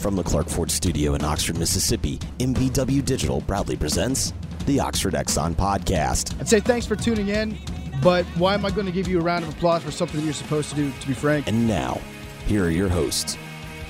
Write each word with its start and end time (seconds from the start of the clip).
From 0.00 0.16
the 0.16 0.22
Clark 0.22 0.48
Ford 0.48 0.70
Studio 0.70 1.14
in 1.14 1.22
Oxford, 1.22 1.58
Mississippi, 1.58 2.18
MBW 2.38 3.04
Digital 3.04 3.42
proudly 3.42 3.76
presents 3.76 4.32
the 4.64 4.80
Oxford 4.80 5.12
Exxon 5.12 5.52
Podcast. 5.54 6.38
I'd 6.40 6.48
say 6.48 6.58
thanks 6.60 6.86
for 6.86 6.96
tuning 6.96 7.28
in, 7.28 7.58
but 8.02 8.24
why 8.36 8.54
am 8.54 8.64
I 8.64 8.70
going 8.70 8.86
to 8.86 8.92
give 8.92 9.06
you 9.08 9.18
a 9.18 9.22
round 9.22 9.44
of 9.44 9.50
applause 9.50 9.82
for 9.82 9.90
something 9.90 10.18
that 10.18 10.24
you're 10.24 10.32
supposed 10.32 10.70
to 10.70 10.76
do, 10.76 10.90
to 11.00 11.06
be 11.06 11.12
frank? 11.12 11.46
And 11.48 11.68
now, 11.68 12.00
here 12.46 12.64
are 12.64 12.70
your 12.70 12.88
hosts, 12.88 13.36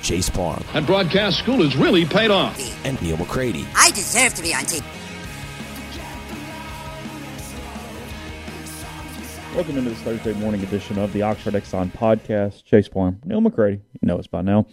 Chase 0.02 0.28
Parham 0.28 0.64
And 0.74 0.84
broadcast 0.84 1.38
school 1.38 1.62
has 1.62 1.76
really 1.76 2.04
paid 2.04 2.32
off. 2.32 2.58
and 2.84 3.00
Neal 3.00 3.16
McCready. 3.16 3.64
I 3.76 3.92
deserve 3.92 4.34
to 4.34 4.42
be 4.42 4.52
on 4.52 4.64
TV. 4.64 4.84
Welcome 9.54 9.78
into 9.78 9.90
this 9.90 9.98
Thursday 10.00 10.32
morning 10.34 10.62
edition 10.62 10.98
of 10.98 11.12
the 11.12 11.22
Oxford 11.22 11.54
Exxon 11.54 11.92
podcast. 11.92 12.64
Chase 12.64 12.88
Plum, 12.88 13.20
Neal 13.24 13.40
McCready. 13.40 13.80
You 14.00 14.06
know 14.08 14.18
us 14.18 14.26
by 14.26 14.42
now. 14.42 14.66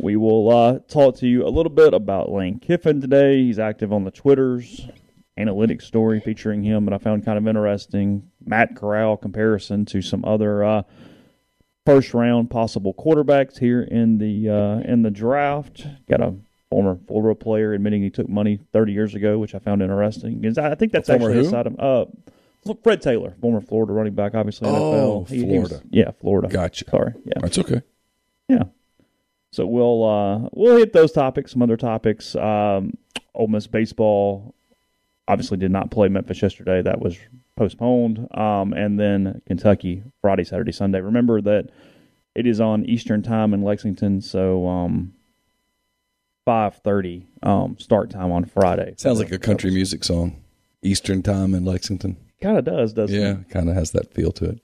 We 0.00 0.16
will 0.16 0.50
uh, 0.50 0.78
talk 0.88 1.16
to 1.18 1.28
you 1.28 1.46
a 1.46 1.50
little 1.50 1.70
bit 1.70 1.94
about 1.94 2.30
Lane 2.30 2.58
Kiffin 2.58 3.00
today. 3.00 3.36
He's 3.44 3.58
active 3.58 3.92
on 3.92 4.04
the 4.04 4.10
Twitters. 4.10 4.86
Analytics 5.38 5.82
story 5.82 6.20
featuring 6.20 6.62
him 6.62 6.84
that 6.84 6.92
I 6.92 6.98
found 6.98 7.24
kind 7.24 7.38
of 7.38 7.46
interesting. 7.48 8.28
Matt 8.44 8.76
Corral 8.76 9.16
comparison 9.16 9.86
to 9.86 10.02
some 10.02 10.24
other 10.26 10.62
uh, 10.62 10.82
first 11.86 12.12
round 12.12 12.50
possible 12.50 12.92
quarterbacks 12.92 13.58
here 13.58 13.80
in 13.82 14.18
the 14.18 14.48
uh, 14.50 14.80
in 14.80 15.02
the 15.02 15.10
draft. 15.10 15.86
Got 16.08 16.20
a 16.20 16.34
former 16.68 16.98
Florida 17.08 17.34
player 17.34 17.72
admitting 17.72 18.02
he 18.02 18.10
took 18.10 18.28
money 18.28 18.58
30 18.74 18.92
years 18.92 19.14
ago, 19.14 19.38
which 19.38 19.54
I 19.54 19.58
found 19.58 19.80
interesting. 19.80 20.44
Is 20.44 20.58
I 20.58 20.74
think 20.74 20.92
that's 20.92 21.08
Former 21.08 21.28
actually 21.30 21.40
a 21.40 21.44
who? 21.44 21.50
side 21.50 21.66
of 21.66 21.80
uh, 21.80 22.74
Fred 22.82 23.00
Taylor, 23.00 23.34
former 23.40 23.62
Florida 23.62 23.94
running 23.94 24.14
back, 24.14 24.34
obviously 24.34 24.68
Oh, 24.68 25.24
NFL. 25.24 25.28
He- 25.30 25.36
he 25.36 25.42
Florida. 25.46 25.74
was- 25.76 25.82
yeah, 25.90 26.10
Florida. 26.20 26.48
Gotcha. 26.48 26.84
Sorry. 26.90 27.14
Yeah. 27.24 27.38
That's 27.40 27.58
okay. 27.58 27.80
Yeah. 28.50 28.64
So 29.52 29.66
we'll 29.66 30.02
uh, 30.04 30.48
we'll 30.52 30.76
hit 30.78 30.92
those 30.92 31.12
topics, 31.12 31.52
some 31.52 31.62
other 31.62 31.76
topics. 31.76 32.34
Um, 32.34 32.94
Ole 33.34 33.48
Miss 33.48 33.66
baseball 33.66 34.54
obviously 35.28 35.58
did 35.58 35.70
not 35.70 35.90
play 35.90 36.08
Memphis 36.08 36.42
yesterday. 36.42 36.82
That 36.82 37.00
was 37.00 37.16
postponed. 37.56 38.26
Um, 38.36 38.72
and 38.72 38.98
then 38.98 39.42
Kentucky 39.46 40.02
Friday, 40.20 40.44
Saturday, 40.44 40.72
Sunday. 40.72 41.00
Remember 41.00 41.40
that 41.42 41.68
it 42.34 42.46
is 42.46 42.60
on 42.60 42.84
Eastern 42.86 43.22
time 43.22 43.52
in 43.52 43.62
Lexington, 43.62 44.22
so 44.22 44.66
um, 44.66 45.12
five 46.46 46.76
thirty 46.76 47.26
um, 47.42 47.76
start 47.78 48.08
time 48.10 48.32
on 48.32 48.46
Friday. 48.46 48.94
Sounds 48.96 49.18
like 49.18 49.32
a 49.32 49.38
country 49.38 49.70
music 49.70 50.02
song. 50.02 50.42
Eastern 50.82 51.22
time 51.22 51.54
in 51.54 51.64
Lexington. 51.64 52.16
Kind 52.40 52.56
of 52.58 52.64
does, 52.64 52.92
doesn't 52.94 53.14
Yeah, 53.20 53.32
it? 53.40 53.50
kind 53.50 53.68
of 53.68 53.76
has 53.76 53.92
that 53.92 54.12
feel 54.12 54.32
to 54.32 54.46
it. 54.46 54.60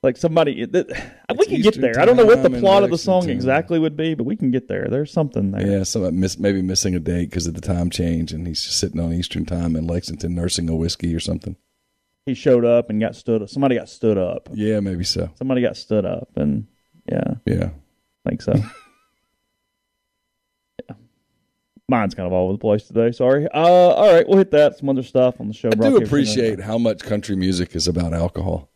Like 0.00 0.16
somebody, 0.16 0.64
that, 0.64 0.86
we 1.36 1.46
can 1.46 1.60
get 1.60 1.80
there. 1.80 1.98
I 1.98 2.04
don't 2.04 2.16
know 2.16 2.24
what 2.24 2.44
the 2.44 2.50
plot 2.50 2.84
of 2.84 2.90
the 2.90 2.98
song 2.98 3.28
exactly 3.28 3.80
would 3.80 3.96
be, 3.96 4.14
but 4.14 4.22
we 4.24 4.36
can 4.36 4.52
get 4.52 4.68
there. 4.68 4.86
There's 4.88 5.12
something 5.12 5.50
there. 5.50 5.66
Yeah, 5.66 5.82
some 5.82 6.20
miss, 6.20 6.38
maybe 6.38 6.62
missing 6.62 6.94
a 6.94 7.00
date 7.00 7.30
because 7.30 7.48
of 7.48 7.54
the 7.54 7.60
time 7.60 7.90
change, 7.90 8.32
and 8.32 8.46
he's 8.46 8.62
just 8.62 8.78
sitting 8.78 9.00
on 9.00 9.12
Eastern 9.12 9.44
time 9.44 9.74
in 9.74 9.88
Lexington 9.88 10.36
nursing 10.36 10.68
a 10.68 10.76
whiskey 10.76 11.12
or 11.16 11.20
something. 11.20 11.56
he 12.26 12.34
showed 12.34 12.64
up 12.64 12.90
and 12.90 13.00
got 13.00 13.16
stood 13.16 13.42
up. 13.42 13.48
Somebody 13.48 13.74
got 13.74 13.88
stood 13.88 14.18
up. 14.18 14.48
Yeah, 14.52 14.78
maybe 14.78 15.02
so. 15.02 15.30
Somebody 15.34 15.62
got 15.62 15.76
stood 15.76 16.04
up, 16.04 16.28
and 16.36 16.68
yeah, 17.10 17.34
Yeah, 17.44 17.70
I 18.24 18.28
think 18.28 18.42
so. 18.42 18.52
yeah. 20.88 20.94
Mine's 21.88 22.14
kind 22.14 22.28
of 22.28 22.32
all 22.32 22.44
over 22.44 22.52
the 22.52 22.58
place 22.58 22.84
today. 22.84 23.10
Sorry. 23.10 23.48
Uh, 23.52 23.58
all 23.58 24.14
right, 24.14 24.28
we'll 24.28 24.38
hit 24.38 24.52
that. 24.52 24.78
Some 24.78 24.90
other 24.90 25.02
stuff 25.02 25.40
on 25.40 25.48
the 25.48 25.54
show. 25.54 25.70
I 25.70 25.72
do 25.72 25.78
to 25.78 25.88
you 25.88 25.94
from 25.96 26.04
appreciate 26.04 26.60
how 26.60 26.78
much 26.78 27.02
country 27.02 27.34
music 27.34 27.74
is 27.74 27.88
about 27.88 28.14
alcohol. 28.14 28.70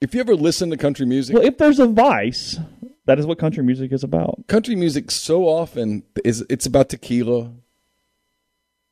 If 0.00 0.14
you 0.14 0.20
ever 0.20 0.34
listen 0.36 0.70
to 0.70 0.76
country 0.76 1.06
music, 1.06 1.34
Well, 1.34 1.44
if 1.44 1.58
there's 1.58 1.78
a 1.80 1.86
vice, 1.86 2.58
that 3.06 3.18
is 3.18 3.26
what 3.26 3.38
country 3.38 3.62
music 3.64 3.92
is 3.92 4.04
about. 4.04 4.46
country 4.46 4.76
music 4.76 5.10
so 5.10 5.44
often 5.44 6.04
is 6.24 6.44
it's 6.48 6.66
about 6.66 6.88
tequila. 6.88 7.52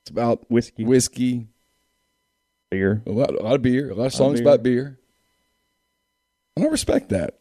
It's 0.03 0.11
about 0.11 0.49
Whiskey, 0.51 0.85
whiskey, 0.85 1.49
beer. 2.71 3.03
a 3.07 3.11
lot, 3.11 3.31
a 3.31 3.43
lot 3.43 3.55
of 3.57 3.63
beer, 3.63 3.91
a 3.91 3.95
lot 3.95 4.07
of 4.07 4.15
songs 4.15 4.41
beer. 4.41 4.49
about 4.49 4.63
beer. 4.63 4.99
And 6.57 6.65
I 6.65 6.69
respect 6.69 7.09
that. 7.11 7.39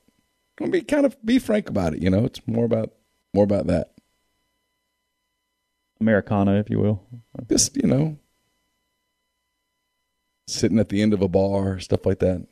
I'm 0.60 0.66
gonna 0.68 0.72
be 0.72 0.82
kind 0.82 1.06
of 1.06 1.16
be 1.26 1.38
frank 1.40 1.70
about 1.70 1.94
it. 1.94 2.02
You 2.02 2.10
know, 2.10 2.26
it's 2.26 2.42
more 2.48 2.66
about 2.66 2.92
more 3.34 3.44
about 3.44 3.68
that. 3.68 3.92
Americana, 6.00 6.56
if 6.60 6.70
you 6.70 6.80
will. 6.80 7.04
Just 7.50 7.76
you 7.78 7.88
know, 7.88 8.18
sitting 10.48 10.80
at 10.80 10.90
the 10.90 11.02
end 11.02 11.14
of 11.14 11.22
a 11.22 11.28
bar, 11.28 11.80
stuff 11.80 12.06
like 12.06 12.20
that. 12.20 12.46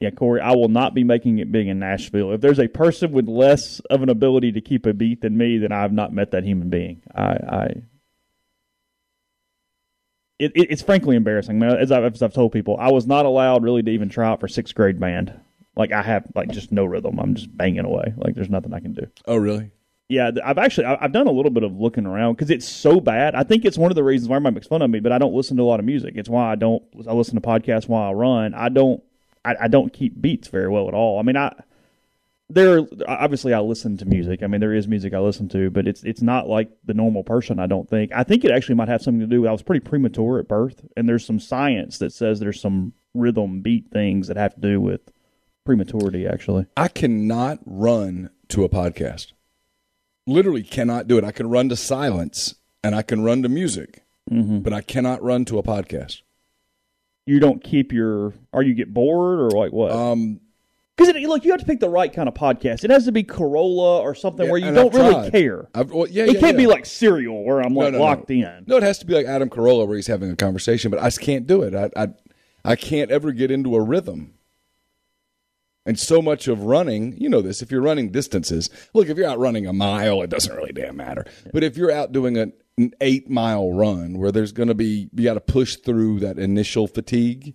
Yeah, 0.00 0.10
Corey, 0.10 0.40
I 0.40 0.52
will 0.52 0.68
not 0.70 0.94
be 0.94 1.04
making 1.04 1.38
it 1.40 1.52
big 1.52 1.68
in 1.68 1.78
Nashville. 1.78 2.32
If 2.32 2.40
there's 2.40 2.58
a 2.58 2.68
person 2.68 3.12
with 3.12 3.28
less 3.28 3.80
of 3.90 4.02
an 4.02 4.08
ability 4.08 4.52
to 4.52 4.60
keep 4.62 4.86
a 4.86 4.94
beat 4.94 5.20
than 5.20 5.36
me, 5.36 5.58
then 5.58 5.72
I've 5.72 5.92
not 5.92 6.10
met 6.12 6.30
that 6.30 6.42
human 6.42 6.70
being. 6.70 7.02
I, 7.14 7.22
I 7.22 7.64
it, 10.38 10.52
it, 10.54 10.70
it's 10.70 10.80
frankly 10.80 11.16
embarrassing. 11.16 11.58
Man, 11.58 11.76
as 11.76 11.92
I've, 11.92 12.04
as 12.14 12.22
I've 12.22 12.32
told 12.32 12.52
people, 12.52 12.78
I 12.80 12.90
was 12.90 13.06
not 13.06 13.26
allowed 13.26 13.62
really 13.62 13.82
to 13.82 13.90
even 13.90 14.08
try 14.08 14.26
out 14.26 14.40
for 14.40 14.48
sixth 14.48 14.74
grade 14.74 14.98
band. 14.98 15.38
Like 15.76 15.92
I 15.92 16.00
have 16.02 16.26
like 16.34 16.50
just 16.50 16.72
no 16.72 16.86
rhythm. 16.86 17.18
I'm 17.20 17.34
just 17.34 17.54
banging 17.54 17.84
away. 17.84 18.14
Like 18.16 18.34
there's 18.34 18.48
nothing 18.48 18.72
I 18.72 18.80
can 18.80 18.94
do. 18.94 19.06
Oh, 19.26 19.36
really? 19.36 19.70
Yeah, 20.08 20.30
I've 20.42 20.58
actually 20.58 20.86
I- 20.86 20.98
I've 21.04 21.12
done 21.12 21.26
a 21.26 21.30
little 21.30 21.50
bit 21.52 21.62
of 21.62 21.78
looking 21.78 22.06
around 22.06 22.34
because 22.34 22.50
it's 22.50 22.66
so 22.66 23.00
bad. 23.00 23.34
I 23.34 23.42
think 23.44 23.66
it's 23.66 23.76
one 23.78 23.92
of 23.92 23.96
the 23.96 24.02
reasons 24.02 24.30
why 24.30 24.36
everybody 24.36 24.54
makes 24.54 24.66
fun 24.66 24.80
of 24.80 24.88
me. 24.90 25.00
But 25.00 25.12
I 25.12 25.18
don't 25.18 25.34
listen 25.34 25.58
to 25.58 25.62
a 25.62 25.64
lot 25.64 25.78
of 25.78 25.84
music. 25.86 26.14
It's 26.16 26.28
why 26.28 26.50
I 26.50 26.54
don't. 26.54 26.82
I 27.06 27.12
listen 27.12 27.34
to 27.34 27.40
podcasts 27.42 27.86
while 27.86 28.08
I 28.08 28.12
run. 28.14 28.54
I 28.54 28.70
don't. 28.70 29.02
I, 29.44 29.56
I 29.62 29.68
don't 29.68 29.92
keep 29.92 30.20
beats 30.20 30.48
very 30.48 30.68
well 30.68 30.88
at 30.88 30.94
all. 30.94 31.18
I 31.18 31.22
mean, 31.22 31.36
I 31.36 31.54
there 32.50 32.86
obviously 33.06 33.54
I 33.54 33.60
listen 33.60 33.96
to 33.98 34.04
music. 34.04 34.42
I 34.42 34.46
mean, 34.48 34.60
there 34.60 34.74
is 34.74 34.88
music 34.88 35.14
I 35.14 35.20
listen 35.20 35.48
to, 35.50 35.70
but 35.70 35.86
it's 35.86 36.02
it's 36.02 36.20
not 36.20 36.48
like 36.48 36.70
the 36.84 36.94
normal 36.94 37.22
person. 37.22 37.58
I 37.58 37.66
don't 37.66 37.88
think. 37.88 38.10
I 38.12 38.24
think 38.24 38.44
it 38.44 38.50
actually 38.50 38.74
might 38.74 38.88
have 38.88 39.02
something 39.02 39.20
to 39.20 39.26
do. 39.26 39.42
with 39.42 39.48
I 39.48 39.52
was 39.52 39.62
pretty 39.62 39.84
premature 39.84 40.38
at 40.38 40.48
birth, 40.48 40.84
and 40.96 41.08
there's 41.08 41.24
some 41.24 41.38
science 41.38 41.98
that 41.98 42.12
says 42.12 42.40
there's 42.40 42.60
some 42.60 42.92
rhythm 43.14 43.62
beat 43.62 43.90
things 43.90 44.28
that 44.28 44.36
have 44.36 44.54
to 44.54 44.60
do 44.60 44.80
with 44.80 45.00
prematurity. 45.64 46.26
Actually, 46.26 46.66
I 46.76 46.88
cannot 46.88 47.60
run 47.64 48.30
to 48.48 48.64
a 48.64 48.68
podcast. 48.68 49.32
Literally 50.26 50.62
cannot 50.62 51.06
do 51.06 51.18
it. 51.18 51.24
I 51.24 51.32
can 51.32 51.48
run 51.48 51.68
to 51.70 51.76
silence 51.76 52.56
and 52.82 52.94
I 52.94 53.02
can 53.02 53.22
run 53.22 53.42
to 53.42 53.48
music, 53.48 54.04
mm-hmm. 54.30 54.60
but 54.60 54.72
I 54.72 54.80
cannot 54.80 55.22
run 55.22 55.44
to 55.46 55.58
a 55.58 55.62
podcast. 55.62 56.22
You 57.26 57.38
don't 57.40 57.62
keep 57.62 57.92
your. 57.92 58.34
Or 58.52 58.62
you 58.62 58.74
get 58.74 58.92
bored, 58.92 59.40
or 59.40 59.50
like 59.50 59.72
what? 59.72 59.92
Um, 59.92 60.40
Because 60.96 61.14
look, 61.14 61.44
you 61.44 61.50
have 61.52 61.60
to 61.60 61.66
pick 61.66 61.80
the 61.80 61.88
right 61.88 62.12
kind 62.12 62.28
of 62.28 62.34
podcast. 62.34 62.84
It 62.84 62.90
has 62.90 63.04
to 63.06 63.12
be 63.12 63.22
Carolla 63.24 64.00
or 64.00 64.14
something 64.14 64.44
Yeah, 64.46 64.50
where 64.52 64.60
you 64.60 64.72
don't 64.72 64.94
I've 64.94 65.00
really 65.00 65.14
tried. 65.14 65.32
care. 65.32 65.68
Well, 65.74 66.06
yeah, 66.10 66.24
it 66.24 66.34
yeah, 66.34 66.40
can't 66.40 66.56
be 66.56 66.66
like 66.66 66.84
Serial 66.86 67.44
where 67.44 67.60
I'm 67.60 67.72
No, 67.74 67.80
like 67.80 67.92
no, 67.92 67.98
no. 67.98 68.04
locked 68.04 68.30
in. 68.30 68.64
No, 68.66 68.76
it 68.76 68.82
has 68.82 68.98
to 68.98 69.06
be 69.06 69.14
like 69.14 69.26
Adam 69.26 69.48
Carolla 69.48 69.86
where 69.86 69.96
he's 69.96 70.06
having 70.08 70.30
a 70.30 70.36
conversation, 70.36 70.90
but 70.90 71.00
I 71.00 71.04
just 71.04 71.20
can't 71.20 71.46
do 71.46 71.62
it. 71.62 71.74
I, 71.74 71.90
I, 71.96 72.08
I 72.64 72.76
can't 72.76 73.10
ever 73.10 73.32
get 73.32 73.50
into 73.50 73.74
a 73.76 73.80
rhythm. 73.80 74.34
And 75.86 75.98
so 75.98 76.20
much 76.20 76.46
of 76.46 76.64
running, 76.64 77.16
you 77.18 77.28
know 77.30 77.40
this, 77.40 77.62
if 77.62 77.70
you're 77.70 77.80
running 77.80 78.10
distances, 78.10 78.68
look, 78.92 79.08
if 79.08 79.16
you're 79.16 79.26
out 79.28 79.38
running 79.38 79.66
a 79.66 79.72
mile, 79.72 80.20
it 80.22 80.28
doesn't 80.28 80.54
really 80.54 80.72
damn 80.72 80.96
matter. 80.96 81.24
But 81.54 81.64
if 81.64 81.76
you're 81.78 81.90
out 81.90 82.12
doing 82.12 82.36
a, 82.36 82.48
an 82.78 82.92
eight 83.00 83.28
mile 83.28 83.72
run 83.72 84.18
where 84.18 84.32
there's 84.32 84.52
going 84.52 84.68
to 84.68 84.74
be, 84.74 85.08
you 85.14 85.24
got 85.24 85.34
to 85.34 85.40
push 85.40 85.76
through 85.76 86.20
that 86.20 86.38
initial 86.38 86.86
fatigue 86.86 87.54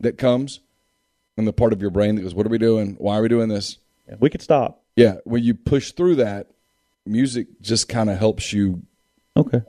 that 0.00 0.18
comes 0.18 0.60
and 1.36 1.46
the 1.46 1.52
part 1.52 1.72
of 1.72 1.80
your 1.80 1.90
brain 1.90 2.16
that 2.16 2.22
goes, 2.22 2.34
what 2.34 2.46
are 2.46 2.50
we 2.50 2.58
doing? 2.58 2.96
Why 2.98 3.18
are 3.18 3.22
we 3.22 3.28
doing 3.28 3.48
this? 3.48 3.78
We 4.18 4.30
could 4.30 4.42
stop. 4.42 4.82
Yeah. 4.96 5.16
When 5.24 5.42
you 5.42 5.54
push 5.54 5.92
through 5.92 6.16
that, 6.16 6.48
music 7.06 7.46
just 7.60 7.88
kind 7.88 8.10
of 8.10 8.18
helps 8.18 8.52
you 8.52 8.82
Okay. 9.36 9.62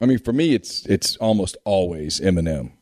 I 0.00 0.06
mean, 0.06 0.18
for 0.18 0.32
me, 0.32 0.54
it's 0.54 0.84
it's 0.86 1.16
almost 1.16 1.56
always 1.64 2.20
Eminem, 2.20 2.72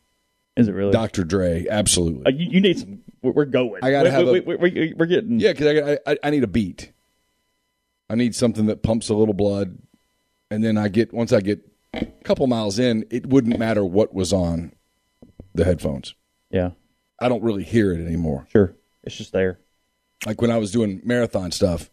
Is 0.57 0.67
it 0.67 0.73
really? 0.73 0.91
Dr. 0.91 1.23
Dre, 1.23 1.65
absolutely. 1.69 2.25
Uh, 2.25 2.35
you, 2.35 2.49
you 2.51 2.61
need 2.61 2.79
some. 2.79 3.01
We're, 3.21 3.45
going. 3.45 3.79
I 3.81 3.91
gotta 3.91 4.09
we, 4.09 4.13
have 4.13 4.27
we, 4.27 4.39
a- 4.39 4.93
we, 4.95 5.07
getting. 5.07 5.39
yeah, 5.39 5.53
because 5.53 5.99
I, 6.05 6.11
I 6.11 6.17
I 6.23 6.29
need 6.29 6.43
a 6.43 6.47
beat. 6.47 6.91
I 8.09 8.15
need 8.15 8.35
something 8.35 8.65
that 8.65 8.83
pumps 8.83 9.07
a 9.07 9.13
little 9.13 9.33
blood, 9.33 9.77
and 10.53 10.63
then 10.63 10.77
I 10.77 10.87
get 10.87 11.11
once 11.11 11.33
I 11.33 11.41
get 11.41 11.67
a 11.93 12.05
couple 12.23 12.45
miles 12.45 12.77
in, 12.77 13.05
it 13.09 13.25
wouldn't 13.25 13.57
matter 13.57 13.83
what 13.83 14.13
was 14.13 14.31
on 14.31 14.71
the 15.55 15.65
headphones. 15.65 16.13
Yeah. 16.51 16.71
I 17.19 17.27
don't 17.27 17.43
really 17.43 17.63
hear 17.63 17.91
it 17.91 18.05
anymore. 18.05 18.45
Sure. 18.51 18.75
It's 19.03 19.15
just 19.15 19.33
there. 19.33 19.59
Like 20.25 20.41
when 20.41 20.51
I 20.51 20.57
was 20.57 20.71
doing 20.71 21.01
marathon 21.03 21.51
stuff, 21.51 21.89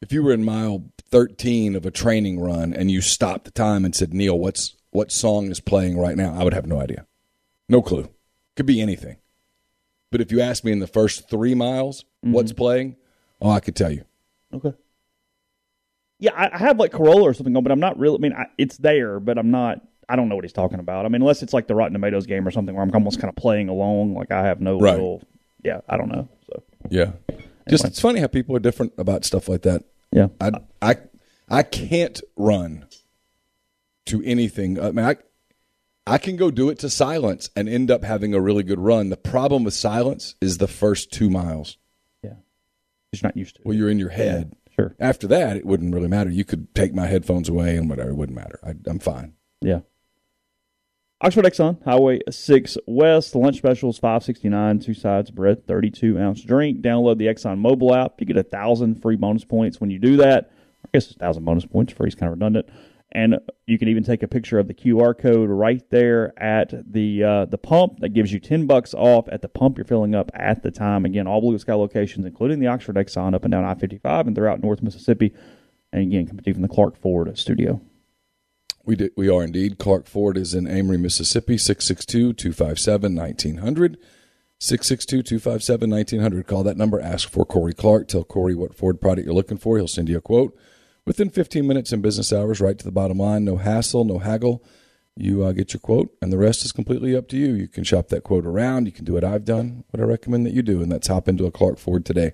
if 0.00 0.12
you 0.12 0.22
were 0.22 0.32
in 0.32 0.44
mile 0.44 0.84
13 1.10 1.74
of 1.74 1.84
a 1.84 1.90
training 1.90 2.38
run 2.38 2.72
and 2.72 2.90
you 2.90 3.00
stopped 3.00 3.44
the 3.44 3.50
time 3.50 3.84
and 3.84 3.94
said, 3.94 4.14
"Neal, 4.14 4.38
what's 4.38 4.76
what 4.90 5.10
song 5.10 5.50
is 5.50 5.60
playing 5.60 5.98
right 5.98 6.16
now?" 6.16 6.38
I 6.38 6.44
would 6.44 6.54
have 6.54 6.66
no 6.66 6.80
idea. 6.80 7.06
No 7.68 7.82
clue. 7.82 8.08
Could 8.54 8.66
be 8.66 8.80
anything. 8.80 9.16
But 10.12 10.20
if 10.20 10.30
you 10.30 10.40
asked 10.40 10.64
me 10.64 10.70
in 10.70 10.78
the 10.78 10.86
first 10.86 11.28
3 11.28 11.54
miles 11.54 12.04
mm-hmm. 12.24 12.32
what's 12.32 12.52
playing, 12.52 12.96
oh, 13.40 13.50
I 13.50 13.60
could 13.60 13.74
tell 13.74 13.90
you. 13.90 14.04
Okay. 14.54 14.74
Yeah, 16.18 16.32
I, 16.34 16.50
I 16.54 16.58
have 16.58 16.78
like 16.78 16.92
Carolla 16.92 17.22
or 17.22 17.34
something 17.34 17.52
going, 17.52 17.62
but 17.62 17.72
I'm 17.72 17.80
not 17.80 17.98
really. 17.98 18.16
I 18.16 18.20
mean, 18.20 18.32
I, 18.32 18.46
it's 18.58 18.76
there, 18.78 19.20
but 19.20 19.38
I'm 19.38 19.50
not. 19.50 19.80
I 20.08 20.16
don't 20.16 20.28
know 20.28 20.34
what 20.36 20.44
he's 20.44 20.52
talking 20.52 20.78
about. 20.78 21.04
I 21.04 21.08
mean, 21.08 21.20
unless 21.20 21.42
it's 21.42 21.52
like 21.52 21.66
the 21.66 21.74
Rotten 21.74 21.92
Tomatoes 21.92 22.26
game 22.26 22.46
or 22.46 22.50
something 22.50 22.74
where 22.74 22.84
I'm 22.84 22.90
almost 22.94 23.18
kind 23.20 23.28
of 23.28 23.36
playing 23.36 23.68
along. 23.68 24.14
Like 24.14 24.30
I 24.30 24.44
have 24.46 24.60
no 24.60 24.78
Right. 24.78 24.96
real. 24.96 25.20
Yeah, 25.64 25.80
I 25.88 25.96
don't 25.96 26.08
know. 26.08 26.28
So 26.46 26.62
Yeah. 26.90 27.12
Just 27.68 27.84
it's 27.84 28.00
funny 28.00 28.20
how 28.20 28.28
people 28.28 28.54
are 28.54 28.60
different 28.60 28.92
about 28.98 29.24
stuff 29.24 29.48
like 29.48 29.62
that. 29.62 29.82
yeah, 30.12 30.28
I 30.40 30.52
I 30.80 30.96
I 31.48 31.62
can't 31.64 32.20
run 32.36 32.86
to 34.06 34.22
anything. 34.22 34.80
I 34.80 34.92
mean, 34.92 35.04
I 35.04 35.16
I 36.06 36.18
can 36.18 36.36
go 36.36 36.52
do 36.52 36.68
it 36.70 36.78
to 36.78 36.88
silence 36.88 37.50
and 37.56 37.68
end 37.68 37.90
up 37.90 38.04
having 38.04 38.32
a 38.32 38.40
really 38.40 38.62
good 38.62 38.78
run. 38.78 39.08
The 39.08 39.16
problem 39.16 39.64
with 39.64 39.74
silence 39.74 40.36
is 40.40 40.58
the 40.58 40.68
first 40.68 41.10
two 41.12 41.28
miles. 41.28 41.76
Yeah, 42.22 42.34
you're 43.12 43.20
not 43.24 43.36
used 43.36 43.56
to. 43.56 43.62
Well, 43.64 43.76
you're 43.76 43.90
in 43.90 43.98
your 43.98 44.10
head. 44.10 44.52
Yeah, 44.54 44.65
sure. 44.78 44.94
After 45.00 45.26
that, 45.28 45.56
it 45.56 45.66
wouldn't 45.66 45.94
really 45.94 46.08
matter. 46.08 46.30
You 46.30 46.44
could 46.44 46.74
take 46.74 46.94
my 46.94 47.06
headphones 47.06 47.48
away 47.48 47.76
and 47.76 47.88
whatever. 47.88 48.10
It 48.10 48.16
wouldn't 48.16 48.36
matter. 48.36 48.58
I, 48.64 48.74
I'm 48.86 48.98
fine. 48.98 49.34
Yeah. 49.60 49.80
Oxford 51.22 51.46
Exxon, 51.46 51.82
Highway 51.82 52.20
6 52.28 52.76
West, 52.86 53.34
lunch 53.34 53.56
specials, 53.56 53.98
569 53.98 54.80
two 54.80 54.92
sides 54.92 55.30
bread, 55.30 55.66
32 55.66 56.18
ounce 56.18 56.42
drink. 56.42 56.82
Download 56.82 57.16
the 57.16 57.26
Exxon 57.26 57.56
mobile 57.58 57.94
app. 57.94 58.20
You 58.20 58.26
get 58.26 58.36
a 58.36 58.42
thousand 58.42 59.00
free 59.00 59.16
bonus 59.16 59.44
points 59.44 59.80
when 59.80 59.88
you 59.90 59.98
do 59.98 60.18
that. 60.18 60.50
I 60.84 60.88
guess 60.92 61.06
it's 61.06 61.16
a 61.16 61.18
thousand 61.18 61.44
bonus 61.44 61.64
points. 61.64 61.94
Free 61.94 62.08
is 62.08 62.14
kind 62.14 62.30
of 62.30 62.38
redundant. 62.38 62.68
And 63.12 63.38
you 63.66 63.78
can 63.78 63.88
even 63.88 64.02
take 64.02 64.22
a 64.22 64.28
picture 64.28 64.58
of 64.58 64.68
the 64.68 64.74
QR 64.74 65.16
code 65.16 65.48
right 65.48 65.82
there 65.90 66.34
at 66.42 66.92
the 66.92 67.22
uh, 67.22 67.44
the 67.46 67.56
pump. 67.56 68.00
That 68.00 68.10
gives 68.10 68.30
you 68.32 68.40
10 68.40 68.66
bucks 68.66 68.92
off 68.94 69.28
at 69.30 69.42
the 69.42 69.48
pump 69.48 69.78
you're 69.78 69.84
filling 69.84 70.14
up 70.14 70.30
at 70.34 70.62
the 70.62 70.70
time. 70.70 71.04
Again, 71.04 71.26
all 71.26 71.40
Blue 71.40 71.58
Sky 71.58 71.74
locations, 71.74 72.26
including 72.26 72.58
the 72.58 72.66
Oxford 72.66 72.96
Exxon 72.96 73.34
up 73.34 73.44
and 73.44 73.52
down 73.52 73.64
I 73.64 73.74
55 73.74 74.26
and 74.26 74.36
throughout 74.36 74.62
North 74.62 74.82
Mississippi. 74.82 75.32
And 75.92 76.02
again, 76.02 76.26
coming 76.26 76.42
from 76.42 76.62
the 76.62 76.68
Clark 76.68 77.00
Ford 77.00 77.38
studio. 77.38 77.80
We 78.84 78.96
we 79.16 79.28
are 79.28 79.44
indeed. 79.44 79.78
Clark 79.78 80.06
Ford 80.06 80.36
is 80.36 80.52
in 80.52 80.66
Amory, 80.66 80.98
Mississippi, 80.98 81.56
662-257-1900. 81.56 83.96
662-257-1900. 84.60 86.46
Call 86.46 86.62
that 86.62 86.78
number, 86.78 87.00
ask 87.00 87.28
for 87.28 87.44
Corey 87.44 87.74
Clark, 87.74 88.08
tell 88.08 88.24
Corey 88.24 88.54
what 88.54 88.74
Ford 88.74 88.98
product 89.00 89.26
you're 89.26 89.34
looking 89.34 89.58
for. 89.58 89.76
He'll 89.76 89.86
send 89.86 90.08
you 90.08 90.16
a 90.16 90.22
quote 90.22 90.56
within 91.06 91.30
15 91.30 91.66
minutes 91.66 91.92
in 91.92 92.02
business 92.02 92.32
hours, 92.32 92.60
right 92.60 92.78
to 92.78 92.84
the 92.84 92.92
bottom 92.92 93.18
line. 93.18 93.44
No 93.44 93.56
hassle, 93.56 94.04
no 94.04 94.18
haggle. 94.18 94.62
You 95.18 95.44
uh, 95.44 95.52
get 95.52 95.72
your 95.72 95.80
quote, 95.80 96.14
and 96.20 96.30
the 96.30 96.36
rest 96.36 96.62
is 96.64 96.72
completely 96.72 97.16
up 97.16 97.26
to 97.28 97.38
you. 97.38 97.54
You 97.54 97.68
can 97.68 97.84
shop 97.84 98.08
that 98.08 98.22
quote 98.22 98.44
around. 98.44 98.84
You 98.84 98.92
can 98.92 99.06
do 99.06 99.14
what 99.14 99.24
I've 99.24 99.46
done, 99.46 99.84
what 99.90 100.02
I 100.02 100.04
recommend 100.04 100.44
that 100.44 100.52
you 100.52 100.60
do, 100.60 100.82
and 100.82 100.92
that's 100.92 101.08
hop 101.08 101.26
into 101.26 101.46
a 101.46 101.50
Clark 101.50 101.78
Ford 101.78 102.04
today. 102.04 102.32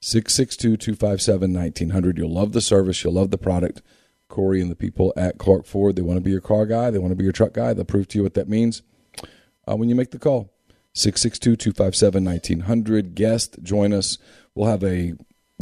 662-257-1900. 0.00 2.16
You'll 2.16 2.32
love 2.32 2.52
the 2.52 2.62
service. 2.62 3.04
You'll 3.04 3.12
love 3.12 3.30
the 3.30 3.38
product. 3.38 3.82
Corey 4.28 4.62
and 4.62 4.70
the 4.70 4.76
people 4.76 5.12
at 5.14 5.36
Clark 5.36 5.66
Ford. 5.66 5.94
They 5.94 6.00
want 6.00 6.16
to 6.16 6.22
be 6.22 6.30
your 6.30 6.40
car 6.40 6.64
guy. 6.64 6.90
They 6.90 6.98
want 6.98 7.12
to 7.12 7.16
be 7.16 7.24
your 7.24 7.34
truck 7.34 7.52
guy. 7.52 7.74
They'll 7.74 7.84
prove 7.84 8.08
to 8.08 8.18
you 8.18 8.22
what 8.22 8.32
that 8.32 8.48
means 8.48 8.80
uh, 9.68 9.76
when 9.76 9.90
you 9.90 9.94
make 9.94 10.10
the 10.10 10.18
call. 10.18 10.50
662 10.94 11.56
257 11.56 12.24
1900. 12.24 13.14
Guest, 13.14 13.62
join 13.62 13.92
us. 13.92 14.16
We'll 14.54 14.70
have 14.70 14.82
a 14.82 15.12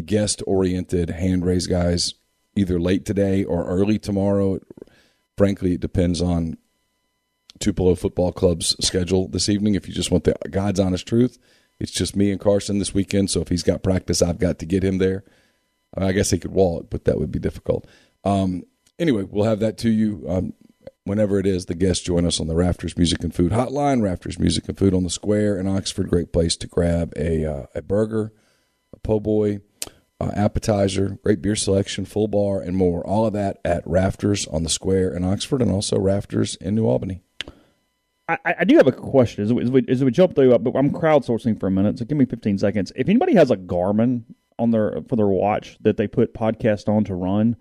guest 0.07 0.41
oriented 0.47 1.11
hand 1.11 1.45
raise 1.45 1.67
guys 1.67 2.15
either 2.61 2.79
late 2.79 3.05
today 3.05 3.45
or 3.45 3.65
early 3.67 3.99
tomorrow. 3.99 4.61
Frankly, 5.37 5.75
it 5.75 5.81
depends 5.81 6.21
on 6.21 6.59
Tupelo 7.59 7.95
Football 7.95 8.33
Club's 8.33 8.77
schedule 8.85 9.29
this 9.29 9.49
evening. 9.49 9.75
If 9.75 9.89
you 9.89 9.95
just 9.95 10.11
want 10.11 10.25
the 10.25 10.35
God's 10.51 10.81
honest 10.81 11.07
truth, 11.07 11.39
it's 11.79 11.93
just 11.93 12.15
me 12.15 12.31
and 12.31 12.41
Carson 12.41 12.79
this 12.79 12.95
weekend. 12.95 13.31
So 13.31 13.41
if 13.41 13.49
he's 13.49 13.63
got 13.63 13.83
practice, 13.83 14.23
I've 14.23 14.39
got 14.39 14.59
to 14.59 14.67
get 14.67 14.85
him 14.85 14.99
there. 14.99 15.25
I 15.97 16.13
guess 16.13 16.31
he 16.31 16.39
could 16.39 16.53
walk, 16.53 16.87
but 16.91 17.05
that 17.05 17.19
would 17.19 17.33
be 17.33 17.41
difficult. 17.41 17.87
Um, 18.23 18.63
anyway, 18.99 19.25
we'll 19.25 19.49
have 19.49 19.61
that 19.61 19.77
to 19.79 19.91
you 19.91 20.25
um, 20.29 20.53
whenever 21.05 21.39
it 21.39 21.47
is. 21.47 21.67
The 21.67 21.75
guests 21.75 22.05
join 22.05 22.25
us 22.25 22.39
on 22.39 22.47
the 22.47 22.55
Rafters 22.55 22.97
Music 22.97 23.25
and 23.25 23.35
Food 23.35 23.51
Hotline. 23.51 24.03
Rafters 24.03 24.39
Music 24.39 24.69
and 24.69 24.79
Food 24.79 24.95
on 24.95 25.03
the 25.03 25.11
Square 25.11 25.59
in 25.59 25.67
Oxford. 25.67 26.09
Great 26.09 26.33
place 26.33 26.57
to 26.59 26.69
grab 26.69 27.13
a 27.17 27.45
uh, 27.45 27.67
a 27.75 27.83
burger, 27.83 28.33
a 28.95 28.99
po' 29.01 29.19
boy, 29.19 29.61
uh, 30.21 30.31
appetizer, 30.35 31.19
great 31.23 31.41
beer 31.41 31.57
selection, 31.57 32.05
full 32.05 32.29
bar, 32.29 32.61
and 32.61 32.77
more. 32.77 33.05
All 33.07 33.27
of 33.27 33.33
that 33.33 33.59
at 33.65 33.83
Rafters 33.87 34.47
on 34.49 34.63
the 34.63 34.69
Square 34.69 35.15
in 35.15 35.25
Oxford, 35.25 35.63
and 35.63 35.71
also 35.71 35.99
Rafters 35.99 36.57
in 36.57 36.75
New 36.75 36.87
Albany. 36.87 37.23
I, 38.29 38.55
I 38.61 38.65
do 38.65 38.77
have 38.77 38.87
a 38.87 38.93
question. 38.93 39.45
As 39.45 39.53
we, 39.53 39.63
as 39.63 39.71
we, 39.71 39.85
as 39.89 40.05
we 40.05 40.11
jump 40.11 40.35
through, 40.35 40.57
but 40.59 40.77
I'm 40.77 40.91
crowdsourcing 40.91 41.59
for 41.59 41.67
a 41.67 41.71
minute, 41.71 41.99
so 41.99 42.05
give 42.05 42.19
me 42.19 42.27
15 42.27 42.59
seconds. 42.59 42.93
If 42.95 43.09
anybody 43.09 43.35
has 43.35 43.51
a 43.51 43.57
Garmin 43.57 44.23
on 44.59 44.71
their 44.71 45.01
for 45.09 45.17
their 45.17 45.27
watch 45.27 45.79
that 45.81 45.97
they 45.97 46.07
put 46.07 46.35
podcast 46.35 46.89
on 46.89 47.05
to 47.05 47.15
run, 47.15 47.57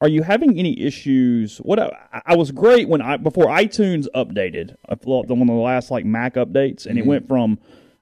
are 0.00 0.08
you 0.08 0.22
having 0.22 0.58
any 0.58 0.80
issues? 0.80 1.58
What 1.58 1.78
I, 1.78 2.22
I, 2.26 2.36
was 2.36 2.52
great 2.52 2.88
when 2.88 3.02
I 3.02 3.16
before 3.16 3.46
iTunes 3.46 4.06
updated, 4.14 4.76
one 4.86 5.42
of 5.42 5.46
the 5.46 5.52
last 5.52 5.90
like 5.90 6.04
Mac 6.04 6.34
updates, 6.34 6.86
and 6.86 6.96
mm-hmm. 6.96 6.98
it 6.98 7.06
went 7.06 7.28
from 7.28 7.58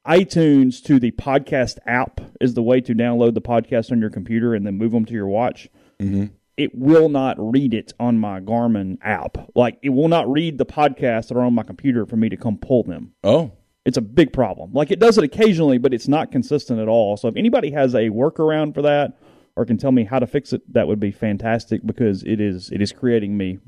iTunes 0.07 0.83
to 0.85 0.99
the 0.99 1.13
podcast 1.13 1.79
app 1.87 2.21
is 2.41 2.55
the 2.55 2.63
way 2.63 2.81
to 2.81 2.95
download 2.95 3.35
the 3.35 3.41
podcast 3.41 3.93
on 3.93 4.01
your 4.01 4.11
computer 4.11 4.55
and 4.55 4.67
then 4.67 4.77
move 4.77 4.93
them 4.93 5.05
to 5.05 5.13
your 5.13 5.29
watch. 5.29 5.69
Mm-hmm. 6.01 6.27
It 6.57 6.75
will 6.75 7.09
not 7.09 7.37
read 7.39 7.73
it 7.73 7.93
on 7.99 8.19
my 8.19 8.41
Garmin 8.41 8.99
app. 9.03 9.51
Like 9.55 9.79
it 9.83 9.91
will 9.91 10.09
not 10.09 10.31
read 10.31 10.59
the 10.59 10.67
podcasts 10.67 11.29
that 11.29 11.37
are 11.37 11.43
on 11.43 11.55
my 11.55 11.63
computer 11.63 12.05
for 12.05 12.17
me 12.17 12.29
to 12.29 12.37
come 12.37 12.59
pull 12.59 12.83
them. 12.83 13.13
Oh, 13.23 13.53
it's 13.85 13.97
a 13.97 14.03
big 14.03 14.33
problem. 14.33 14.73
Like 14.73 14.91
it 14.91 14.99
does 14.99 15.19
it 15.19 15.25
occasionally, 15.25 15.79
but 15.79 15.95
it's 15.95 16.09
not 16.09 16.31
consistent 16.31 16.81
at 16.81 16.89
all. 16.89 17.17
So 17.17 17.29
if 17.29 17.37
anybody 17.37 17.71
has 17.73 17.95
a 17.95 18.11
workaround 18.11 18.75
for 18.75 18.83
that 18.83 19.19
or 19.57 19.65
can 19.65 19.79
tell 19.79 19.93
me 19.93 20.05
how 20.05 20.19
to 20.19 20.27
fix 20.27 20.53
it, 20.53 20.63
that 20.73 20.87
would 20.89 21.01
be 21.01 21.11
fantastic 21.11 21.85
because 21.85 22.23
it 22.23 22.41
is 22.41 22.71
it 22.71 22.83
is 22.83 22.93
creating 22.93 23.37
me 23.37 23.59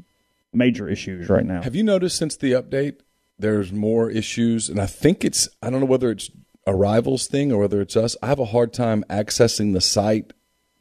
major 0.52 0.88
issues 0.88 1.28
right 1.28 1.46
now. 1.46 1.62
Have 1.62 1.74
you 1.74 1.82
noticed 1.82 2.16
since 2.16 2.36
the 2.36 2.52
update 2.52 3.00
there's 3.38 3.72
more 3.72 4.10
issues 4.10 4.68
and 4.68 4.80
I 4.80 4.86
think 4.86 5.24
it's 5.24 5.48
I 5.62 5.70
don't 5.70 5.80
know 5.80 5.86
whether 5.86 6.10
it's 6.10 6.30
a 6.66 6.74
rivals 6.74 7.26
thing 7.26 7.52
or 7.52 7.60
whether 7.60 7.80
it's 7.80 7.96
us. 7.96 8.16
I 8.22 8.26
have 8.26 8.38
a 8.38 8.46
hard 8.46 8.72
time 8.72 9.04
accessing 9.10 9.72
the 9.72 9.80
site 9.80 10.32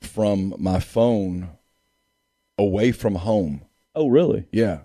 from 0.02 0.54
my 0.58 0.80
phone 0.80 1.50
away 2.58 2.92
from 2.92 3.16
home. 3.16 3.64
Oh, 3.96 4.08
really? 4.08 4.46
Yeah. 4.52 4.82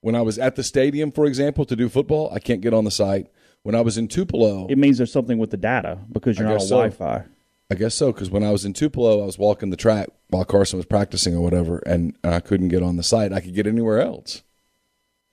When 0.00 0.14
I 0.14 0.22
was 0.22 0.38
at 0.38 0.56
the 0.56 0.62
stadium, 0.62 1.10
for 1.10 1.26
example, 1.26 1.64
to 1.64 1.76
do 1.76 1.88
football, 1.88 2.30
I 2.32 2.38
can't 2.38 2.60
get 2.60 2.74
on 2.74 2.84
the 2.84 2.90
site. 2.90 3.28
When 3.62 3.74
I 3.74 3.80
was 3.80 3.98
in 3.98 4.08
Tupelo, 4.08 4.66
it 4.68 4.78
means 4.78 4.98
there's 4.98 5.12
something 5.12 5.38
with 5.38 5.50
the 5.50 5.56
data 5.56 5.98
because 6.10 6.38
you're 6.38 6.48
not 6.48 6.60
on 6.60 6.66
so. 6.66 6.76
Wi-Fi. 6.76 7.24
I 7.70 7.74
guess 7.74 7.94
so, 7.94 8.12
because 8.12 8.30
when 8.30 8.44
I 8.44 8.50
was 8.50 8.64
in 8.64 8.72
Tupelo, 8.72 9.22
I 9.22 9.26
was 9.26 9.36
walking 9.36 9.68
the 9.68 9.76
track 9.76 10.08
while 10.28 10.44
Carson 10.44 10.78
was 10.78 10.86
practicing 10.86 11.36
or 11.36 11.42
whatever, 11.42 11.78
and 11.84 12.16
I 12.24 12.40
couldn't 12.40 12.68
get 12.68 12.82
on 12.82 12.96
the 12.96 13.02
site. 13.02 13.32
I 13.32 13.40
could 13.40 13.54
get 13.54 13.66
anywhere 13.66 14.00
else. 14.00 14.42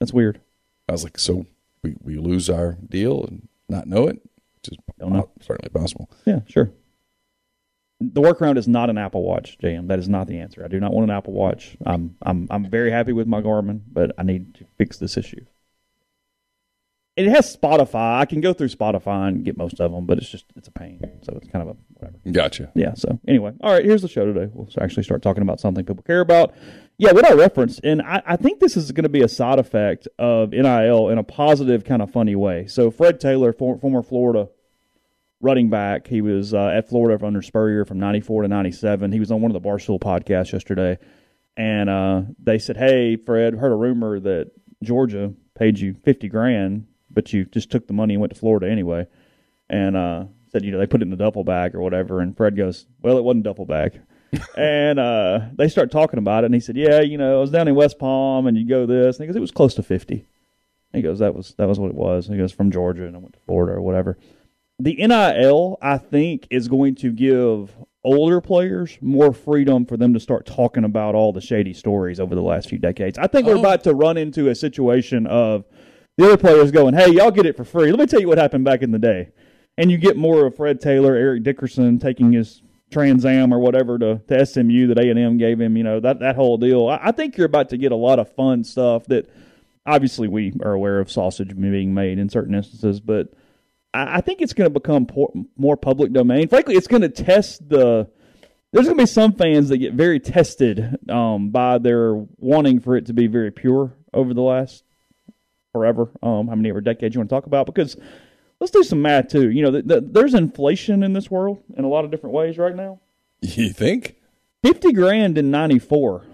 That's 0.00 0.12
weird. 0.12 0.40
I 0.86 0.92
was 0.92 1.02
like, 1.02 1.18
so 1.18 1.46
we, 1.86 2.14
we 2.14 2.16
lose 2.20 2.50
our 2.50 2.78
deal 2.88 3.24
and 3.24 3.48
not 3.68 3.86
know 3.86 4.06
it? 4.06 4.16
Which 4.56 4.72
is 4.72 4.78
Don't 4.98 5.12
know. 5.12 5.30
certainly 5.40 5.70
possible. 5.70 6.10
Yeah, 6.24 6.40
sure. 6.48 6.70
The 8.00 8.20
workaround 8.20 8.58
is 8.58 8.68
not 8.68 8.90
an 8.90 8.98
Apple 8.98 9.22
Watch, 9.22 9.56
JM. 9.58 9.88
That 9.88 9.98
is 9.98 10.08
not 10.08 10.26
the 10.26 10.38
answer. 10.38 10.62
I 10.64 10.68
do 10.68 10.78
not 10.78 10.92
want 10.92 11.10
an 11.10 11.16
Apple 11.16 11.32
Watch. 11.32 11.76
I'm 11.86 12.16
I'm 12.20 12.46
I'm 12.50 12.68
very 12.68 12.90
happy 12.90 13.12
with 13.12 13.26
my 13.26 13.40
Garmin, 13.40 13.80
but 13.90 14.12
I 14.18 14.22
need 14.22 14.54
to 14.56 14.66
fix 14.76 14.98
this 14.98 15.16
issue 15.16 15.44
it 17.16 17.26
has 17.28 17.56
Spotify. 17.56 18.18
I 18.18 18.26
can 18.26 18.42
go 18.42 18.52
through 18.52 18.68
Spotify 18.68 19.28
and 19.28 19.42
get 19.44 19.56
most 19.56 19.80
of 19.80 19.90
them, 19.90 20.04
but 20.04 20.18
it's 20.18 20.28
just 20.28 20.44
it's 20.54 20.68
a 20.68 20.70
pain. 20.70 21.00
So 21.22 21.32
it's 21.40 21.48
kind 21.48 21.66
of 21.66 21.74
a 21.74 21.76
whatever. 21.94 22.18
Gotcha. 22.30 22.70
Yeah. 22.74 22.92
So 22.94 23.18
anyway, 23.26 23.52
all 23.62 23.72
right. 23.72 23.84
Here's 23.84 24.02
the 24.02 24.08
show 24.08 24.26
today. 24.26 24.50
We'll 24.52 24.68
actually 24.80 25.02
start 25.02 25.22
talking 25.22 25.42
about 25.42 25.58
something 25.58 25.84
people 25.84 26.02
care 26.02 26.20
about. 26.20 26.54
Yeah, 26.98 27.12
what 27.12 27.26
I 27.26 27.34
referenced, 27.34 27.80
and 27.84 28.00
I, 28.00 28.22
I 28.24 28.36
think 28.36 28.60
this 28.60 28.76
is 28.76 28.90
going 28.92 29.02
to 29.02 29.10
be 29.10 29.22
a 29.22 29.28
side 29.28 29.58
effect 29.58 30.08
of 30.18 30.50
NIL 30.50 31.10
in 31.10 31.18
a 31.18 31.22
positive, 31.22 31.84
kind 31.84 32.00
of 32.00 32.10
funny 32.10 32.34
way. 32.34 32.66
So 32.66 32.90
Fred 32.90 33.20
Taylor, 33.20 33.52
for, 33.52 33.78
former 33.78 34.02
Florida 34.02 34.48
running 35.40 35.68
back, 35.68 36.06
he 36.06 36.22
was 36.22 36.54
uh, 36.54 36.68
at 36.68 36.88
Florida 36.88 37.22
under 37.24 37.42
Spurrier 37.42 37.84
from 37.84 37.98
'94 37.98 38.42
to 38.42 38.48
'97. 38.48 39.12
He 39.12 39.20
was 39.20 39.30
on 39.30 39.42
one 39.42 39.54
of 39.54 39.62
the 39.62 39.68
Barstool 39.68 40.00
podcasts 40.00 40.52
yesterday, 40.52 40.98
and 41.56 41.90
uh, 41.90 42.22
they 42.42 42.58
said, 42.58 42.78
"Hey, 42.78 43.16
Fred, 43.16 43.54
heard 43.54 43.72
a 43.72 43.76
rumor 43.76 44.18
that 44.20 44.52
Georgia 44.82 45.34
paid 45.54 45.78
you 45.78 45.94
fifty 46.02 46.28
grand 46.28 46.86
but 47.16 47.32
you 47.32 47.46
just 47.46 47.70
took 47.70 47.88
the 47.88 47.92
money 47.92 48.14
and 48.14 48.20
went 48.20 48.32
to 48.32 48.38
Florida 48.38 48.70
anyway. 48.70 49.06
And 49.68 49.96
uh, 49.96 50.26
said, 50.52 50.64
you 50.64 50.70
know, 50.70 50.78
they 50.78 50.86
put 50.86 51.02
it 51.02 51.06
in 51.06 51.12
a 51.12 51.16
duffel 51.16 51.42
bag 51.42 51.74
or 51.74 51.80
whatever. 51.80 52.20
And 52.20 52.36
Fred 52.36 52.56
goes, 52.56 52.86
well, 53.00 53.18
it 53.18 53.24
wasn't 53.24 53.44
duffel 53.44 53.66
bag. 53.66 54.00
and 54.56 54.98
uh, 54.98 55.40
they 55.54 55.68
start 55.68 55.90
talking 55.90 56.18
about 56.18 56.44
it. 56.44 56.46
And 56.46 56.54
he 56.54 56.60
said, 56.60 56.76
yeah, 56.76 57.00
you 57.00 57.18
know, 57.18 57.38
I 57.38 57.40
was 57.40 57.50
down 57.50 57.68
in 57.68 57.74
West 57.74 57.98
Palm 57.98 58.46
and 58.46 58.56
you 58.56 58.66
go 58.66 58.86
this. 58.86 59.16
And 59.16 59.24
he 59.24 59.26
goes, 59.26 59.36
it 59.36 59.40
was 59.40 59.50
close 59.50 59.74
to 59.74 59.82
50. 59.82 60.26
he 60.92 61.02
goes, 61.02 61.18
that 61.20 61.34
was 61.34 61.54
that 61.58 61.68
was 61.68 61.78
what 61.78 61.90
it 61.90 61.96
was. 61.96 62.26
And 62.26 62.34
he 62.34 62.40
goes, 62.40 62.52
from 62.52 62.70
Georgia 62.70 63.06
and 63.06 63.16
I 63.16 63.18
went 63.18 63.34
to 63.34 63.40
Florida 63.40 63.76
or 63.76 63.82
whatever. 63.82 64.18
The 64.78 64.94
NIL, 64.94 65.78
I 65.80 65.96
think, 65.98 66.46
is 66.50 66.68
going 66.68 66.96
to 66.96 67.10
give 67.10 67.74
older 68.04 68.40
players 68.40 68.98
more 69.00 69.32
freedom 69.32 69.86
for 69.86 69.96
them 69.96 70.12
to 70.14 70.20
start 70.20 70.44
talking 70.44 70.84
about 70.84 71.14
all 71.14 71.32
the 71.32 71.40
shady 71.40 71.72
stories 71.72 72.20
over 72.20 72.34
the 72.34 72.42
last 72.42 72.68
few 72.68 72.78
decades. 72.78 73.18
I 73.18 73.26
think 73.26 73.46
oh. 73.46 73.52
we're 73.52 73.58
about 73.58 73.84
to 73.84 73.94
run 73.94 74.16
into 74.16 74.48
a 74.48 74.54
situation 74.54 75.26
of– 75.26 75.64
the 76.16 76.24
other 76.24 76.36
players 76.36 76.70
going, 76.70 76.94
hey, 76.94 77.10
y'all 77.10 77.30
get 77.30 77.46
it 77.46 77.56
for 77.56 77.64
free. 77.64 77.90
Let 77.90 78.00
me 78.00 78.06
tell 78.06 78.20
you 78.20 78.28
what 78.28 78.38
happened 78.38 78.64
back 78.64 78.82
in 78.82 78.90
the 78.90 78.98
day. 78.98 79.28
And 79.76 79.90
you 79.90 79.98
get 79.98 80.16
more 80.16 80.46
of 80.46 80.56
Fred 80.56 80.80
Taylor, 80.80 81.14
Eric 81.14 81.42
Dickerson 81.42 81.98
taking 81.98 82.32
his 82.32 82.62
Trans 82.90 83.24
Am 83.24 83.52
or 83.52 83.58
whatever 83.58 83.98
to, 83.98 84.20
to 84.28 84.46
SMU 84.46 84.88
that 84.88 84.98
A&M 84.98 85.38
gave 85.38 85.60
him, 85.60 85.76
you 85.76 85.82
know, 85.82 86.00
that, 86.00 86.20
that 86.20 86.36
whole 86.36 86.56
deal. 86.56 86.88
I, 86.88 87.00
I 87.02 87.12
think 87.12 87.36
you're 87.36 87.46
about 87.46 87.70
to 87.70 87.76
get 87.76 87.92
a 87.92 87.96
lot 87.96 88.18
of 88.18 88.32
fun 88.34 88.64
stuff 88.64 89.06
that 89.06 89.28
obviously 89.84 90.28
we 90.28 90.52
are 90.62 90.72
aware 90.72 91.00
of 91.00 91.10
sausage 91.10 91.56
being 91.56 91.94
made 91.94 92.18
in 92.18 92.28
certain 92.28 92.54
instances, 92.54 93.00
but 93.00 93.32
I, 93.92 94.18
I 94.18 94.20
think 94.20 94.40
it's 94.40 94.52
going 94.52 94.66
to 94.66 94.80
become 94.80 95.06
por- 95.06 95.32
more 95.56 95.76
public 95.76 96.12
domain. 96.12 96.48
Frankly, 96.48 96.74
it's 96.74 96.86
going 96.86 97.02
to 97.02 97.08
test 97.08 97.68
the 97.68 98.08
there's 98.72 98.86
going 98.86 98.98
to 98.98 99.02
be 99.02 99.06
some 99.06 99.32
fans 99.32 99.68
that 99.70 99.78
get 99.78 99.94
very 99.94 100.20
tested 100.20 100.98
um, 101.08 101.50
by 101.50 101.78
their 101.78 102.14
wanting 102.36 102.80
for 102.80 102.96
it 102.96 103.06
to 103.06 103.14
be 103.14 103.26
very 103.26 103.50
pure 103.50 103.92
over 104.12 104.34
the 104.34 104.42
last 104.42 104.84
forever, 105.72 106.10
um, 106.22 106.48
how 106.48 106.54
many 106.54 106.68
ever 106.68 106.80
decades 106.80 107.14
you 107.14 107.20
want 107.20 107.30
to 107.30 107.34
talk 107.34 107.46
about. 107.46 107.64
Because 107.64 107.96
let's 108.60 108.70
do 108.70 108.82
some 108.82 109.02
math 109.02 109.28
too. 109.28 109.50
You 109.50 109.62
know, 109.62 109.70
the, 109.70 109.82
the, 109.82 110.00
there's 110.00 110.34
inflation 110.34 111.02
in 111.02 111.12
this 111.12 111.30
world 111.30 111.62
in 111.76 111.84
a 111.84 111.88
lot 111.88 112.04
of 112.04 112.10
different 112.10 112.34
ways 112.34 112.58
right 112.58 112.74
now. 112.74 113.00
You 113.40 113.70
think? 113.70 114.16
Fifty 114.62 114.92
grand 114.92 115.38
in 115.38 115.50
'94 115.50 116.24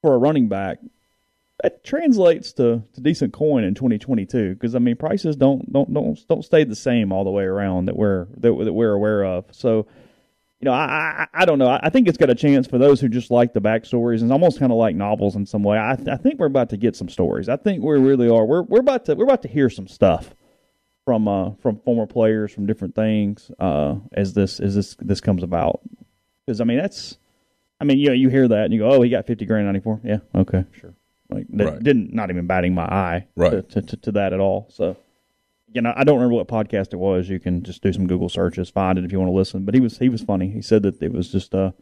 for 0.00 0.14
a 0.14 0.18
running 0.18 0.48
back. 0.48 0.78
That 1.62 1.84
translates 1.84 2.52
to, 2.54 2.82
to 2.94 3.00
decent 3.00 3.32
coin 3.32 3.62
in 3.62 3.74
2022 3.74 4.54
because 4.54 4.74
I 4.74 4.80
mean 4.80 4.96
prices 4.96 5.36
don't 5.36 5.72
don't 5.72 5.92
don't 5.94 6.18
don't 6.26 6.44
stay 6.44 6.64
the 6.64 6.74
same 6.74 7.12
all 7.12 7.22
the 7.22 7.30
way 7.30 7.44
around 7.44 7.84
that 7.84 7.96
we're 7.96 8.26
that, 8.38 8.52
that 8.64 8.72
we're 8.72 8.92
aware 8.92 9.24
of. 9.24 9.44
So 9.52 9.86
you 10.58 10.66
know, 10.66 10.72
I, 10.72 11.26
I, 11.34 11.42
I 11.42 11.44
don't 11.44 11.58
know. 11.58 11.68
I, 11.68 11.80
I 11.84 11.90
think 11.90 12.08
it's 12.08 12.18
got 12.18 12.30
a 12.30 12.34
chance 12.34 12.66
for 12.66 12.78
those 12.78 13.00
who 13.00 13.08
just 13.08 13.30
like 13.30 13.52
the 13.52 13.60
backstories. 13.60 14.16
And 14.16 14.24
it's 14.24 14.32
almost 14.32 14.58
kind 14.58 14.72
of 14.72 14.78
like 14.78 14.96
novels 14.96 15.36
in 15.36 15.44
some 15.44 15.62
way. 15.62 15.76
I, 15.76 15.92
I 15.92 16.16
think 16.16 16.38
we're 16.38 16.46
about 16.46 16.70
to 16.70 16.76
get 16.76 16.96
some 16.96 17.08
stories. 17.08 17.48
I 17.48 17.56
think 17.56 17.84
we 17.84 17.98
really 17.98 18.28
are. 18.28 18.44
We're 18.44 18.62
we're 18.62 18.80
about 18.80 19.04
to 19.04 19.14
we're 19.14 19.24
about 19.24 19.42
to 19.42 19.48
hear 19.48 19.68
some 19.68 19.86
stuff 19.86 20.34
from 21.04 21.26
uh 21.28 21.50
from 21.60 21.78
former 21.80 22.06
players 22.06 22.52
from 22.52 22.66
different 22.66 22.94
things 22.94 23.50
uh 23.58 23.96
as 24.12 24.34
this 24.34 24.60
as 24.60 24.74
this 24.74 24.96
this 25.00 25.20
comes 25.20 25.42
about. 25.42 25.80
Because 26.46 26.60
I 26.60 26.64
mean 26.64 26.78
that's, 26.78 27.18
I 27.80 27.84
mean 27.84 27.98
you 27.98 28.08
know 28.08 28.12
you 28.14 28.28
hear 28.28 28.48
that 28.48 28.64
and 28.64 28.72
you 28.74 28.80
go 28.80 28.90
oh 28.92 29.02
he 29.02 29.10
got 29.10 29.26
fifty 29.26 29.44
grand 29.44 29.64
ninety 29.66 29.80
four 29.80 30.00
yeah 30.04 30.18
okay 30.34 30.64
sure 30.78 30.94
like 31.30 31.46
that 31.50 31.64
Right. 31.64 31.82
didn't 31.82 32.12
not 32.12 32.30
even 32.30 32.46
batting 32.46 32.74
my 32.74 32.84
eye 32.84 33.26
Right. 33.36 33.68
to, 33.70 33.82
to, 33.82 33.96
to 33.96 34.12
that 34.12 34.32
at 34.32 34.40
all 34.40 34.66
so 34.70 34.96
you 35.74 35.80
know, 35.80 35.94
I 35.96 36.04
don't 36.04 36.16
remember 36.16 36.34
what 36.34 36.48
podcast 36.48 36.92
it 36.92 36.98
was. 36.98 37.30
You 37.30 37.40
can 37.40 37.62
just 37.62 37.82
do 37.82 37.90
some 37.94 38.06
Google 38.06 38.28
searches, 38.28 38.68
find 38.68 38.98
it 38.98 39.06
if 39.06 39.10
you 39.12 39.18
want 39.18 39.30
to 39.30 39.34
listen. 39.34 39.64
But 39.64 39.72
he 39.74 39.80
was 39.80 39.96
he 39.96 40.10
was 40.10 40.20
funny. 40.20 40.50
He 40.50 40.60
said 40.60 40.82
that 40.82 41.00
it 41.02 41.14
was 41.14 41.32
just 41.32 41.54
uh, 41.54 41.72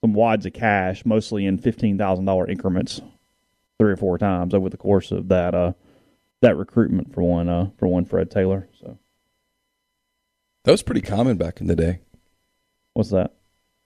some 0.00 0.14
wads 0.14 0.46
of 0.46 0.52
cash, 0.52 1.06
mostly 1.06 1.46
in 1.46 1.56
fifteen 1.56 1.96
thousand 1.96 2.24
dollar 2.24 2.48
increments, 2.50 3.00
three 3.78 3.92
or 3.92 3.96
four 3.96 4.18
times 4.18 4.52
over 4.52 4.68
the 4.68 4.76
course 4.76 5.12
of 5.12 5.28
that 5.28 5.54
uh, 5.54 5.74
that 6.42 6.56
recruitment 6.56 7.12
for 7.14 7.22
one 7.22 7.48
uh, 7.48 7.70
for 7.78 7.86
one 7.88 8.04
Fred 8.04 8.30
Taylor. 8.30 8.68
So 8.80 8.98
That 10.64 10.72
was 10.72 10.82
pretty 10.82 11.00
common 11.02 11.36
back 11.36 11.60
in 11.60 11.66
the 11.66 11.76
day. 11.76 12.00
what's 12.94 13.10
that? 13.10 13.34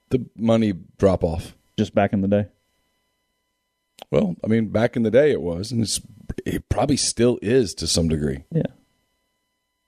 The 0.09 0.25
money 0.35 0.73
drop 0.97 1.23
off. 1.23 1.55
Just 1.77 1.93
back 1.95 2.13
in 2.13 2.21
the 2.21 2.27
day. 2.27 2.47
Well, 4.11 4.35
I 4.43 4.47
mean, 4.47 4.69
back 4.69 4.95
in 4.95 5.03
the 5.03 5.11
day 5.11 5.31
it 5.31 5.41
was, 5.41 5.71
and 5.71 5.81
it's, 5.81 5.99
it 6.45 6.69
probably 6.69 6.97
still 6.97 7.39
is 7.41 7.73
to 7.75 7.87
some 7.87 8.07
degree. 8.07 8.43
Yeah. 8.51 8.63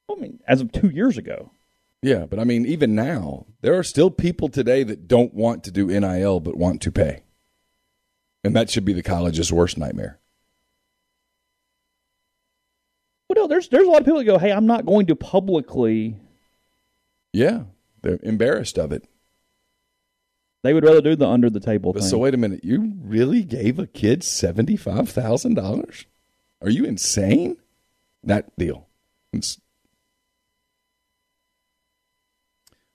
I 0.09 0.15
mean, 0.15 0.39
as 0.47 0.61
of 0.61 0.71
two 0.71 0.89
years 0.89 1.17
ago. 1.17 1.51
Yeah, 2.01 2.25
but 2.25 2.39
I 2.39 2.43
mean, 2.43 2.65
even 2.65 2.95
now, 2.95 3.45
there 3.61 3.77
are 3.77 3.83
still 3.83 4.09
people 4.11 4.49
today 4.49 4.83
that 4.83 5.07
don't 5.07 5.33
want 5.33 5.63
to 5.65 5.71
do 5.71 5.87
NIL 5.87 6.39
but 6.39 6.57
want 6.57 6.81
to 6.83 6.91
pay. 6.91 7.23
And 8.43 8.55
that 8.55 8.69
should 8.69 8.85
be 8.85 8.93
the 8.93 9.03
college's 9.03 9.51
worst 9.51 9.77
nightmare. 9.77 10.19
Well, 13.29 13.43
no, 13.43 13.47
there's 13.47 13.67
there's 13.69 13.87
a 13.87 13.89
lot 13.89 13.99
of 13.99 14.05
people 14.05 14.19
that 14.19 14.25
go, 14.25 14.37
"Hey, 14.37 14.51
I'm 14.51 14.65
not 14.65 14.85
going 14.85 15.07
to 15.07 15.15
publicly." 15.15 16.17
Yeah, 17.33 17.63
they're 18.01 18.19
embarrassed 18.23 18.77
of 18.77 18.91
it. 18.91 19.07
They 20.63 20.73
would 20.73 20.83
rather 20.83 21.01
do 21.01 21.15
the 21.15 21.27
under 21.27 21.49
the 21.49 21.59
table 21.59 21.93
But 21.93 22.01
thing. 22.01 22.09
so 22.09 22.17
wait 22.19 22.33
a 22.33 22.37
minute, 22.37 22.63
you 22.63 22.93
really 23.01 23.43
gave 23.43 23.79
a 23.79 23.87
kid 23.87 24.23
seventy 24.23 24.75
five 24.75 25.09
thousand 25.09 25.53
dollars? 25.55 26.05
Are 26.61 26.69
you 26.69 26.85
insane? 26.85 27.57
That 28.23 28.55
deal. 28.57 28.87
It's, 29.31 29.59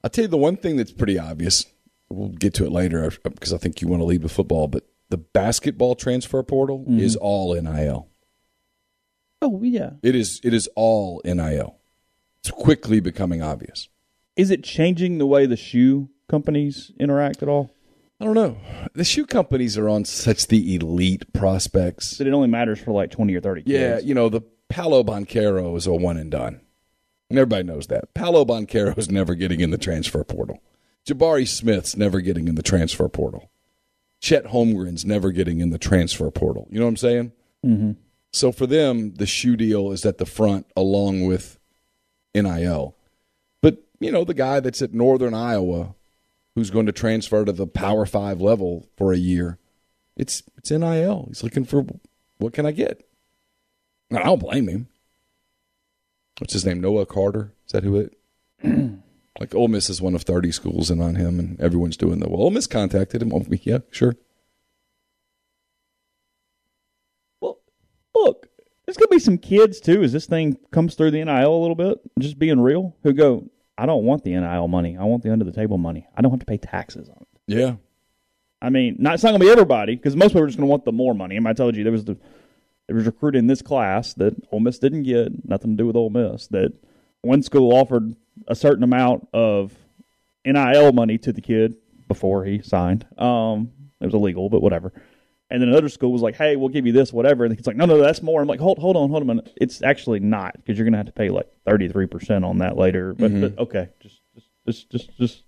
I'll 0.03 0.11
tell 0.11 0.25
you 0.25 0.29
the 0.29 0.37
one 0.37 0.57
thing 0.57 0.77
that's 0.77 0.93
pretty 0.93 1.19
obvious. 1.19 1.65
We'll 2.11 2.29
get 2.29 2.55
to 2.55 2.67
it 2.67 2.73
later 2.73 3.05
uh, 3.05 3.31
because 3.31 3.53
I 3.53 3.59
think 3.59 3.81
you 3.81 3.89
want 3.89 4.01
to 4.01 4.05
lead 4.05 4.23
with 4.23 4.33
football, 4.33 4.67
but 4.69 4.85
the 5.09 5.17
basketball 5.17 5.95
transfer 5.95 6.43
portal 6.43 6.81
mm-hmm. 6.81 6.99
is 6.99 7.17
all 7.17 7.55
NIL. 7.55 8.09
Oh 9.42 9.61
yeah. 9.62 9.90
It 10.02 10.14
is 10.14 10.40
it 10.42 10.54
is 10.54 10.68
all 10.76 11.20
NIL. 11.25 11.76
It's 12.40 12.50
quickly 12.50 13.00
becoming 13.00 13.42
obvious. 13.42 13.88
Is 14.37 14.50
it 14.50 14.64
changing 14.64 15.18
the 15.18 15.26
way 15.26 15.44
the 15.46 15.56
shoe 15.56 16.08
companies 16.28 16.92
interact 16.99 17.42
at 17.42 17.49
all? 17.49 17.70
I 18.20 18.25
don't 18.25 18.34
know. 18.34 18.56
The 18.94 19.04
shoe 19.04 19.26
companies 19.26 19.76
are 19.76 19.88
on 19.88 20.04
such 20.04 20.46
the 20.46 20.75
elite 20.76 21.32
prospects. 21.32 22.18
That 22.18 22.28
it 22.28 22.32
only 22.32 22.49
matters 22.49 22.78
for 22.80 22.92
like 22.92 23.11
twenty 23.11 23.34
or 23.34 23.40
thirty. 23.40 23.64
Yeah, 23.66 23.96
kids. 23.96 24.06
you 24.06 24.14
know, 24.14 24.28
the 24.28 24.42
Paolo 24.68 25.02
Banchero 25.02 25.76
is 25.76 25.87
a 25.87 25.92
one 25.92 26.16
and 26.16 26.30
done. 26.30 26.61
And 27.28 27.38
everybody 27.38 27.64
knows 27.64 27.88
that. 27.88 28.14
Paolo 28.14 28.44
Banchero 28.44 28.96
is 28.96 29.11
never 29.11 29.34
getting 29.34 29.61
in 29.61 29.70
the 29.70 29.78
transfer 29.78 30.22
portal. 30.22 30.62
Jabari 31.06 31.49
Smith's 31.49 31.96
never 31.96 32.20
getting 32.20 32.46
in 32.46 32.54
the 32.54 32.62
transfer 32.62 33.08
portal. 33.08 33.50
Chet 34.20 34.44
Holmgren's 34.46 35.04
never 35.04 35.32
getting 35.32 35.61
in 35.61 35.70
the 35.70 35.78
transfer 35.78 36.30
portal. 36.30 36.68
You 36.70 36.78
know 36.78 36.84
what 36.84 36.90
I'm 36.90 36.96
saying? 36.96 37.32
Mm-hmm. 37.66 37.92
So 38.33 38.51
for 38.53 38.67
them, 38.67 39.15
the 39.15 39.27
shoe 39.27 39.57
deal 39.57 39.93
is 39.93 40.07
at 40.07 40.19
the 40.19 40.27
front 40.27 40.67
along 40.77 41.27
with 41.27 41.59
NIL. 42.35 42.97
But, 43.61 43.83
you 44.01 44.11
know, 44.11 44.25
the 44.25 44.35
guy 44.35 44.61
that's 44.61 44.83
at 44.83 44.95
Northern 44.95 45.35
Iowa 45.35 45.95
who's 46.55 46.71
going 46.71 46.87
to 46.87 46.93
transfer 46.93 47.45
to 47.45 47.53
the 47.53 47.67
Power 47.67 48.07
Five 48.07 48.41
level 48.41 48.89
for 48.97 49.12
a 49.12 49.19
year, 49.19 49.59
it's 50.17 50.43
it's 50.57 50.71
NIL. 50.71 51.27
He's 51.29 51.43
looking 51.43 51.65
for 51.65 51.85
what 52.39 52.53
can 52.53 52.67
I 52.67 52.73
get? 52.73 53.07
And 54.11 54.19
I 54.19 54.25
don't 54.25 54.41
blame 54.41 54.69
him. 54.69 54.89
What's 56.39 56.53
his 56.53 56.67
name? 56.67 56.81
Noah 56.81 57.07
Carter. 57.07 57.53
Is 57.67 57.73
that 57.73 57.85
who 57.85 57.97
it? 57.97 58.19
like 59.41 59.55
Ole 59.55 59.69
Miss 59.69 59.89
is 59.89 60.03
one 60.03 60.15
of 60.15 60.23
thirty 60.23 60.53
schools 60.53 60.91
in 60.91 61.01
on 61.01 61.15
him, 61.15 61.39
and 61.39 61.61
everyone's 61.61 61.97
doing 61.97 62.21
the 62.21 62.29
Well, 62.29 62.43
Ole 62.43 62.51
Miss 62.51 62.67
contacted 62.67 63.23
him. 63.23 63.31
Well, 63.31 63.45
yeah, 63.62 63.79
sure. 63.91 64.17
Look, 68.14 68.49
there's 68.85 68.97
gonna 68.97 69.09
be 69.09 69.19
some 69.19 69.38
kids 69.38 69.81
too 69.81 70.02
as 70.02 70.12
this 70.12 70.26
thing 70.26 70.57
comes 70.71 70.95
through 70.95 71.12
the 71.12 71.25
NIL 71.25 71.54
a 71.54 71.62
little 71.62 71.75
bit. 71.75 71.99
Just 72.19 72.38
being 72.38 72.61
real, 72.61 72.97
who 73.02 73.12
go, 73.12 73.49
I 73.78 73.87
don't 73.87 74.04
want 74.04 74.25
the 74.25 74.33
NIL 74.33 74.69
money. 74.69 74.97
I 74.99 75.04
want 75.04 75.23
the 75.23 75.33
under 75.33 75.45
the 75.45 75.52
table 75.52 75.78
money. 75.78 76.07
I 76.16 76.23
don't 76.23 76.31
have 76.31 76.40
to 76.40 76.47
pay 76.47 76.59
taxes 76.59 77.09
on 77.09 77.16
it. 77.21 77.28
Yeah, 77.47 77.75
I 78.61 78.71
mean, 78.71 78.97
not 78.99 79.14
it's 79.14 79.23
not 79.23 79.31
gonna 79.31 79.45
be 79.45 79.50
everybody 79.50 79.97
because 79.97 80.16
most 80.16 80.28
people 80.31 80.42
are 80.42 80.47
just 80.47 80.59
gonna 80.59 80.71
want 80.71 80.85
the 80.85 80.92
more 80.92 81.14
money. 81.14 81.37
And 81.37 81.47
I 81.49 81.52
told 81.52 81.76
you 81.76 81.83
there 81.83 81.92
was 81.92 82.04
the 82.04 82.16
there 82.87 82.97
was 82.97 83.07
recruited 83.07 83.38
in 83.38 83.47
this 83.47 83.62
class 83.62 84.14
that 84.14 84.35
Ole 84.52 84.61
Miss 84.61 84.78
didn't 84.78 85.04
get 85.04 85.45
nothing 85.45 85.73
to 85.73 85.83
do 85.83 85.87
with 85.87 85.97
Ole 85.97 86.11
Miss. 86.11 86.47
That 86.49 86.73
one 87.23 87.42
school 87.42 87.73
offered 87.73 88.14
a 88.49 88.54
certain 88.54 88.83
amount 88.85 89.28
of 89.33 89.73
NIL 90.45 90.92
money 90.92 91.19
to 91.19 91.33
the 91.33 91.40
kid 91.40 91.75
before 92.09 92.45
he 92.45 92.61
signed. 92.62 93.07
Um, 93.19 93.73
it 94.00 94.04
was 94.04 94.14
illegal, 94.14 94.50
but 94.50 94.62
whatever. 94.62 94.92
And 95.52 95.61
then 95.61 95.68
another 95.68 95.90
school 95.90 96.11
was 96.11 96.23
like, 96.23 96.35
"Hey, 96.35 96.56
we'll 96.56 96.71
give 96.71 96.87
you 96.87 96.92
this, 96.92 97.12
whatever." 97.12 97.44
And 97.44 97.52
the 97.52 97.56
kid's 97.56 97.66
like, 97.66 97.76
"No, 97.76 97.85
no, 97.85 97.99
that's 97.99 98.23
more." 98.23 98.40
I'm 98.40 98.49
like, 98.49 98.59
"Hold, 98.59 98.78
hold 98.78 98.97
on, 98.97 99.11
hold 99.11 99.23
on 99.23 99.28
a 99.28 99.35
minute. 99.35 99.52
It's 99.61 99.82
actually 99.82 100.18
not 100.18 100.56
because 100.56 100.78
you're 100.78 100.87
gonna 100.87 100.97
have 100.97 101.04
to 101.06 101.12
pay 101.12 101.28
like 101.28 101.47
33 101.66 102.06
percent 102.06 102.42
on 102.42 102.56
that 102.59 102.78
later." 102.78 103.12
But, 103.12 103.30
mm-hmm. 103.30 103.40
but 103.42 103.59
okay, 103.59 103.90
just, 104.00 104.21
just, 104.66 104.90
just, 104.90 105.11
just, 105.18 105.18
just. 105.18 105.42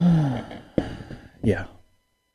yeah. 1.42 1.64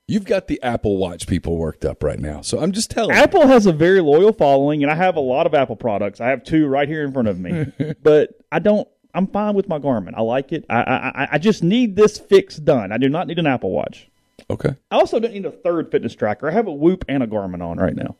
you've 0.07 0.25
got 0.25 0.47
the 0.47 0.59
Apple 0.63 0.97
Watch 0.97 1.27
people 1.27 1.57
worked 1.57 1.85
up 1.85 2.01
right 2.03 2.19
now. 2.19 2.41
So 2.41 2.57
I'm 2.59 2.71
just 2.71 2.89
telling. 2.89 3.15
you. 3.15 3.21
Apple 3.21 3.45
has 3.45 3.67
a 3.67 3.71
very 3.71 4.01
loyal 4.01 4.33
following, 4.33 4.81
and 4.81 4.91
I 4.91 4.95
have 4.95 5.15
a 5.15 5.19
lot 5.21 5.45
of 5.45 5.53
Apple 5.53 5.75
products. 5.75 6.19
I 6.19 6.29
have 6.29 6.43
two 6.43 6.65
right 6.65 6.87
here 6.87 7.03
in 7.03 7.13
front 7.13 7.27
of 7.27 7.39
me, 7.39 7.67
but 8.01 8.31
I 8.51 8.57
don't. 8.57 8.87
I'm 9.13 9.27
fine 9.27 9.53
with 9.53 9.67
my 9.67 9.77
Garmin. 9.77 10.13
I 10.15 10.21
like 10.21 10.51
it. 10.51 10.65
I 10.71 10.81
I- 10.81 11.27
I 11.33 11.37
just 11.37 11.63
need 11.63 11.95
this 11.95 12.17
fix 12.17 12.57
done. 12.57 12.91
I 12.91 12.97
do 12.97 13.09
not 13.09 13.27
need 13.27 13.37
an 13.37 13.45
Apple 13.45 13.69
Watch. 13.69 14.09
Okay. 14.49 14.75
I 14.91 14.95
also 14.95 15.19
don't 15.19 15.33
need 15.33 15.45
a 15.45 15.51
third 15.51 15.91
fitness 15.91 16.15
tracker. 16.15 16.47
I 16.47 16.51
have 16.51 16.67
a 16.67 16.73
Whoop 16.73 17.05
and 17.07 17.23
a 17.23 17.27
Garmin 17.27 17.61
on 17.61 17.77
right 17.77 17.95
now. 17.95 18.15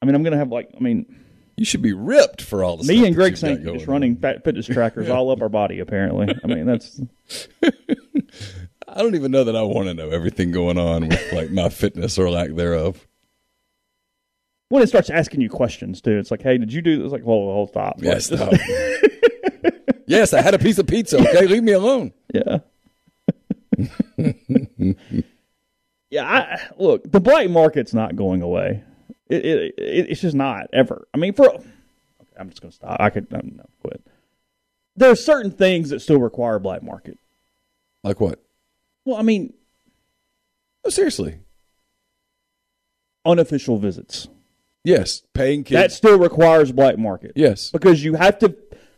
I 0.00 0.06
mean, 0.06 0.14
I'm 0.14 0.22
gonna 0.22 0.36
have 0.38 0.50
like, 0.50 0.70
I 0.76 0.80
mean, 0.80 1.06
You 1.56 1.64
should 1.64 1.82
be 1.82 1.92
ripped 1.92 2.40
for 2.42 2.62
all 2.62 2.76
the 2.76 2.84
me 2.84 3.04
and 3.06 3.14
Greg 3.14 3.36
Saint 3.36 3.64
just 3.64 3.86
running 3.86 4.16
fat 4.16 4.44
fitness 4.44 4.66
trackers 4.66 5.08
all 5.08 5.30
up 5.30 5.42
our 5.42 5.48
body. 5.48 5.80
Apparently, 5.80 6.28
I 6.42 6.46
mean 6.46 6.66
that's 6.66 7.00
I 8.88 9.02
don't 9.02 9.14
even 9.16 9.30
know 9.32 9.44
that 9.44 9.56
I 9.56 9.62
want 9.62 9.88
to 9.88 9.94
know 9.94 10.08
everything 10.10 10.50
going 10.52 10.78
on 10.78 11.08
with 11.08 11.32
like 11.32 11.50
my 11.50 11.68
fitness 11.68 12.18
or 12.18 12.30
lack 12.30 12.54
thereof. 12.54 13.06
when 14.68 14.82
it 14.82 14.86
starts 14.88 15.10
asking 15.10 15.40
you 15.40 15.50
questions 15.50 16.00
too. 16.00 16.16
It's 16.18 16.30
like, 16.30 16.42
hey, 16.42 16.58
did 16.58 16.72
you 16.72 16.80
do? 16.80 17.02
It's 17.04 17.12
like, 17.12 17.24
well, 17.24 17.36
hold 17.38 17.70
stop. 17.70 17.96
Yes. 17.98 18.26
Stop. 18.26 18.52
yes, 20.06 20.32
I 20.32 20.40
had 20.42 20.54
a 20.54 20.58
piece 20.58 20.78
of 20.78 20.86
pizza. 20.86 21.18
Okay, 21.18 21.46
leave 21.46 21.64
me 21.64 21.72
alone. 21.72 22.12
Yeah. 22.32 22.58
yeah, 26.10 26.24
I, 26.24 26.60
look, 26.78 27.10
the 27.10 27.20
black 27.20 27.48
market's 27.50 27.94
not 27.94 28.16
going 28.16 28.42
away. 28.42 28.82
It, 29.28 29.44
it, 29.44 29.74
it 29.78 30.06
it's 30.10 30.20
just 30.20 30.34
not 30.34 30.66
ever. 30.72 31.06
I 31.14 31.18
mean, 31.18 31.34
for 31.34 31.48
okay, 31.50 31.64
I'm 32.38 32.48
just 32.48 32.60
going 32.62 32.70
to 32.70 32.74
stop. 32.76 32.96
I 33.00 33.10
could 33.10 33.26
I'm, 33.32 33.54
no, 33.56 33.64
quit. 33.82 34.04
There 34.96 35.10
are 35.10 35.16
certain 35.16 35.50
things 35.52 35.90
that 35.90 36.00
still 36.00 36.18
require 36.18 36.58
black 36.58 36.82
market. 36.82 37.18
Like 38.02 38.20
what? 38.20 38.42
Well, 39.04 39.16
I 39.16 39.22
mean, 39.22 39.52
Oh, 40.84 40.90
seriously. 40.90 41.40
unofficial 43.24 43.78
visits 43.78 44.28
Yes, 44.84 45.22
paying 45.34 45.64
kids. 45.64 45.76
that 45.80 45.92
still 45.92 46.18
requires 46.18 46.72
black 46.72 46.96
market 46.98 47.32
yes. 47.36 47.70
because 47.70 48.02
you 48.02 48.14
have 48.14 48.38
to 48.38 48.56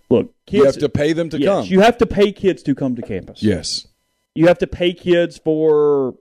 look, 0.09 0.33
kids 0.47 0.59
you 0.61 0.65
have 0.67 0.79
to 0.79 0.89
pay 0.89 1.13
them 1.13 1.31
to 1.31 1.39
yes, 1.41 1.49
come. 1.49 1.65
You 1.67 1.81
have 1.81 1.99
to 1.99 2.07
pay 2.07 2.31
kids 2.33 2.63
to 2.65 2.75
come 2.75 2.95
to 2.97 3.03
campus. 3.03 3.43
yes. 3.43 3.87
You 4.35 4.47
have 4.47 4.59
to 4.59 4.67
pay 4.67 4.93
kids 4.93 5.39
for 5.39 6.15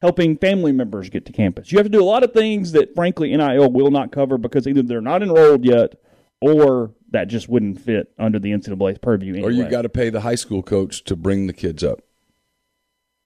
helping 0.00 0.36
family 0.36 0.72
members 0.72 1.10
get 1.10 1.24
to 1.26 1.32
campus. 1.32 1.70
You 1.70 1.78
have 1.78 1.86
to 1.86 1.90
do 1.90 2.02
a 2.02 2.04
lot 2.04 2.24
of 2.24 2.32
things 2.32 2.72
that, 2.72 2.94
frankly, 2.94 3.34
NIL 3.36 3.70
will 3.70 3.90
not 3.90 4.10
cover 4.10 4.36
because 4.36 4.66
either 4.66 4.82
they're 4.82 5.00
not 5.00 5.22
enrolled 5.22 5.64
yet 5.64 5.94
or 6.40 6.92
that 7.12 7.28
just 7.28 7.48
wouldn't 7.48 7.80
fit 7.80 8.12
under 8.18 8.38
the 8.38 8.50
NCAA's 8.50 8.98
purview. 8.98 9.34
Anyway. 9.34 9.48
Or 9.48 9.52
you 9.52 9.68
got 9.68 9.82
to 9.82 9.88
pay 9.88 10.10
the 10.10 10.22
high 10.22 10.34
school 10.34 10.62
coach 10.62 11.04
to 11.04 11.14
bring 11.14 11.46
the 11.46 11.52
kids 11.52 11.84
up. 11.84 12.00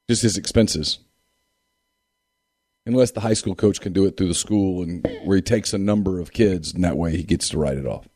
Just 0.09 0.23
his 0.23 0.37
expenses. 0.37 0.99
Unless 2.85 3.13
the 3.13 3.21
high 3.21 3.33
school 3.35 3.55
coach 3.55 3.81
can 3.81 3.93
do 3.93 4.05
it 4.05 4.17
through 4.17 4.29
the 4.29 4.35
school 4.35 4.83
and 4.83 5.05
where 5.25 5.37
he 5.37 5.43
takes 5.43 5.73
a 5.73 5.79
number 5.79 6.21
of 6.21 6.33
kids 6.33 6.73
and 6.73 6.85
that 6.85 6.97
way 6.97 7.17
he 7.17 7.23
gets 7.23 7.49
to 7.49 7.59
write 7.59 7.79
it 7.79 7.87
off. 7.87 8.07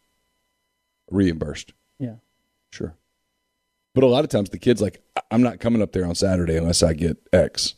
Reimbursed. 1.10 1.72
yeah. 1.98 2.16
Sure. 2.72 2.94
But 3.94 4.04
a 4.04 4.06
lot 4.08 4.24
of 4.24 4.30
times 4.30 4.50
the 4.50 4.58
kid's 4.58 4.80
like, 4.80 5.02
"I- 5.16 5.22
I'm 5.30 5.42
not 5.42 5.60
coming 5.60 5.82
up 5.82 5.92
there 5.92 6.06
on 6.06 6.14
Saturday 6.14 6.56
unless 6.56 6.82
I 6.82 6.92
get 6.94 7.18
X. 7.32 7.74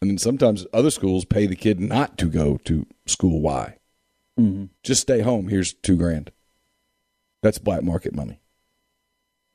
And 0.00 0.10
then 0.10 0.18
sometimes 0.18 0.66
other 0.72 0.90
schools 0.90 1.24
pay 1.24 1.46
the 1.46 1.54
kid 1.56 1.78
not 1.78 2.18
to 2.18 2.26
go 2.26 2.56
to 2.64 2.86
school 3.06 3.40
Y. 3.40 3.76
Mhm. 4.40 4.70
Just 4.82 5.02
stay 5.02 5.20
home. 5.20 5.48
Here's 5.48 5.74
two 5.74 5.96
grand. 5.96 6.32
That's 7.42 7.58
black 7.58 7.82
market 7.82 8.14
money. 8.14 8.40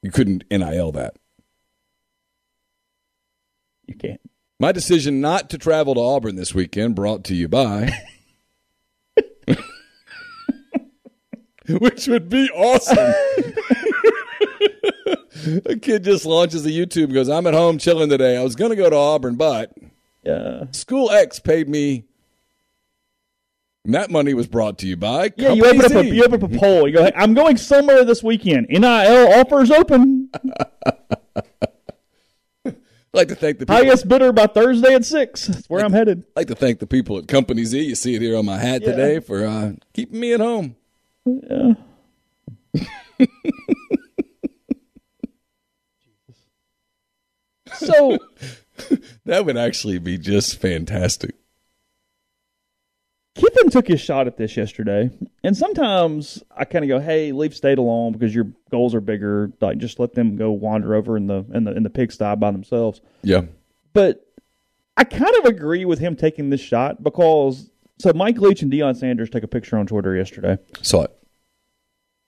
You 0.03 0.11
couldn't 0.11 0.43
NIL 0.51 0.91
that. 0.93 1.15
You 3.87 3.95
can't. 3.95 4.21
My 4.59 4.71
decision 4.71 5.19
not 5.21 5.49
to 5.49 5.57
travel 5.57 5.95
to 5.95 6.01
Auburn 6.01 6.35
this 6.35 6.53
weekend 6.53 6.95
brought 6.95 7.23
to 7.25 7.35
you 7.35 7.47
by. 7.47 7.91
Which 11.67 12.07
would 12.07 12.29
be 12.29 12.49
awesome. 12.51 12.97
a 15.65 15.75
kid 15.75 16.03
just 16.03 16.25
launches 16.25 16.65
a 16.65 16.69
YouTube 16.69 17.05
and 17.05 17.13
goes, 17.13 17.29
I'm 17.29 17.45
at 17.47 17.53
home 17.53 17.77
chilling 17.77 18.09
today. 18.09 18.37
I 18.37 18.43
was 18.43 18.55
going 18.55 18.69
to 18.71 18.75
go 18.75 18.89
to 18.89 18.95
Auburn, 18.95 19.35
but 19.35 19.71
Yeah. 20.23 20.65
School 20.71 21.11
X 21.11 21.39
paid 21.39 21.67
me. 21.69 22.05
And 23.85 23.93
that 23.93 24.11
money 24.11 24.33
was 24.33 24.47
brought 24.47 24.77
to 24.79 24.87
you 24.87 24.97
by. 24.97 25.31
Yeah, 25.37 25.53
you 25.53 25.63
open, 25.65 25.79
up 25.85 25.91
a, 25.91 26.03
Z. 26.03 26.09
you 26.15 26.23
open 26.25 26.43
up 26.43 26.51
a 26.51 26.57
poll. 26.57 26.87
You 26.87 26.93
go, 26.95 27.03
hey, 27.05 27.11
I'm 27.15 27.33
going 27.33 27.55
somewhere 27.55 28.03
this 28.03 28.21
weekend. 28.21 28.67
NIL 28.69 28.85
offers 29.39 29.71
open. 29.71 30.29
I'd 32.65 32.75
like 33.13 33.29
to 33.29 33.35
thank 33.35 33.59
the 33.59 33.65
people. 33.65 33.75
Highest 33.75 34.07
bidder 34.09 34.33
by 34.33 34.47
Thursday 34.47 34.93
at 34.93 35.05
6. 35.05 35.47
That's 35.47 35.69
where 35.69 35.85
I'm 35.85 35.93
headed. 35.93 36.25
I'd 36.35 36.41
like 36.41 36.47
to 36.47 36.55
thank 36.55 36.79
the 36.79 36.87
people 36.87 37.17
at 37.17 37.29
Company 37.29 37.63
Z. 37.63 37.81
You 37.81 37.95
see 37.95 38.13
it 38.15 38.21
here 38.21 38.35
on 38.37 38.45
my 38.45 38.57
hat 38.57 38.81
Yeah. 38.81 38.91
today 38.91 39.19
for 39.21 39.45
uh, 39.45 39.71
keeping 39.93 40.19
me 40.19 40.33
at 40.33 40.41
home. 40.41 40.75
So, 47.77 48.17
That 49.25 49.45
would 49.45 49.57
actually 49.57 49.99
be 49.99 50.17
just 50.17 50.59
fantastic. 50.59 51.35
Kiffin 53.35 53.69
took 53.69 53.87
his 53.87 54.01
shot 54.01 54.25
at 54.25 54.37
this 54.37 54.57
yesterday, 54.57 55.11
and 55.43 55.55
sometimes 55.55 56.43
I 56.55 56.65
kind 56.65 56.83
of 56.83 56.89
go, 56.89 56.99
"Hey, 56.99 57.31
leave 57.31 57.55
state 57.55 57.77
alone 57.77 58.13
because 58.13 58.33
your 58.33 58.47
goals 58.71 58.95
are 58.95 59.01
bigger. 59.01 59.51
Like, 59.61 59.77
just 59.77 59.99
let 59.99 60.13
them 60.15 60.37
go 60.37 60.51
wander 60.51 60.95
over 60.95 61.15
in 61.15 61.27
the 61.27 61.45
in 61.53 61.63
the 61.63 61.75
in 61.75 61.83
the 61.83 61.89
pigsty 61.89 62.35
by 62.35 62.49
themselves." 62.51 62.99
Yeah. 63.21 63.43
But 63.93 64.25
I 64.95 65.03
kind 65.03 65.35
of 65.37 65.45
agree 65.45 65.85
with 65.85 65.99
him 65.99 66.15
taking 66.15 66.49
this 66.49 66.61
shot 66.61 67.03
because 67.03 67.69
so 67.99 68.11
Mike 68.13 68.39
Leach 68.39 68.63
and 68.63 68.71
Deion 68.71 68.95
Sanders 68.95 69.29
take 69.29 69.43
a 69.43 69.47
picture 69.47 69.77
on 69.77 69.85
Twitter 69.85 70.15
yesterday. 70.15 70.57
Saw 70.81 71.03
it. 71.03 71.11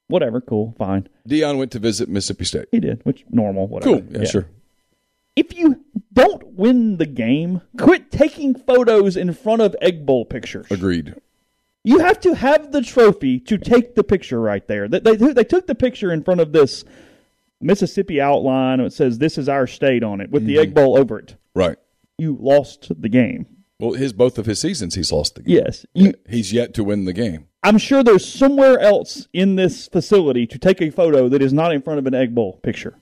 Whatever, 0.09 0.41
cool, 0.41 0.75
fine. 0.77 1.07
Deion 1.27 1.57
went 1.57 1.71
to 1.71 1.79
visit 1.79 2.07
Mississippi 2.09 2.45
State. 2.45 2.65
He 2.71 2.79
did, 2.79 3.01
which 3.03 3.25
normal, 3.31 3.67
whatever. 3.67 4.01
Cool. 4.01 4.21
Yeah, 4.21 4.25
sure. 4.25 4.47
If 5.39 5.57
you 5.57 5.85
don't 6.11 6.45
win 6.47 6.97
the 6.97 7.05
game, 7.05 7.61
quit 7.77 8.11
taking 8.11 8.53
photos 8.53 9.15
in 9.15 9.33
front 9.33 9.61
of 9.61 9.73
Egg 9.81 10.05
Bowl 10.05 10.25
pictures. 10.25 10.67
Agreed. 10.69 11.15
You 11.85 11.99
have 11.99 12.19
to 12.21 12.35
have 12.35 12.73
the 12.73 12.81
trophy 12.81 13.39
to 13.39 13.57
take 13.57 13.95
the 13.95 14.03
picture 14.03 14.41
right 14.41 14.67
there. 14.67 14.89
They, 14.89 14.99
they, 14.99 15.15
they 15.15 15.45
took 15.45 15.65
the 15.65 15.75
picture 15.75 16.11
in 16.11 16.25
front 16.25 16.41
of 16.41 16.51
this 16.51 16.83
Mississippi 17.61 18.19
outline. 18.19 18.81
It 18.81 18.91
says, 18.91 19.17
This 19.17 19.37
is 19.37 19.47
our 19.47 19.65
state 19.65 20.03
on 20.03 20.19
it 20.19 20.29
with 20.29 20.45
the 20.45 20.55
mm-hmm. 20.55 20.61
Egg 20.61 20.73
Bowl 20.73 20.97
over 20.97 21.19
it. 21.19 21.37
Right. 21.55 21.77
You 22.17 22.37
lost 22.37 22.91
the 23.01 23.07
game. 23.07 23.45
Well, 23.79 23.93
his 23.93 24.11
both 24.11 24.37
of 24.37 24.45
his 24.45 24.59
seasons, 24.59 24.95
he's 24.95 25.13
lost 25.13 25.35
the 25.35 25.43
game. 25.43 25.55
Yes. 25.55 25.85
You, 25.93 26.15
He's 26.29 26.51
yet 26.51 26.73
to 26.73 26.83
win 26.83 27.05
the 27.05 27.13
game. 27.13 27.47
I'm 27.63 27.77
sure 27.77 28.03
there's 28.03 28.27
somewhere 28.27 28.77
else 28.77 29.29
in 29.31 29.55
this 29.55 29.87
facility 29.87 30.45
to 30.47 30.59
take 30.59 30.81
a 30.81 30.89
photo 30.89 31.29
that 31.29 31.41
is 31.41 31.53
not 31.53 31.71
in 31.71 31.81
front 31.81 31.99
of 31.99 32.07
an 32.07 32.13
Egg 32.13 32.35
Bowl 32.35 32.59
picture. 32.61 32.97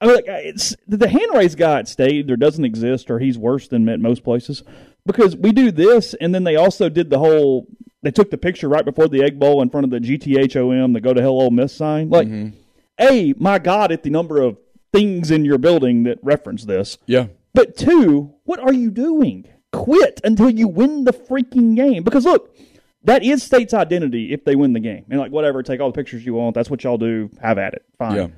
I 0.00 0.06
mean, 0.06 0.14
like, 0.16 0.24
it's 0.28 0.76
the 0.86 1.08
hand 1.08 1.30
raised 1.34 1.58
guy 1.58 1.80
at 1.80 1.88
State 1.88 2.12
either 2.12 2.36
doesn't 2.36 2.64
exist 2.64 3.10
or 3.10 3.18
he's 3.18 3.36
worse 3.36 3.68
than 3.68 3.88
at 3.88 4.00
most 4.00 4.22
places 4.22 4.62
because 5.04 5.36
we 5.36 5.52
do 5.52 5.70
this 5.72 6.14
and 6.14 6.34
then 6.34 6.44
they 6.44 6.56
also 6.56 6.88
did 6.88 7.10
the 7.10 7.18
whole. 7.18 7.66
They 8.02 8.12
took 8.12 8.30
the 8.30 8.38
picture 8.38 8.68
right 8.68 8.84
before 8.84 9.08
the 9.08 9.24
Egg 9.24 9.40
Bowl 9.40 9.60
in 9.60 9.70
front 9.70 9.84
of 9.84 9.90
the 9.90 9.98
GTHOM, 9.98 10.92
the 10.92 11.00
Go 11.00 11.12
to 11.12 11.20
Hell 11.20 11.30
old 11.30 11.52
Miss 11.52 11.74
sign. 11.74 12.10
Like, 12.10 12.28
mm-hmm. 12.28 12.56
a 13.00 13.34
my 13.38 13.58
God, 13.58 13.90
at 13.90 14.04
the 14.04 14.10
number 14.10 14.40
of 14.40 14.56
things 14.92 15.32
in 15.32 15.44
your 15.44 15.58
building 15.58 16.04
that 16.04 16.18
reference 16.22 16.64
this. 16.64 16.98
Yeah. 17.06 17.26
But 17.54 17.76
two, 17.76 18.34
what 18.44 18.60
are 18.60 18.72
you 18.72 18.92
doing? 18.92 19.46
Quit 19.72 20.20
until 20.22 20.48
you 20.48 20.68
win 20.68 21.04
the 21.04 21.12
freaking 21.12 21.74
game. 21.74 22.04
Because 22.04 22.24
look, 22.24 22.56
that 23.02 23.24
is 23.24 23.42
state's 23.42 23.74
identity 23.74 24.32
if 24.32 24.44
they 24.44 24.54
win 24.54 24.72
the 24.72 24.80
game. 24.80 25.04
And 25.10 25.18
like 25.18 25.32
whatever, 25.32 25.62
take 25.62 25.80
all 25.80 25.90
the 25.90 25.96
pictures 25.96 26.24
you 26.24 26.34
want. 26.34 26.54
That's 26.54 26.70
what 26.70 26.84
y'all 26.84 26.98
do. 26.98 27.30
Have 27.40 27.58
at 27.58 27.74
it. 27.74 27.84
Fine. 27.98 28.16
Yeah. 28.16 28.28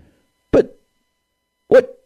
What 1.71 2.05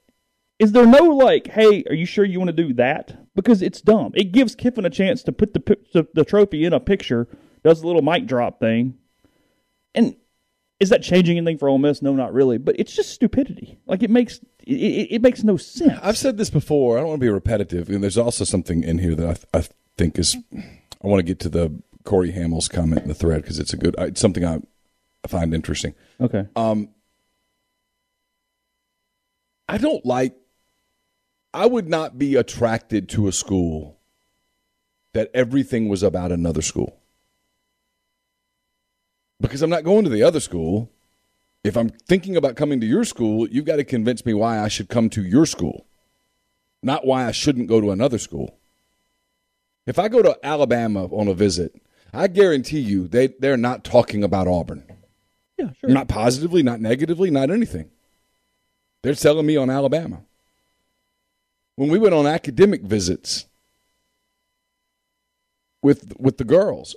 is 0.59 0.73
there 0.73 0.87
no 0.87 1.03
like, 1.03 1.49
hey, 1.49 1.83
are 1.89 1.95
you 1.95 2.07
sure 2.07 2.25
you 2.25 2.39
want 2.39 2.55
to 2.55 2.65
do 2.65 2.73
that? 2.75 3.35
Because 3.35 3.61
it's 3.63 3.81
dumb. 3.81 4.13
It 4.15 4.31
gives 4.31 4.55
Kiffin 4.55 4.85
a 4.85 4.91
chance 4.91 5.23
to 5.25 5.33
put 5.33 5.55
the 5.55 5.79
the, 5.93 6.07
the 6.15 6.25
trophy 6.25 6.65
in 6.65 6.73
a 6.73 6.81
picture, 6.81 7.27
does 7.65 7.83
a 7.83 7.87
little 7.87 8.03
mic 8.03 8.27
drop 8.27 8.61
thing, 8.61 8.95
and 9.95 10.17
is 10.81 10.91
that 10.91 11.03
changing 11.03 11.39
anything 11.39 11.57
for 11.57 11.69
Ole 11.69 11.79
Miss? 11.79 12.03
No, 12.03 12.15
not 12.15 12.35
really. 12.35 12.59
But 12.59 12.79
it's 12.79 12.95
just 12.95 13.11
stupidity. 13.11 13.79
Like 13.87 14.03
it 14.03 14.11
makes 14.11 14.39
it, 14.61 14.75
it, 14.75 15.15
it 15.15 15.23
makes 15.23 15.43
no 15.43 15.57
sense. 15.57 15.99
I've 16.03 16.19
said 16.19 16.37
this 16.37 16.51
before. 16.51 16.99
I 16.99 17.01
don't 17.01 17.09
want 17.11 17.21
to 17.21 17.27
be 17.27 17.31
repetitive. 17.31 17.89
And 17.89 18.03
there's 18.03 18.19
also 18.19 18.45
something 18.45 18.85
in 18.85 18.99
here 18.99 19.15
that 19.15 19.29
I, 19.29 19.35
th- 19.35 19.47
I 19.55 19.75
think 19.97 20.19
is. 20.19 20.37
I 20.53 21.07
want 21.07 21.21
to 21.21 21.25
get 21.25 21.41
to 21.41 21.49
the 21.49 21.83
Corey 22.05 22.33
Hamill's 22.33 22.69
comment 22.69 23.03
in 23.03 23.09
the 23.09 23.15
thread 23.15 23.43
because 23.43 23.59
it's 23.59 23.73
a 23.73 23.77
good. 23.77 23.95
It's 23.99 24.21
something 24.21 24.45
I 24.45 24.61
find 25.27 25.55
interesting. 25.55 25.95
okay. 26.21 26.47
Um, 26.55 26.91
I 29.69 29.79
don't 29.79 30.05
like. 30.05 30.35
I 31.53 31.67
would 31.67 31.89
not 31.89 32.19
be 32.19 32.37
attracted 32.37 33.09
to 33.11 33.29
a 33.29 33.33
school 33.33 34.01
that 35.13 35.31
everything 35.33 35.89
was 35.89 36.03
about 36.03 36.33
another 36.33 36.63
school. 36.63 36.99
Because 39.41 39.63
I'm 39.63 39.71
not 39.71 39.85
going 39.85 40.05
to 40.05 40.11
the 40.11 40.23
other 40.23 40.41
school. 40.41 40.91
If 41.63 41.77
I'm 41.77 41.89
thinking 41.89 42.37
about 42.37 42.57
coming 42.57 42.81
to 42.81 42.87
your 42.87 43.05
school, 43.05 43.49
you've 43.49 43.65
got 43.65 43.77
to 43.77 43.85
convince 43.85 44.27
me 44.27 44.35
why 44.35 44.61
I 44.61 44.69
should 44.69 44.89
come 44.89 45.09
to 45.11 45.23
your 45.23 45.47
school, 45.47 45.87
not 46.83 47.07
why 47.07 47.27
I 47.27 47.31
shouldn't 47.31 47.69
go 47.69 47.81
to 47.81 47.91
another 47.91 48.19
school. 48.19 48.59
If 49.87 49.99
I 49.99 50.09
go 50.09 50.23
to 50.23 50.39
Alabama 50.43 51.07
on 51.07 51.29
a 51.29 51.35
visit, 51.35 51.81
I 52.13 52.27
guarantee 52.29 52.81
you 52.81 53.09
they, 53.09 53.29
they're 53.39 53.57
not 53.57 53.85
talking 53.85 54.23
about 54.23 54.49
Auburn. 54.49 54.85
Yeah, 55.59 55.71
sure. 55.81 55.91
Not 55.91 56.09
positively, 56.09 56.63
not 56.63 56.81
negatively, 56.81 57.31
not 57.31 57.51
anything. 57.51 57.91
They're 59.05 59.15
telling 59.15 59.45
me 59.45 59.59
on 59.59 59.69
Alabama. 59.69 60.23
When 61.77 61.91
we 61.91 61.99
went 61.99 62.15
on 62.15 62.27
academic 62.27 62.81
visits 62.81 63.45
with 65.83 66.15
with 66.19 66.39
the 66.39 66.45
girls, 66.45 66.97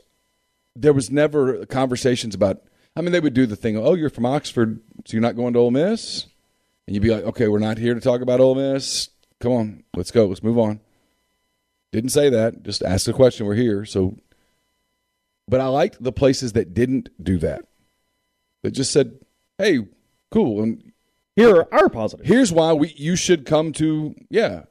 there 0.74 0.94
was 0.94 1.12
never 1.12 1.66
conversations 1.66 2.34
about. 2.34 2.62
I 2.96 3.02
mean, 3.02 3.12
they 3.12 3.20
would 3.20 3.34
do 3.34 3.46
the 3.46 3.58
thing. 3.58 3.76
Oh, 3.76 3.94
you're 3.94 4.10
from 4.10 4.26
Oxford, 4.26 4.80
so 5.04 5.18
you're 5.18 5.22
not 5.22 5.36
going 5.36 5.52
to 5.54 5.60
Ole 5.60 5.70
Miss, 5.70 6.28
and 6.88 6.96
you'd 6.96 7.04
be 7.04 7.14
like, 7.14 7.26
okay, 7.26 7.50
we're 7.50 7.60
not 7.60 7.78
here 7.78 7.94
to 7.94 8.00
talk 8.00 8.22
about 8.22 8.40
Ole 8.40 8.56
Miss. 8.56 9.10
Come 9.42 9.52
on, 9.52 9.84
let's 9.94 10.12
go, 10.12 10.28
let's 10.28 10.42
move 10.42 10.58
on. 10.58 10.80
Didn't 11.92 12.12
say 12.12 12.30
that. 12.30 12.64
Just 12.64 12.84
ask 12.84 13.06
the 13.06 13.12
question. 13.12 13.46
We're 13.46 13.56
here, 13.56 13.84
so. 13.84 14.18
But 15.50 15.60
I 15.60 15.68
liked 15.68 16.02
the 16.02 16.14
places 16.14 16.54
that 16.54 16.74
didn't 16.74 17.10
do 17.22 17.38
that 17.40 17.66
that 18.64 18.72
just 18.72 18.94
said, 18.94 19.20
"Hey, 19.58 19.86
cool." 20.32 20.64
And 20.64 20.87
Here 21.38 21.56
are 21.56 21.72
our 21.72 21.88
positives. 21.88 22.28
here's 22.28 22.52
why 22.52 22.74
we 22.74 22.94
you 22.98 23.16
should 23.16 23.46
come 23.46 23.72
to 23.74 24.16
yeah. 24.30 24.64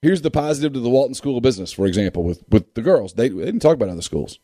Here's 0.00 0.22
the 0.22 0.30
positive 0.30 0.72
to 0.72 0.80
the 0.80 0.88
Walton 0.88 1.14
School 1.14 1.36
of 1.36 1.42
Business, 1.42 1.72
for 1.72 1.86
example, 1.86 2.22
with 2.22 2.44
with 2.48 2.74
the 2.74 2.82
girls. 2.82 3.14
They, 3.14 3.28
they 3.28 3.44
didn't 3.44 3.60
talk 3.60 3.74
about 3.74 3.88
other 3.88 4.00
schools. 4.00 4.38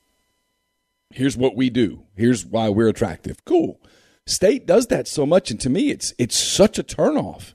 Here's 1.10 1.36
what 1.36 1.54
we 1.54 1.70
do. 1.70 2.02
Here's 2.16 2.44
why 2.44 2.68
we're 2.68 2.88
attractive. 2.88 3.44
Cool. 3.44 3.80
State 4.26 4.66
does 4.66 4.88
that 4.88 5.06
so 5.06 5.24
much, 5.24 5.52
and 5.52 5.60
to 5.60 5.70
me, 5.70 5.90
it's 5.90 6.12
it's 6.18 6.36
such 6.36 6.76
a 6.76 6.82
turnoff. 6.82 7.54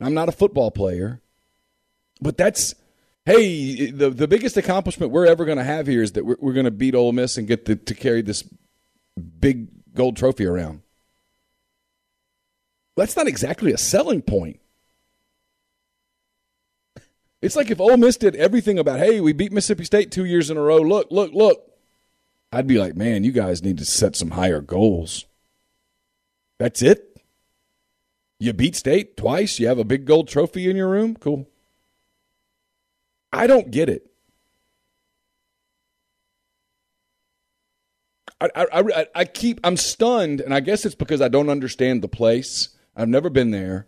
I'm 0.00 0.14
not 0.14 0.30
a 0.30 0.32
football 0.32 0.70
player, 0.70 1.20
but 2.22 2.38
that's 2.38 2.74
hey, 3.26 3.90
the 3.90 4.08
the 4.08 4.26
biggest 4.26 4.56
accomplishment 4.56 5.12
we're 5.12 5.26
ever 5.26 5.44
going 5.44 5.58
to 5.58 5.64
have 5.64 5.86
here 5.86 6.02
is 6.02 6.12
that 6.12 6.24
we're, 6.24 6.38
we're 6.40 6.54
going 6.54 6.64
to 6.64 6.70
beat 6.70 6.94
Ole 6.94 7.12
Miss 7.12 7.36
and 7.36 7.46
get 7.46 7.66
the, 7.66 7.76
to 7.76 7.94
carry 7.94 8.22
this 8.22 8.42
big 9.38 9.68
gold 9.94 10.16
trophy 10.16 10.46
around. 10.46 10.80
That's 12.96 13.16
not 13.16 13.26
exactly 13.26 13.72
a 13.72 13.78
selling 13.78 14.22
point. 14.22 14.60
It's 17.42 17.56
like 17.56 17.70
if 17.70 17.80
Ole 17.80 17.96
Miss 17.96 18.16
did 18.16 18.36
everything 18.36 18.78
about, 18.78 19.00
hey, 19.00 19.20
we 19.20 19.32
beat 19.32 19.52
Mississippi 19.52 19.84
State 19.84 20.10
two 20.10 20.24
years 20.24 20.48
in 20.48 20.56
a 20.56 20.62
row. 20.62 20.78
Look, 20.78 21.08
look, 21.10 21.32
look. 21.34 21.70
I'd 22.50 22.66
be 22.66 22.78
like, 22.78 22.96
man, 22.96 23.24
you 23.24 23.32
guys 23.32 23.62
need 23.62 23.78
to 23.78 23.84
set 23.84 24.16
some 24.16 24.30
higher 24.30 24.60
goals. 24.60 25.26
That's 26.58 26.80
it. 26.82 27.20
You 28.38 28.52
beat 28.52 28.76
State 28.76 29.16
twice. 29.16 29.58
You 29.58 29.66
have 29.66 29.78
a 29.78 29.84
big 29.84 30.06
gold 30.06 30.28
trophy 30.28 30.70
in 30.70 30.76
your 30.76 30.88
room. 30.88 31.16
Cool. 31.16 31.48
I 33.32 33.46
don't 33.46 33.70
get 33.70 33.88
it. 33.88 34.06
I, 38.40 38.48
I, 38.54 38.66
I, 38.72 39.06
I 39.14 39.24
keep 39.24 39.60
I'm 39.64 39.76
stunned, 39.76 40.40
and 40.40 40.54
I 40.54 40.60
guess 40.60 40.84
it's 40.84 40.94
because 40.94 41.20
I 41.20 41.28
don't 41.28 41.48
understand 41.48 42.02
the 42.02 42.08
place. 42.08 42.68
I've 42.96 43.08
never 43.08 43.30
been 43.30 43.50
there. 43.50 43.86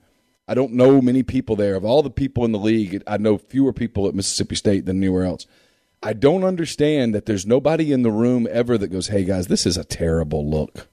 I 0.48 0.54
don't 0.54 0.72
know 0.72 1.00
many 1.00 1.22
people 1.22 1.56
there. 1.56 1.74
Of 1.74 1.84
all 1.84 2.02
the 2.02 2.10
people 2.10 2.44
in 2.44 2.52
the 2.52 2.58
league, 2.58 3.02
I 3.06 3.16
know 3.16 3.38
fewer 3.38 3.72
people 3.72 4.06
at 4.06 4.14
Mississippi 4.14 4.54
State 4.54 4.86
than 4.86 4.98
anywhere 4.98 5.24
else. 5.24 5.46
I 6.02 6.12
don't 6.12 6.44
understand 6.44 7.14
that 7.14 7.26
there's 7.26 7.46
nobody 7.46 7.92
in 7.92 8.02
the 8.02 8.10
room 8.10 8.46
ever 8.50 8.78
that 8.78 8.88
goes, 8.88 9.08
"Hey 9.08 9.24
guys, 9.24 9.48
this 9.48 9.66
is 9.66 9.76
a 9.76 9.84
terrible 9.84 10.48
look. 10.48 10.88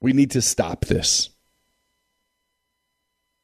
We 0.00 0.12
need 0.12 0.30
to 0.32 0.42
stop 0.42 0.84
this." 0.84 1.30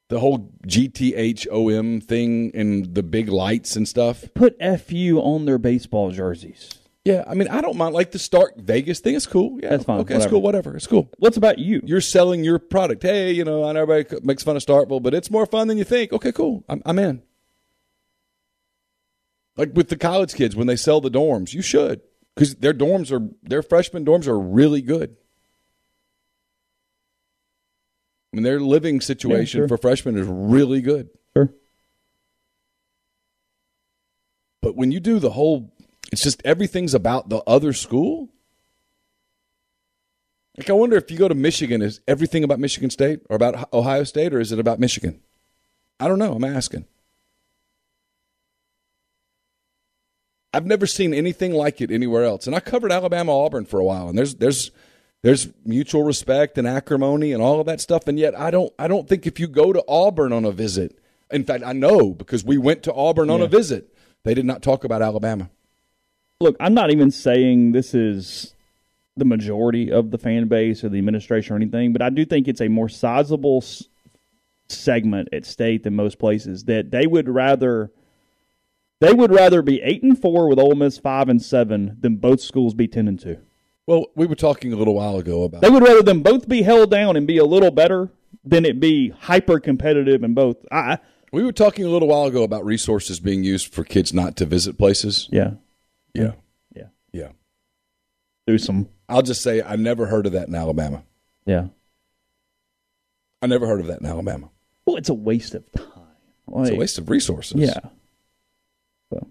The 0.08 0.20
whole 0.20 0.52
GTHOM 0.66 2.00
thing 2.00 2.52
and 2.54 2.94
the 2.94 3.02
big 3.02 3.28
lights 3.28 3.74
and 3.74 3.88
stuff. 3.88 4.32
Put 4.34 4.56
FU 4.60 5.18
on 5.20 5.46
their 5.46 5.58
baseball 5.58 6.12
jerseys. 6.12 6.70
Yeah, 7.06 7.22
I 7.24 7.34
mean, 7.34 7.46
I 7.46 7.60
don't 7.60 7.76
mind. 7.76 7.94
Like 7.94 8.10
the 8.10 8.18
Stark 8.18 8.56
Vegas 8.56 8.98
thing 8.98 9.14
is 9.14 9.28
cool. 9.28 9.60
Yeah, 9.62 9.68
That's 9.70 9.84
fine, 9.84 10.00
Okay, 10.00 10.16
it's 10.16 10.26
cool. 10.26 10.42
Whatever, 10.42 10.74
it's 10.74 10.88
cool. 10.88 11.08
What's 11.18 11.36
about 11.36 11.60
you? 11.60 11.80
You're 11.84 12.00
selling 12.00 12.42
your 12.42 12.58
product. 12.58 13.04
Hey, 13.04 13.30
you 13.30 13.44
know, 13.44 13.62
I 13.62 13.70
know 13.70 13.82
everybody 13.82 14.26
makes 14.26 14.42
fun 14.42 14.56
of 14.56 14.64
Starkville, 14.64 15.00
but 15.00 15.14
it's 15.14 15.30
more 15.30 15.46
fun 15.46 15.68
than 15.68 15.78
you 15.78 15.84
think. 15.84 16.12
Okay, 16.12 16.32
cool. 16.32 16.64
I'm, 16.68 16.82
I'm 16.84 16.98
in. 16.98 17.22
Like 19.56 19.70
with 19.72 19.88
the 19.88 19.96
college 19.96 20.34
kids 20.34 20.56
when 20.56 20.66
they 20.66 20.74
sell 20.74 21.00
the 21.00 21.08
dorms, 21.08 21.54
you 21.54 21.62
should 21.62 22.00
because 22.34 22.56
their 22.56 22.74
dorms 22.74 23.12
are 23.12 23.32
their 23.40 23.62
freshman 23.62 24.04
dorms 24.04 24.26
are 24.26 24.36
really 24.36 24.82
good. 24.82 25.16
I 28.32 28.36
mean, 28.36 28.42
their 28.42 28.58
living 28.58 29.00
situation 29.00 29.60
sure. 29.60 29.68
for 29.68 29.78
freshmen 29.78 30.18
is 30.18 30.26
really 30.26 30.80
good. 30.80 31.08
Sure. 31.36 31.52
But 34.60 34.74
when 34.74 34.90
you 34.90 34.98
do 34.98 35.20
the 35.20 35.30
whole, 35.30 35.72
it's 36.12 36.22
just 36.22 36.40
everything's 36.44 36.94
about 36.94 37.28
the 37.28 37.38
other 37.46 37.72
school. 37.72 38.30
Like, 40.56 40.70
I 40.70 40.72
wonder 40.72 40.96
if 40.96 41.10
you 41.10 41.18
go 41.18 41.28
to 41.28 41.34
Michigan, 41.34 41.82
is 41.82 42.00
everything 42.08 42.42
about 42.42 42.58
Michigan 42.58 42.90
State 42.90 43.20
or 43.28 43.36
about 43.36 43.72
Ohio 43.72 44.04
State, 44.04 44.32
or 44.32 44.40
is 44.40 44.52
it 44.52 44.58
about 44.58 44.80
Michigan? 44.80 45.20
I 46.00 46.08
don't 46.08 46.18
know. 46.18 46.32
I'm 46.32 46.44
asking. 46.44 46.86
I've 50.54 50.64
never 50.64 50.86
seen 50.86 51.12
anything 51.12 51.52
like 51.52 51.82
it 51.82 51.90
anywhere 51.90 52.24
else. 52.24 52.46
And 52.46 52.56
I 52.56 52.60
covered 52.60 52.90
Alabama 52.90 53.38
Auburn 53.38 53.66
for 53.66 53.78
a 53.78 53.84
while, 53.84 54.08
and 54.08 54.16
there's 54.16 54.36
there's 54.36 54.70
there's 55.22 55.48
mutual 55.66 56.02
respect 56.02 56.56
and 56.56 56.66
acrimony 56.66 57.32
and 57.32 57.42
all 57.42 57.60
of 57.60 57.66
that 57.66 57.80
stuff. 57.80 58.08
And 58.08 58.18
yet, 58.18 58.38
I 58.38 58.50
don't 58.50 58.72
I 58.78 58.88
don't 58.88 59.06
think 59.06 59.26
if 59.26 59.38
you 59.38 59.48
go 59.48 59.74
to 59.74 59.84
Auburn 59.86 60.32
on 60.32 60.46
a 60.46 60.52
visit, 60.52 60.98
in 61.30 61.44
fact, 61.44 61.62
I 61.64 61.74
know 61.74 62.14
because 62.14 62.42
we 62.42 62.56
went 62.56 62.82
to 62.84 62.94
Auburn 62.94 63.28
on 63.28 63.42
a 63.42 63.46
visit, 63.46 63.94
they 64.24 64.32
did 64.32 64.46
not 64.46 64.62
talk 64.62 64.84
about 64.84 65.02
Alabama. 65.02 65.50
Look, 66.40 66.56
I'm 66.60 66.74
not 66.74 66.90
even 66.90 67.10
saying 67.10 67.72
this 67.72 67.94
is 67.94 68.54
the 69.16 69.24
majority 69.24 69.90
of 69.90 70.10
the 70.10 70.18
fan 70.18 70.48
base 70.48 70.84
or 70.84 70.90
the 70.90 70.98
administration 70.98 71.54
or 71.54 71.56
anything, 71.56 71.92
but 71.94 72.02
I 72.02 72.10
do 72.10 72.26
think 72.26 72.46
it's 72.46 72.60
a 72.60 72.68
more 72.68 72.90
sizable 72.90 73.60
s- 73.62 73.84
segment 74.68 75.30
at 75.32 75.46
state 75.46 75.82
than 75.84 75.96
most 75.96 76.18
places 76.18 76.64
that 76.64 76.90
they 76.90 77.06
would 77.06 77.28
rather 77.28 77.90
they 79.00 79.12
would 79.14 79.30
rather 79.30 79.62
be 79.62 79.80
eight 79.82 80.02
and 80.02 80.20
four 80.20 80.48
with 80.48 80.58
Ole 80.58 80.74
Miss 80.74 80.98
five 80.98 81.28
and 81.30 81.40
seven 81.40 81.96
than 82.00 82.16
both 82.16 82.40
schools 82.42 82.74
be 82.74 82.86
ten 82.86 83.08
and 83.08 83.18
two. 83.18 83.38
Well, 83.86 84.06
we 84.14 84.26
were 84.26 84.34
talking 84.34 84.72
a 84.72 84.76
little 84.76 84.94
while 84.94 85.16
ago 85.16 85.44
about 85.44 85.62
They 85.62 85.70
would 85.70 85.82
rather 85.82 86.02
them 86.02 86.22
both 86.22 86.48
be 86.48 86.62
held 86.62 86.90
down 86.90 87.16
and 87.16 87.26
be 87.26 87.38
a 87.38 87.44
little 87.44 87.70
better 87.70 88.10
than 88.44 88.64
it 88.66 88.78
be 88.80 89.08
hyper 89.10 89.58
competitive 89.60 90.22
in 90.22 90.34
both. 90.34 90.56
I 90.70 90.98
we 91.32 91.42
were 91.44 91.52
talking 91.52 91.86
a 91.86 91.88
little 91.88 92.08
while 92.08 92.24
ago 92.26 92.42
about 92.42 92.66
resources 92.66 93.20
being 93.20 93.42
used 93.44 93.72
for 93.72 93.84
kids 93.84 94.12
not 94.12 94.36
to 94.36 94.44
visit 94.44 94.76
places. 94.76 95.30
yeah 95.32 95.52
Yeah, 96.16 96.32
yeah 96.74 96.86
yeah. 97.16 97.28
do 98.46 98.58
some 98.58 98.88
I'll 99.08 99.22
just 99.22 99.42
say 99.42 99.62
I 99.62 99.76
never 99.76 100.06
heard 100.06 100.26
of 100.26 100.32
that 100.32 100.48
in 100.48 100.54
Alabama. 100.54 101.02
yeah. 101.44 101.68
I 103.42 103.46
never 103.46 103.66
heard 103.66 103.80
of 103.80 103.86
that 103.88 104.00
in 104.00 104.06
Alabama. 104.06 104.48
Well, 104.86 104.96
it's 104.96 105.10
a 105.10 105.14
waste 105.14 105.54
of 105.54 105.70
time. 105.72 105.86
It's 106.56 106.70
a 106.70 106.74
waste 106.74 106.98
of 106.98 107.10
resources. 107.10 107.60
Yeah. 107.60 107.78
So, 109.12 109.28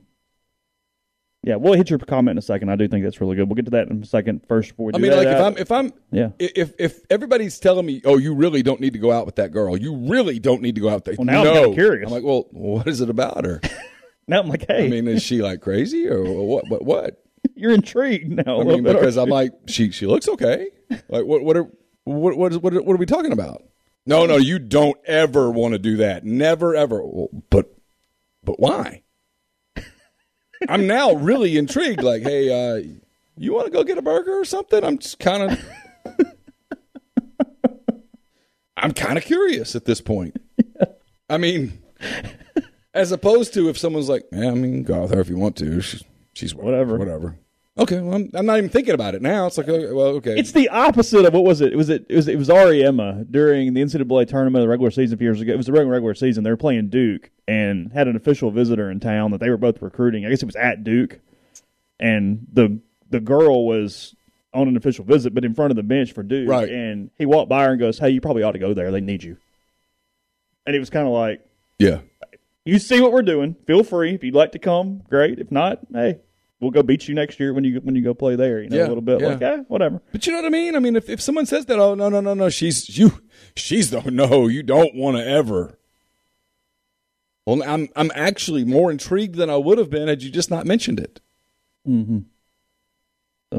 yeah, 1.44 1.56
we'll 1.56 1.74
hit 1.74 1.90
your 1.90 1.98
comment 2.00 2.34
in 2.34 2.38
a 2.38 2.42
second. 2.42 2.70
I 2.70 2.76
do 2.76 2.88
think 2.88 3.04
that's 3.04 3.20
really 3.20 3.36
good. 3.36 3.50
We'll 3.50 3.56
get 3.56 3.66
to 3.66 3.72
that 3.72 3.88
in 3.88 4.04
a 4.04 4.06
second. 4.06 4.46
First, 4.48 4.70
before 4.70 4.86
we 4.86 4.94
I 4.94 5.00
mean, 5.00 5.12
that, 5.12 5.18
like 5.18 5.28
if 5.28 5.42
I'm 5.42 5.58
if 5.58 5.72
I'm 5.72 5.94
yeah. 6.12 6.30
if 6.40 6.74
if 6.80 7.02
everybody's 7.10 7.60
telling 7.60 7.86
me, 7.86 8.02
oh, 8.06 8.18
you 8.18 8.36
really 8.36 8.62
don't 8.62 8.80
need 8.80 8.94
to 8.94 9.00
go 9.00 9.12
out 9.12 9.26
with 9.26 9.36
that 9.36 9.52
girl. 9.52 9.76
You 9.76 9.96
really 9.96 10.40
don't 10.40 10.62
need 10.62 10.76
to 10.76 10.82
go 10.82 10.90
out 10.90 11.04
there. 11.04 11.16
Well, 11.18 11.26
now 11.26 11.42
I'm 11.42 11.54
kinda 11.54 11.74
curious. 11.74 12.06
I'm 12.08 12.14
like, 12.14 12.24
well, 12.24 12.46
what 12.52 12.88
is 12.88 13.02
it 13.02 13.10
about 13.10 13.44
her? 13.44 13.60
now 14.28 14.42
I'm 14.42 14.48
like, 14.48 14.66
hey, 14.68 14.86
I 14.86 14.90
mean, 14.90 15.08
is 15.08 15.24
she 15.24 15.42
like 15.42 15.62
crazy 15.62 16.08
or 16.08 16.24
what? 16.24 16.68
What? 16.70 16.84
What? 16.84 17.26
you're 17.56 17.74
intrigued 17.74 18.32
now. 18.46 18.62
I 18.62 18.64
mean, 18.64 18.84
bit, 18.84 18.94
because 18.94 19.18
I'm 19.18 19.30
like, 19.30 19.52
she 19.68 19.92
she 19.92 20.06
looks 20.06 20.28
okay. 20.28 20.70
Like, 21.10 21.26
what 21.26 21.44
what 21.44 21.58
are 21.58 21.68
what 22.04 22.38
what 22.38 22.52
is, 22.52 22.58
what, 22.60 22.74
are, 22.74 22.82
what 22.82 22.94
are 22.94 22.98
we 22.98 23.06
talking 23.06 23.32
about? 23.32 23.64
No, 24.06 24.26
no, 24.26 24.38
you 24.38 24.60
don't 24.60 24.98
ever 25.06 25.50
want 25.50 25.74
to 25.74 25.80
do 25.80 25.98
that. 25.98 26.24
Never 26.24 26.76
ever. 26.76 27.04
Well, 27.04 27.30
but 27.50 27.76
but 28.44 28.60
why? 28.60 29.04
I'm 30.70 30.88
now 30.88 31.14
really 31.14 31.58
intrigued. 31.58 32.04
Like, 32.04 32.24
hey, 32.24 32.50
uh, 32.50 32.82
you 33.38 33.54
want 33.54 33.66
to 33.66 33.72
go 33.72 33.84
get 33.84 33.98
a 33.98 34.02
burger 34.02 34.40
or 34.40 34.46
something? 34.46 34.84
I'm 34.84 35.00
just 35.00 35.20
kind 35.20 35.52
of. 35.52 35.66
I'm 38.78 38.92
kind 38.92 39.18
of 39.18 39.24
curious 39.24 39.76
at 39.76 39.86
this 39.86 40.02
point. 40.02 40.36
I 41.30 41.38
mean, 41.38 41.82
as 42.96 43.12
opposed 43.12 43.54
to 43.54 43.70
if 43.70 43.78
someone's 43.78 44.10
like, 44.10 44.24
yeah, 44.32 44.48
I 44.48 44.54
mean, 44.56 44.84
go 44.84 45.02
with 45.02 45.12
her 45.14 45.20
if 45.22 45.30
you 45.30 45.38
want 45.38 45.56
to. 45.58 45.82
She's, 45.82 46.04
she's 46.34 46.56
Whatever. 46.56 46.98
whatever. 46.98 47.38
Okay, 47.78 48.00
well, 48.00 48.16
I'm, 48.16 48.30
I'm 48.34 48.46
not 48.46 48.58
even 48.58 48.70
thinking 48.70 48.94
about 48.94 49.16
it 49.16 49.22
now. 49.22 49.48
It's 49.48 49.58
like, 49.58 49.68
okay, 49.68 49.92
well, 49.92 50.08
okay. 50.16 50.40
It's 50.40 50.54
the 50.54 50.70
opposite 50.70 51.26
of 51.26 51.34
what 51.34 51.44
was 51.44 51.60
it? 51.60 51.74
It 51.74 51.76
was 51.76 51.90
it, 51.90 52.06
it 52.08 52.16
was 52.16 52.28
it 52.30 52.38
was 52.38 52.50
Ari 52.50 52.86
Emma 52.86 53.26
during 53.30 53.74
the 53.74 53.82
NCAA 53.82 54.30
tournament, 54.30 54.64
the 54.64 54.70
regular 54.70 54.92
season 54.92 55.16
a 55.16 55.18
few 55.18 55.28
years 55.28 55.42
ago. 55.42 55.52
It 55.52 55.58
was 55.58 55.66
the 55.66 55.74
regular 55.74 55.92
regular 55.92 56.14
season. 56.16 56.46
They 56.46 56.52
were 56.52 56.56
playing 56.58 56.88
Duke 56.88 57.32
and 57.50 57.92
had 57.92 58.08
an 58.08 58.16
official 58.16 58.50
visitor 58.50 58.90
in 58.90 59.02
town 59.02 59.32
that 59.32 59.42
they 59.42 59.50
were 59.50 59.58
both 59.58 59.82
recruiting. 59.82 60.26
I 60.26 60.30
guess 60.30 60.42
it 60.42 60.46
was 60.46 60.56
at 60.56 60.86
Duke, 60.86 61.20
and 62.00 62.48
the 62.54 62.80
the 63.10 63.20
girl 63.20 63.68
was 63.68 64.16
on 64.54 64.70
an 64.70 64.78
official 64.78 65.04
visit, 65.04 65.34
but 65.36 65.44
in 65.44 65.54
front 65.54 65.72
of 65.72 65.76
the 65.76 65.84
bench 65.84 66.14
for 66.14 66.24
Duke. 66.24 66.48
Right. 66.50 66.70
And 66.70 67.12
he 67.18 67.26
walked 67.26 67.50
by 67.50 67.66
her 67.66 67.72
and 67.72 67.80
goes, 67.80 68.00
"Hey, 68.00 68.12
you 68.12 68.22
probably 68.22 68.44
ought 68.44 68.54
to 68.54 68.60
go 68.60 68.74
there. 68.74 68.90
They 68.90 69.02
need 69.02 69.22
you." 69.22 69.36
And 70.66 70.74
it 70.74 70.80
was 70.80 70.90
kind 70.90 71.06
of 71.06 71.12
like, 71.12 71.46
yeah. 71.78 72.00
"You 72.66 72.80
see 72.80 73.00
what 73.00 73.14
we're 73.14 73.22
doing. 73.22 73.56
Feel 73.66 73.84
free 73.84 74.14
if 74.16 74.24
you'd 74.24 74.34
like 74.36 74.52
to 74.54 74.60
come. 74.60 75.04
Great. 75.10 75.40
If 75.40 75.52
not, 75.52 75.80
hey." 75.94 76.20
We'll 76.62 76.72
go 76.72 76.84
beat 76.84 77.10
you 77.10 77.14
next 77.14 77.38
year 77.38 77.54
when 77.54 77.66
you 77.66 77.82
when 77.82 77.96
you 77.96 78.02
go 78.02 78.14
play 78.14 78.38
there. 78.38 78.64
You 78.64 78.70
know, 78.70 78.78
Yeah, 78.78 78.86
a 78.86 78.88
little 78.88 79.02
bit 79.02 79.20
yeah. 79.20 79.28
like, 79.28 79.42
eh, 79.42 79.58
whatever. 79.68 80.02
But 80.14 80.26
you 80.26 80.32
know 80.32 80.38
what 80.40 80.46
I 80.46 80.50
mean? 80.50 80.78
I 80.78 80.80
mean, 80.80 80.96
if, 80.96 81.10
if 81.10 81.20
someone 81.22 81.46
says 81.46 81.66
that, 81.66 81.78
oh 81.80 81.96
no 81.96 82.08
no 82.08 82.22
no 82.22 82.34
no, 82.34 82.48
she's 82.50 82.98
you, 82.98 83.22
she's 83.58 83.90
the 83.92 84.00
no, 84.10 84.48
you 84.48 84.64
don't 84.64 84.96
want 84.96 85.18
to 85.18 85.28
ever. 85.28 85.78
Well, 87.46 87.62
I'm 87.62 87.90
I'm 87.98 88.10
actually 88.16 88.64
more 88.64 88.90
intrigued 88.90 89.36
than 89.36 89.50
I 89.50 89.58
would 89.58 89.78
have 89.78 89.90
been 89.90 90.08
had 90.08 90.24
you 90.24 90.32
just 90.32 90.50
not 90.50 90.66
mentioned 90.66 91.02
it. 91.02 91.20
Mm-hmm. 91.88 92.20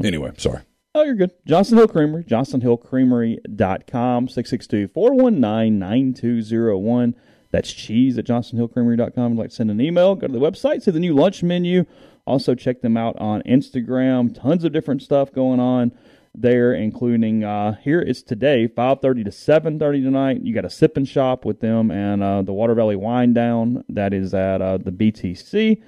Anyway, 0.03 0.31
sorry. 0.37 0.61
Oh, 0.95 1.03
you're 1.03 1.13
good. 1.15 1.31
Johnson 1.45 1.77
Hill 1.77 1.87
Creamery, 1.87 2.23
johnsonhillcreamery.com, 2.23 4.27
662-419-9201. 4.27 7.13
That's 7.51 7.71
cheese 7.71 8.17
at 8.17 8.25
johnsonhillcreamery.com. 8.25 9.31
You'd 9.31 9.39
like 9.39 9.49
to 9.49 9.55
send 9.55 9.71
an 9.71 9.81
email, 9.81 10.15
go 10.15 10.27
to 10.27 10.33
the 10.33 10.39
website, 10.39 10.81
see 10.81 10.91
the 10.91 10.99
new 10.99 11.15
lunch 11.15 11.43
menu. 11.43 11.85
Also 12.25 12.55
check 12.55 12.81
them 12.81 12.97
out 12.97 13.17
on 13.19 13.41
Instagram. 13.43 14.37
Tons 14.37 14.63
of 14.63 14.73
different 14.73 15.01
stuff 15.01 15.31
going 15.31 15.59
on 15.59 15.93
there, 16.35 16.73
including 16.73 17.43
uh, 17.43 17.75
here 17.81 18.01
it's 18.01 18.21
today, 18.21 18.67
5.30 18.67 19.25
to 19.25 19.31
7.30 19.31 20.03
tonight. 20.03 20.41
You 20.41 20.53
got 20.53 20.65
a 20.65 20.69
sip 20.69 20.97
and 20.97 21.07
shop 21.07 21.45
with 21.45 21.61
them 21.61 21.89
and 21.89 22.21
uh, 22.21 22.41
the 22.41 22.53
Water 22.53 22.75
Valley 22.75 22.95
Wine 22.95 23.33
Down. 23.33 23.83
That 23.89 24.13
is 24.13 24.33
at 24.33 24.61
uh, 24.61 24.77
the 24.77 24.91
BTC. 24.91 25.81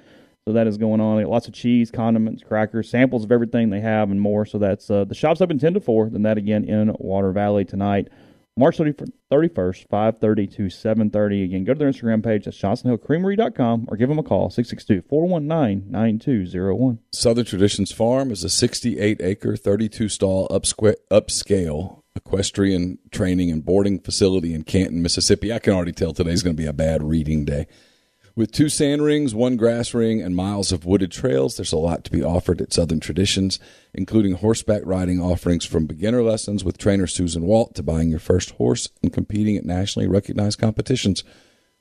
So 0.46 0.54
that 0.54 0.66
is 0.66 0.78
going 0.78 1.02
on. 1.02 1.22
Lots 1.24 1.46
of 1.46 1.54
cheese, 1.54 1.90
condiments, 1.90 2.42
crackers, 2.42 2.88
samples 2.88 3.24
of 3.24 3.30
everything 3.30 3.68
they 3.68 3.80
have, 3.80 4.10
and 4.10 4.20
more. 4.20 4.46
So 4.46 4.58
that's 4.58 4.90
uh, 4.90 5.04
the 5.04 5.14
shop's 5.14 5.42
open 5.42 5.58
ten 5.58 5.74
to 5.74 5.80
four. 5.80 6.08
Then 6.08 6.22
that 6.22 6.38
again 6.38 6.64
in 6.64 6.96
Water 6.98 7.30
Valley 7.30 7.66
tonight 7.66 8.08
March 8.56 8.78
31st, 8.78 9.86
5.30 9.88 10.56
to 10.56 10.62
7.30. 10.64 11.44
Again, 11.44 11.64
go 11.64 11.72
to 11.72 11.78
their 11.78 11.90
Instagram 11.90 12.22
page. 12.22 12.44
That's 12.44 12.60
johnsonhillcreamery.com 12.60 13.86
or 13.88 13.96
give 13.96 14.08
them 14.08 14.18
a 14.18 14.22
call, 14.22 14.50
662-419-9201. 14.50 16.98
Southern 17.12 17.44
Traditions 17.44 17.92
Farm 17.92 18.30
is 18.30 18.44
a 18.44 18.50
68 18.50 19.20
acre, 19.22 19.56
32 19.56 20.08
stall 20.08 20.48
upsqu- 20.48 20.96
upscale 21.10 22.02
equestrian 22.16 22.98
training 23.10 23.50
and 23.50 23.64
boarding 23.64 24.00
facility 24.00 24.52
in 24.52 24.64
Canton, 24.64 25.02
Mississippi. 25.02 25.52
I 25.52 25.58
can 25.58 25.72
already 25.72 25.92
tell 25.92 26.12
today's 26.12 26.42
going 26.42 26.56
to 26.56 26.62
be 26.62 26.66
a 26.66 26.72
bad 26.72 27.02
reading 27.02 27.44
day. 27.44 27.66
With 28.40 28.52
two 28.52 28.70
sand 28.70 29.02
rings, 29.02 29.34
one 29.34 29.58
grass 29.58 29.92
ring, 29.92 30.22
and 30.22 30.34
miles 30.34 30.72
of 30.72 30.86
wooded 30.86 31.12
trails, 31.12 31.58
there's 31.58 31.74
a 31.74 31.76
lot 31.76 32.04
to 32.04 32.10
be 32.10 32.22
offered 32.22 32.62
at 32.62 32.72
Southern 32.72 32.98
Traditions, 32.98 33.58
including 33.92 34.32
horseback 34.32 34.80
riding 34.86 35.20
offerings 35.20 35.66
from 35.66 35.84
beginner 35.84 36.22
lessons 36.22 36.64
with 36.64 36.78
trainer 36.78 37.06
Susan 37.06 37.42
Walt 37.42 37.74
to 37.74 37.82
buying 37.82 38.08
your 38.08 38.18
first 38.18 38.52
horse 38.52 38.88
and 39.02 39.12
competing 39.12 39.58
at 39.58 39.66
nationally 39.66 40.08
recognized 40.08 40.58
competitions. 40.58 41.22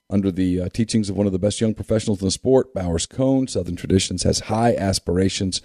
Under 0.10 0.32
the 0.32 0.64
uh, 0.64 0.68
teachings 0.74 1.10
of 1.10 1.16
one 1.16 1.28
of 1.28 1.32
the 1.32 1.40
best 1.40 1.62
young 1.62 1.74
professionals 1.74 2.20
in 2.20 2.28
the 2.28 2.32
sport, 2.32 2.74
Bowers 2.74 3.06
Cone, 3.06 3.48
Southern 3.48 3.78
Traditions 3.78 4.24
has 4.24 4.42
high 4.42 4.76
aspirations 4.76 5.62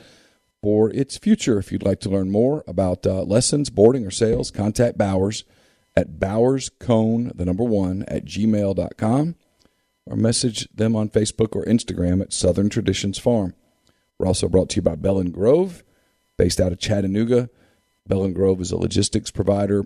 for 0.63 0.91
its 0.91 1.19
future. 1.19 1.59
If 1.59 1.73
you'd 1.73 1.83
like 1.83 1.99
to 2.03 2.09
learn 2.09 2.31
more 2.31 2.63
about 2.69 3.05
uh, 3.05 3.25
lessons, 3.25 3.69
boarding, 3.69 4.07
or 4.07 4.13
sales, 4.13 4.53
contact 4.53 4.97
Bowers 4.97 5.43
at 5.97 6.21
bowerscone, 6.21 7.37
the 7.37 7.45
number 7.45 7.65
one, 7.65 8.05
at 8.07 8.27
gmail.com 8.27 9.35
or 10.07 10.17
message 10.17 10.69
them 10.75 10.95
on 10.95 11.09
Facebook 11.09 11.57
or 11.57 11.65
Instagram 11.65 12.21
at 12.21 12.33
Southern 12.33 12.69
Traditions 12.69 13.19
Farm. 13.19 13.55
We're 14.19 14.27
also 14.27 14.49
brought 14.49 14.69
to 14.71 14.77
you 14.77 14.83
by 14.83 14.97
Bell 14.97 15.19
and 15.19 15.33
Grove, 15.33 15.83
based 16.37 16.61
out 16.61 16.73
of 16.73 16.79
Chattanooga. 16.79 17.49
Bell 18.07 18.25
and 18.25 18.35
Grove 18.35 18.61
is 18.61 18.71
a 18.71 18.77
logistics 18.77 19.31
provider 19.31 19.85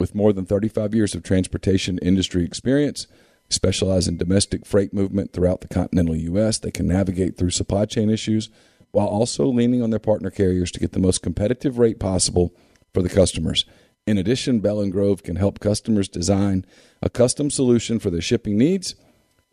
with 0.00 0.14
more 0.14 0.32
than 0.32 0.46
35 0.46 0.94
years 0.94 1.14
of 1.14 1.22
transportation 1.22 1.98
industry 1.98 2.44
experience. 2.44 3.06
They 3.48 3.54
specialize 3.54 4.08
in 4.08 4.16
domestic 4.16 4.64
freight 4.64 4.94
movement 4.94 5.32
throughout 5.32 5.60
the 5.60 5.68
continental 5.68 6.16
U.S. 6.16 6.58
They 6.58 6.70
can 6.70 6.86
navigate 6.86 7.36
through 7.36 7.50
supply 7.50 7.84
chain 7.84 8.08
issues 8.08 8.48
while 8.90 9.06
also 9.06 9.46
leaning 9.46 9.82
on 9.82 9.90
their 9.90 9.98
partner 9.98 10.30
carriers 10.30 10.70
to 10.72 10.80
get 10.80 10.92
the 10.92 10.98
most 10.98 11.22
competitive 11.22 11.78
rate 11.78 12.00
possible 12.00 12.54
for 12.94 13.02
the 13.02 13.08
customers. 13.10 13.66
In 14.06 14.16
addition, 14.16 14.60
Bell 14.60 14.80
and 14.80 14.90
Grove 14.90 15.22
can 15.22 15.36
help 15.36 15.60
customers 15.60 16.08
design 16.08 16.64
a 17.02 17.10
custom 17.10 17.50
solution 17.50 17.98
for 17.98 18.08
their 18.08 18.22
shipping 18.22 18.56
needs– 18.56 18.94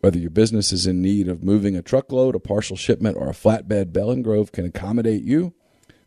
whether 0.06 0.20
your 0.20 0.30
business 0.30 0.70
is 0.70 0.86
in 0.86 1.02
need 1.02 1.26
of 1.26 1.42
moving 1.42 1.74
a 1.74 1.82
truckload, 1.82 2.36
a 2.36 2.38
partial 2.38 2.76
shipment, 2.76 3.16
or 3.16 3.28
a 3.28 3.32
flatbed, 3.32 3.92
Bell 3.92 4.12
and 4.12 4.22
Grove 4.22 4.52
can 4.52 4.64
accommodate 4.64 5.24
you. 5.24 5.52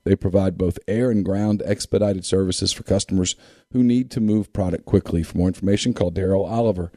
They 0.05 0.15
provide 0.15 0.57
both 0.57 0.79
air 0.87 1.11
and 1.11 1.25
ground 1.25 1.61
expedited 1.65 2.23
services 2.23 2.71
for 2.71 2.83
customers 2.83 3.35
who 3.73 3.83
need 3.83 4.09
to 4.11 4.21
move 4.21 4.53
product 4.53 4.85
quickly. 4.85 5.21
For 5.21 5.37
more 5.37 5.49
information, 5.49 5.93
call 5.93 6.13
Daryl 6.13 6.49
Oliver, 6.49 6.93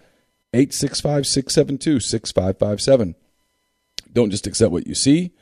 865 0.55 1.27
672 1.27 1.99
6557. 1.99 3.17
Don't 4.13 4.31
just 4.31 4.47
accept 4.47 4.71
what 4.71 4.87
you 4.87 4.95
see, 4.95 5.33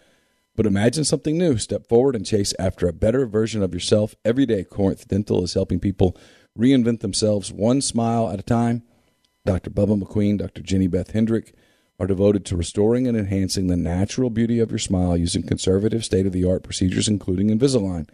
but 0.56 0.64
imagine 0.64 1.04
something 1.04 1.36
new. 1.36 1.58
Step 1.58 1.86
forward 1.86 2.16
and 2.16 2.24
chase 2.24 2.54
after 2.58 2.88
a 2.88 2.94
better 2.94 3.26
version 3.26 3.62
of 3.62 3.74
yourself. 3.74 4.14
Every 4.24 4.46
day, 4.46 4.64
Corinth 4.64 5.06
Dental 5.08 5.44
is 5.44 5.52
helping 5.52 5.78
people 5.78 6.16
reinvent 6.58 7.00
themselves 7.00 7.52
one 7.52 7.82
smile 7.82 8.30
at 8.30 8.40
a 8.40 8.42
time. 8.42 8.82
Dr. 9.44 9.70
Bubba 9.70 10.00
McQueen, 10.00 10.38
Dr. 10.38 10.62
Jenny 10.62 10.86
Beth 10.86 11.12
Hendrick 11.12 11.54
are 11.98 12.06
devoted 12.06 12.44
to 12.46 12.56
restoring 12.56 13.06
and 13.06 13.16
enhancing 13.16 13.66
the 13.66 13.76
natural 13.76 14.30
beauty 14.30 14.58
of 14.58 14.70
your 14.70 14.78
smile 14.78 15.16
using 15.16 15.42
conservative, 15.42 16.04
state 16.04 16.26
of 16.26 16.32
the 16.32 16.44
art 16.44 16.62
procedures, 16.62 17.08
including 17.08 17.48
Invisalign. 17.48 18.08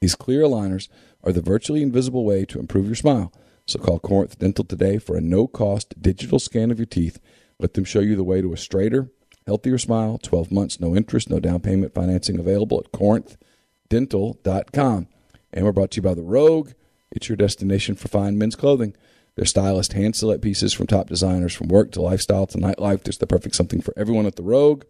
These 0.00 0.14
clear 0.14 0.42
aligners 0.42 0.88
are 1.24 1.32
the 1.32 1.42
virtually 1.42 1.82
invisible 1.82 2.24
way 2.24 2.44
to 2.46 2.58
improve 2.58 2.86
your 2.86 2.94
smile. 2.94 3.32
So 3.66 3.78
call 3.78 3.98
Corinth 3.98 4.38
Dental 4.38 4.64
today 4.64 4.98
for 4.98 5.16
a 5.16 5.20
no 5.20 5.46
cost 5.46 6.00
digital 6.00 6.38
scan 6.38 6.70
of 6.70 6.78
your 6.78 6.86
teeth. 6.86 7.18
Let 7.58 7.74
them 7.74 7.84
show 7.84 8.00
you 8.00 8.16
the 8.16 8.24
way 8.24 8.40
to 8.40 8.52
a 8.52 8.56
straighter, 8.56 9.10
healthier 9.46 9.78
smile. 9.78 10.18
12 10.22 10.50
months, 10.50 10.80
no 10.80 10.96
interest, 10.96 11.28
no 11.28 11.40
down 11.40 11.60
payment 11.60 11.92
financing 11.92 12.38
available 12.38 12.82
at 12.84 12.92
corinthdental.com. 12.92 15.08
And 15.52 15.64
we're 15.64 15.72
brought 15.72 15.90
to 15.92 15.96
you 15.96 16.02
by 16.02 16.14
The 16.14 16.22
Rogue. 16.22 16.70
It's 17.10 17.28
your 17.28 17.36
destination 17.36 17.94
for 17.94 18.08
fine 18.08 18.38
men's 18.38 18.56
clothing. 18.56 18.94
Their 19.38 19.46
stylist 19.46 19.92
hand 19.92 20.16
select 20.16 20.42
pieces 20.42 20.74
from 20.74 20.88
top 20.88 21.08
designers 21.08 21.54
from 21.54 21.68
work 21.68 21.92
to 21.92 22.02
lifestyle 22.02 22.48
to 22.48 22.58
nightlife. 22.58 23.04
There's 23.04 23.18
the 23.18 23.26
perfect 23.28 23.54
something 23.54 23.80
for 23.80 23.94
everyone 23.96 24.26
at 24.26 24.34
the 24.34 24.42
Rogue. 24.42 24.82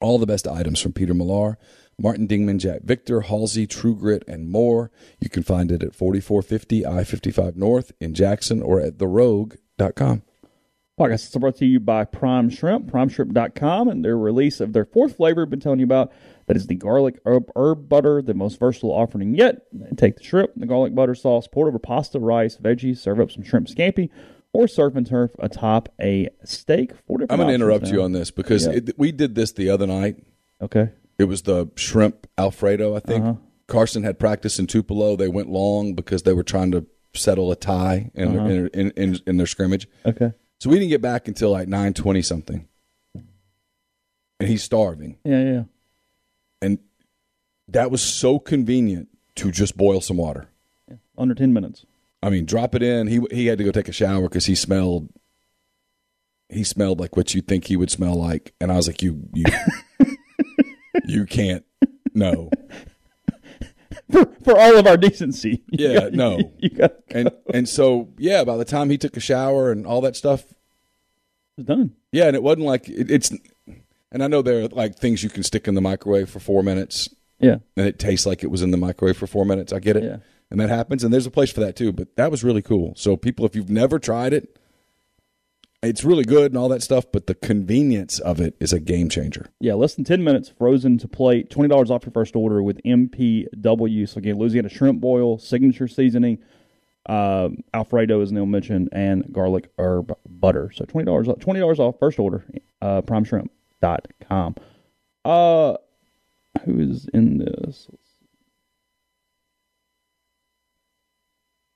All 0.00 0.18
the 0.18 0.26
best 0.26 0.48
items 0.48 0.80
from 0.80 0.94
Peter 0.94 1.14
Millar, 1.14 1.56
Martin 1.96 2.26
Dingman, 2.26 2.58
Jack 2.58 2.82
Victor, 2.82 3.20
Halsey, 3.20 3.68
True 3.68 3.94
Grit, 3.94 4.24
and 4.26 4.50
more. 4.50 4.90
You 5.20 5.28
can 5.28 5.44
find 5.44 5.70
it 5.70 5.84
at 5.84 5.94
4450 5.94 6.84
I 6.84 7.04
55 7.04 7.56
North 7.56 7.92
in 8.00 8.14
Jackson 8.14 8.62
or 8.62 8.80
at 8.80 8.98
therogue.com. 8.98 10.22
Podcast 10.98 11.28
is 11.28 11.36
brought 11.36 11.56
to 11.58 11.66
you 11.66 11.78
by 11.78 12.04
Prime 12.04 12.50
Shrimp, 12.50 12.90
primeshrimp.com, 12.90 13.86
and 13.86 14.04
their 14.04 14.18
release 14.18 14.58
of 14.60 14.72
their 14.72 14.84
fourth 14.84 15.18
flavor 15.18 15.42
I've 15.42 15.50
been 15.50 15.60
telling 15.60 15.78
you 15.78 15.84
about. 15.84 16.10
That 16.46 16.56
is 16.56 16.66
the 16.68 16.76
garlic 16.76 17.18
herb, 17.26 17.50
herb 17.56 17.88
butter, 17.88 18.22
the 18.22 18.34
most 18.34 18.58
versatile 18.60 18.92
offering 18.92 19.34
yet. 19.34 19.62
Take 19.96 20.16
the 20.16 20.22
shrimp, 20.24 20.50
the 20.56 20.66
garlic 20.66 20.94
butter 20.94 21.14
sauce, 21.14 21.48
pour 21.48 21.66
it 21.66 21.70
over 21.70 21.78
pasta, 21.80 22.20
rice, 22.20 22.56
veggies, 22.56 22.98
serve 22.98 23.18
up 23.20 23.30
some 23.32 23.42
shrimp 23.42 23.66
scampi, 23.66 24.10
or 24.52 24.68
surf 24.68 24.94
and 24.94 25.06
turf 25.06 25.32
atop 25.40 25.88
a 26.00 26.28
steak. 26.44 26.92
Four 27.06 27.18
different 27.18 27.32
I'm 27.32 27.38
going 27.38 27.48
to 27.48 27.54
interrupt 27.54 27.82
options 27.84 27.92
you 27.96 28.02
on 28.02 28.12
this 28.12 28.30
because 28.30 28.66
Yeah. 28.66 28.72
it, 28.74 28.98
we 28.98 29.10
did 29.12 29.34
this 29.34 29.52
the 29.52 29.70
other 29.70 29.86
night. 29.88 30.22
Okay. 30.62 30.90
It 31.18 31.24
was 31.24 31.42
the 31.42 31.68
shrimp 31.76 32.26
Alfredo, 32.38 32.94
I 32.94 33.00
think. 33.00 33.24
Uh-huh. 33.24 33.34
Carson 33.66 34.04
had 34.04 34.18
practice 34.20 34.58
in 34.60 34.66
Tupelo. 34.68 35.16
They 35.16 35.28
went 35.28 35.48
long 35.50 35.94
because 35.94 36.22
they 36.22 36.32
were 36.32 36.44
trying 36.44 36.70
to 36.70 36.86
settle 37.14 37.50
a 37.50 37.56
tie 37.56 38.10
in, 38.14 38.36
Uh-huh. 38.38 38.46
their, 38.48 38.66
in, 38.68 38.90
in, 38.92 39.18
in 39.26 39.36
their 39.36 39.46
scrimmage. 39.46 39.88
Okay. 40.06 40.32
So 40.60 40.70
we 40.70 40.76
didn't 40.78 40.90
get 40.90 41.02
back 41.02 41.26
until 41.26 41.50
like 41.50 41.66
920 41.66 42.22
something. 42.22 42.68
And 44.38 44.48
he's 44.48 44.62
starving. 44.62 45.18
Yeah, 45.24 45.42
yeah. 45.42 45.62
And 46.62 46.78
that 47.68 47.90
was 47.90 48.00
so 48.02 48.38
convenient 48.38 49.08
to 49.36 49.50
just 49.50 49.76
boil 49.76 50.00
some 50.00 50.16
water. 50.16 50.48
Under 51.18 51.34
10 51.34 51.52
minutes. 51.52 51.84
I 52.22 52.30
mean, 52.30 52.44
drop 52.46 52.74
it 52.74 52.82
in. 52.82 53.06
He 53.08 53.20
he 53.30 53.46
had 53.46 53.58
to 53.58 53.64
go 53.64 53.70
take 53.70 53.88
a 53.88 53.92
shower 53.92 54.22
because 54.22 54.46
he 54.46 54.54
smelled. 54.54 55.08
He 56.48 56.64
smelled 56.64 56.98
like 57.00 57.16
what 57.16 57.34
you 57.34 57.40
think 57.42 57.64
he 57.66 57.76
would 57.76 57.90
smell 57.90 58.14
like, 58.14 58.54
and 58.60 58.72
I 58.72 58.76
was 58.76 58.86
like, 58.86 59.02
"You, 59.02 59.28
you, 59.34 59.44
you 61.04 61.26
can't, 61.26 61.64
no." 62.14 62.50
For, 64.10 64.24
for 64.44 64.58
all 64.58 64.76
of 64.78 64.86
our 64.86 64.96
decency. 64.96 65.62
Yeah, 65.70 65.94
got- 66.00 66.12
no. 66.12 66.52
You 66.58 66.70
got 66.70 66.92
And 67.10 67.30
and 67.52 67.68
so 67.68 68.08
yeah, 68.18 68.44
by 68.44 68.56
the 68.56 68.64
time 68.64 68.90
he 68.90 68.98
took 68.98 69.16
a 69.16 69.20
shower 69.20 69.70
and 69.72 69.86
all 69.86 70.00
that 70.02 70.16
stuff, 70.16 70.44
it's 71.58 71.66
done. 71.66 71.92
yeah, 72.12 72.26
and 72.26 72.36
it 72.36 72.42
wasn't 72.42 72.66
like 72.66 72.88
it, 72.88 73.10
it's. 73.10 73.32
And 74.16 74.24
I 74.24 74.28
know 74.28 74.40
there 74.40 74.64
are 74.64 74.68
like 74.68 74.96
things 74.96 75.22
you 75.22 75.28
can 75.28 75.42
stick 75.42 75.68
in 75.68 75.74
the 75.74 75.82
microwave 75.82 76.30
for 76.30 76.40
four 76.40 76.62
minutes, 76.62 77.10
Yeah. 77.38 77.58
and 77.76 77.86
it 77.86 77.98
tastes 77.98 78.24
like 78.24 78.42
it 78.42 78.50
was 78.50 78.62
in 78.62 78.70
the 78.70 78.78
microwave 78.78 79.14
for 79.18 79.26
four 79.26 79.44
minutes. 79.44 79.74
I 79.74 79.78
get 79.78 79.94
it, 79.94 80.04
Yeah. 80.04 80.16
and 80.50 80.58
that 80.58 80.70
happens, 80.70 81.04
and 81.04 81.12
there's 81.12 81.26
a 81.26 81.30
place 81.30 81.50
for 81.52 81.60
that 81.60 81.76
too. 81.76 81.92
But 81.92 82.16
that 82.16 82.30
was 82.30 82.42
really 82.42 82.62
cool. 82.62 82.94
So 82.96 83.18
people, 83.18 83.44
if 83.44 83.54
you've 83.54 83.68
never 83.68 83.98
tried 83.98 84.32
it, 84.32 84.58
it's 85.82 86.02
really 86.02 86.24
good 86.24 86.50
and 86.50 86.56
all 86.56 86.70
that 86.70 86.82
stuff. 86.82 87.04
But 87.12 87.26
the 87.26 87.34
convenience 87.34 88.18
of 88.18 88.40
it 88.40 88.56
is 88.58 88.72
a 88.72 88.80
game 88.80 89.10
changer. 89.10 89.50
Yeah, 89.60 89.74
less 89.74 89.94
than 89.96 90.04
10 90.04 90.24
minutes, 90.24 90.48
frozen 90.48 90.96
to 90.96 91.08
plate, 91.08 91.50
$20 91.50 91.90
off 91.90 92.06
your 92.06 92.12
first 92.12 92.34
order 92.34 92.62
with 92.62 92.80
MPW. 92.86 94.08
So, 94.08 94.16
again, 94.16 94.38
Louisiana 94.38 94.70
shrimp 94.70 94.98
boil, 94.98 95.36
signature 95.38 95.88
seasoning, 95.88 96.38
um, 97.04 97.58
Alfredo, 97.74 98.22
as 98.22 98.32
Neal 98.32 98.46
mentioned, 98.46 98.88
and 98.92 99.30
garlic 99.30 99.68
herb 99.78 100.16
butter. 100.26 100.70
So, 100.74 100.86
$20 100.86 101.28
off, 101.28 101.38
$20 101.38 101.78
off 101.78 101.98
first 102.00 102.18
order, 102.18 102.46
uh, 102.80 103.02
primeshrimp.com. 103.82 104.54
Uh, 105.24 105.76
who 106.64 106.78
is 106.80 107.08
in 107.12 107.38
this? 107.38 107.88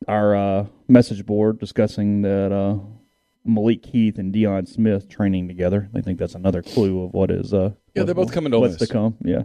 Our 0.09 0.35
uh, 0.35 0.67
message 0.89 1.27
board 1.27 1.59
discussing 1.59 2.23
that 2.23 2.53
uh, 2.53 2.79
Malik 3.45 3.85
Heath 3.87 4.19
and 4.19 4.35
Deion 4.35 4.67
Smith 4.67 5.09
training 5.09 5.47
together. 5.49 5.89
I 5.95 6.01
think 6.01 6.19
that's 6.19 6.35
another 6.35 6.63
clue 6.63 7.05
of 7.05 7.13
what 7.13 7.31
is. 7.31 7.53
Uh, 7.53 7.73
Yeah, 7.95 8.05
they're 8.05 8.15
both 8.15 8.33
coming 8.33 8.51
to 8.53 8.59
What's 8.61 8.77
to 8.77 8.87
come? 8.87 9.17
Yeah. 9.25 9.43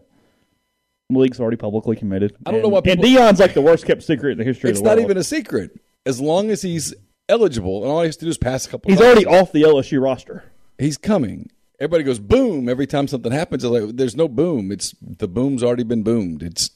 Malik's 1.09 1.39
already 1.39 1.57
publicly 1.57 1.95
committed. 1.95 2.35
I 2.45 2.51
don't 2.51 2.61
know 2.61 2.65
And- 2.67 2.71
why 2.73 2.77
And 2.79 3.01
people- 3.01 3.05
Deion's 3.05 3.39
like 3.39 3.53
the 3.53 3.61
worst 3.61 3.85
kept 3.85 4.01
secret 4.01 4.31
in 4.31 4.37
the 4.39 4.43
history 4.43 4.69
It's 4.71 4.79
of 4.79 4.83
the 4.85 4.89
not 4.89 4.99
even 4.99 5.17
a 5.17 5.23
secret. 5.23 5.79
As 6.05 6.19
long 6.21 6.49
as 6.49 6.61
he's 6.61 6.93
eligible, 7.29 7.83
and 7.83 7.91
all 7.91 8.01
he 8.01 8.07
has 8.07 8.17
to 8.17 8.25
do 8.25 8.29
is 8.29 8.37
pass 8.37 8.65
a 8.65 8.69
couple. 8.69 8.89
He's 8.91 9.01
already 9.01 9.25
off 9.25 9.51
the 9.51 9.63
LSU 9.63 10.01
roster. 10.01 10.45
He's 10.79 10.97
coming. 10.97 11.49
Everybody 11.79 12.03
goes 12.03 12.19
boom 12.19 12.69
every 12.69 12.87
time 12.87 13.07
something 13.07 13.31
happens. 13.31 13.63
Like, 13.65 13.95
there's 13.95 14.15
no 14.15 14.27
boom. 14.27 14.71
It's 14.71 14.95
the 15.01 15.27
boom's 15.27 15.61
already 15.63 15.83
been 15.83 16.03
boomed. 16.03 16.41
It's 16.43 16.69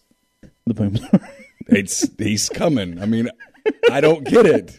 The 0.66 0.74
booms. 0.74 1.00
it's 1.68 2.08
he's 2.18 2.50
coming. 2.50 3.02
I 3.02 3.06
mean, 3.06 3.30
I 3.92 4.02
don't 4.02 4.24
get 4.26 4.46
it. 4.46 4.78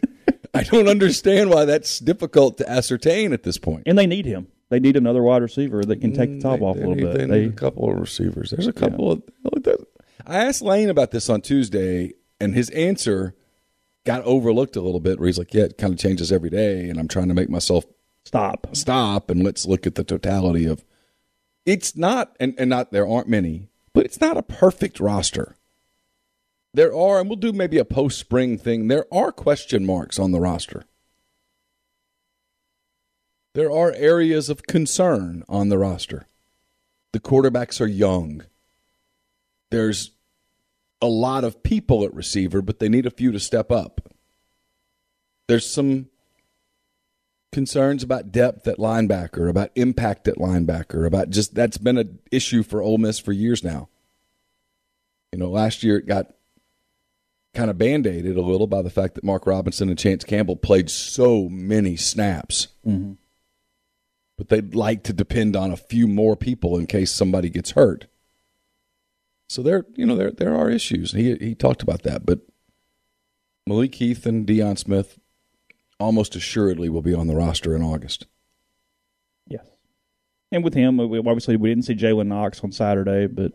I 0.52 0.64
don't 0.64 0.88
understand 0.88 1.50
why 1.50 1.64
that's 1.64 2.00
difficult 2.00 2.58
to 2.58 2.68
ascertain 2.68 3.32
at 3.32 3.44
this 3.44 3.56
point. 3.56 3.84
and 3.86 3.96
they 3.96 4.06
need 4.06 4.26
him. 4.26 4.48
They 4.68 4.78
need 4.80 4.96
another 4.96 5.22
wide 5.22 5.42
receiver 5.42 5.84
that 5.84 6.00
can 6.00 6.12
take 6.12 6.30
the 6.30 6.40
top 6.40 6.60
They- 6.60 6.64
off 6.64 6.76
a 6.76 6.80
little 6.80 6.94
bit. 6.96 7.18
They 7.18 7.26
They, 7.26 7.40
need 7.42 7.50
a 7.52 7.56
couple 7.56 7.90
of 7.90 7.98
receivers. 7.98 8.50
There's 8.50 8.66
a 8.68 8.72
couple 8.72 9.10
of. 9.10 9.22
Oh, 9.44 9.74
I 10.26 10.44
asked 10.44 10.62
Lane 10.62 10.90
about 10.90 11.10
this 11.12 11.28
on 11.30 11.40
Tuesday, 11.40 12.12
and 12.40 12.54
his 12.54 12.68
answer 12.70 13.34
got 14.04 14.22
overlooked 14.24 14.76
a 14.76 14.80
little 14.80 15.00
bit 15.00 15.18
where 15.18 15.26
he's 15.26 15.38
like, 15.38 15.54
yeah, 15.54 15.64
it 15.64 15.78
kind 15.78 15.92
of 15.92 15.98
changes 15.98 16.30
every 16.30 16.50
day, 16.50 16.88
and 16.88 16.98
I'm 17.00 17.08
trying 17.08 17.28
to 17.28 17.34
make 17.34 17.48
myself 17.50 17.84
Stop. 18.30 18.68
stop 18.76 19.28
and 19.28 19.42
let's 19.42 19.66
look 19.66 19.88
at 19.88 19.96
the 19.96 20.04
totality 20.04 20.64
of 20.64 20.84
it's 21.66 21.96
not 21.96 22.36
and, 22.38 22.54
and 22.58 22.70
not 22.70 22.92
there 22.92 23.04
aren't 23.04 23.26
many, 23.26 23.66
but 23.92 24.04
it's 24.04 24.20
not 24.20 24.36
a 24.36 24.42
perfect 24.42 25.00
roster. 25.00 25.56
There 26.72 26.94
are, 26.94 27.18
and 27.18 27.28
we'll 27.28 27.40
do 27.40 27.52
maybe 27.52 27.76
a 27.76 27.84
post 27.84 28.20
spring 28.20 28.56
thing, 28.56 28.86
there 28.86 29.12
are 29.12 29.32
question 29.32 29.84
marks 29.84 30.16
on 30.20 30.30
the 30.30 30.38
roster. 30.38 30.84
There 33.54 33.72
are 33.72 33.90
areas 33.94 34.48
of 34.48 34.62
concern 34.62 35.42
on 35.48 35.68
the 35.68 35.78
roster. 35.78 36.28
The 37.10 37.18
quarterbacks 37.18 37.80
are 37.80 37.88
young. 37.88 38.44
There's 39.70 40.12
a 41.02 41.08
lot 41.08 41.42
of 41.42 41.64
people 41.64 42.04
at 42.04 42.14
receiver, 42.14 42.62
but 42.62 42.78
they 42.78 42.88
need 42.88 43.06
a 43.06 43.10
few 43.10 43.32
to 43.32 43.40
step 43.40 43.72
up. 43.72 44.14
There's 45.48 45.68
some 45.68 46.06
concerns 47.52 48.02
about 48.02 48.32
depth 48.32 48.66
at 48.68 48.78
linebacker, 48.78 49.48
about 49.48 49.70
impact 49.74 50.28
at 50.28 50.36
linebacker, 50.36 51.06
about 51.06 51.30
just 51.30 51.54
that's 51.54 51.78
been 51.78 51.98
an 51.98 52.18
issue 52.30 52.62
for 52.62 52.82
Ole 52.82 52.98
Miss 52.98 53.18
for 53.18 53.32
years 53.32 53.64
now. 53.64 53.88
You 55.32 55.38
know, 55.38 55.50
last 55.50 55.82
year 55.82 55.98
it 55.98 56.06
got 56.06 56.32
kind 57.54 57.70
of 57.70 57.78
band 57.78 58.06
aided 58.06 58.36
a 58.36 58.42
little 58.42 58.66
by 58.66 58.82
the 58.82 58.90
fact 58.90 59.14
that 59.14 59.24
Mark 59.24 59.46
Robinson 59.46 59.88
and 59.88 59.98
Chance 59.98 60.24
Campbell 60.24 60.56
played 60.56 60.90
so 60.90 61.48
many 61.48 61.96
snaps. 61.96 62.68
Mm-hmm. 62.86 63.14
But 64.38 64.48
they'd 64.48 64.74
like 64.74 65.02
to 65.04 65.12
depend 65.12 65.54
on 65.54 65.70
a 65.70 65.76
few 65.76 66.08
more 66.08 66.36
people 66.36 66.78
in 66.78 66.86
case 66.86 67.12
somebody 67.12 67.50
gets 67.50 67.72
hurt. 67.72 68.06
So 69.48 69.62
there, 69.62 69.84
you 69.96 70.06
know, 70.06 70.16
there 70.16 70.30
there 70.30 70.54
are 70.54 70.70
issues. 70.70 71.12
He 71.12 71.34
he 71.36 71.54
talked 71.54 71.82
about 71.82 72.04
that, 72.04 72.24
but 72.24 72.40
Malik 73.66 73.96
Heath 73.96 74.24
and 74.24 74.46
Deion 74.46 74.78
Smith 74.78 75.18
almost 76.00 76.34
assuredly 76.34 76.88
will 76.88 77.02
be 77.02 77.14
on 77.14 77.26
the 77.26 77.36
roster 77.36 77.76
in 77.76 77.82
August. 77.82 78.26
Yes. 79.46 79.66
And 80.50 80.64
with 80.64 80.74
him, 80.74 80.96
we, 80.96 81.18
obviously 81.18 81.56
we 81.56 81.68
didn't 81.68 81.84
see 81.84 81.94
Jalen 81.94 82.26
Knox 82.28 82.62
on 82.64 82.72
Saturday, 82.72 83.26
but 83.26 83.52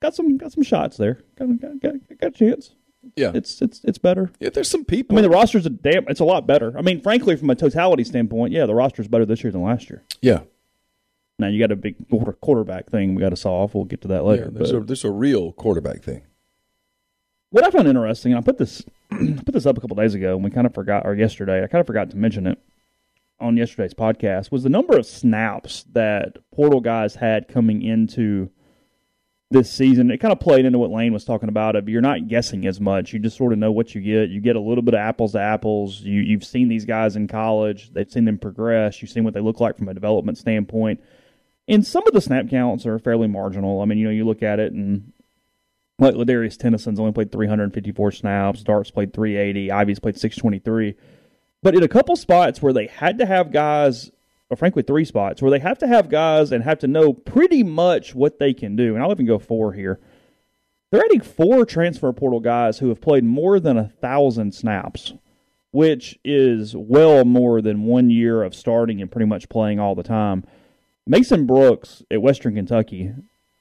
got 0.00 0.14
some 0.14 0.36
got 0.38 0.52
some 0.52 0.62
shots 0.62 0.96
there. 0.96 1.22
Got 1.38 1.60
got, 1.60 1.80
got, 1.80 1.94
got 2.20 2.28
a 2.28 2.30
chance. 2.30 2.74
Yeah, 3.16 3.32
It's 3.34 3.60
it's 3.60 3.82
it's 3.84 3.98
better. 3.98 4.30
yeah. 4.40 4.48
There's 4.48 4.70
some 4.70 4.84
people. 4.86 5.14
I 5.14 5.20
mean, 5.20 5.30
the 5.30 5.36
roster's 5.36 5.66
a 5.66 5.70
damn. 5.70 6.08
It's 6.08 6.20
a 6.20 6.24
lot 6.24 6.46
better. 6.46 6.72
I 6.78 6.80
mean, 6.80 7.02
frankly, 7.02 7.36
from 7.36 7.50
a 7.50 7.54
totality 7.54 8.02
standpoint, 8.02 8.54
yeah, 8.54 8.64
the 8.64 8.74
roster's 8.74 9.08
better 9.08 9.26
this 9.26 9.44
year 9.44 9.52
than 9.52 9.62
last 9.62 9.90
year. 9.90 10.02
yeah, 10.22 10.40
Now 11.38 11.48
you 11.48 11.58
got 11.58 11.70
a 11.70 11.76
big 11.76 11.96
quarterback 12.40 12.88
thing 12.88 13.14
we 13.14 13.20
got 13.20 13.28
to 13.28 13.36
solve. 13.36 13.74
We'll 13.74 13.84
get 13.84 14.00
to 14.02 14.08
that 14.08 14.22
yeah. 14.22 14.28
later. 14.28 14.50
There's 14.50 14.72
but 14.72 14.82
a 14.82 14.84
there's 14.84 15.04
a 15.04 15.10
real 15.10 15.52
quarterback 15.52 16.02
thing. 16.02 16.22
What 17.54 17.62
I 17.62 17.70
found 17.70 17.86
interesting, 17.86 18.32
and 18.32 18.38
I 18.40 18.42
put 18.42 18.58
this 18.58 18.82
I 19.12 19.38
put 19.46 19.52
this 19.52 19.64
up 19.64 19.78
a 19.78 19.80
couple 19.80 19.94
days 19.94 20.14
ago, 20.14 20.34
and 20.34 20.42
we 20.42 20.50
kind 20.50 20.66
of 20.66 20.74
forgot, 20.74 21.06
or 21.06 21.14
yesterday, 21.14 21.62
I 21.62 21.68
kind 21.68 21.80
of 21.80 21.86
forgot 21.86 22.10
to 22.10 22.16
mention 22.16 22.48
it 22.48 22.58
on 23.38 23.56
yesterday's 23.56 23.94
podcast, 23.94 24.50
was 24.50 24.64
the 24.64 24.68
number 24.68 24.98
of 24.98 25.06
snaps 25.06 25.84
that 25.92 26.38
portal 26.52 26.80
guys 26.80 27.14
had 27.14 27.46
coming 27.46 27.80
into 27.80 28.50
this 29.52 29.70
season. 29.70 30.10
It 30.10 30.18
kind 30.18 30.32
of 30.32 30.40
played 30.40 30.64
into 30.64 30.80
what 30.80 30.90
Lane 30.90 31.12
was 31.12 31.24
talking 31.24 31.48
about. 31.48 31.76
Of 31.76 31.88
you're 31.88 32.00
not 32.00 32.26
guessing 32.26 32.66
as 32.66 32.80
much; 32.80 33.12
you 33.12 33.20
just 33.20 33.36
sort 33.36 33.52
of 33.52 33.60
know 33.60 33.70
what 33.70 33.94
you 33.94 34.00
get. 34.00 34.30
You 34.30 34.40
get 34.40 34.56
a 34.56 34.60
little 34.60 34.82
bit 34.82 34.94
of 34.94 34.98
apples 34.98 35.30
to 35.32 35.40
apples. 35.40 36.00
You 36.00 36.22
you've 36.22 36.44
seen 36.44 36.66
these 36.66 36.84
guys 36.84 37.14
in 37.14 37.28
college; 37.28 37.92
they've 37.92 38.10
seen 38.10 38.24
them 38.24 38.38
progress. 38.38 39.00
You've 39.00 39.12
seen 39.12 39.22
what 39.22 39.32
they 39.32 39.40
look 39.40 39.60
like 39.60 39.78
from 39.78 39.88
a 39.88 39.94
development 39.94 40.38
standpoint. 40.38 41.00
And 41.68 41.86
some 41.86 42.04
of 42.06 42.12
the 42.12 42.20
snap 42.20 42.50
counts 42.50 42.84
are 42.84 42.98
fairly 42.98 43.28
marginal. 43.28 43.80
I 43.80 43.84
mean, 43.84 43.98
you 43.98 44.06
know, 44.06 44.10
you 44.10 44.26
look 44.26 44.42
at 44.42 44.58
it 44.58 44.72
and 44.72 45.13
like 45.98 46.14
Ladarius 46.14 46.58
Tennyson's 46.58 46.98
only 46.98 47.12
played 47.12 47.30
354 47.30 48.12
snaps. 48.12 48.62
Dart's 48.62 48.90
played 48.90 49.12
380. 49.12 49.70
Ivy's 49.70 50.00
played 50.00 50.18
623. 50.18 50.96
But 51.62 51.74
in 51.74 51.82
a 51.82 51.88
couple 51.88 52.16
spots 52.16 52.60
where 52.60 52.72
they 52.72 52.86
had 52.86 53.18
to 53.18 53.26
have 53.26 53.52
guys, 53.52 54.10
or 54.50 54.56
frankly, 54.56 54.82
three 54.82 55.04
spots 55.04 55.40
where 55.40 55.50
they 55.50 55.60
have 55.60 55.78
to 55.78 55.86
have 55.86 56.08
guys 56.08 56.52
and 56.52 56.64
have 56.64 56.78
to 56.80 56.88
know 56.88 57.12
pretty 57.12 57.62
much 57.62 58.14
what 58.14 58.38
they 58.38 58.52
can 58.52 58.76
do, 58.76 58.94
and 58.94 59.02
I'll 59.02 59.12
even 59.12 59.26
go 59.26 59.38
four 59.38 59.72
here. 59.72 60.00
They're 60.90 61.04
adding 61.04 61.22
four 61.22 61.64
transfer 61.64 62.12
portal 62.12 62.40
guys 62.40 62.78
who 62.78 62.88
have 62.88 63.00
played 63.00 63.24
more 63.24 63.58
than 63.58 63.76
a 63.76 63.88
thousand 63.88 64.54
snaps, 64.54 65.14
which 65.70 66.18
is 66.24 66.76
well 66.76 67.24
more 67.24 67.60
than 67.62 67.84
one 67.84 68.10
year 68.10 68.42
of 68.42 68.54
starting 68.54 69.00
and 69.00 69.10
pretty 69.10 69.26
much 69.26 69.48
playing 69.48 69.80
all 69.80 69.94
the 69.94 70.02
time. 70.02 70.44
Mason 71.06 71.46
Brooks 71.46 72.02
at 72.10 72.22
Western 72.22 72.54
Kentucky 72.54 73.12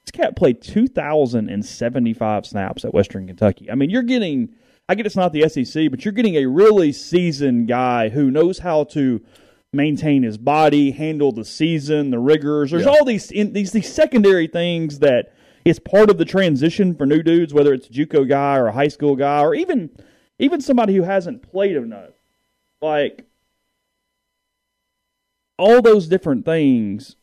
this 0.05 0.11
cat 0.11 0.35
played 0.35 0.61
2,075 0.61 2.45
snaps 2.45 2.83
at 2.85 2.93
Western 2.93 3.27
Kentucky. 3.27 3.71
I 3.71 3.75
mean, 3.75 3.89
you're 3.89 4.03
getting, 4.03 4.49
I 4.89 4.95
get 4.95 5.05
it's 5.05 5.15
not 5.15 5.31
the 5.33 5.47
SEC, 5.47 5.89
but 5.89 6.03
you're 6.03 6.11
getting 6.11 6.35
a 6.35 6.45
really 6.45 6.91
seasoned 6.91 7.67
guy 7.67 8.09
who 8.09 8.29
knows 8.29 8.59
how 8.59 8.83
to 8.85 9.21
maintain 9.71 10.23
his 10.23 10.37
body, 10.37 10.91
handle 10.91 11.31
the 11.31 11.45
season, 11.45 12.11
the 12.11 12.19
rigors. 12.19 12.71
There's 12.71 12.83
Yeah. 12.85 12.91
all 12.91 13.05
these 13.05 13.31
in, 13.31 13.53
these 13.53 13.71
these 13.71 13.91
secondary 13.91 14.47
things 14.47 14.99
that 14.99 15.33
is 15.65 15.79
part 15.79 16.09
of 16.09 16.17
the 16.17 16.25
transition 16.25 16.93
for 16.93 17.05
new 17.05 17.23
dudes, 17.23 17.53
whether 17.53 17.73
it's 17.73 17.87
a 17.87 17.91
JUCO 17.91 18.27
guy 18.27 18.57
or 18.57 18.67
a 18.67 18.71
high 18.73 18.89
school 18.89 19.15
guy 19.15 19.41
or 19.41 19.55
even 19.55 19.89
even 20.37 20.61
somebody 20.61 20.93
who 20.95 21.03
hasn't 21.03 21.41
played 21.41 21.75
enough. 21.75 22.11
Like 22.81 23.25
all 25.57 25.81
those 25.81 26.07
different 26.07 26.45
things 26.45 27.15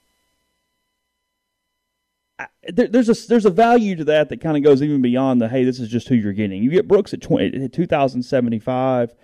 there, 2.68 2.88
there's 2.88 3.08
a 3.08 3.28
there's 3.28 3.46
a 3.46 3.50
value 3.50 3.96
to 3.96 4.04
that 4.04 4.28
that 4.28 4.40
kind 4.40 4.56
of 4.56 4.62
goes 4.62 4.82
even 4.82 5.00
beyond 5.00 5.40
the 5.40 5.48
hey 5.48 5.64
this 5.64 5.78
is 5.80 5.88
just 5.88 6.08
who 6.08 6.14
you're 6.14 6.32
getting. 6.32 6.62
You 6.62 6.70
get 6.70 6.88
Brooks 6.88 7.14
at 7.14 7.22
20, 7.22 7.64
at 7.64 7.72
2075. 7.72 9.14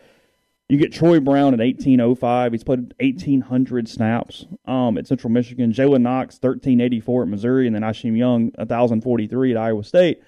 You 0.68 0.78
get 0.78 0.92
Troy 0.92 1.20
Brown 1.20 1.54
at 1.54 1.60
1805. 1.60 2.52
He's 2.52 2.64
played 2.64 2.92
1800 2.98 3.88
snaps 3.88 4.46
um, 4.64 4.98
at 4.98 5.06
Central 5.06 5.30
Michigan. 5.30 5.72
Jalen 5.72 6.00
Knox 6.00 6.34
1384 6.34 7.22
at 7.22 7.28
Missouri, 7.28 7.66
and 7.68 7.76
then 7.76 7.82
Ashim 7.82 8.18
Young 8.18 8.50
1043 8.56 9.52
at 9.52 9.56
Iowa 9.56 9.84
State. 9.84 10.22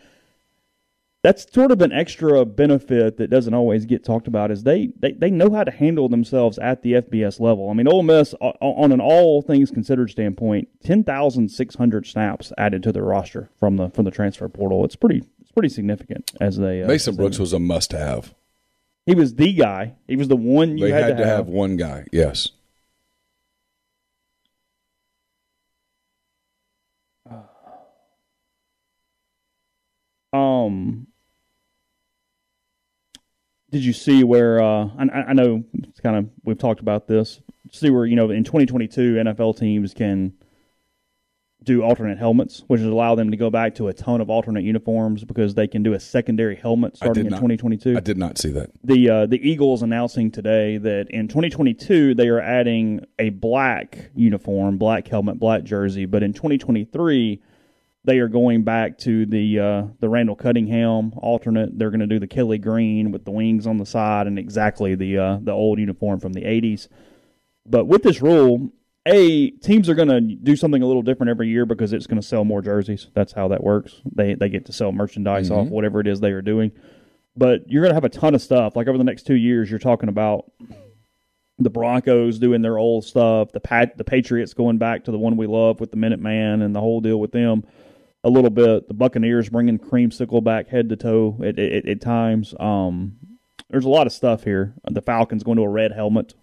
That's 1.25 1.53
sort 1.53 1.73
of 1.73 1.83
an 1.83 1.91
extra 1.91 2.45
benefit 2.45 3.17
that 3.17 3.29
doesn't 3.29 3.53
always 3.53 3.87
get 3.87 4.05
talked 4.05 4.29
about. 4.29 4.53
Is 4.53 4.63
they, 4.63 4.93
they 5.01 5.13
they 5.13 5.31
know 5.33 5.51
how 5.53 5.65
to 5.65 5.71
handle 5.73 6.09
themselves 6.09 6.59
at 6.59 6.83
the 6.83 6.93
FBS 6.93 7.41
level. 7.41 7.71
I 7.71 7.73
mean, 7.75 7.89
Ole 7.89 8.05
Miss 8.05 8.35
on 8.41 8.93
an 8.93 9.01
all 9.01 9.43
things 9.43 9.71
considered 9.73 10.11
standpoint, 10.11 10.69
ten 10.81 11.03
thousand 11.03 11.49
six 11.51 11.75
hundred 11.75 12.07
snaps 12.07 12.53
added 12.57 12.85
to 12.85 12.93
their 12.93 13.03
roster 13.03 13.51
from 13.59 13.77
the 13.77 13.91
from 13.91 14.05
the 14.05 14.13
transfer 14.13 14.49
portal. 14.49 14.85
It's 14.85 14.95
pretty 14.95 15.25
it's 15.41 15.51
pretty 15.51 15.71
significant 15.71 16.31
as 16.41 16.57
they 16.57 16.83
uh, 16.85 16.87
Mason 16.87 17.13
as 17.13 17.17
they- 17.17 17.23
Brooks 17.25 17.39
was 17.41 17.53
a 17.53 17.59
must 17.59 17.91
have. 17.91 18.33
he 19.05 19.17
was 19.17 19.35
the 19.35 19.53
guy. 19.53 19.95
He 20.07 20.15
was 20.15 20.29
the 20.29 20.37
one 20.37 20.79
you 20.79 20.85
They 20.87 20.93
had, 20.93 21.05
had 21.05 21.17
to 21.17 21.27
have 21.27 21.49
one 21.49 21.77
guy. 21.77 22.07
Yes. 22.13 22.51
Um, 30.33 31.08
did 33.71 33.85
you 33.85 33.93
see 33.93 34.25
where? 34.25 34.61
Uh, 34.61 34.89
I, 34.99 35.25
I 35.29 35.33
know 35.33 35.65
it's 35.85 36.01
kind 36.01 36.17
of 36.17 36.31
we've 36.45 36.59
talked 36.59 36.81
about 36.81 37.07
this. 37.07 37.41
See 37.71 37.91
where 37.91 38.07
you 38.07 38.17
know 38.17 38.31
in 38.31 38.45
2022 38.45 39.17
NFL 39.17 39.59
teams 39.59 39.93
can 39.95 40.33
do 41.65 41.83
alternate 41.83 42.19
helmets, 42.19 42.63
which 42.69 42.81
would 42.81 42.91
allow 42.91 43.15
them 43.15 43.31
to 43.31 43.37
go 43.37 43.51
back 43.51 43.75
to 43.75 43.89
a 43.89 43.93
ton 43.93 44.21
of 44.21 44.31
alternate 44.31 44.65
uniforms 44.65 45.25
because 45.25 45.55
they 45.55 45.67
can 45.67 45.83
do 45.83 45.93
a 45.93 46.01
secondary 46.01 46.57
helmet 46.57 46.97
starting 46.97 47.27
in 47.27 47.31
not. 47.31 47.39
2022 47.39 47.97
I 47.97 48.01
did 48.01 48.17
not 48.17 48.39
see 48.39 48.51
that. 48.53 48.71
the 48.85 49.11
uh, 49.11 49.27
the 49.27 49.39
Eagles 49.47 49.83
announcing 49.83 50.31
today 50.31 50.79
that 50.79 51.11
in 51.11 51.29
2022 51.29 52.15
they 52.15 52.29
are 52.29 52.41
adding 52.41 53.05
a 53.19 53.31
black 53.31 54.11
uniform, 54.15 54.79
black 54.79 55.09
helmet, 55.09 55.39
black 55.39 55.65
jersey, 55.65 56.07
but 56.07 56.23
in 56.23 56.33
2023 56.33 57.43
they 58.09 58.21
are 58.21 58.29
going 58.29 58.63
back 58.63 58.97
to 58.97 59.27
the 59.27 59.61
uh, 59.61 59.83
the 60.01 60.09
Randall 60.09 60.35
Cunningham 60.35 61.13
alternate. 61.19 61.79
They're 61.79 61.91
going 61.91 62.01
to 62.01 62.07
do 62.07 62.19
the 62.19 62.27
Kelly 62.27 62.57
Green 62.57 63.13
with 63.13 63.27
the 63.27 63.31
wings 63.31 63.67
on 63.67 63.77
the 63.77 63.85
side 63.85 64.27
and 64.27 64.39
exactly 64.39 64.95
the 64.95 65.19
uh, 65.19 65.39
the 65.43 65.53
old 65.53 65.79
uniform 65.79 66.19
from 66.19 66.33
the 66.33 66.41
80s. 66.41 66.89
But 67.67 67.85
with 67.85 68.03
this 68.03 68.23
rule, 68.23 68.73
a 69.05 69.51
teams 69.51 69.91
are 69.91 69.95
going 69.95 70.09
to 70.09 70.23
do 70.23 70.57
something 70.57 70.83
a 70.83 70.87
little 70.87 71.03
different 71.03 71.29
every 71.29 71.49
year 71.49 71.67
because 71.67 71.93
it's 71.93 72.07
going 72.07 72.21
to 72.21 72.27
sell 72.27 72.47
more 72.47 72.63
jerseys. 72.63 73.09
That's 73.13 73.35
how 73.35 73.49
that 73.49 73.63
works. 73.63 74.01
They 74.11 74.33
they 74.33 74.49
get 74.49 74.65
to 74.67 74.73
sell 74.73 74.91
merchandise 74.91 75.51
off 75.51 75.69
whatever 75.69 76.01
it 76.01 76.07
is 76.07 76.21
they 76.21 76.33
are 76.33 76.43
doing 76.43 76.73
but 77.37 77.71
you're 77.71 77.83
going 77.83 77.91
to 77.91 77.95
have 77.95 78.05
a 78.05 78.09
ton 78.09 78.35
of 78.35 78.43
stuff. 78.43 78.75
Like 78.75 78.89
over 78.89 78.99
the 78.99 79.05
next 79.05 79.25
two 79.25 79.37
years, 79.37 79.71
you're 79.71 79.79
talking 79.79 80.09
about 80.09 80.51
the 81.57 81.71
Broncos 81.71 82.41
doing 82.41 82.63
their 82.63 82.79
old 82.79 83.05
stuff, 83.05 83.53
the 83.53 83.61
Pat, 83.61 83.97
the 83.97 84.03
Patriots 84.03 84.55
going 84.55 84.79
back 84.79 85.05
to 85.05 85.13
the 85.13 85.19
one 85.19 85.37
we 85.37 85.47
love 85.47 85.79
with 85.79 85.93
the 85.93 85.97
Minuteman 85.97 86.65
and 86.65 86.75
the 86.75 86.81
whole 86.81 87.01
deal 87.01 87.21
with 87.21 87.31
them 87.31 87.65
a 88.25 88.31
little 88.31 88.51
bit. 88.51 88.89
The 88.89 88.95
Buccaneers 88.95 89.49
bringing 89.49 89.79
creamsicle 89.79 90.43
back 90.43 90.69
head 90.69 90.89
to 90.89 90.97
toe 90.97 91.39
at, 91.45 91.59
at, 91.59 91.87
at 91.87 92.01
times. 92.01 92.55
Um, 92.59 93.17
there's 93.71 93.85
a 93.85 93.89
lot 93.91 94.07
of 94.07 94.13
stuff 94.13 94.45
here. 94.45 94.75
The 94.85 95.03
Falcons 95.03 95.43
going 95.43 95.57
to 95.57 95.65
a 95.65 95.69
red 95.69 95.93
helmet, 95.93 96.35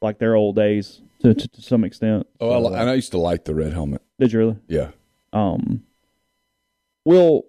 like 0.00 0.18
their 0.18 0.34
old 0.34 0.56
days 0.56 1.02
to, 1.20 1.34
to, 1.34 1.48
to 1.48 1.62
some 1.62 1.84
extent. 1.84 2.26
Oh, 2.40 2.50
I, 2.50 2.58
li- 2.58 2.76
and 2.78 2.90
I 2.90 2.94
used 2.94 3.12
to 3.12 3.18
like 3.18 3.44
the 3.44 3.54
red 3.54 3.72
helmet. 3.72 4.02
Did 4.18 4.32
you 4.32 4.38
really? 4.38 4.56
Yeah. 4.66 4.90
Um, 5.32 5.84
well, 7.04 7.42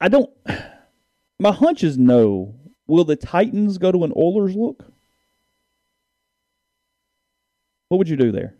I 0.00 0.08
don't. 0.08 0.30
My 1.38 1.50
hunch 1.50 1.82
is 1.82 1.98
no 1.98 2.54
Will 2.86 3.04
the 3.04 3.16
Titans 3.16 3.78
go 3.78 3.90
to 3.90 4.04
an 4.04 4.12
Oilers 4.14 4.54
look? 4.54 4.84
What 7.88 7.98
would 7.98 8.08
you 8.08 8.16
do 8.16 8.32
there? 8.32 8.54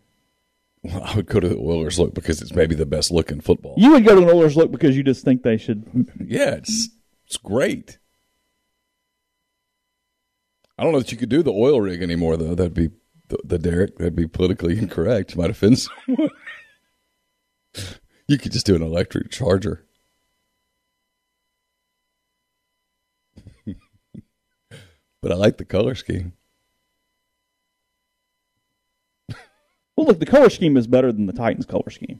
I 0.91 1.15
would 1.15 1.27
go 1.27 1.39
to 1.39 1.47
the 1.47 1.57
Oilers 1.57 1.97
look 1.99 2.13
because 2.13 2.41
it's 2.41 2.53
maybe 2.53 2.75
the 2.75 2.85
best 2.85 3.11
looking 3.11 3.39
football. 3.41 3.75
You 3.77 3.91
would 3.91 4.05
go 4.05 4.15
to 4.15 4.21
an 4.21 4.29
Oilers 4.29 4.57
look 4.57 4.71
because 4.71 4.97
you 4.97 5.03
just 5.03 5.23
think 5.23 5.43
they 5.43 5.57
should. 5.57 5.83
Yeah, 6.25 6.55
it's 6.55 6.89
it's 7.25 7.37
great. 7.37 7.99
I 10.77 10.83
don't 10.83 10.91
know 10.91 10.99
that 10.99 11.11
you 11.11 11.17
could 11.17 11.29
do 11.29 11.43
the 11.43 11.51
oil 11.53 11.79
rig 11.79 12.01
anymore 12.01 12.35
though. 12.37 12.55
That'd 12.55 12.73
be 12.73 12.89
the, 13.29 13.37
the 13.43 13.59
derrick. 13.59 13.97
That'd 13.97 14.15
be 14.15 14.27
politically 14.27 14.77
incorrect. 14.79 15.35
You 15.35 15.41
Might 15.41 15.51
offend 15.51 15.79
someone. 15.79 16.29
you 18.27 18.37
could 18.37 18.51
just 18.51 18.65
do 18.65 18.75
an 18.75 18.81
electric 18.81 19.29
charger. 19.31 19.85
but 25.21 25.31
I 25.31 25.35
like 25.35 25.57
the 25.57 25.65
color 25.65 25.95
scheme. 25.95 26.33
Well, 30.03 30.09
look, 30.11 30.19
the 30.19 30.25
color 30.25 30.49
scheme 30.49 30.77
is 30.77 30.87
better 30.87 31.11
than 31.11 31.25
the 31.25 31.33
Titans' 31.33 31.65
color 31.65 31.89
scheme. 31.89 32.19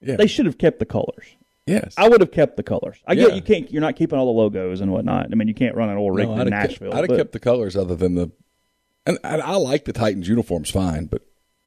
Yeah. 0.00 0.16
They 0.16 0.26
should 0.26 0.46
have 0.46 0.58
kept 0.58 0.78
the 0.78 0.86
colors. 0.86 1.26
yes. 1.66 1.94
I 1.98 2.08
would 2.08 2.20
have 2.20 2.30
kept 2.30 2.56
the 2.56 2.62
colors. 2.62 2.98
I 3.06 3.14
get 3.14 3.34
you 3.34 3.42
can't. 3.42 3.70
You're 3.72 3.80
not 3.80 3.96
keeping 3.96 4.18
all 4.18 4.26
the 4.26 4.38
logos 4.38 4.80
and 4.80 4.92
whatnot. 4.92 5.26
I 5.32 5.34
mean, 5.34 5.48
you 5.48 5.54
can't 5.54 5.74
run 5.74 5.88
an 5.88 5.96
oil 5.98 6.10
rig 6.12 6.28
No, 6.28 6.40
in 6.40 6.48
Nashville. 6.48 6.92
Kept, 6.92 7.02
I'd 7.02 7.10
have 7.10 7.18
kept 7.18 7.32
the 7.32 7.40
colors 7.40 7.76
other 7.76 7.96
than 7.96 8.14
the, 8.14 8.30
and, 9.06 9.18
and 9.24 9.42
I 9.42 9.56
like 9.56 9.84
the 9.84 9.92
Titans 9.92 10.28
uniforms 10.28 10.70
fine, 10.70 11.06
but 11.06 11.22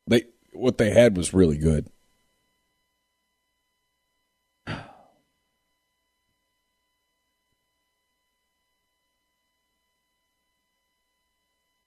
they 0.08 0.24
what 0.54 0.78
they 0.78 0.92
had 0.92 1.18
was 1.18 1.34
really 1.34 1.58
good. 1.58 1.88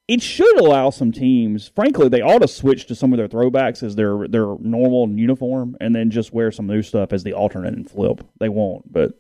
It 0.07 0.23
should 0.23 0.59
allow 0.59 0.91
some 0.91 1.13
teams. 1.13 1.69
Frankly, 1.75 2.09
they 2.09 2.21
ought 2.21 2.41
to 2.41 2.49
switch 2.49 2.87
to 2.87 2.95
some 2.95 3.13
of 3.13 3.17
their 3.17 3.29
throwbacks 3.29 3.83
as 3.83 3.97
their 3.97 4.29
their 4.29 4.57
normal 4.59 5.09
uniform, 5.09 5.77
and 5.81 5.95
then 5.95 6.11
just 6.11 6.33
wear 6.33 6.51
some 6.51 6.67
new 6.67 6.83
stuff 6.83 7.13
as 7.13 7.23
the 7.23 7.33
alternate 7.33 7.75
and 7.75 7.91
flip. 7.91 8.25
They 8.39 8.49
won't, 8.49 8.93
but 8.93 9.19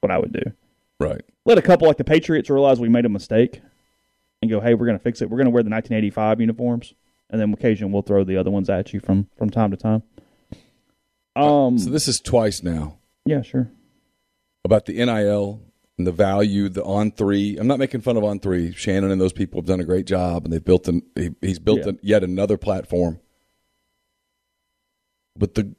what 0.00 0.10
I 0.10 0.18
would 0.18 0.32
do. 0.32 0.52
Right. 1.00 1.22
Let 1.44 1.58
a 1.58 1.62
couple 1.62 1.88
like 1.88 1.96
the 1.96 2.04
Patriots 2.04 2.50
realize 2.50 2.80
we 2.80 2.88
made 2.88 3.06
a 3.06 3.10
mistake, 3.10 3.60
and 4.42 4.50
go, 4.50 4.60
"Hey, 4.60 4.74
we're 4.74 4.86
going 4.86 4.98
to 4.98 5.02
fix 5.02 5.22
it. 5.22 5.30
We're 5.30 5.38
going 5.38 5.46
to 5.46 5.50
wear 5.50 5.62
the 5.62 5.70
1985 5.70 6.40
uniforms, 6.40 6.94
and 7.30 7.40
then 7.40 7.52
occasionally 7.52 7.92
we'll 7.92 8.02
throw 8.02 8.24
the 8.24 8.36
other 8.36 8.50
ones 8.50 8.68
at 8.68 8.92
you 8.92 9.00
from 9.00 9.28
from 9.36 9.50
time 9.50 9.70
to 9.70 9.76
time." 9.76 10.02
Um. 11.36 11.78
So 11.78 11.90
this 11.90 12.08
is 12.08 12.20
twice 12.20 12.62
now 12.62 12.98
yeah, 13.28 13.42
sure. 13.42 13.70
about 14.64 14.86
the 14.86 14.94
NIL 15.04 15.60
and 15.98 16.06
the 16.06 16.12
value, 16.12 16.68
the 16.68 16.82
On3. 16.82 17.58
I'm 17.58 17.66
not 17.66 17.78
making 17.80 18.00
fun 18.00 18.16
of 18.16 18.22
On3. 18.22 18.74
Shannon 18.74 19.10
and 19.10 19.20
those 19.20 19.32
people 19.32 19.60
have 19.60 19.66
done 19.66 19.80
a 19.80 19.84
great 19.84 20.06
job, 20.06 20.44
and 20.44 20.52
they've 20.52 20.64
built 20.64 20.86
an. 20.88 21.02
He, 21.14 21.30
he's 21.40 21.58
built 21.58 21.80
Yeah. 21.80 21.88
an, 21.88 21.98
yet 22.02 22.24
another 22.24 22.56
platform. 22.56 23.18
But 25.36 25.54
the, 25.54 25.74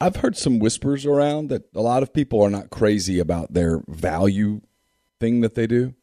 I've 0.00 0.16
heard 0.16 0.36
some 0.36 0.58
whispers 0.58 1.04
around 1.04 1.48
that 1.48 1.64
a 1.74 1.80
lot 1.80 2.02
of 2.02 2.12
people 2.12 2.40
are 2.42 2.50
not 2.50 2.70
crazy 2.70 3.18
about 3.18 3.52
their 3.54 3.82
value 3.88 4.60
thing 5.20 5.40
that 5.40 5.54
they 5.54 5.66
do. 5.66 5.94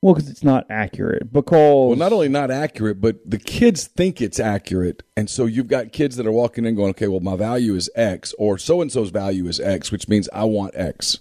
Well, 0.00 0.14
because 0.14 0.28
it's 0.28 0.44
not 0.44 0.66
accurate. 0.68 1.32
Because 1.32 1.88
Well, 1.88 1.96
not 1.96 2.12
only 2.12 2.28
not 2.28 2.50
accurate, 2.50 3.00
but 3.00 3.18
the 3.28 3.38
kids 3.38 3.86
think 3.86 4.20
it's 4.20 4.38
accurate. 4.38 5.02
And 5.16 5.30
so 5.30 5.46
you've 5.46 5.66
got 5.68 5.92
kids 5.92 6.16
that 6.16 6.26
are 6.26 6.32
walking 6.32 6.66
in 6.66 6.74
going, 6.74 6.90
okay, 6.90 7.08
well, 7.08 7.20
my 7.20 7.36
value 7.36 7.74
is 7.74 7.88
X, 7.94 8.34
or 8.36 8.58
so 8.58 8.82
and 8.82 8.92
so's 8.92 9.08
value 9.10 9.46
is 9.46 9.58
X, 9.60 9.90
which 9.90 10.06
means 10.06 10.28
I 10.32 10.44
want 10.44 10.76
X. 10.76 11.20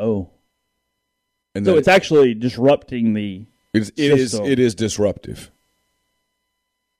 oh, 0.00 0.30
And 1.54 1.64
so 1.64 1.76
it's 1.76 1.88
actually 1.88 2.34
disrupting 2.34 3.14
the 3.14 3.44
It's, 3.72 3.90
it 3.90 4.18
is, 4.18 4.34
It 4.34 4.58
is 4.58 4.74
disruptive. 4.74 5.50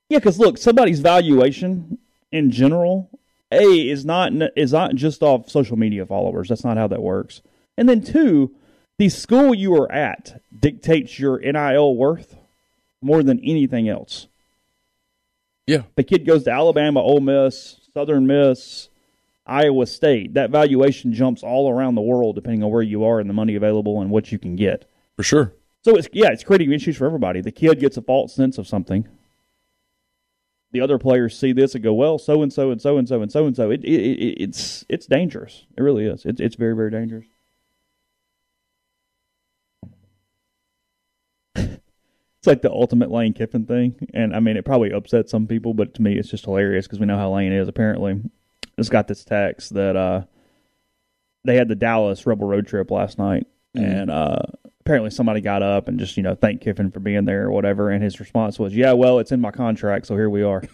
Yeah, 0.09 0.19
because 0.19 0.39
look, 0.39 0.57
somebody's 0.57 0.99
valuation 0.99 1.97
in 2.31 2.51
general, 2.51 3.09
a 3.51 3.89
is 3.89 4.05
not 4.05 4.33
is 4.55 4.71
not 4.71 4.95
just 4.95 5.23
off 5.23 5.49
social 5.49 5.77
media 5.77 6.05
followers. 6.05 6.49
That's 6.49 6.63
not 6.63 6.77
how 6.77 6.87
that 6.87 7.01
works. 7.01 7.41
And 7.77 7.87
then 7.87 8.01
two, 8.03 8.53
the 8.97 9.09
school 9.09 9.55
you 9.55 9.73
are 9.75 9.91
at 9.91 10.41
dictates 10.57 11.17
your 11.19 11.39
NIL 11.39 11.95
worth 11.95 12.35
more 13.01 13.23
than 13.23 13.39
anything 13.39 13.89
else. 13.89 14.27
Yeah. 15.65 15.83
The 15.95 16.03
kid 16.03 16.25
goes 16.25 16.43
to 16.43 16.51
Alabama, 16.51 17.01
Ole 17.01 17.21
Miss, 17.21 17.77
Southern 17.93 18.27
Miss, 18.27 18.89
Iowa 19.51 19.85
State. 19.85 20.33
That 20.35 20.49
valuation 20.49 21.13
jumps 21.13 21.43
all 21.43 21.69
around 21.69 21.95
the 21.95 22.01
world 22.01 22.35
depending 22.35 22.63
on 22.63 22.71
where 22.71 22.81
you 22.81 23.03
are 23.03 23.19
and 23.19 23.29
the 23.29 23.33
money 23.33 23.55
available 23.55 24.01
and 24.01 24.09
what 24.09 24.31
you 24.31 24.39
can 24.39 24.55
get. 24.55 24.89
For 25.17 25.23
sure. 25.23 25.53
So 25.83 25.95
it's 25.95 26.07
yeah, 26.13 26.29
it's 26.29 26.43
creating 26.43 26.71
issues 26.71 26.97
for 26.97 27.05
everybody. 27.05 27.41
The 27.41 27.51
kid 27.51 27.79
gets 27.79 27.97
a 27.97 28.01
false 28.01 28.33
sense 28.33 28.57
of 28.57 28.67
something. 28.67 29.07
The 30.71 30.79
other 30.79 30.97
players 30.97 31.37
see 31.37 31.51
this 31.51 31.75
and 31.75 31.83
go, 31.83 31.93
"Well, 31.93 32.17
so 32.17 32.41
and 32.41 32.53
so 32.53 32.71
and 32.71 32.81
so 32.81 32.97
and 32.97 33.07
so 33.07 33.21
and 33.21 33.31
so 33.31 33.45
and 33.45 33.55
so." 33.55 33.71
It, 33.71 33.83
it, 33.83 33.89
it 33.89 34.41
it's 34.41 34.85
it's 34.87 35.05
dangerous. 35.05 35.65
It 35.77 35.81
really 35.81 36.05
is. 36.05 36.25
It's 36.25 36.39
it's 36.39 36.55
very 36.55 36.75
very 36.75 36.91
dangerous. 36.91 37.25
it's 41.55 41.81
like 42.45 42.61
the 42.61 42.71
ultimate 42.71 43.11
Lane 43.11 43.33
Kiffin 43.33 43.65
thing, 43.65 44.07
and 44.13 44.33
I 44.33 44.39
mean, 44.39 44.55
it 44.55 44.63
probably 44.63 44.93
upsets 44.93 45.31
some 45.31 45.45
people, 45.45 45.73
but 45.73 45.93
to 45.95 46.01
me, 46.01 46.17
it's 46.17 46.29
just 46.29 46.45
hilarious 46.45 46.85
because 46.85 46.99
we 46.99 47.05
know 47.05 47.17
how 47.17 47.33
Lane 47.33 47.51
is. 47.51 47.67
Apparently, 47.67 48.21
it's 48.77 48.89
got 48.89 49.07
this 49.07 49.23
text 49.23 49.73
that 49.73 49.95
uh, 49.95 50.23
they 51.43 51.55
had 51.55 51.67
the 51.67 51.75
Dallas 51.75 52.25
Rebel 52.25 52.47
road 52.47 52.67
trip 52.67 52.91
last 52.91 53.17
night, 53.17 53.47
and 53.73 54.09
uh, 54.11 54.39
apparently 54.81 55.11
somebody 55.11 55.41
got 55.41 55.63
up 55.63 55.87
and 55.87 55.99
just 55.99 56.17
you 56.17 56.23
know 56.23 56.35
thanked 56.35 56.63
Kiffin 56.63 56.91
for 56.91 56.99
being 56.99 57.25
there 57.25 57.45
or 57.45 57.51
whatever, 57.51 57.89
and 57.89 58.03
his 58.03 58.19
response 58.19 58.59
was, 58.59 58.75
"Yeah, 58.75 58.93
well, 58.93 59.19
it's 59.19 59.31
in 59.31 59.41
my 59.41 59.51
contract, 59.51 60.07
so 60.07 60.15
here 60.15 60.29
we 60.29 60.43
are." 60.43 60.63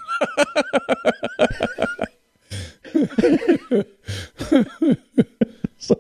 so 5.78 5.96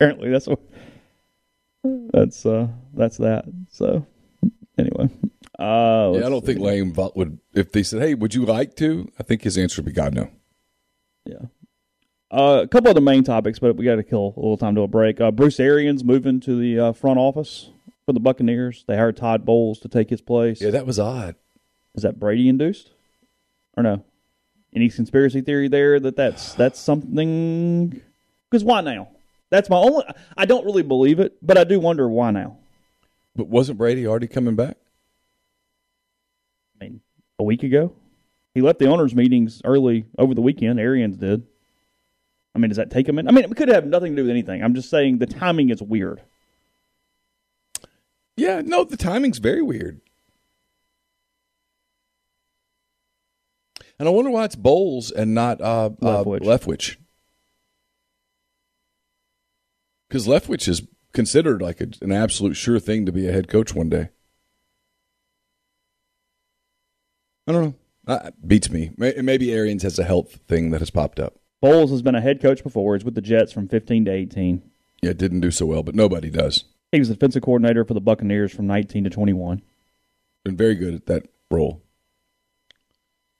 apparently 0.00 0.30
that's 0.30 0.46
what 0.46 0.60
that's 1.82 2.46
uh 2.46 2.68
that's 2.94 3.16
that. 3.18 3.44
So 3.70 4.06
anyway, 4.78 5.10
uh, 5.60 6.12
Yeah, 6.14 6.26
I 6.26 6.30
don't 6.30 6.44
think 6.44 6.58
see. 6.58 6.64
Lane 6.64 6.92
vo- 6.92 7.12
would 7.14 7.38
if 7.54 7.72
they 7.72 7.82
said, 7.82 8.00
"Hey, 8.00 8.14
would 8.14 8.34
you 8.34 8.44
like 8.46 8.76
to?" 8.76 9.10
I 9.18 9.22
think 9.22 9.42
his 9.42 9.58
answer 9.58 9.82
would 9.82 9.86
be, 9.86 9.92
"God, 9.92 10.14
no." 10.14 10.30
Yeah. 11.26 11.46
Uh, 12.30 12.60
a 12.62 12.68
couple 12.68 12.88
other 12.90 13.00
main 13.00 13.24
topics, 13.24 13.58
but 13.58 13.76
we 13.76 13.84
got 13.84 13.96
to 13.96 14.02
kill 14.04 14.34
a 14.36 14.40
little 14.40 14.56
time 14.56 14.74
to 14.76 14.82
a 14.82 14.88
break. 14.88 15.20
Uh, 15.20 15.30
Bruce 15.32 15.58
Arians 15.58 16.04
moving 16.04 16.38
to 16.40 16.58
the 16.58 16.78
uh, 16.78 16.92
front 16.92 17.18
office 17.18 17.70
for 18.06 18.12
the 18.12 18.20
Buccaneers. 18.20 18.84
They 18.86 18.96
hired 18.96 19.16
Todd 19.16 19.44
Bowles 19.44 19.80
to 19.80 19.88
take 19.88 20.10
his 20.10 20.20
place. 20.20 20.60
Yeah, 20.60 20.70
that 20.70 20.86
was 20.86 20.98
odd. 20.98 21.34
Is 21.94 22.04
that 22.04 22.20
Brady 22.20 22.48
induced, 22.48 22.90
or 23.76 23.82
no? 23.82 24.04
Any 24.72 24.88
conspiracy 24.88 25.40
theory 25.40 25.66
there 25.66 25.98
that 25.98 26.14
that's 26.14 26.54
that's 26.54 26.78
something? 26.78 28.00
Because 28.48 28.62
why 28.62 28.80
now? 28.80 29.08
That's 29.50 29.68
my 29.68 29.76
only. 29.78 30.04
I 30.36 30.46
don't 30.46 30.64
really 30.64 30.84
believe 30.84 31.18
it, 31.18 31.36
but 31.42 31.58
I 31.58 31.64
do 31.64 31.80
wonder 31.80 32.08
why 32.08 32.30
now. 32.30 32.58
But 33.34 33.48
wasn't 33.48 33.78
Brady 33.78 34.06
already 34.06 34.28
coming 34.28 34.54
back? 34.54 34.76
A 37.40 37.42
week 37.42 37.62
ago, 37.62 37.94
he 38.52 38.60
left 38.60 38.80
the 38.80 38.86
owners' 38.86 39.14
meetings 39.14 39.62
early 39.64 40.04
over 40.18 40.34
the 40.34 40.42
weekend. 40.42 40.78
Arians 40.78 41.16
did. 41.16 41.46
I 42.54 42.58
mean, 42.58 42.68
does 42.68 42.76
that 42.76 42.90
take 42.90 43.08
him 43.08 43.18
in? 43.18 43.26
I 43.26 43.30
mean, 43.30 43.44
it 43.44 43.56
could 43.56 43.68
have 43.68 43.86
nothing 43.86 44.12
to 44.12 44.16
do 44.16 44.24
with 44.24 44.30
anything. 44.30 44.62
I'm 44.62 44.74
just 44.74 44.90
saying 44.90 45.18
the 45.18 45.26
timing 45.26 45.70
is 45.70 45.80
weird. 45.80 46.20
Yeah, 48.36 48.60
no, 48.62 48.84
the 48.84 48.98
timing's 48.98 49.38
very 49.38 49.62
weird. 49.62 50.02
And 53.98 54.06
I 54.06 54.10
wonder 54.12 54.30
why 54.30 54.44
it's 54.44 54.56
Bowles 54.56 55.10
and 55.10 55.34
not 55.34 55.62
uh, 55.62 55.86
uh, 55.86 56.24
Leftwich. 56.24 56.40
Leftwich. 56.40 56.96
Because 60.08 60.26
Leftwich 60.26 60.68
is 60.68 60.82
considered 61.14 61.62
like 61.62 61.80
a, 61.80 61.88
an 62.02 62.12
absolute 62.12 62.54
sure 62.54 62.78
thing 62.78 63.06
to 63.06 63.12
be 63.12 63.26
a 63.26 63.32
head 63.32 63.48
coach 63.48 63.74
one 63.74 63.88
day. 63.88 64.10
I 67.46 67.52
don't 67.52 67.62
know. 67.64 67.74
Uh, 68.06 68.30
beats 68.46 68.70
me. 68.70 68.90
Maybe 68.96 69.52
Arians 69.52 69.82
has 69.82 69.98
a 69.98 70.04
health 70.04 70.40
thing 70.48 70.70
that 70.70 70.80
has 70.80 70.90
popped 70.90 71.20
up. 71.20 71.36
Bowles 71.60 71.90
has 71.90 72.02
been 72.02 72.14
a 72.14 72.20
head 72.20 72.40
coach 72.40 72.62
before. 72.62 72.94
He's 72.96 73.04
with 73.04 73.14
the 73.14 73.20
Jets 73.20 73.52
from 73.52 73.68
15 73.68 74.06
to 74.06 74.10
18. 74.10 74.62
Yeah, 75.02 75.12
didn't 75.12 75.40
do 75.40 75.50
so 75.50 75.66
well, 75.66 75.82
but 75.82 75.94
nobody 75.94 76.30
does. 76.30 76.64
He 76.92 76.98
was 76.98 77.08
the 77.08 77.14
defensive 77.14 77.42
coordinator 77.42 77.84
for 77.84 77.94
the 77.94 78.00
Buccaneers 78.00 78.52
from 78.52 78.66
19 78.66 79.04
to 79.04 79.10
21. 79.10 79.62
Been 80.44 80.56
very 80.56 80.74
good 80.74 80.94
at 80.94 81.06
that 81.06 81.28
role. 81.50 81.82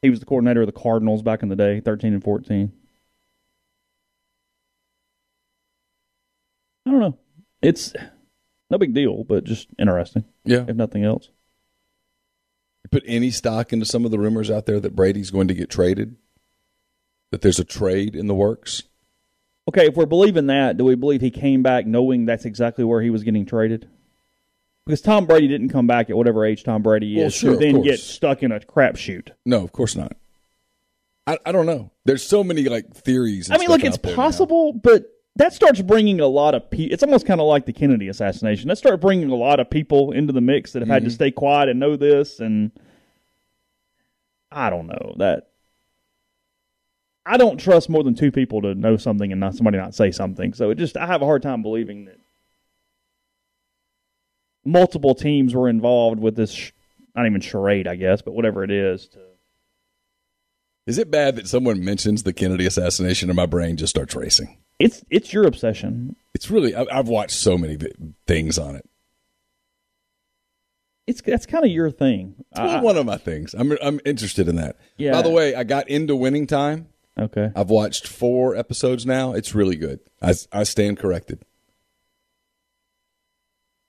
He 0.02 0.10
was 0.10 0.20
the 0.20 0.26
coordinator 0.26 0.60
of 0.62 0.66
the 0.66 0.72
Cardinals 0.72 1.22
back 1.22 1.42
in 1.42 1.48
the 1.48 1.56
day, 1.56 1.80
13 1.80 2.12
and 2.14 2.22
14. 2.22 2.72
I 6.86 6.90
don't 6.90 7.00
know. 7.00 7.18
It's 7.62 7.92
no 8.70 8.78
big 8.78 8.94
deal, 8.94 9.24
but 9.24 9.44
just 9.44 9.68
interesting, 9.78 10.24
Yeah. 10.44 10.64
if 10.68 10.76
nothing 10.76 11.04
else. 11.04 11.28
Put 12.90 13.02
any 13.06 13.30
stock 13.30 13.72
into 13.72 13.86
some 13.86 14.04
of 14.04 14.10
the 14.10 14.18
rumors 14.18 14.50
out 14.50 14.66
there 14.66 14.80
that 14.80 14.96
Brady's 14.96 15.30
going 15.30 15.48
to 15.48 15.54
get 15.54 15.70
traded? 15.70 16.16
That 17.30 17.42
there's 17.42 17.58
a 17.60 17.64
trade 17.64 18.16
in 18.16 18.26
the 18.26 18.34
works? 18.34 18.82
Okay, 19.68 19.86
if 19.86 19.94
we're 19.94 20.06
believing 20.06 20.46
that, 20.48 20.76
do 20.76 20.84
we 20.84 20.96
believe 20.96 21.20
he 21.20 21.30
came 21.30 21.62
back 21.62 21.86
knowing 21.86 22.26
that's 22.26 22.44
exactly 22.44 22.84
where 22.84 23.00
he 23.00 23.10
was 23.10 23.22
getting 23.22 23.46
traded? 23.46 23.88
Because 24.84 25.00
Tom 25.00 25.26
Brady 25.26 25.46
didn't 25.46 25.68
come 25.68 25.86
back 25.86 26.10
at 26.10 26.16
whatever 26.16 26.44
age 26.44 26.64
Tom 26.64 26.82
Brady 26.82 27.16
Well, 27.16 27.26
is 27.26 27.34
sure, 27.34 27.52
to 27.52 27.56
then 27.58 27.82
get 27.82 28.00
stuck 28.00 28.42
in 28.42 28.50
a 28.50 28.58
crapshoot. 28.58 29.28
No, 29.46 29.62
of 29.62 29.70
course 29.70 29.94
not. 29.94 30.16
I, 31.26 31.38
I 31.46 31.52
don't 31.52 31.66
know. 31.66 31.92
There's 32.04 32.26
so 32.26 32.42
many 32.42 32.64
like 32.64 32.92
theories. 32.92 33.48
and 33.48 33.54
I 33.56 33.58
mean, 33.60 33.68
look, 33.68 33.84
it's 33.84 33.98
there 33.98 34.10
now. 34.10 34.16
possible, 34.16 34.72
but 34.72 35.04
that 35.36 35.52
starts 35.52 35.80
bringing 35.80 36.20
a 36.20 36.26
lot 36.26 36.54
of 36.54 36.70
people. 36.70 36.92
It's 36.92 37.02
almost 37.02 37.26
kind 37.26 37.40
of 37.40 37.46
like 37.46 37.64
the 37.66 37.72
Kennedy 37.72 38.08
assassination. 38.08 38.68
That 38.68 38.76
starts 38.78 39.00
bringing 39.00 39.30
a 39.30 39.34
lot 39.36 39.60
of 39.60 39.70
people 39.70 40.12
into 40.12 40.32
the 40.32 40.40
mix 40.40 40.72
that 40.72 40.80
have 40.80 40.86
Mm-hmm. 40.86 40.92
had 40.92 41.04
to 41.04 41.10
stay 41.10 41.30
quiet 41.30 41.68
and 41.68 41.78
know 41.80 41.96
this. 41.96 42.40
And 42.40 42.72
I 44.50 44.70
don't 44.70 44.86
know 44.88 45.14
that. 45.18 45.46
I 47.24 47.36
don't 47.36 47.58
trust 47.58 47.88
more 47.88 48.02
than 48.02 48.14
two 48.14 48.32
people 48.32 48.62
to 48.62 48.74
know 48.74 48.96
something 48.96 49.30
and 49.30 49.40
not 49.40 49.54
somebody 49.54 49.76
not 49.78 49.94
say 49.94 50.10
something. 50.10 50.52
So 50.52 50.70
it 50.70 50.76
just 50.78 50.96
I 50.96 51.06
have 51.06 51.22
a 51.22 51.26
hard 51.26 51.42
time 51.42 51.62
believing 51.62 52.06
that 52.06 52.18
multiple 54.64 55.14
teams 55.14 55.54
were 55.54 55.68
involved 55.68 56.20
with 56.20 56.34
this. 56.36 56.50
Sh- 56.52 56.72
not 57.14 57.26
even 57.26 57.40
charade, 57.40 57.86
I 57.88 57.96
guess, 57.96 58.22
but 58.22 58.32
whatever 58.34 58.62
it 58.64 58.70
is. 58.70 59.08
To, 59.08 59.18
Is 60.86 60.96
it 60.98 61.10
bad 61.10 61.36
that 61.36 61.48
someone 61.48 61.84
mentions 61.84 62.22
the 62.22 62.32
Kennedy 62.32 62.66
assassination 62.66 63.28
and 63.30 63.36
my 63.36 63.46
brain 63.46 63.76
just 63.76 63.90
starts 63.90 64.14
racing? 64.14 64.56
It's 64.80 65.04
it's 65.10 65.32
your 65.32 65.46
obsession. 65.46 66.16
It's 66.34 66.50
really. 66.50 66.74
I, 66.74 66.86
I've 66.90 67.08
watched 67.08 67.36
so 67.36 67.56
many 67.56 67.76
things 68.26 68.58
on 68.58 68.74
it. 68.76 68.88
It's 71.06 71.20
that's 71.22 71.46
kind 71.46 71.64
of 71.64 71.70
your 71.70 71.90
thing. 71.90 72.34
It's 72.50 72.58
one- 72.60 72.68
I- 72.68 72.80
one 72.82 72.96
of 72.96 73.06
my 73.06 73.16
things. 73.16 73.54
I'm 73.54 73.76
I'm 73.82 74.00
interested 74.04 74.48
in 74.48 74.56
that. 74.56 74.76
Yeah. 74.96 75.12
By 75.12 75.22
the 75.22 75.30
way, 75.30 75.54
I 75.54 75.64
got 75.64 75.88
into 75.88 76.14
Winning 76.16 76.46
Time. 76.46 76.88
okay. 77.18 77.50
I've 77.56 77.70
watched 77.70 78.06
four 78.06 78.54
episodes 78.56 79.04
now. 79.06 79.32
It's 79.32 79.54
really 79.54 79.76
good. 79.76 80.00
I, 80.22 80.34
I 80.52 80.62
stand 80.62 80.98
corrected. 80.98 81.42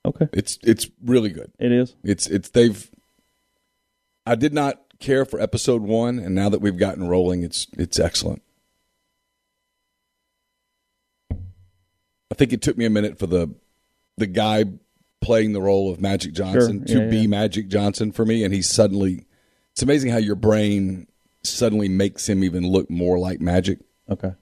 Okay. 0.05 0.27
It's 0.33 0.57
it's 0.63 0.87
really 1.03 1.29
good. 1.29 1.51
It 1.59 1.71
is. 1.71 1.95
It's 2.03 2.27
it's 2.27 2.49
they've. 2.49 2.89
I 4.25 4.35
did 4.35 4.53
not 4.53 4.81
care 4.99 5.25
for 5.25 5.39
episode 5.39 5.81
one, 5.83 6.17
and 6.19 6.33
now 6.33 6.49
that 6.49 6.59
we've 6.61 6.77
gotten 6.77 7.07
rolling, 7.07 7.43
it's 7.43 7.67
it's 7.77 7.99
excellent. 7.99 8.41
I 12.31 12.33
think 12.33 12.53
it 12.53 12.61
took 12.61 12.77
me 12.77 12.85
a 12.85 12.89
minute 12.89 13.19
for 13.19 13.27
the 13.27 13.53
the 14.17 14.27
guy 14.27 14.65
playing 15.21 15.53
the 15.53 15.61
role 15.61 15.91
of 15.91 15.99
Magic 16.01 16.33
Johnson 16.33 16.85
Sure. 16.87 16.97
to 16.99 17.03
Yeah, 17.05 17.09
be. 17.09 17.27
Magic 17.27 17.67
Johnson 17.67 18.11
for 18.11 18.25
me, 18.25 18.43
and 18.43 18.53
he's 18.53 18.69
suddenly. 18.69 19.25
It's 19.73 19.81
amazing 19.83 20.11
how 20.11 20.17
your 20.17 20.35
brain 20.35 21.07
suddenly 21.43 21.89
makes 21.89 22.27
him 22.27 22.43
even 22.43 22.67
look 22.67 22.89
more 22.89 23.17
like 23.19 23.39
Magic. 23.41 23.79
Okay. 24.09 24.33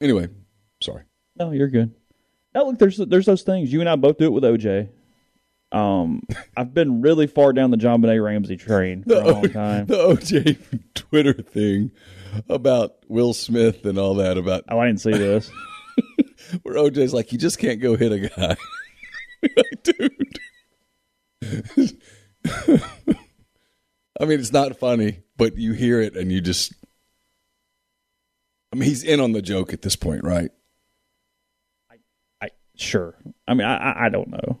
Anyway, 0.00 0.28
sorry. 0.80 1.04
No, 1.38 1.50
you're 1.52 1.68
good. 1.68 1.94
Now 2.54 2.64
look, 2.66 2.78
there's 2.78 2.96
there's 2.98 3.26
those 3.26 3.42
things. 3.42 3.72
You 3.72 3.80
and 3.80 3.88
I 3.88 3.96
both 3.96 4.18
do 4.18 4.24
it 4.26 4.32
with 4.32 4.44
OJ. 4.44 4.88
Um, 5.72 6.22
I've 6.56 6.74
been 6.74 7.00
really 7.00 7.26
far 7.26 7.52
down 7.52 7.70
the 7.70 7.76
JonBenét 7.76 8.22
Ramsey 8.22 8.56
train 8.56 9.04
for 9.04 9.14
a 9.14 9.30
long 9.32 9.48
time. 9.50 9.86
The 9.86 9.96
OJ 9.96 10.58
Twitter 10.94 11.34
thing 11.34 11.92
about 12.48 12.96
Will 13.08 13.32
Smith 13.34 13.84
and 13.84 13.98
all 13.98 14.14
that 14.14 14.36
about 14.38 14.64
Oh, 14.68 14.78
I 14.78 14.86
didn't 14.86 15.00
see 15.00 15.12
this. 15.12 15.50
where 16.62 16.76
OJ's 16.76 17.14
like, 17.14 17.32
you 17.32 17.38
just 17.38 17.58
can't 17.58 17.80
go 17.80 17.96
hit 17.96 18.12
a 18.12 18.28
guy. 18.28 18.56
like, 19.42 19.82
dude. 19.82 20.12
I 24.20 24.24
mean, 24.26 24.38
it's 24.38 24.52
not 24.52 24.78
funny, 24.78 25.22
but 25.36 25.56
you 25.56 25.72
hear 25.72 26.00
it 26.00 26.16
and 26.16 26.30
you 26.30 26.40
just. 26.40 26.72
I 28.72 28.76
mean, 28.76 28.88
he's 28.88 29.02
in 29.02 29.20
on 29.20 29.32
the 29.32 29.42
joke 29.42 29.72
at 29.72 29.82
this 29.82 29.96
point, 29.96 30.22
right? 30.22 30.50
I 32.40 32.50
sure. 32.76 33.16
I 33.48 33.54
mean, 33.54 33.66
I 33.66 33.76
I, 33.76 34.06
I 34.06 34.08
don't 34.10 34.28
know. 34.28 34.60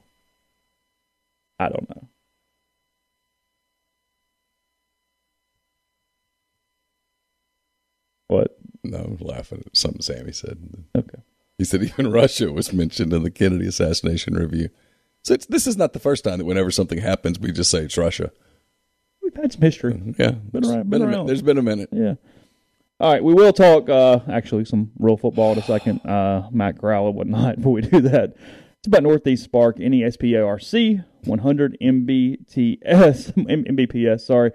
I 1.58 1.68
don't 1.68 1.88
know. 1.90 2.08
What? 8.28 8.56
No, 8.84 8.98
I'm 8.98 9.16
laughing 9.20 9.64
at 9.66 9.76
something 9.76 10.02
Sammy 10.02 10.32
said. 10.32 10.58
Okay. 10.96 11.18
He 11.60 11.64
said 11.66 11.82
even 11.82 12.10
Russia 12.10 12.50
was 12.50 12.72
mentioned 12.72 13.12
in 13.12 13.22
the 13.22 13.30
Kennedy 13.30 13.66
assassination 13.66 14.32
review. 14.34 14.70
So 15.22 15.34
it's, 15.34 15.44
this 15.44 15.66
is 15.66 15.76
not 15.76 15.92
the 15.92 15.98
first 15.98 16.24
time 16.24 16.38
that 16.38 16.46
whenever 16.46 16.70
something 16.70 16.98
happens, 16.98 17.38
we 17.38 17.52
just 17.52 17.70
say 17.70 17.80
it's 17.80 17.98
Russia. 17.98 18.32
We've 19.22 19.34
had 19.34 19.52
some 19.52 19.60
history. 19.60 20.00
Yeah, 20.18 20.30
Been 20.30 20.64
around- 20.64 20.88
been 20.88 21.00
been 21.00 21.02
a 21.02 21.06
minute. 21.06 21.26
There's 21.26 21.42
been 21.42 21.58
a 21.58 21.62
minute. 21.62 21.90
Yeah. 21.92 22.14
All 22.98 23.12
right, 23.12 23.22
we 23.22 23.34
will 23.34 23.52
talk 23.52 23.90
uh, 23.90 24.20
actually 24.30 24.64
some 24.64 24.92
real 24.98 25.18
football 25.18 25.52
in 25.52 25.58
a 25.58 25.62
second. 25.62 26.00
Uh, 26.06 26.48
Matt 26.50 26.78
Corral 26.80 27.08
and 27.08 27.14
whatnot. 27.16 27.56
Before 27.58 27.72
we 27.72 27.82
do 27.82 28.00
that, 28.00 28.36
it's 28.78 28.86
about 28.86 29.02
Northeast 29.02 29.44
Spark 29.44 29.78
E 29.78 29.84
NESPARC 29.86 31.04
100 31.24 31.76
MBTS 31.82 33.50
M- 33.50 33.64
MBPS. 33.64 34.20
Sorry, 34.26 34.52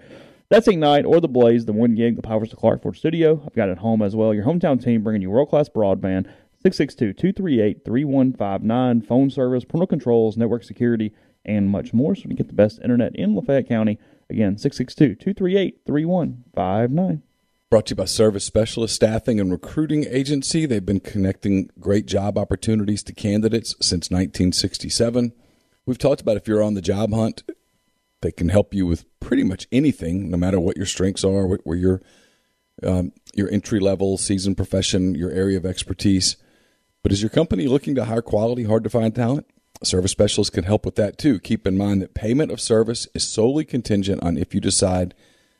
that's 0.50 0.68
Ignite 0.68 1.06
or 1.06 1.20
the 1.22 1.28
Blaze, 1.28 1.66
the 1.66 1.74
one 1.74 1.94
gig, 1.96 2.16
the 2.16 2.22
powers 2.24 2.52
of 2.52 2.58
Clarkford 2.60 2.96
Studio. 2.98 3.42
I've 3.46 3.54
got 3.56 3.70
it 3.70 3.74
at 3.74 3.78
home 3.80 4.02
as 4.02 4.16
well. 4.16 4.34
Your 4.34 4.46
hometown 4.46 4.84
team 4.84 5.04
bringing 5.04 5.22
you 5.22 5.30
world 5.30 5.50
class 5.50 5.70
broadband. 5.70 6.28
662-238-3159, 6.66 9.06
phone 9.06 9.30
service, 9.30 9.66
parental 9.66 9.88
controls, 9.88 10.36
network 10.36 10.64
security, 10.64 11.14
and 11.46 11.70
much 11.70 11.94
more. 11.94 12.16
So 12.16 12.24
you 12.28 12.36
get 12.36 12.48
the 12.48 12.54
best 12.54 12.82
internet 12.82 13.16
in 13.16 13.36
Lafayette 13.36 13.70
County. 13.70 14.00
Again, 14.30 14.56
662-238-3159. 14.56 17.22
Brought 17.70 17.86
to 17.88 17.92
you 17.92 17.96
by 17.96 18.06
Service 18.06 18.46
Specialist 18.46 18.96
Staffing 18.96 19.40
and 19.40 19.52
Recruiting 19.52 20.06
Agency. 20.10 20.66
They've 20.66 20.86
been 20.86 21.00
connecting 21.00 21.70
great 21.80 22.08
job 22.08 22.36
opportunities 22.38 23.04
to 23.04 23.14
candidates 23.14 23.76
since 23.82 24.10
1967. 24.10 25.34
We've 25.86 26.00
talked 26.00 26.22
about 26.22 26.38
if 26.38 26.48
you're 26.48 26.64
on 26.64 26.74
the 26.74 26.82
job 26.82 27.14
hunt, 27.14 27.44
they 28.22 28.32
can 28.32 28.50
help 28.50 28.74
you 28.74 28.88
with 28.88 29.06
pretty 29.20 29.44
much 29.44 29.68
anything, 29.72 30.32
no 30.32 30.38
matter 30.38 30.60
what 30.60 30.78
your 30.78 30.88
strengths 30.88 31.24
are, 31.24 31.46
where 31.46 31.78
your 31.78 32.02
um, 32.84 33.14
your 33.34 33.50
entry 33.52 33.80
level, 33.80 34.18
seasoned 34.18 34.58
profession, 34.58 35.16
your 35.16 35.32
area 35.32 35.58
of 35.58 35.66
expertise. 35.66 36.36
But 37.06 37.12
is 37.12 37.22
your 37.22 37.30
company 37.30 37.68
looking 37.68 37.94
to 37.94 38.06
hire 38.06 38.24
quality, 38.24 38.64
hard 38.64 38.84
to 38.84 38.90
find 38.90 39.14
talent? 39.14 39.46
Service 39.84 40.10
specialists 40.10 40.50
can 40.50 40.64
help 40.64 40.88
with 40.88 40.96
that 40.96 41.20
too. 41.20 41.40
Keep 41.40 41.68
in 41.68 41.78
mind 41.78 42.02
that 42.02 42.16
payment 42.16 42.52
of 42.52 42.60
service 42.60 43.08
is 43.14 43.28
solely 43.28 43.64
contingent 43.64 44.24
on 44.24 44.38
if 44.38 44.56
you 44.56 44.60
decide 44.60 45.14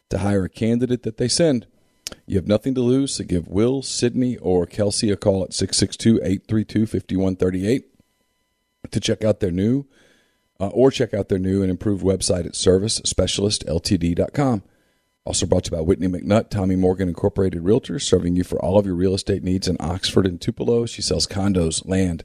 to 0.10 0.18
hire 0.18 0.46
a 0.46 0.50
candidate 0.50 1.04
that 1.04 1.18
they 1.18 1.28
send. 1.28 1.68
You 2.26 2.38
have 2.38 2.48
nothing 2.48 2.74
to 2.74 2.82
lose, 2.82 3.14
so 3.14 3.24
give 3.24 3.48
Will, 3.48 3.84
Sydney, 3.84 4.38
or 4.38 4.66
Kelsey 4.66 5.12
a 5.12 5.16
call 5.16 5.44
at 5.44 5.54
662 5.54 6.16
832 6.24 6.88
5138 6.88 7.86
to 8.90 9.00
check 9.00 9.24
out 9.24 9.40
their 9.40 9.52
new 9.52 9.86
uh, 10.60 10.70
or 10.70 10.90
check 10.90 11.14
out 11.14 11.30
their 11.30 11.38
new 11.38 11.62
and 11.62 11.70
improved 11.70 12.04
website 12.04 12.48
at 12.48 12.54
servicespecialistltd.com. 12.54 14.64
Also 15.26 15.48
brought 15.48 15.64
to 15.64 15.72
you 15.72 15.78
by 15.78 15.82
Whitney 15.82 16.08
McNutt, 16.08 16.52
Tommy 16.52 16.76
Morgan 16.76 17.10
Incorporated 17.10 17.64
Realtors, 17.64 18.04
serving 18.04 18.36
you 18.36 18.44
for 18.44 18.64
all 18.64 18.78
of 18.78 18.86
your 18.86 18.94
real 18.94 19.16
estate 19.16 19.44
needs 19.44 19.68
in 19.68 19.76
Oxford 19.80 20.28
and 20.28 20.40
Tupelo. 20.40 20.86
She 20.86 21.02
sells 21.02 21.26
condos, 21.26 21.84
land, 21.88 22.24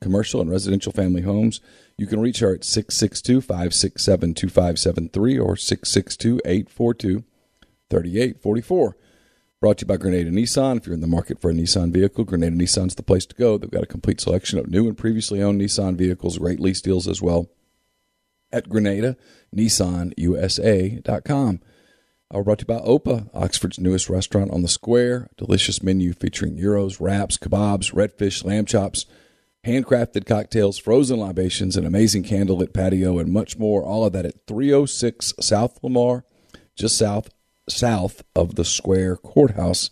commercial, 0.00 0.40
and 0.40 0.48
residential 0.48 0.92
family 0.92 1.22
homes. 1.22 1.60
You 1.98 2.06
can 2.06 2.20
reach 2.20 2.38
her 2.38 2.54
at 2.54 2.62
662 2.62 3.40
567 3.40 4.34
2573 4.34 5.38
or 5.38 5.56
662 5.56 6.40
842 6.44 7.24
3844. 7.90 8.96
Brought 9.60 9.78
to 9.78 9.82
you 9.82 9.88
by 9.88 9.96
Grenada 9.96 10.30
Nissan. 10.30 10.76
If 10.76 10.86
you're 10.86 10.94
in 10.94 11.00
the 11.00 11.08
market 11.08 11.40
for 11.40 11.50
a 11.50 11.54
Nissan 11.54 11.92
vehicle, 11.92 12.22
Grenada 12.22 12.54
Nissan's 12.54 12.94
the 12.94 13.02
place 13.02 13.26
to 13.26 13.34
go. 13.34 13.58
They've 13.58 13.68
got 13.68 13.82
a 13.82 13.86
complete 13.86 14.20
selection 14.20 14.60
of 14.60 14.68
new 14.68 14.86
and 14.86 14.96
previously 14.96 15.42
owned 15.42 15.60
Nissan 15.60 15.96
vehicles, 15.96 16.38
great 16.38 16.60
lease 16.60 16.80
deals 16.80 17.08
as 17.08 17.20
well 17.20 17.48
at 18.52 18.68
Grenada, 18.68 19.16
NissanUSA.com. 19.54 21.60
Uh, 22.34 22.42
brought 22.42 22.58
to 22.58 22.66
you 22.68 22.74
by 22.74 22.84
Opa, 22.84 23.30
Oxford's 23.34 23.78
newest 23.78 24.08
restaurant 24.08 24.50
on 24.50 24.62
the 24.62 24.68
square. 24.68 25.28
Delicious 25.36 25.82
menu 25.82 26.12
featuring 26.12 26.56
gyros, 26.56 27.00
wraps, 27.00 27.38
kebabs, 27.38 27.94
redfish, 27.94 28.44
lamb 28.44 28.64
chops, 28.64 29.06
handcrafted 29.64 30.26
cocktails, 30.26 30.76
frozen 30.76 31.20
libations, 31.20 31.76
an 31.76 31.86
amazing 31.86 32.24
candlelit 32.24 32.72
patio, 32.72 33.18
and 33.18 33.32
much 33.32 33.58
more. 33.58 33.84
All 33.84 34.04
of 34.04 34.12
that 34.12 34.26
at 34.26 34.46
306 34.48 35.34
South 35.40 35.78
Lamar, 35.84 36.24
just 36.74 36.98
south 36.98 37.30
south 37.68 38.22
of 38.34 38.56
the 38.56 38.64
Square 38.64 39.16
Courthouse 39.18 39.90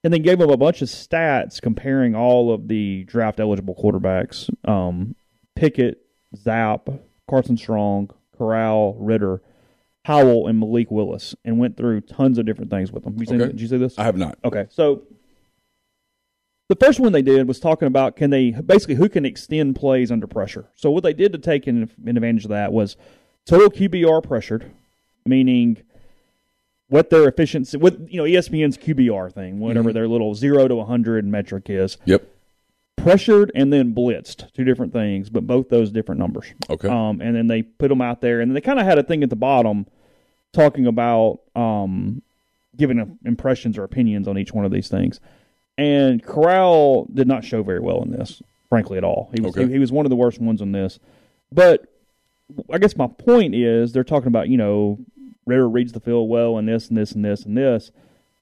and 0.02 0.10
then 0.10 0.22
gave 0.22 0.38
them 0.38 0.48
a 0.48 0.56
bunch 0.56 0.80
of 0.80 0.88
stats 0.88 1.60
comparing 1.60 2.14
all 2.14 2.50
of 2.50 2.68
the 2.68 3.04
draft 3.04 3.40
eligible 3.40 3.74
quarterbacks 3.74 4.48
um, 4.66 5.14
Pickett, 5.54 6.00
Zappe, 6.34 6.98
Carson 7.28 7.58
Strong, 7.58 8.08
Corral, 8.38 8.94
Ridder. 8.98 9.42
Howell, 10.06 10.46
and 10.46 10.58
Malik 10.58 10.90
Willis, 10.90 11.34
and 11.44 11.58
went 11.58 11.76
through 11.76 12.00
tons 12.00 12.38
of 12.38 12.46
different 12.46 12.70
things 12.70 12.90
with 12.90 13.04
them. 13.04 13.16
You 13.18 13.24
Okay. 13.24 13.38
seen, 13.38 13.38
did 13.38 13.60
you 13.60 13.68
see 13.68 13.76
this? 13.76 13.98
I 13.98 14.04
have 14.04 14.16
not. 14.16 14.38
Okay, 14.42 14.64
so 14.70 15.02
the 16.70 16.76
first 16.76 17.00
one 17.00 17.10
they 17.10 17.20
did 17.20 17.48
was 17.48 17.58
talking 17.58 17.88
about 17.88 18.14
can 18.14 18.30
they 18.30 18.52
basically 18.52 18.94
who 18.94 19.08
can 19.08 19.26
extend 19.26 19.74
plays 19.74 20.12
under 20.12 20.28
pressure. 20.28 20.66
So 20.76 20.88
what 20.88 21.02
they 21.02 21.12
did 21.12 21.32
to 21.32 21.38
take 21.38 21.66
in, 21.66 21.90
in 22.06 22.16
advantage 22.16 22.44
of 22.44 22.50
that 22.50 22.72
was 22.72 22.96
total 23.44 23.68
QBR 23.68 24.22
pressured, 24.22 24.70
meaning 25.26 25.82
what 26.88 27.10
their 27.10 27.26
efficiency, 27.28 27.76
what 27.76 27.98
you 28.08 28.18
know 28.18 28.24
ESPN's 28.24 28.78
QBR 28.78 29.32
thing, 29.32 29.58
whatever 29.58 29.92
their 29.92 30.06
little 30.06 30.36
zero 30.36 30.68
to 30.68 30.84
hundred 30.84 31.24
metric 31.26 31.64
is, 31.68 31.96
Yep. 32.04 32.22
pressured 32.96 33.50
and 33.56 33.72
then 33.72 33.92
blitzed, 33.92 34.52
two 34.52 34.62
different 34.62 34.92
things, 34.92 35.28
but 35.28 35.48
both 35.48 35.70
those 35.70 35.90
different 35.90 36.20
numbers. 36.20 36.54
Okay. 36.70 36.86
Um, 36.88 37.20
and 37.20 37.34
then 37.34 37.48
they 37.48 37.62
put 37.62 37.88
them 37.88 38.00
out 38.00 38.20
there, 38.20 38.40
and 38.40 38.54
they 38.54 38.60
kind 38.60 38.78
of 38.78 38.86
had 38.86 38.96
a 38.96 39.02
thing 39.02 39.24
at 39.24 39.30
the 39.30 39.34
bottom 39.34 39.86
talking 40.52 40.86
about 40.86 41.40
um, 41.56 42.22
giving 42.76 43.18
impressions 43.24 43.76
or 43.76 43.82
opinions 43.82 44.28
on 44.28 44.38
each 44.38 44.52
one 44.52 44.64
of 44.64 44.70
these 44.70 44.88
things. 44.88 45.18
And 45.80 46.22
Corral 46.22 47.06
did 47.12 47.26
not 47.26 47.42
show 47.44 47.62
very 47.62 47.80
well 47.80 48.02
in 48.02 48.10
this, 48.10 48.42
frankly, 48.68 48.98
at 48.98 49.04
all. 49.04 49.30
He 49.34 49.40
was 49.40 49.56
Okay. 49.56 49.66
he, 49.66 49.72
he 49.74 49.78
was 49.78 49.90
one 49.90 50.04
of 50.04 50.10
the 50.10 50.16
worst 50.16 50.38
ones 50.40 50.60
on 50.60 50.72
this. 50.72 50.98
But 51.50 51.86
I 52.70 52.78
guess 52.78 52.96
my 52.96 53.06
point 53.06 53.54
is 53.54 53.92
they're 53.92 54.04
talking 54.04 54.28
about 54.28 54.48
you 54.48 54.56
know 54.58 54.98
Ridder 55.46 55.68
reads 55.68 55.92
the 55.92 56.00
field 56.00 56.28
well 56.28 56.58
and 56.58 56.68
this 56.68 56.88
and 56.88 56.98
this 56.98 57.12
and 57.12 57.24
this 57.24 57.44
and 57.44 57.56
this, 57.56 57.90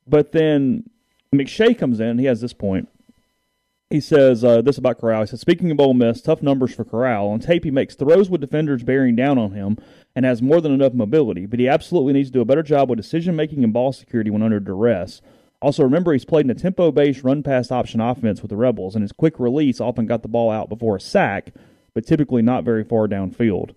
but 0.07 0.33
then 0.33 0.91
McShay 1.35 1.79
comes 1.79 2.01
in. 2.01 2.19
He 2.19 2.25
has 2.25 2.41
this 2.41 2.53
point. 2.53 2.89
He 3.91 4.01
says 4.01 4.45
uh, 4.45 4.61
this 4.61 4.77
about 4.77 4.99
Corral. 5.01 5.23
He 5.23 5.29
says, 5.29 5.41
speaking 5.41 5.71
of 5.71 5.81
Ole 5.81 5.95
Miss, 5.95 6.21
tough 6.21 6.43
numbers 6.43 6.75
for 6.75 6.85
Corral. 6.85 7.29
On 7.29 7.39
tape, 7.41 7.65
he 7.65 7.71
makes 7.71 7.95
throws 7.95 8.29
with 8.29 8.41
defenders 8.43 8.83
bearing 8.83 9.17
down 9.17 9.39
on 9.39 9.53
him 9.53 9.79
and 10.15 10.27
has 10.27 10.43
more 10.43 10.61
than 10.61 10.73
enough 10.73 10.93
mobility, 10.93 11.47
but 11.47 11.59
he 11.59 11.69
absolutely 11.69 12.13
needs 12.13 12.29
to 12.29 12.33
do 12.35 12.41
a 12.43 12.45
better 12.45 12.63
job 12.63 12.91
with 12.91 12.99
decision 12.99 13.35
making 13.37 13.65
and 13.65 13.73
ball 13.73 13.93
security 13.93 14.29
when 14.31 14.43
under 14.43 14.61
duress. 14.61 15.23
Also, 15.61 15.83
remember 15.83 16.13
he's 16.13 16.25
played 16.25 16.45
in 16.45 16.51
a 16.51 16.55
tempo 16.55 16.93
based 16.93 17.25
run 17.25 17.43
pass 17.43 17.73
option 17.73 18.01
offense 18.01 18.43
with 18.43 18.51
the 18.51 18.57
Rebels, 18.57 18.95
and 18.95 19.03
his 19.03 19.13
quick 19.13 19.41
release 19.41 19.81
often 19.81 20.07
got 20.07 20.23
the 20.23 20.29
ball 20.29 20.51
out 20.51 20.69
before 20.69 20.97
a 20.97 21.01
sack, 21.01 21.53
but 21.95 22.07
typically 22.07 22.43
not 22.43 22.65
very 22.65 22.85
far 22.85 23.09
downfield. 23.09 23.75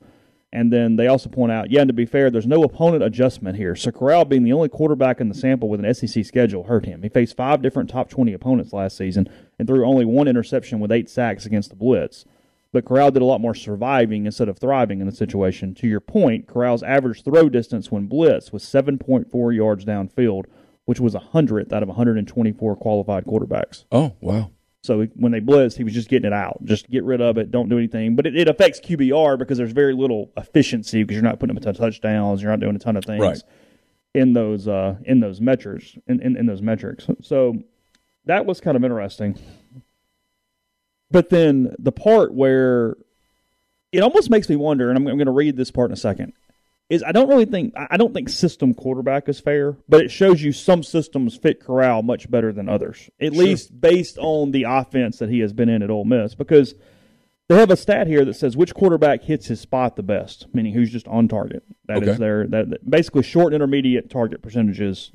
And 0.53 0.71
then 0.71 0.97
they 0.97 1.07
also 1.07 1.29
point 1.29 1.51
out, 1.51 1.71
yeah, 1.71 1.81
and 1.81 1.87
to 1.87 1.93
be 1.93 2.05
fair, 2.05 2.29
there's 2.29 2.45
no 2.45 2.63
opponent 2.63 3.03
adjustment 3.03 3.55
here. 3.55 3.73
So 3.73 3.89
Corral, 3.89 4.25
being 4.25 4.43
the 4.43 4.51
only 4.51 4.67
quarterback 4.67 5.21
in 5.21 5.29
the 5.29 5.35
sample 5.35 5.69
with 5.69 5.83
an 5.83 5.93
SEC 5.93 6.25
schedule, 6.25 6.65
hurt 6.65 6.85
him. 6.85 7.03
He 7.03 7.09
faced 7.09 7.37
five 7.37 7.61
different 7.61 7.89
top 7.89 8.09
20 8.09 8.33
opponents 8.33 8.73
last 8.73 8.97
season 8.97 9.29
and 9.57 9.67
threw 9.67 9.85
only 9.85 10.03
one 10.03 10.27
interception 10.27 10.81
with 10.81 10.91
eight 10.91 11.09
sacks 11.09 11.45
against 11.45 11.69
the 11.69 11.77
Blitz. 11.77 12.25
But 12.73 12.85
Corral 12.85 13.11
did 13.11 13.21
a 13.21 13.25
lot 13.25 13.41
more 13.41 13.55
surviving 13.55 14.25
instead 14.25 14.49
of 14.49 14.57
thriving 14.57 14.99
in 14.99 15.07
the 15.07 15.15
situation. 15.15 15.73
To 15.75 15.87
your 15.87 15.99
point, 15.99 16.47
Corral's 16.47 16.83
average 16.83 17.23
throw 17.23 17.49
distance 17.49 17.91
when 17.91 18.07
blitz 18.07 18.53
was 18.53 18.63
7.4 18.63 19.55
yards 19.55 19.83
downfield, 19.83 20.45
which 20.85 20.99
was 20.99 21.15
a 21.15 21.19
hundredth 21.19 21.71
out 21.73 21.83
of 21.83 21.89
124 21.89 22.75
qualified 22.77 23.25
quarterbacks. 23.25 23.85
Oh, 23.91 24.15
wow. 24.21 24.51
So 24.83 25.05
when 25.15 25.31
they 25.31 25.39
blitzed, 25.39 25.77
he 25.77 25.83
was 25.83 25.93
just 25.93 26.09
getting 26.09 26.25
it 26.27 26.33
out. 26.33 26.59
Just 26.65 26.89
get 26.89 27.03
rid 27.03 27.21
of 27.21 27.37
it. 27.37 27.51
Don't 27.51 27.69
do 27.69 27.77
anything. 27.77 28.15
But 28.15 28.25
it, 28.25 28.35
it 28.35 28.47
affects 28.47 28.79
QBR 28.79 29.37
because 29.37 29.57
there's 29.59 29.71
very 29.73 29.93
little 29.93 30.31
efficiency 30.37 31.03
because 31.03 31.15
you're 31.15 31.23
not 31.23 31.39
putting 31.39 31.55
up 31.55 31.61
a 31.61 31.63
ton 31.63 31.71
of 31.75 31.77
touchdowns. 31.77 32.41
You're 32.41 32.49
not 32.51 32.59
doing 32.61 32.75
a 32.75 32.79
ton 32.79 32.97
of 32.97 33.05
things 33.05 33.21
Right. 33.21 33.41
in 34.15 34.33
those 34.33 34.67
uh, 34.67 34.95
in 35.05 35.19
those 35.19 35.39
metrics 35.39 35.95
in, 36.07 36.19
in, 36.21 36.35
in 36.35 36.47
those 36.47 36.63
metrics. 36.63 37.05
So 37.21 37.61
that 38.25 38.47
was 38.47 38.59
kind 38.59 38.75
of 38.75 38.83
interesting. 38.83 39.37
But 41.11 41.29
then 41.29 41.75
the 41.77 41.91
part 41.91 42.33
where 42.33 42.95
it 43.91 43.99
almost 44.01 44.29
makes 44.29 44.49
me 44.49 44.55
wonder, 44.55 44.89
and 44.89 44.97
I'm, 44.97 45.05
I'm 45.07 45.17
going 45.17 45.25
to 45.27 45.31
read 45.31 45.57
this 45.57 45.69
part 45.69 45.89
in 45.91 45.93
a 45.93 45.97
second, 45.97 46.33
is 46.91 47.01
I 47.03 47.11
don't 47.13 47.29
really 47.29 47.45
think 47.45 47.73
I 47.75 47.95
don't 47.97 48.13
think 48.13 48.27
system 48.29 48.73
quarterback 48.73 49.29
is 49.29 49.39
fair, 49.39 49.77
but 49.87 50.01
it 50.01 50.11
shows 50.11 50.41
you 50.43 50.51
some 50.51 50.83
systems 50.83 51.37
fit 51.37 51.59
Corral 51.61 52.03
much 52.03 52.29
better 52.29 52.51
than 52.51 52.67
others, 52.67 53.09
at 53.19 53.31
least 53.33 53.79
based 53.79 54.17
on 54.19 54.51
the 54.51 54.63
offense 54.63 55.17
that 55.19 55.29
he 55.29 55.39
has 55.39 55.53
been 55.53 55.69
in 55.69 55.81
at 55.81 55.89
Ole 55.89 56.03
Miss. 56.05 56.35
Because 56.35 56.75
they 57.47 57.55
have 57.57 57.71
a 57.71 57.77
stat 57.77 58.07
here 58.07 58.25
that 58.25 58.33
says 58.33 58.57
which 58.57 58.73
quarterback 58.73 59.23
hits 59.23 59.47
his 59.47 59.59
spot 59.61 59.95
the 59.95 60.03
best, 60.03 60.47
meaning 60.53 60.73
who's 60.73 60.91
just 60.91 61.07
on 61.07 61.27
target. 61.29 61.63
That 61.87 62.03
is 62.03 62.09
Okay. 62.09 62.17
their 62.17 62.47
that 62.47 62.89
basically 62.89 63.23
short 63.23 63.47
and 63.53 63.55
intermediate 63.55 64.09
target 64.09 64.41
percentages. 64.41 65.11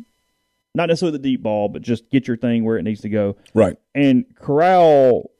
Not 0.75 0.89
necessarily 0.89 1.19
the 1.19 1.23
deep 1.23 1.43
ball, 1.43 1.69
but 1.69 1.83
just 1.83 2.11
get 2.11 2.27
your 2.27 2.37
thing 2.39 2.65
where 2.65 2.79
it 2.79 2.83
needs 2.85 3.01
to 3.03 3.09
go 3.11 3.37
Right. 3.55 3.77
and 3.95 4.25
Corral 4.35 5.31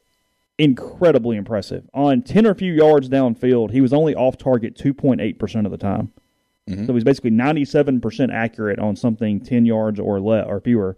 incredibly 0.59 1.37
impressive. 1.37 1.85
On 1.93 2.23
10 2.23 2.47
or 2.47 2.55
few 2.55 2.73
yards 2.73 3.09
downfield, 3.11 3.71
he 3.73 3.81
was 3.83 3.93
only 3.93 4.15
off 4.15 4.39
target 4.39 4.75
2.8% 4.77 5.65
of 5.67 5.71
the 5.71 5.77
time. 5.79 6.13
So 6.69 6.93
he's 6.95 7.05
basically 7.05 7.31
97% 7.31 8.33
accurate 8.33 8.79
on 8.81 8.97
something 8.97 9.41
10 9.41 9.67
yards 9.67 10.01
or 10.01 10.21
le- 10.21 10.43
or 10.43 10.61
fewer. 10.61 10.97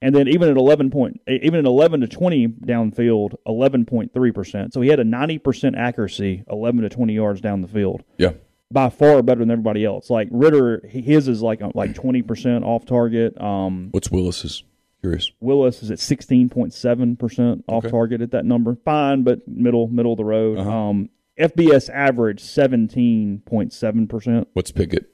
And 0.00 0.14
then 0.14 0.28
even 0.28 0.48
at 0.48 0.56
11 0.56 0.90
point 0.90 1.20
even 1.26 1.58
at 1.58 1.64
11 1.64 2.02
to 2.02 2.06
20 2.06 2.46
downfield, 2.48 3.34
11.3%. 3.46 4.72
So 4.72 4.80
he 4.80 4.88
had 4.88 5.00
a 5.00 5.04
90% 5.04 5.76
accuracy 5.76 6.44
11 6.48 6.82
to 6.82 6.88
20 6.88 7.12
yards 7.14 7.40
down 7.40 7.62
the 7.62 7.68
field. 7.68 8.04
Yeah. 8.16 8.32
By 8.70 8.90
far 8.90 9.22
better 9.22 9.40
than 9.40 9.50
everybody 9.50 9.84
else. 9.84 10.10
Like 10.10 10.28
Ridder, 10.30 10.86
his 10.86 11.26
is 11.26 11.42
like 11.42 11.60
like 11.74 11.94
20% 11.94 12.62
off 12.64 12.84
target. 12.84 13.40
Um 13.40 13.88
What's 13.90 14.10
Willis's? 14.10 14.62
Curious. 15.00 15.30
Willis 15.40 15.82
is 15.82 15.90
at 15.92 16.00
sixteen 16.00 16.48
point 16.48 16.74
seven 16.74 17.16
percent 17.16 17.64
off 17.68 17.84
Okay. 17.84 17.90
target 17.90 18.20
at 18.20 18.32
that 18.32 18.44
number. 18.44 18.76
Fine, 18.84 19.22
but 19.22 19.46
middle 19.48 19.86
middle 19.88 20.12
of 20.12 20.16
the 20.18 20.24
road. 20.24 20.58
Uh-huh. 20.58 20.70
Um, 20.70 21.08
FBS 21.38 21.88
average 21.90 22.40
seventeen 22.40 23.42
point 23.46 23.72
seven 23.72 24.06
percent. 24.06 24.48
What's 24.52 24.72
Pickett? 24.72 25.10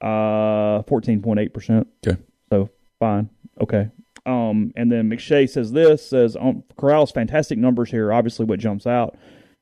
Uh, 0.00 0.82
fourteen 0.82 1.20
point 1.20 1.40
eight 1.40 1.52
percent. 1.52 1.88
Okay. 2.06 2.20
So 2.50 2.70
fine, 2.98 3.30
okay. 3.60 3.90
Um, 4.26 4.72
and 4.76 4.92
then 4.92 5.10
McShay 5.10 5.48
says 5.48 5.72
this 5.72 6.06
says 6.06 6.36
um, 6.36 6.62
Corral's 6.76 7.10
fantastic 7.10 7.58
numbers 7.58 7.90
here. 7.90 8.12
Obviously, 8.12 8.44
what 8.44 8.58
jumps 8.58 8.86
out, 8.86 9.16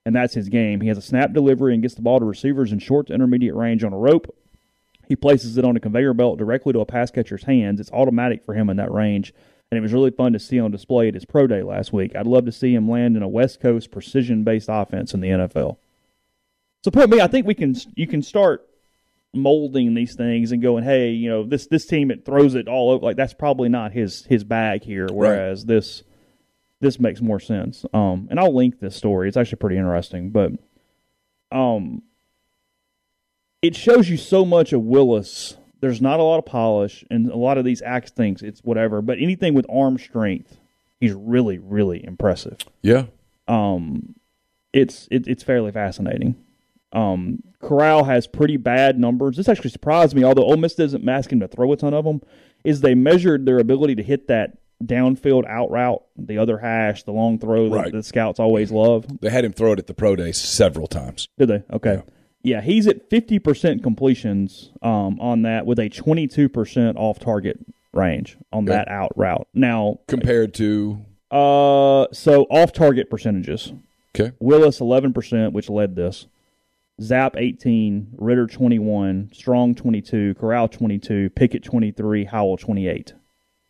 and 0.05 0.15
that's 0.15 0.35
his 0.35 0.49
game. 0.49 0.81
He 0.81 0.89
has 0.89 0.99
a 0.99 1.03
snap 1.03 1.33
delivery 1.33 1.73
and 1.73 1.83
gets 1.83 1.95
the 1.95 2.03
ball 2.03 2.19
to 2.19 2.25
receivers 2.25 2.73
in 2.73 2.79
short 2.79 3.07
to 3.07 3.15
intermediate 3.15 3.55
range 3.55 3.85
on 3.85 3.93
a 3.93 3.99
rope. 3.99 4.35
He 5.09 5.17
places 5.17 5.57
it 5.57 5.65
on 5.65 5.77
a 5.77 5.81
conveyor 5.81 6.15
belt 6.15 6.39
directly 6.39 6.73
to 6.73 6.81
a 6.81 6.87
pass 6.87 7.11
catcher's 7.11 7.45
hands. 7.45 7.81
It's 7.81 7.93
automatic 7.93 8.45
for 8.45 8.55
him 8.55 8.69
in 8.69 8.77
that 8.79 8.91
range, 8.91 9.33
and 9.71 9.79
it 9.79 9.81
was 9.81 9.93
really 9.93 10.11
fun 10.11 10.33
to 10.33 10.39
see 10.39 10.59
on 10.59 10.73
display 10.73 11.09
at 11.09 11.15
his 11.15 11.25
pro 11.25 11.47
day 11.47 11.63
last 11.63 11.93
week. 11.93 12.17
I'd 12.17 12.27
love 12.27 12.45
to 12.47 12.53
see 12.53 12.75
him 12.75 12.91
land 12.91 13.17
in 13.17 13.23
a 13.23 13.29
West 13.29 13.61
Coast 13.61 13.91
precision 13.91 14.43
based 14.43 14.69
offense 14.69 15.15
in 15.15 15.21
the 15.21 15.29
NFL. 15.29 15.77
So, 16.87 16.93
put 16.93 17.11
me, 17.11 17.21
I 17.21 17.27
think 17.27 17.49
we 17.49 17.55
can 17.55 17.75
you 17.97 18.07
can 18.07 18.23
start 18.23 18.65
molding 19.35 19.95
these 19.95 20.15
things 20.15 20.53
and 20.53 20.63
going, 20.63 20.85
hey, 20.85 21.11
you 21.11 21.29
know, 21.29 21.43
this 21.43 21.67
this 21.67 21.85
team 21.85 22.13
it 22.13 22.25
throws 22.25 22.55
it 22.55 22.69
all 22.69 22.93
over. 22.93 23.05
Like 23.05 23.17
that's 23.17 23.35
probably 23.35 23.69
not 23.69 23.91
his 23.91 24.25
his 24.27 24.45
bag 24.45 24.85
here. 24.85 25.09
Whereas 25.11 25.65
this 25.65 26.05
this 26.81 27.01
makes 27.01 27.21
more 27.21 27.41
sense. 27.41 27.85
Um, 27.93 28.29
and 28.31 28.39
I'll 28.39 28.55
link 28.55 28.79
this 28.79 28.95
story. 28.95 29.27
It's 29.27 29.37
actually 29.37 29.57
pretty 29.57 29.79
interesting, 29.79 30.31
but 30.31 30.53
um, 31.51 32.03
it 33.63 33.75
shows 33.75 34.09
you 34.09 34.17
so 34.17 34.45
much 34.45 34.73
of 34.73 34.81
Willis. 34.83 35.57
There's 35.81 36.01
not 36.01 36.21
a 36.21 36.23
lot 36.23 36.39
of 36.39 36.47
polish, 36.47 37.05
and 37.11 37.29
a 37.29 37.37
lot 37.37 37.59
of 37.59 37.65
these 37.65 37.83
axe 37.83 38.13
things, 38.13 38.43
it's 38.43 38.61
whatever. 38.61 39.03
But 39.03 39.19
anything 39.19 39.55
with 39.55 39.67
arm 39.69 39.99
strength, 39.99 40.57
he's 41.01 41.15
really, 41.15 41.59
really 41.59 42.05
impressive. 42.05 42.59
Yeah. 42.81 43.07
Um, 43.49 44.15
it's 44.73 45.09
it, 45.11 45.27
it's 45.27 45.43
fairly 45.43 45.73
fascinating. 45.73 46.37
Um, 46.93 47.43
Corral 47.61 48.05
has 48.05 48.27
pretty 48.27 48.57
bad 48.57 48.99
numbers. 48.99 49.37
This 49.37 49.49
actually 49.49 49.71
surprised 49.71 50.15
me, 50.15 50.25
although 50.25 50.45
Ole 50.45 50.57
Miss 50.57 50.75
doesn't 50.75 51.09
ask 51.09 51.31
him 51.33 51.41
to 51.41 51.49
throw 51.49 51.73
a 51.73 51.77
ton 51.77 51.95
of 51.95 52.05
them. 52.05 52.23
Is 52.65 52.81
they 52.81 52.95
measured 52.95 53.47
their 53.47 53.59
ability 53.59 53.95
to 53.97 54.03
hit 54.03 54.29
that 54.29 54.59
downfield 54.85 55.47
out 55.49 55.71
route, 55.71 56.03
the 56.17 56.39
other 56.39 56.59
hash, 56.59 57.03
the 57.05 57.13
long 57.13 57.39
throw 57.39 57.69
that 57.71 57.77
Right. 57.77 57.93
the 57.93 58.03
scouts 58.03 58.39
always 58.41 58.71
love. 58.71 59.07
They 59.21 59.31
had 59.31 59.45
him 59.45 59.53
throw 59.53 59.73
it 59.73 59.79
at 59.79 59.87
the 59.87 59.95
pro 59.95 60.17
day 60.17 60.33
several 60.33 60.87
times. 60.87 61.29
Did 61.39 61.49
they? 61.49 61.63
Okay. 61.73 62.03
Yeah, 62.43 62.61
he's 62.61 62.87
at 62.87 63.09
50% 63.11 63.83
completions 63.83 64.71
um, 64.83 65.19
on 65.21 65.43
that 65.43 65.67
with 65.67 65.79
a 65.79 65.89
22% 65.89 66.95
off 66.97 67.19
target 67.19 67.59
range 67.93 68.37
on 68.53 68.67
that 68.67 68.89
out 68.89 69.13
route. 69.17 69.49
Now, 69.55 69.99
Compared 70.07 70.55
to 70.55 70.99
uh, 71.31 72.07
so 72.13 72.43
off 72.51 72.73
target 72.73 73.11
percentages. 73.11 73.73
okay, 74.15 74.33
Willis 74.39 74.79
11%, 74.81 75.53
which 75.53 75.69
led 75.71 75.97
this. 75.97 76.27
Zappe 77.01 77.37
18, 77.37 78.09
Ridder 78.17 78.47
21, 78.47 79.31
Strong 79.33 79.75
22, 79.75 80.35
Corral 80.35 80.69
22, 80.69 81.29
Pickett 81.31 81.63
23, 81.63 82.25
Howell 82.25 82.57
28. 82.57 83.15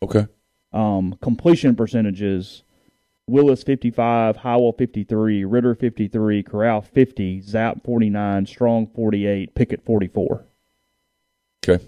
okay, 0.01 0.27
Um, 0.71 1.15
completion 1.21 1.75
percentages 1.75 2.63
Willis 3.27 3.63
55, 3.63 4.37
Howell 4.37 4.71
53, 4.73 5.43
Ridder 5.43 5.75
53, 5.75 6.43
Corral 6.43 6.81
50, 6.81 7.41
Zappe 7.41 7.83
49, 7.83 8.45
Strong 8.45 8.87
48, 8.95 9.53
Pickett 9.55 9.83
44. 9.83 10.45
okay. 11.67 11.83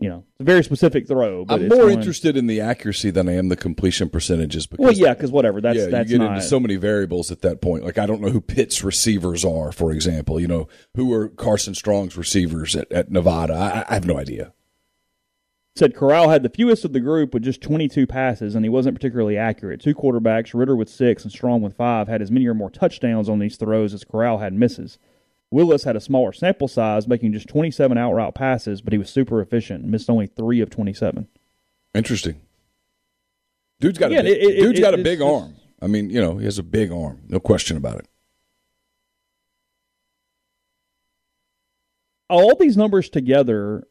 You 0.00 0.08
know, 0.08 0.24
it's 0.32 0.40
a 0.40 0.44
very 0.44 0.64
specific 0.64 1.06
throw. 1.06 1.44
But 1.44 1.60
I'm 1.60 1.68
more 1.68 1.84
one- 1.84 1.92
interested 1.92 2.34
in 2.36 2.46
the 2.46 2.60
accuracy 2.60 3.10
than 3.10 3.28
I 3.28 3.34
am 3.34 3.48
the 3.50 3.56
completion 3.56 4.08
percentages. 4.08 4.66
Because 4.66 4.82
Well, 4.82 4.92
yeah, 4.94 5.12
because 5.12 5.30
whatever. 5.30 5.60
That's 5.60 5.78
yeah, 5.78 5.86
that's 5.86 6.10
you 6.10 6.16
get 6.18 6.24
not. 6.24 6.36
into 6.36 6.46
so 6.46 6.58
many 6.58 6.76
variables 6.76 7.30
at 7.30 7.42
that 7.42 7.60
point. 7.60 7.84
Like 7.84 7.98
I 7.98 8.06
don't 8.06 8.22
know 8.22 8.30
who 8.30 8.40
Pitt's 8.40 8.82
receivers 8.82 9.44
are, 9.44 9.72
for 9.72 9.92
example. 9.92 10.40
You 10.40 10.48
know 10.48 10.68
who 10.94 11.12
are 11.12 11.28
Carson 11.28 11.74
Strong's 11.74 12.16
receivers 12.16 12.74
at, 12.74 12.90
at 12.90 13.10
Nevada. 13.10 13.52
I, 13.54 13.84
I 13.90 13.94
have 13.94 14.06
no 14.06 14.16
idea. 14.16 14.54
said 15.76 15.94
Corral 15.94 16.30
had 16.30 16.42
the 16.42 16.48
fewest 16.48 16.84
of 16.86 16.94
the 16.94 17.00
group 17.00 17.34
with 17.34 17.42
just 17.42 17.60
22 17.60 18.06
passes, 18.06 18.54
and 18.54 18.64
he 18.64 18.68
wasn't 18.70 18.96
particularly 18.96 19.36
accurate. 19.36 19.80
Two 19.82 19.94
quarterbacks, 19.94 20.54
Ridder 20.58 20.76
with 20.76 20.88
six 20.88 21.24
and 21.24 21.32
Strong 21.32 21.60
with 21.60 21.76
five, 21.76 22.08
had 22.08 22.22
as 22.22 22.30
many 22.30 22.46
or 22.46 22.54
more 22.54 22.70
touchdowns 22.70 23.28
on 23.28 23.38
these 23.38 23.56
throws 23.56 23.92
as 23.92 24.04
Corral 24.04 24.38
had 24.38 24.54
misses. 24.54 24.98
Willis 25.50 25.84
had 25.84 25.96
a 25.96 26.00
smaller 26.00 26.32
sample 26.32 26.68
size, 26.68 27.08
making 27.08 27.32
just 27.32 27.48
27 27.48 27.98
out 27.98 28.12
route 28.12 28.34
passes, 28.34 28.80
but 28.80 28.92
he 28.92 28.98
was 28.98 29.10
super 29.10 29.40
efficient, 29.40 29.84
missed 29.84 30.08
only 30.08 30.26
three 30.26 30.60
of 30.60 30.70
27. 30.70 31.26
Interesting. 31.94 32.40
Dude's 33.80 33.98
got 33.98 34.12
a 34.12 34.22
big, 34.22 34.26
it- 34.26 34.42
it- 34.42 34.60
dude's 34.60 34.78
it- 34.78 34.82
got 34.82 34.94
a 34.94 34.98
big 34.98 35.20
arm. 35.20 35.54
I 35.82 35.86
mean, 35.86 36.10
you 36.10 36.20
know, 36.20 36.36
he 36.36 36.44
has 36.44 36.58
a 36.58 36.62
big 36.62 36.92
arm, 36.92 37.22
no 37.28 37.40
question 37.40 37.76
about 37.76 37.98
it. 38.00 38.06
All 42.28 42.54
these 42.54 42.76
numbers 42.76 43.08
together, 43.08 43.88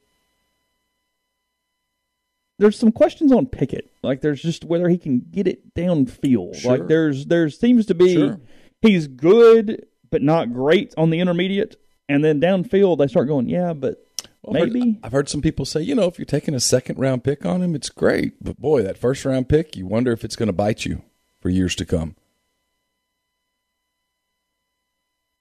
there's 2.57 2.77
some 2.79 2.91
questions 2.91 3.31
on 3.33 3.47
Pickett. 3.47 3.91
Like 4.01 4.21
there's 4.21 4.41
just 4.41 4.63
whether 4.63 4.87
he 4.87 4.97
can 4.97 5.19
get 5.31 5.45
it 5.47 5.73
downfield. 5.75 6.55
Sure. 6.55 6.77
Like 6.77 6.87
there's 6.87 7.25
there 7.25 7.49
seems 7.49 7.85
to 7.87 7.95
be 7.95 8.13
Sure. 8.13 8.39
he's 8.81 9.07
good 9.07 9.85
but 10.11 10.21
not 10.21 10.53
great 10.53 10.93
on 10.97 11.09
the 11.09 11.19
intermediate, 11.19 11.75
and 12.07 12.23
then 12.23 12.39
downfield 12.41 12.97
they 12.97 13.07
start 13.07 13.27
going, 13.27 13.47
yeah, 13.49 13.73
but 13.73 14.03
Well, 14.41 14.55
I've 14.55 14.63
heard- 14.63 14.73
maybe. 14.73 14.99
I've 15.03 15.11
heard 15.11 15.29
some 15.29 15.41
people 15.41 15.65
say, 15.65 15.81
you 15.81 15.95
know, 15.95 16.05
if 16.05 16.17
you're 16.17 16.25
taking 16.25 16.53
a 16.55 16.59
second 16.59 16.97
round 16.99 17.23
pick 17.23 17.45
on 17.45 17.61
him, 17.61 17.75
it's 17.75 17.89
great. 17.89 18.43
But 18.43 18.59
boy, 18.59 18.83
that 18.83 18.97
first 18.97 19.25
round 19.25 19.49
pick, 19.49 19.75
you 19.75 19.85
wonder 19.85 20.11
if 20.11 20.23
it's 20.23 20.35
going 20.35 20.47
to 20.47 20.53
bite 20.53 20.85
you 20.85 21.03
for 21.41 21.49
years 21.49 21.75
to 21.75 21.85
come. 21.85 22.15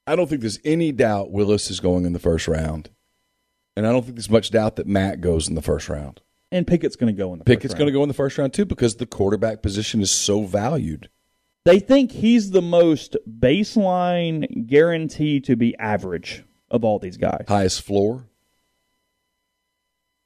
I 0.06 0.16
don't 0.16 0.26
think 0.28 0.40
there's 0.40 0.58
any 0.64 0.90
doubt 0.90 1.30
Willis 1.30 1.70
is 1.70 1.80
going 1.80 2.06
in 2.06 2.12
the 2.14 2.18
first 2.18 2.48
round. 2.48 2.90
And 3.76 3.86
I 3.86 3.92
don't 3.92 4.02
think 4.02 4.16
there's 4.16 4.30
much 4.30 4.50
doubt 4.50 4.76
that 4.76 4.86
Matt 4.86 5.20
goes 5.20 5.48
in 5.48 5.54
the 5.54 5.62
first 5.62 5.88
round. 5.88 6.20
And 6.50 6.66
Pickett's 6.66 6.96
going 6.96 7.14
to 7.14 7.16
go 7.16 7.32
in 7.34 7.38
the 7.38 7.44
Pickett's 7.44 7.74
going 7.74 7.86
to 7.86 7.92
go 7.92 8.02
in 8.02 8.08
the 8.08 8.14
first 8.14 8.38
round 8.38 8.54
too 8.54 8.64
because 8.64 8.96
the 8.96 9.06
quarterback 9.06 9.60
position 9.62 10.00
is 10.00 10.10
so 10.10 10.44
valued. 10.44 11.10
They 11.68 11.80
think 11.80 12.12
he's 12.12 12.50
the 12.50 12.62
most 12.62 13.14
baseline 13.28 14.66
guarantee 14.66 15.38
to 15.40 15.54
be 15.54 15.76
average 15.76 16.42
of 16.70 16.82
all 16.82 16.98
these 16.98 17.18
guys. 17.18 17.44
Highest 17.46 17.82
floor. 17.82 18.24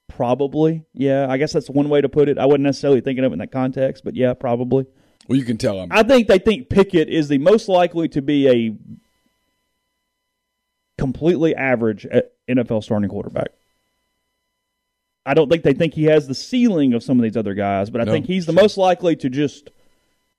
Probably, 0.08 0.84
yeah. 0.94 1.26
I 1.28 1.38
guess 1.38 1.52
that's 1.52 1.68
one 1.68 1.88
way 1.88 2.00
to 2.00 2.08
put 2.08 2.28
it. 2.28 2.38
I 2.38 2.46
wasn't 2.46 2.62
necessarily 2.62 3.00
thinking 3.00 3.24
of 3.24 3.32
it 3.32 3.34
in 3.34 3.38
that 3.40 3.50
context, 3.50 4.04
but 4.04 4.14
yeah, 4.14 4.34
probably. 4.34 4.86
Well, 5.26 5.36
you 5.36 5.44
can 5.44 5.58
tell 5.58 5.80
I'm 5.80 5.88
I 5.90 6.04
think 6.04 6.28
they 6.28 6.38
think 6.38 6.68
Pickett 6.68 7.08
is 7.08 7.26
the 7.26 7.38
most 7.38 7.68
likely 7.68 8.06
to 8.10 8.22
be 8.22 8.48
a 8.48 8.76
completely 10.96 11.56
average 11.56 12.06
uh, 12.06 12.20
NFL 12.48 12.84
starting 12.84 13.10
quarterback. 13.10 13.48
I 15.26 15.34
don't 15.34 15.48
think 15.50 15.64
they 15.64 15.74
think 15.74 15.94
he 15.94 16.04
has 16.04 16.28
the 16.28 16.36
ceiling 16.36 16.94
of 16.94 17.02
some 17.02 17.18
of 17.18 17.24
these 17.24 17.36
other 17.36 17.54
guys, 17.54 17.90
but 17.90 18.00
I 18.00 18.04
No, 18.04 18.12
think 18.12 18.26
he's 18.26 18.46
the 18.46 18.52
sure. 18.52 18.62
most 18.62 18.76
likely 18.78 19.16
to 19.16 19.28
just, 19.28 19.70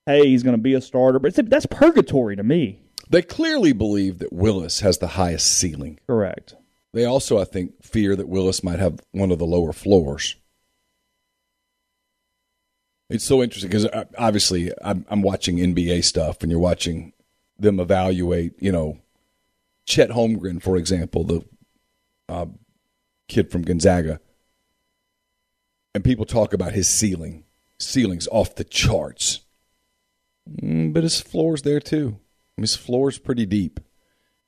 hey, 0.05 0.27
he's 0.27 0.43
going 0.43 0.55
to 0.55 0.61
be 0.61 0.73
a 0.73 0.81
starter. 0.81 1.19
But 1.19 1.37
it's, 1.37 1.49
that's 1.49 1.65
purgatory 1.65 2.35
to 2.35 2.43
me. 2.43 2.79
They 3.09 3.21
clearly 3.21 3.73
believe 3.73 4.19
that 4.19 4.33
Willis 4.33 4.79
has 4.79 4.97
the 4.97 5.07
highest 5.07 5.57
ceiling. 5.57 5.99
Correct. 6.07 6.55
They 6.93 7.05
also, 7.05 7.39
I 7.39 7.43
think, 7.43 7.83
fear 7.83 8.15
that 8.15 8.27
Willis 8.27 8.63
might 8.63 8.79
have 8.79 8.99
one 9.11 9.31
of 9.31 9.39
the 9.39 9.45
lower 9.45 9.73
floors. 9.73 10.35
It's 13.09 13.25
so 13.25 13.43
interesting 13.43 13.69
because 13.69 13.87
obviously 14.17 14.71
I'm, 14.81 15.05
I'm 15.09 15.21
watching 15.21 15.57
NBA 15.57 16.03
stuff, 16.03 16.37
and 16.41 16.51
you're 16.51 16.59
watching 16.59 17.13
them 17.59 17.79
evaluate. 17.79 18.53
You 18.59 18.71
know, 18.71 18.99
Chet 19.85 20.09
Holmgren, 20.09 20.61
for 20.61 20.77
example, 20.77 21.23
the 21.23 21.41
uh, 22.29 22.45
kid 23.27 23.51
from 23.51 23.63
Gonzaga, 23.63 24.19
and 25.93 26.03
people 26.03 26.25
talk 26.25 26.53
about 26.53 26.73
his 26.73 26.87
ceiling. 26.87 27.43
Ceiling's 27.79 28.27
off 28.31 28.55
the 28.55 28.63
charts, 28.63 29.41
Mm, 30.49 30.93
but 30.93 31.03
his 31.03 31.21
floor's 31.21 31.61
there 31.61 31.79
too. 31.79 32.19
His 32.57 32.75
floor's 32.75 33.17
pretty 33.17 33.45
deep. 33.45 33.79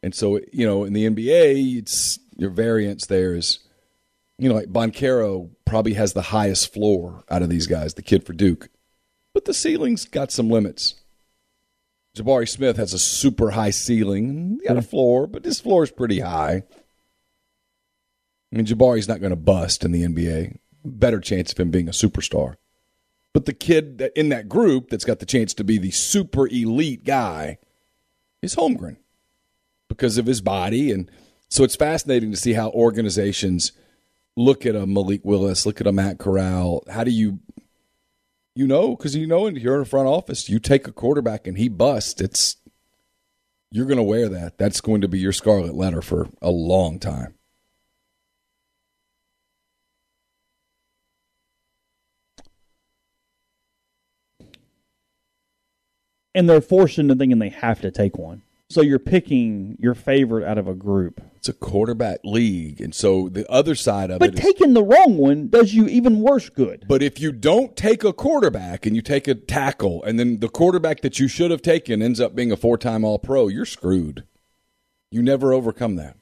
And 0.03 0.13
so, 0.13 0.39
you 0.53 0.65
know, 0.65 0.83
in 0.83 0.93
the 0.93 1.07
NBA, 1.07 1.77
it's 1.77 2.19
your 2.37 2.51
variance 2.51 3.07
there 3.07 3.33
is, 3.33 3.59
you 4.37 4.49
know, 4.49 4.55
like 4.55 4.67
Banchero 4.67 5.49
probably 5.65 5.93
has 5.93 6.13
the 6.13 6.21
highest 6.21 6.73
floor 6.73 7.23
out 7.29 7.41
of 7.41 7.49
these 7.49 7.67
guys, 7.67 7.93
the 7.93 8.01
kid 8.01 8.25
for 8.25 8.33
Duke. 8.33 8.69
But 9.33 9.45
the 9.45 9.53
ceiling's 9.53 10.05
got 10.05 10.31
some 10.31 10.49
limits. 10.49 10.95
Jabari 12.15 12.47
Smith 12.47 12.77
has 12.77 12.93
a 12.93 12.99
super 12.99 13.51
high 13.51 13.71
ceiling. 13.71 14.59
He 14.61 14.67
got 14.67 14.77
a 14.77 14.81
floor, 14.81 15.27
but 15.27 15.43
his 15.43 15.59
floor 15.59 15.83
is 15.83 15.91
pretty 15.91 16.19
high. 16.19 16.63
I 18.53 18.55
mean, 18.55 18.65
Jabari's 18.65 19.07
not 19.07 19.19
going 19.19 19.31
to 19.31 19.35
bust 19.35 19.83
in 19.83 19.91
the 19.91 20.03
NBA. 20.03 20.57
Better 20.85 21.19
chance 21.19 21.51
of 21.51 21.59
him 21.59 21.71
being 21.71 21.89
a 21.89 21.91
superstar. 21.91 22.55
But 23.35 23.43
the 23.43 23.53
kid 23.53 24.11
in 24.15 24.29
that 24.29 24.47
group 24.47 24.89
that's 24.89 25.03
got 25.03 25.19
the 25.19 25.25
chance 25.25 25.53
to 25.55 25.65
be 25.65 25.77
the 25.77 25.91
super 25.91 26.47
elite 26.47 27.03
guy 27.03 27.57
is 28.41 28.55
Holmgren 28.55 28.95
because 29.89 30.17
of 30.17 30.25
his 30.25 30.39
body. 30.39 30.89
And 30.89 31.11
so 31.49 31.65
it's 31.65 31.75
fascinating 31.75 32.31
to 32.31 32.37
see 32.37 32.53
how 32.53 32.69
organizations 32.69 33.73
look 34.37 34.65
at 34.65 34.73
a 34.73 34.87
Malik 34.87 35.25
Willis, 35.25 35.65
look 35.65 35.81
at 35.81 35.85
a 35.85 35.91
Matt 35.91 36.17
Corral. 36.17 36.81
How 36.89 37.03
do 37.03 37.11
you, 37.11 37.41
you 38.55 38.67
know, 38.67 38.95
because 38.95 39.17
you 39.17 39.27
know, 39.27 39.47
and 39.47 39.57
you're 39.57 39.73
in 39.73 39.79
the 39.81 39.85
front 39.85 40.07
office, 40.07 40.47
you 40.47 40.57
take 40.57 40.87
a 40.87 40.93
quarterback 40.93 41.45
and 41.45 41.57
he 41.57 41.67
busts, 41.67 42.21
it's, 42.21 42.55
you're 43.69 43.83
going 43.83 43.97
to 43.97 44.03
wear 44.03 44.29
that. 44.29 44.57
That's 44.57 44.79
going 44.79 45.01
to 45.01 45.09
be 45.09 45.19
your 45.19 45.33
scarlet 45.33 45.75
letter 45.75 46.01
for 46.01 46.29
a 46.41 46.51
long 46.51 46.99
time. 46.99 47.34
And 56.35 56.47
they're 56.49 56.61
forced 56.61 56.99
into 56.99 57.15
thinking 57.15 57.39
they 57.39 57.49
have 57.49 57.81
to 57.81 57.89
take 57.89 58.17
one. 58.17 58.43
So 58.69 58.81
you're 58.81 58.99
picking 58.99 59.77
your 59.79 59.93
favorite 59.93 60.45
out 60.45 60.57
of 60.57 60.67
a 60.67 60.73
group. 60.73 61.21
It's 61.37 61.47
a 61.47 61.53
quarterback 61.53 62.19
league. 62.23 62.81
And 62.81 62.93
so 62.93 63.29
the 63.29 63.49
other 63.49 63.75
side 63.75 64.09
of 64.09 64.15
it 64.15 64.19
But 64.19 64.29
it 64.29 64.39
is- 64.39 64.43
taking 64.43 64.73
the 64.73 64.83
wrong 64.83 65.17
one 65.17 65.47
does 65.49 65.73
you 65.73 65.87
even 65.87 66.19
worse 66.19 66.49
good. 66.49 66.85
But 66.87 67.03
if 67.03 67.19
you 67.19 67.31
don't 67.31 67.75
take 67.77 68.03
a 68.03 68.11
quarterback 68.11 68.85
and 68.85 68.95
you 68.95 69.01
take 69.03 69.27
a 69.27 69.35
tackle, 69.35 70.03
and 70.03 70.19
then 70.19 70.39
the 70.39 70.49
quarterback 70.49 71.01
that 71.01 71.19
you 71.19 71.27
should 71.27 71.51
have 71.51 71.61
taken 71.61 72.01
ends 72.01 72.19
up 72.19 72.35
being 72.35 72.51
a 72.51 72.57
four 72.57 72.77
time 72.77 73.05
All 73.05 73.19
Pro, 73.19 73.47
you're 73.47 73.65
screwed. 73.65 74.23
You 75.11 75.21
never 75.21 75.53
overcome 75.53 75.95
that. 75.97 76.17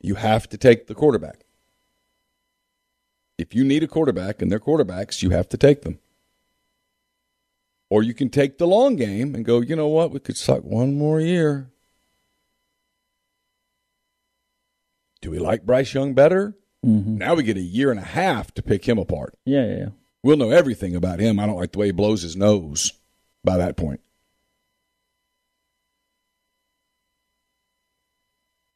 You 0.00 0.14
have 0.14 0.48
to 0.48 0.56
take 0.56 0.86
the 0.86 0.94
quarterback. 0.94 1.44
If 3.36 3.54
you 3.54 3.64
need 3.64 3.82
a 3.82 3.88
quarterback 3.88 4.40
and 4.40 4.50
they're 4.50 4.60
quarterbacks, 4.60 5.22
you 5.22 5.30
have 5.30 5.48
to 5.50 5.56
take 5.56 5.82
them. 5.82 5.98
Or 7.92 8.02
you 8.02 8.14
can 8.14 8.30
take 8.30 8.56
the 8.56 8.66
long 8.66 8.96
game 8.96 9.34
and 9.34 9.44
go, 9.44 9.60
you 9.60 9.76
know 9.76 9.88
what, 9.88 10.12
we 10.12 10.18
could 10.18 10.38
suck 10.38 10.64
one 10.64 10.96
more 10.96 11.20
year. 11.20 11.70
Do 15.20 15.30
we 15.30 15.38
like 15.38 15.66
Bryce 15.66 15.92
Young 15.92 16.14
better? 16.14 16.56
Mm-hmm. 16.86 17.18
Now 17.18 17.34
we 17.34 17.42
get 17.42 17.58
a 17.58 17.60
year 17.60 17.90
and 17.90 18.00
a 18.00 18.02
half 18.02 18.50
to 18.54 18.62
pick 18.62 18.88
him 18.88 18.96
apart. 18.96 19.36
Yeah, 19.44 19.66
yeah, 19.66 19.76
yeah. 19.76 19.88
We'll 20.22 20.38
know 20.38 20.52
everything 20.52 20.96
about 20.96 21.20
him. 21.20 21.38
I 21.38 21.44
don't 21.44 21.58
like 21.58 21.72
the 21.72 21.80
way 21.80 21.86
he 21.86 21.92
blows 21.92 22.22
his 22.22 22.34
nose 22.34 22.94
by 23.44 23.58
that 23.58 23.76
point. 23.76 24.00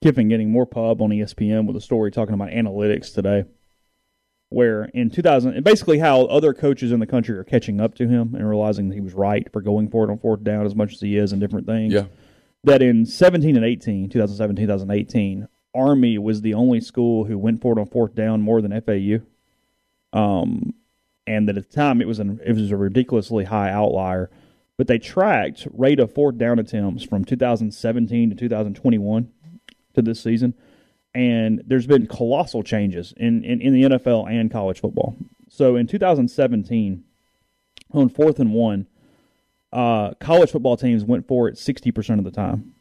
Kiffin 0.05 0.29
getting 0.29 0.51
more 0.51 0.67
pub 0.67 1.01
on 1.01 1.09
ESPN 1.09 1.67
with 1.67 1.77
a 1.77 1.81
story 1.81 2.11
talking 2.11 2.35
about 2.35 2.51
analytics 2.51 3.15
today, 3.15 3.47
where 4.49 4.85
in 4.95 5.11
2000, 5.11 5.55
and 5.55 5.65
basically 5.65 5.99
how 5.99 6.23
other 6.27 6.55
coaches 6.55 6.93
in 6.93 7.01
the 7.01 7.07
country 7.07 7.37
are 7.37 7.45
catching 7.45 7.81
up 7.81 7.95
to 7.97 8.07
him 8.07 8.35
and 8.35 8.49
realizing 8.49 8.89
that 8.89 8.95
he 8.95 9.01
was 9.01 9.15
right 9.15 9.51
for 9.53 9.61
going 9.61 9.89
for 9.89 10.05
it 10.05 10.11
on 10.11 10.19
fourth 10.19 10.45
down 10.45 10.67
as 10.67 10.75
much 10.75 10.93
as 10.93 11.01
he 11.01 11.17
is 11.17 11.33
and 11.33 11.41
different 11.41 11.67
things. 11.67 11.93
Yeah. 11.93 12.07
That 12.65 12.83
in 12.83 13.07
17 13.07 13.57
and 13.57 13.65
18, 13.65 14.09
2017, 14.09 14.67
2018, 14.67 15.49
Army 15.75 16.19
was 16.19 16.41
the 16.41 16.55
only 16.55 16.81
school 16.81 17.25
who 17.25 17.39
went 17.39 17.61
for 17.61 17.77
it 17.77 17.81
on 17.81 17.87
fourth 17.87 18.15
down 18.15 18.41
more 18.41 18.61
than 18.63 18.81
FAU. 18.81 19.25
Um, 20.13 20.75
and 21.27 21.49
that 21.49 21.59
at 21.59 21.69
the 21.69 21.75
time 21.75 22.01
it 22.01 22.07
was 22.07 22.19
an 22.19 22.41
it 22.45 22.55
was 22.55 22.71
a 22.71 22.77
ridiculously 22.77 23.45
high 23.45 23.71
outlier. 23.71 24.31
But 24.79 24.87
they 24.87 24.99
tracked 24.99 25.67
rate 25.73 25.99
of 25.99 26.13
fourth 26.13 26.39
down 26.39 26.59
attempts 26.59 27.03
from 27.03 27.25
2017 27.25 28.31
to 28.31 28.37
2021 28.37 29.33
to 29.95 30.03
this 30.03 30.23
season, 30.23 30.55
and 31.17 31.63
there's 31.67 31.87
been 31.87 32.07
colossal 32.07 32.63
changes 32.63 33.15
in, 33.17 33.43
in, 33.43 33.63
in 33.63 33.73
the 33.73 33.83
NFL 33.85 34.31
and 34.31 34.51
college 34.51 34.81
football. 34.81 35.17
So 35.49 35.75
in 35.77 35.87
2017, 35.87 37.03
on 37.93 38.09
fourth 38.11 38.39
and 38.39 38.53
one, 38.53 38.87
uh, 39.73 40.13
college 40.21 40.51
football 40.51 40.77
teams 40.77 41.05
went 41.05 41.27
for 41.27 41.49
it 41.49 41.55
60% 41.55 42.19
of 42.19 42.25
the 42.25 42.31
time. 42.31 42.75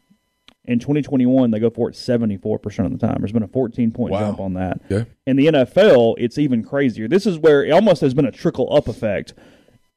In 0.66 0.80
2021, 0.80 1.52
they 1.52 1.60
go 1.60 1.70
for 1.70 1.90
it 1.90 1.94
74% 1.94 2.86
of 2.86 2.92
the 2.92 2.98
time. 3.08 3.18
There's 3.20 3.32
been 3.32 3.44
a 3.44 3.48
14 3.48 3.92
point 3.92 4.12
Wow. 4.12 4.20
jump 4.20 4.40
on 4.42 4.56
that. 4.56 4.82
Yeah. 4.90 5.04
In 5.26 5.38
the 5.38 5.46
NFL, 5.48 6.16
it's 6.18 6.38
even 6.38 6.62
crazier. 6.62 7.08
This 7.08 7.26
is 7.26 7.38
where 7.38 7.64
it 7.64 7.72
almost 7.72 8.02
has 8.02 8.14
been 8.14 8.26
a 8.26 8.32
trickle 8.32 8.76
up 8.76 8.90
effect. 8.90 9.34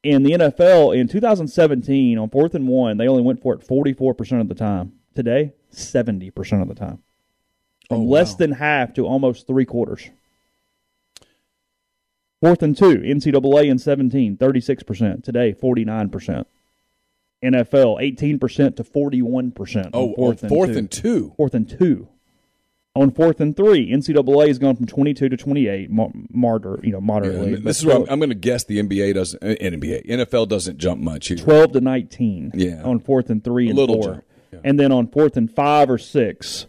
In 0.05 0.23
the 0.23 0.33
NFL, 0.33 0.97
in 0.97 1.09
2017, 1.09 2.17
on 2.19 2.31
fourth 2.31 2.55
and 2.55 2.69
one, 2.69 2.99
they 2.99 3.09
only 3.09 3.23
went 3.23 3.43
for 3.43 3.53
it 3.55 3.67
44% 3.67 4.41
of 4.41 4.49
the 4.49 4.55
time. 4.55 4.93
Today, 5.17 5.55
70% 5.73 6.63
of 6.63 6.69
the 6.69 6.75
time. 6.75 7.03
From 7.89 8.01
Oh, 8.01 8.05
less 8.05 8.33
wow. 8.33 8.37
than 8.39 8.53
half 8.53 8.95
to 8.95 9.07
almost 9.07 9.47
three 9.47 9.65
quarters. 9.65 10.11
Fourth 12.41 12.63
and 12.63 12.77
two, 12.77 12.99
NCAA 12.99 13.65
in 13.69 13.79
17, 13.79 14.37
36%. 14.37 15.25
Today, 15.25 15.53
49%. 15.55 16.45
NFL, 17.43 18.01
18% 18.01 18.77
to 18.77 18.85
41%. 18.85 19.91
Oh, 19.93 20.15
fourth, 20.15 20.49
fourth 20.49 20.69
and, 20.71 20.79
and 20.79 20.91
two. 20.91 21.33
Fourth 21.37 21.55
and 21.55 21.69
two. 21.69 22.09
On 22.95 23.11
fourth 23.13 23.41
and 23.41 23.57
three, 23.57 23.91
NCAA 23.91 24.49
has 24.49 24.59
gone 24.59 24.75
from 24.75 24.87
22 24.87 25.29
to 25.29 25.37
28, 25.37 25.89
mo- 25.91 26.13
martyr, 26.31 26.81
you 26.83 26.91
know, 26.91 27.01
moderately. 27.01 27.55
and 27.55 27.65
this 27.65 27.79
is 27.79 27.87
what 27.87 27.97
I'm, 27.97 28.07
I'm 28.11 28.19
going 28.19 28.31
to 28.31 28.35
guess 28.35 28.65
the 28.65 28.81
NBA 28.83 29.15
doesn't, 29.15 29.41
uh, 29.43 29.55
NBA, 29.61 30.07
NFL 30.09 30.49
doesn't 30.49 30.79
jump 30.79 31.01
much 31.01 31.29
here. 31.29 31.37
12 31.37 31.73
to 31.73 31.81
19 31.81 32.53
Yeah. 32.55 32.83
on 32.83 32.99
fourth 32.99 33.31
and 33.31 33.43
three 33.43 33.67
A 33.67 33.71
and 33.71 33.79
little 33.79 34.03
four. 34.03 34.25
yeah. 34.53 34.59
And 34.65 34.81
then 34.81 34.91
on 34.91 35.07
fourth 35.07 35.37
and 35.37 35.53
five 35.53 35.89
or 35.91 35.99
six, 35.99 36.67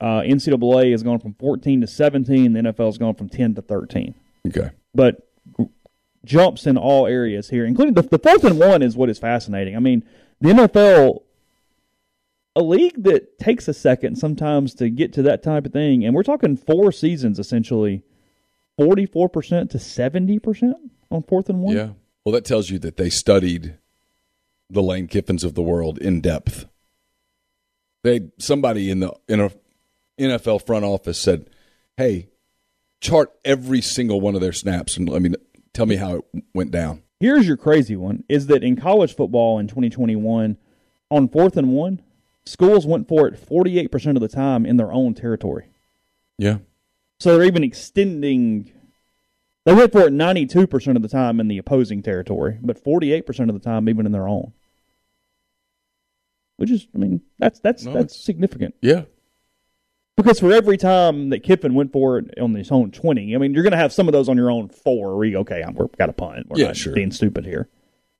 uh, 0.00 0.20
NCAA 0.20 0.92
has 0.92 1.02
gone 1.02 1.18
from 1.18 1.34
14 1.34 1.80
to 1.80 1.86
17. 1.86 2.52
The 2.52 2.60
NFL 2.60 2.86
has 2.86 2.98
gone 2.98 3.14
from 3.14 3.28
10 3.28 3.54
to 3.56 3.62
13. 3.62 4.14
Okay. 4.48 4.70
But 4.94 5.28
jumps 6.24 6.66
in 6.66 6.76
all 6.76 7.06
areas 7.06 7.48
here, 7.50 7.64
including 7.64 7.94
the, 7.94 8.02
the 8.02 8.18
fourth 8.18 8.44
and 8.44 8.58
one 8.58 8.82
is 8.82 8.96
what 8.96 9.08
is 9.08 9.18
fascinating. 9.18 9.76
I 9.76 9.80
mean, 9.80 10.04
the 10.40 10.50
NFL, 10.50 11.22
a 12.54 12.62
league 12.62 13.02
that 13.04 13.38
takes 13.38 13.66
a 13.66 13.74
second 13.74 14.16
sometimes 14.16 14.74
to 14.74 14.90
get 14.90 15.12
to 15.14 15.22
that 15.22 15.42
type 15.42 15.66
of 15.66 15.72
thing, 15.72 16.04
and 16.04 16.14
we're 16.14 16.22
talking 16.22 16.56
four 16.56 16.92
seasons 16.92 17.38
essentially, 17.38 18.02
44% 18.78 19.70
to 19.70 19.78
70% 19.78 20.72
on 21.10 21.22
fourth 21.24 21.48
and 21.48 21.60
one. 21.60 21.76
Yeah. 21.76 21.90
Well, 22.24 22.32
that 22.32 22.44
tells 22.44 22.70
you 22.70 22.78
that 22.80 22.96
they 22.96 23.10
studied 23.10 23.78
the 24.70 24.82
Lane 24.82 25.08
Kiffins 25.08 25.44
of 25.44 25.54
the 25.54 25.62
world 25.62 25.98
in 25.98 26.20
depth. 26.20 26.66
They 28.04 28.28
somebody 28.38 28.90
in 28.90 29.00
the 29.00 29.12
in 29.28 29.40
a 29.40 29.50
NFL 30.18 30.64
front 30.66 30.84
office 30.84 31.18
said, 31.18 31.48
"Hey, 31.96 32.28
chart 33.00 33.32
every 33.44 33.80
single 33.80 34.20
one 34.20 34.34
of 34.34 34.40
their 34.40 34.52
snaps 34.52 34.96
and 34.96 35.08
let 35.08 35.22
me 35.22 35.30
tell 35.72 35.86
me 35.86 35.96
how 35.96 36.16
it 36.16 36.44
went 36.54 36.70
down." 36.70 37.02
Here's 37.20 37.46
your 37.46 37.56
crazy 37.56 37.96
one 37.96 38.24
is 38.28 38.46
that 38.46 38.62
in 38.62 38.76
college 38.76 39.14
football 39.14 39.58
in 39.58 39.66
2021, 39.66 40.56
on 41.10 41.28
fourth 41.28 41.56
and 41.56 41.72
one, 41.72 42.00
schools 42.46 42.86
went 42.86 43.08
for 43.08 43.26
it 43.26 43.34
48% 43.34 44.16
of 44.16 44.20
the 44.20 44.28
time 44.28 44.64
in 44.64 44.76
their 44.76 44.92
own 44.92 45.14
territory. 45.14 45.70
Yeah. 46.38 46.58
So 47.20 47.36
they're 47.36 47.46
even 47.46 47.64
extending. 47.64 48.70
They 49.64 49.74
went 49.74 49.92
for 49.92 50.02
it 50.02 50.12
92% 50.12 50.96
of 50.96 51.02
the 51.02 51.08
time 51.08 51.40
in 51.40 51.48
the 51.48 51.58
opposing 51.58 52.02
territory, 52.02 52.58
but 52.62 52.82
48% 52.82 53.48
of 53.48 53.54
the 53.54 53.60
time 53.60 53.88
even 53.88 54.06
in 54.06 54.12
their 54.12 54.28
own. 54.28 54.52
Which 56.56 56.70
is, 56.70 56.86
I 56.94 56.98
mean, 56.98 57.22
that's 57.38 57.60
that's 57.60 57.84
No, 57.84 57.94
that's 57.94 58.18
significant 58.18 58.74
Yeah. 58.80 59.04
Because 60.22 60.40
for 60.40 60.52
every 60.52 60.76
time 60.76 61.30
that 61.30 61.42
Kiffin 61.42 61.74
went 61.74 61.92
for 61.92 62.18
it 62.18 62.38
on 62.38 62.54
his 62.54 62.70
own 62.70 62.90
20, 62.90 63.34
I 63.34 63.38
mean, 63.38 63.54
you're 63.54 63.62
going 63.62 63.70
to 63.72 63.78
have 63.78 63.92
some 63.92 64.08
of 64.08 64.12
those 64.12 64.28
on 64.28 64.36
your 64.36 64.50
own 64.50 64.68
four 64.68 65.16
where 65.16 65.24
you 65.26 65.32
go, 65.34 65.40
okay, 65.40 65.62
I'm, 65.62 65.74
we've 65.74 65.90
got 65.96 66.08
a 66.10 66.12
punt. 66.12 66.46
We're 66.48 66.58
Yeah, 66.58 66.66
not 66.66 66.76
sure. 66.76 66.92
being 66.92 67.10
stupid 67.12 67.44
here. 67.46 67.68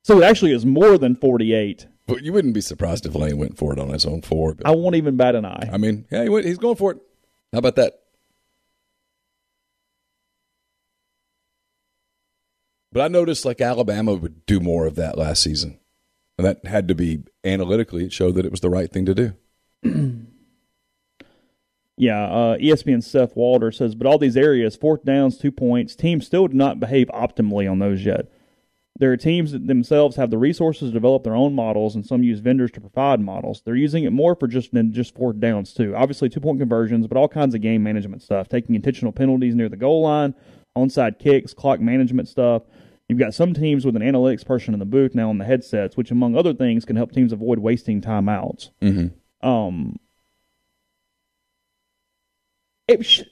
So 0.04 0.18
it 0.18 0.24
actually 0.24 0.52
is 0.52 0.64
more 0.64 0.96
than 0.96 1.16
48. 1.16 1.86
But 2.06 2.22
you 2.22 2.32
wouldn't 2.32 2.54
be 2.54 2.60
surprised 2.60 3.04
if 3.04 3.14
Lane 3.14 3.36
went 3.36 3.58
for 3.58 3.72
it 3.72 3.78
on 3.78 3.88
his 3.90 4.06
own 4.06 4.22
four. 4.22 4.56
I 4.64 4.70
won't 4.70 4.94
even 4.96 5.16
bat 5.16 5.34
an 5.34 5.44
eye. 5.44 5.68
I 5.72 5.76
mean, 5.76 6.06
yeah, 6.10 6.22
he 6.22 6.28
went, 6.30 6.46
he's 6.46 6.56
going 6.58 6.76
for 6.76 6.92
it. 6.92 6.98
How 7.52 7.58
about 7.58 7.76
that? 7.76 8.00
But 12.92 13.02
I 13.02 13.08
noticed 13.08 13.44
like 13.44 13.60
Alabama 13.60 14.14
would 14.14 14.46
do 14.46 14.60
more 14.60 14.86
of 14.86 14.94
that 14.94 15.18
last 15.18 15.42
season. 15.42 15.78
And 16.38 16.46
that 16.46 16.64
had 16.64 16.88
to 16.88 16.94
be 16.94 17.24
analytically, 17.44 18.04
it 18.04 18.12
showed 18.12 18.36
that 18.36 18.46
it 18.46 18.50
was 18.50 18.60
the 18.60 18.70
right 18.70 18.90
thing 18.90 19.04
to 19.06 19.14
do. 19.14 19.34
Yeah, 21.98 22.24
uh, 22.24 22.56
ESPN 22.58 23.02
Seth 23.02 23.34
Walder 23.34 23.72
says, 23.72 23.96
but 23.96 24.06
all 24.06 24.18
these 24.18 24.36
areas, 24.36 24.76
fourth 24.76 25.04
downs, 25.04 25.36
two 25.36 25.50
points, 25.50 25.96
teams 25.96 26.26
still 26.26 26.46
do 26.46 26.56
not 26.56 26.78
behave 26.78 27.08
optimally 27.08 27.70
on 27.70 27.80
those 27.80 28.04
yet. 28.04 28.30
There 28.98 29.12
are 29.12 29.16
teams 29.16 29.52
that 29.52 29.66
themselves 29.66 30.16
have 30.16 30.30
the 30.30 30.38
resources 30.38 30.90
to 30.90 30.94
develop 30.94 31.24
their 31.24 31.34
own 31.34 31.54
models, 31.54 31.94
and 31.94 32.06
some 32.06 32.22
use 32.22 32.38
vendors 32.38 32.70
to 32.72 32.80
provide 32.80 33.20
models. 33.20 33.62
They're 33.64 33.76
using 33.76 34.04
it 34.04 34.10
more 34.10 34.34
for 34.34 34.48
just 34.48 34.72
than 34.72 34.92
just 34.92 35.14
fourth 35.14 35.40
downs 35.40 35.72
too. 35.72 35.94
Obviously, 35.94 36.28
two 36.28 36.40
point 36.40 36.58
conversions, 36.58 37.06
but 37.06 37.16
all 37.16 37.28
kinds 37.28 37.54
of 37.54 37.60
game 37.60 37.82
management 37.82 38.22
stuff, 38.22 38.48
taking 38.48 38.74
intentional 38.74 39.12
penalties 39.12 39.54
near 39.54 39.68
the 39.68 39.76
goal 39.76 40.02
line, 40.02 40.34
onside 40.76 41.18
kicks, 41.18 41.54
clock 41.54 41.80
management 41.80 42.28
stuff. 42.28 42.62
You've 43.08 43.18
got 43.18 43.34
some 43.34 43.54
teams 43.54 43.86
with 43.86 43.96
an 43.96 44.02
analytics 44.02 44.44
person 44.44 44.74
in 44.74 44.80
the 44.80 44.86
booth 44.86 45.14
now 45.14 45.30
on 45.30 45.38
the 45.38 45.44
headsets, 45.44 45.96
which, 45.96 46.10
among 46.10 46.36
other 46.36 46.52
things, 46.52 46.84
can 46.84 46.96
help 46.96 47.12
teams 47.12 47.32
avoid 47.32 47.58
wasting 47.60 48.02
timeouts. 48.02 48.70
Mm-hmm. 48.82 49.48
Um, 49.48 49.96
it 52.88 53.04
sh- 53.06 53.22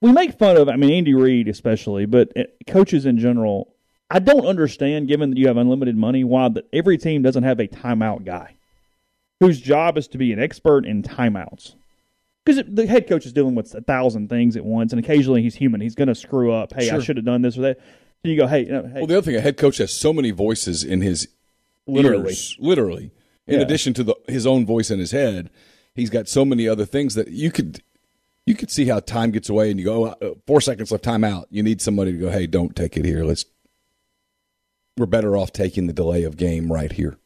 we 0.00 0.12
make 0.12 0.38
fun 0.38 0.56
of, 0.56 0.68
I 0.68 0.76
mean, 0.76 0.90
Andy 0.92 1.14
Reid 1.14 1.48
especially, 1.48 2.06
but 2.06 2.36
uh, 2.36 2.42
coaches 2.66 3.06
in 3.06 3.18
general. 3.18 3.68
I 4.10 4.18
don't 4.18 4.44
understand, 4.44 5.08
given 5.08 5.30
that 5.30 5.38
you 5.38 5.46
have 5.48 5.56
unlimited 5.56 5.96
money, 5.96 6.22
why 6.22 6.50
that 6.50 6.66
every 6.72 6.98
team 6.98 7.22
doesn't 7.22 7.44
have 7.44 7.58
a 7.60 7.66
timeout 7.66 8.26
guy 8.26 8.56
whose 9.40 9.58
job 9.58 9.96
is 9.96 10.06
to 10.08 10.18
be 10.18 10.32
an 10.34 10.38
expert 10.38 10.84
in 10.84 11.02
timeouts. 11.02 11.74
Because 12.44 12.62
the 12.68 12.86
head 12.86 13.08
coach 13.08 13.24
is 13.24 13.32
dealing 13.32 13.54
with 13.54 13.74
a 13.74 13.80
thousand 13.80 14.28
things 14.28 14.56
at 14.56 14.64
once, 14.64 14.92
and 14.92 15.02
occasionally 15.02 15.42
he's 15.42 15.54
human. 15.54 15.80
He's 15.80 15.94
going 15.94 16.08
to 16.08 16.14
screw 16.14 16.52
up. 16.52 16.74
Hey, 16.74 16.90
I 16.90 16.98
should 16.98 17.16
have 17.16 17.24
done 17.24 17.40
this 17.40 17.56
or 17.56 17.62
that. 17.62 17.78
So 17.78 18.28
you 18.28 18.36
go, 18.36 18.46
hey, 18.46 18.66
hey 18.66 18.80
Well, 18.96 19.06
the 19.06 19.16
other 19.16 19.22
thing, 19.22 19.36
a 19.36 19.40
head 19.40 19.56
coach 19.56 19.78
has 19.78 19.92
so 19.92 20.12
many 20.12 20.30
voices 20.30 20.84
in 20.84 21.00
his 21.00 21.28
Literally. 21.86 22.30
ears, 22.32 22.56
literally. 22.58 23.12
In 23.46 23.60
Yeah. 23.60 23.64
addition 23.64 23.94
to 23.94 24.04
the, 24.04 24.14
his 24.28 24.46
own 24.46 24.66
voice 24.66 24.90
in 24.90 24.98
his 24.98 25.12
head, 25.12 25.50
he's 25.94 26.10
got 26.10 26.28
so 26.28 26.44
many 26.44 26.68
other 26.68 26.84
things 26.84 27.14
that 27.14 27.28
you 27.28 27.50
could 27.50 27.82
you 28.46 28.54
could 28.54 28.70
see 28.70 28.86
how 28.86 29.00
time 29.00 29.30
gets 29.30 29.48
away, 29.48 29.70
and 29.70 29.78
you 29.78 29.84
go 29.86 30.06
uh, 30.06 30.34
four 30.46 30.60
seconds 30.60 30.90
left, 30.90 31.04
time 31.04 31.24
out. 31.24 31.46
You 31.50 31.62
need 31.62 31.80
somebody 31.80 32.12
to 32.12 32.18
go, 32.18 32.30
hey, 32.30 32.46
don't 32.46 32.74
take 32.74 32.96
it 32.96 33.04
here. 33.04 33.24
Let's. 33.24 33.44
We're 34.98 35.06
better 35.06 35.36
off 35.36 35.52
taking 35.52 35.86
the 35.86 35.92
delay 35.94 36.24
of 36.24 36.36
game 36.36 36.70
right 36.70 36.92
here. 36.92 37.16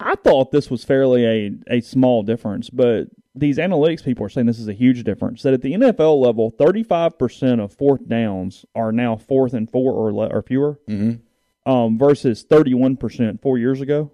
I 0.00 0.14
thought 0.16 0.50
this 0.50 0.70
was 0.70 0.84
fairly 0.84 1.24
a, 1.26 1.76
a 1.76 1.80
small 1.80 2.22
difference, 2.22 2.70
but 2.70 3.08
these 3.34 3.58
analytics 3.58 4.02
people 4.04 4.24
are 4.26 4.28
saying 4.28 4.46
this 4.46 4.58
is 4.58 4.68
a 4.68 4.72
huge 4.72 5.04
difference. 5.04 5.42
That 5.42 5.54
at 5.54 5.62
the 5.62 5.74
NFL 5.74 6.20
level, 6.20 6.50
35% 6.52 7.62
of 7.62 7.72
fourth 7.72 8.08
downs 8.08 8.64
are 8.74 8.90
now 8.90 9.16
fourth 9.16 9.52
and 9.54 9.70
four 9.70 9.92
or, 9.92 10.12
le- 10.12 10.28
or 10.28 10.42
fewer, 10.42 10.80
Mhm. 10.88 11.20
um, 11.66 11.98
versus 11.98 12.44
31% 12.44 13.40
four 13.40 13.58
years 13.58 13.80
ago. 13.80 14.10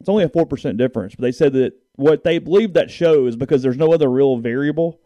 It's 0.00 0.08
only 0.08 0.24
a 0.24 0.28
4% 0.28 0.76
difference. 0.76 1.14
But 1.14 1.22
they 1.22 1.32
said 1.32 1.52
that 1.52 1.74
what 1.96 2.24
they 2.24 2.38
believe 2.38 2.72
that 2.72 2.90
shows, 2.90 3.36
because 3.36 3.62
there's 3.62 3.76
no 3.76 3.92
other 3.92 4.10
real 4.10 4.38
variable, 4.38 4.98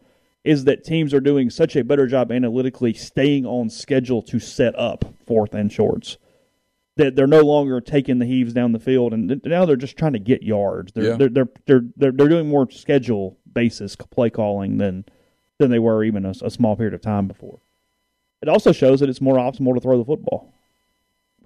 is 0.44 0.64
that 0.64 0.84
teams 0.84 1.12
are 1.12 1.20
doing 1.20 1.50
such 1.50 1.74
a 1.74 1.82
better 1.82 2.06
job 2.06 2.30
analytically 2.30 2.92
staying 2.94 3.44
on 3.44 3.70
schedule 3.70 4.22
to 4.22 4.38
set 4.38 4.78
up 4.78 5.04
fourth 5.26 5.54
and 5.54 5.72
shorts. 5.72 6.16
That 6.96 7.16
they're 7.16 7.26
no 7.26 7.40
longer 7.40 7.80
taking 7.80 8.20
the 8.20 8.26
heaves 8.26 8.52
down 8.52 8.70
the 8.70 8.78
field, 8.78 9.12
and 9.12 9.40
now 9.44 9.64
they're 9.64 9.74
just 9.74 9.96
trying 9.96 10.12
to 10.12 10.20
get 10.20 10.44
yards. 10.44 10.92
They're 10.92 11.04
Yeah. 11.04 11.16
they're, 11.16 11.28
they're 11.28 11.48
they're 11.66 11.84
they're 11.96 12.12
they're 12.12 12.28
doing 12.28 12.48
more 12.48 12.70
schedule 12.70 13.36
basis 13.52 13.96
play 13.96 14.30
calling 14.30 14.78
than 14.78 15.04
than 15.58 15.72
they 15.72 15.80
were 15.80 16.04
even 16.04 16.24
a, 16.24 16.34
a 16.42 16.50
small 16.50 16.76
period 16.76 16.94
of 16.94 17.00
time 17.00 17.26
before. 17.26 17.58
It 18.42 18.48
also 18.48 18.70
shows 18.70 19.00
that 19.00 19.08
it's 19.08 19.20
more 19.20 19.38
optimal 19.38 19.74
to 19.74 19.80
throw 19.80 19.98
the 19.98 20.04
football 20.04 20.52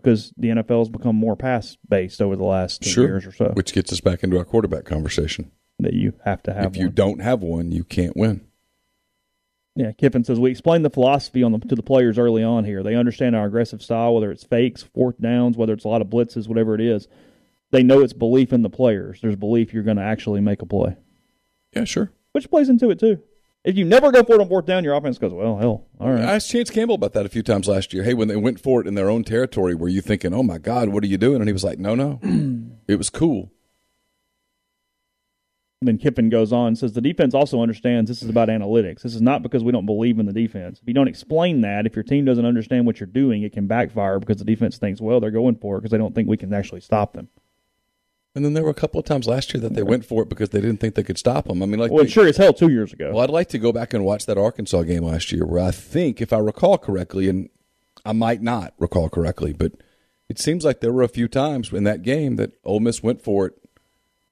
because 0.08 0.32
the 0.36 0.48
NFL 0.48 0.78
has 0.78 0.88
become 0.88 1.16
more 1.16 1.36
pass 1.36 1.76
based 1.88 2.22
over 2.22 2.34
the 2.36 2.44
last 2.44 2.82
10 2.82 3.02
years 3.04 3.26
or 3.26 3.32
so. 3.32 3.50
Which 3.54 3.72
gets 3.72 3.92
us 3.92 4.00
back 4.00 4.22
into 4.22 4.38
our 4.38 4.44
quarterback 4.44 4.84
conversation. 4.84 5.50
that 5.78 5.92
you 5.92 6.14
have 6.24 6.42
to 6.44 6.52
have 6.54 6.64
if 6.66 6.76
you 6.76 6.88
don't 6.88 7.20
have 7.20 7.42
one, 7.42 7.70
you 7.70 7.84
can't 7.84 8.16
win. 8.16 8.40
Yeah, 9.76 9.92
Kiffin 9.92 10.24
says 10.24 10.40
we 10.40 10.50
explained 10.50 10.84
the 10.84 10.90
philosophy 10.90 11.42
on 11.44 11.52
the, 11.52 11.58
to 11.60 11.76
the 11.76 11.82
players 11.84 12.18
early 12.18 12.42
on 12.42 12.64
here. 12.64 12.82
They 12.82 12.96
understand 12.96 13.36
our 13.36 13.46
aggressive 13.46 13.80
style, 13.80 14.14
whether 14.14 14.32
it's 14.32 14.42
fakes, 14.42 14.82
fourth 14.82 15.20
downs, 15.20 15.56
whether 15.56 15.72
it's 15.72 15.84
a 15.84 15.88
lot 15.88 16.00
of 16.02 16.08
blitzes, 16.08 16.48
whatever 16.48 16.74
it 16.74 16.80
is. 16.80 17.06
They 17.70 17.82
know 17.84 18.00
it's 18.00 18.12
belief 18.14 18.52
in 18.52 18.62
the 18.62 18.70
players. 18.70 19.20
There's 19.20 19.36
belief 19.36 19.72
you're 19.72 19.84
going 19.84 19.98
to 19.98 20.02
actually 20.02 20.40
make 20.40 20.62
a 20.62 20.66
play, 20.66 20.96
Yeah, 21.76 21.84
sure. 21.84 22.10
which 22.32 22.50
plays 22.50 22.68
into 22.70 22.90
it 22.90 22.98
too. 22.98 23.22
If 23.64 23.76
you 23.76 23.84
never 23.84 24.12
go 24.12 24.22
for 24.22 24.34
it 24.34 24.40
on 24.40 24.48
fourth 24.48 24.66
down, 24.66 24.84
your 24.84 24.94
offense 24.94 25.18
goes, 25.18 25.32
well, 25.32 25.58
hell, 25.58 25.86
all 26.00 26.10
right. 26.10 26.24
I 26.24 26.36
asked 26.36 26.50
Chance 26.50 26.70
Campbell 26.70 26.94
about 26.94 27.12
that 27.14 27.26
a 27.26 27.28
few 27.28 27.42
times 27.42 27.66
last 27.66 27.92
year. 27.92 28.04
Hey, 28.04 28.14
when 28.14 28.28
they 28.28 28.36
went 28.36 28.60
for 28.60 28.80
it 28.80 28.86
in 28.86 28.94
their 28.94 29.10
own 29.10 29.24
territory, 29.24 29.74
were 29.74 29.88
you 29.88 30.00
thinking, 30.00 30.32
"Oh 30.32 30.42
my 30.42 30.58
God, 30.58 30.90
what 30.90 31.02
are 31.02 31.08
you 31.08 31.18
doing?" 31.18 31.40
And 31.40 31.48
he 31.48 31.52
was 31.52 31.64
like, 31.64 31.78
"No, 31.78 31.94
no, 31.94 32.20
it 32.88 32.96
was 32.96 33.10
cool." 33.10 33.50
Then 35.80 35.98
Kiffin 35.98 36.28
goes 36.28 36.52
on 36.52 36.68
and 36.68 36.78
says 36.78 36.94
the 36.94 37.00
defense 37.00 37.34
also 37.34 37.62
understands 37.62 38.08
this 38.08 38.22
is 38.22 38.28
about 38.28 38.48
analytics. 38.48 39.02
This 39.02 39.14
is 39.14 39.22
not 39.22 39.42
because 39.42 39.62
we 39.62 39.70
don't 39.70 39.86
believe 39.86 40.18
in 40.18 40.26
the 40.26 40.32
defense. 40.32 40.80
If 40.80 40.88
you 40.88 40.94
don't 40.94 41.06
explain 41.06 41.60
that, 41.60 41.86
if 41.86 41.94
your 41.94 42.02
team 42.02 42.24
doesn't 42.24 42.44
understand 42.44 42.84
what 42.84 42.98
you're 42.98 43.06
doing, 43.06 43.42
it 43.44 43.52
can 43.52 43.68
backfire 43.68 44.18
because 44.18 44.38
the 44.38 44.44
defense 44.44 44.76
thinks, 44.76 45.00
well, 45.00 45.20
they're 45.20 45.30
going 45.30 45.54
for 45.54 45.76
it 45.76 45.80
because 45.80 45.92
they 45.92 45.98
don't 45.98 46.16
think 46.16 46.28
we 46.28 46.36
can 46.36 46.52
actually 46.52 46.80
stop 46.80 47.12
them. 47.12 47.28
And 48.34 48.44
then 48.44 48.52
there 48.52 48.62
were 48.62 48.70
a 48.70 48.74
couple 48.74 49.00
of 49.00 49.06
times 49.06 49.26
last 49.26 49.52
year 49.52 49.60
that 49.62 49.74
they 49.74 49.82
went 49.82 50.04
for 50.04 50.22
it 50.22 50.28
because 50.28 50.50
they 50.50 50.60
didn't 50.60 50.78
think 50.78 50.94
they 50.94 51.02
could 51.02 51.18
stop 51.18 51.46
them. 51.48 51.62
I 51.62 51.66
mean, 51.66 51.80
like, 51.80 51.90
Well, 51.90 52.04
we- 52.04 52.10
sure 52.10 52.26
as 52.26 52.36
hell 52.36 52.52
two 52.52 52.68
years 52.68 52.92
ago. 52.92 53.10
well, 53.12 53.24
I'd 53.24 53.30
like 53.30 53.48
to 53.48 53.58
go 53.58 53.72
back 53.72 53.92
and 53.94 54.04
watch 54.04 54.26
that 54.26 54.38
Arkansas 54.38 54.82
game 54.82 55.02
last 55.04 55.32
year, 55.32 55.44
where 55.46 55.62
I 55.62 55.70
think, 55.70 56.20
if 56.20 56.32
I 56.32 56.38
recall 56.38 56.78
correctly, 56.78 57.28
and 57.28 57.48
I 58.04 58.12
might 58.12 58.42
not 58.42 58.74
recall 58.78 59.08
correctly, 59.08 59.52
but 59.52 59.72
it 60.28 60.38
seems 60.38 60.64
like 60.64 60.80
there 60.80 60.92
were 60.92 61.02
a 61.02 61.08
few 61.08 61.26
times 61.26 61.72
in 61.72 61.84
that 61.84 62.02
game 62.02 62.36
that 62.36 62.52
Ole 62.64 62.80
Miss 62.80 63.02
went 63.02 63.22
for 63.22 63.46
it, 63.46 63.54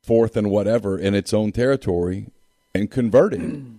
fourth 0.03 0.37
and 0.37 0.51
whatever, 0.51 0.97
in 0.97 1.15
its 1.15 1.33
own 1.35 1.51
territory, 1.51 2.29
and 2.75 2.91
converted. 2.91 3.67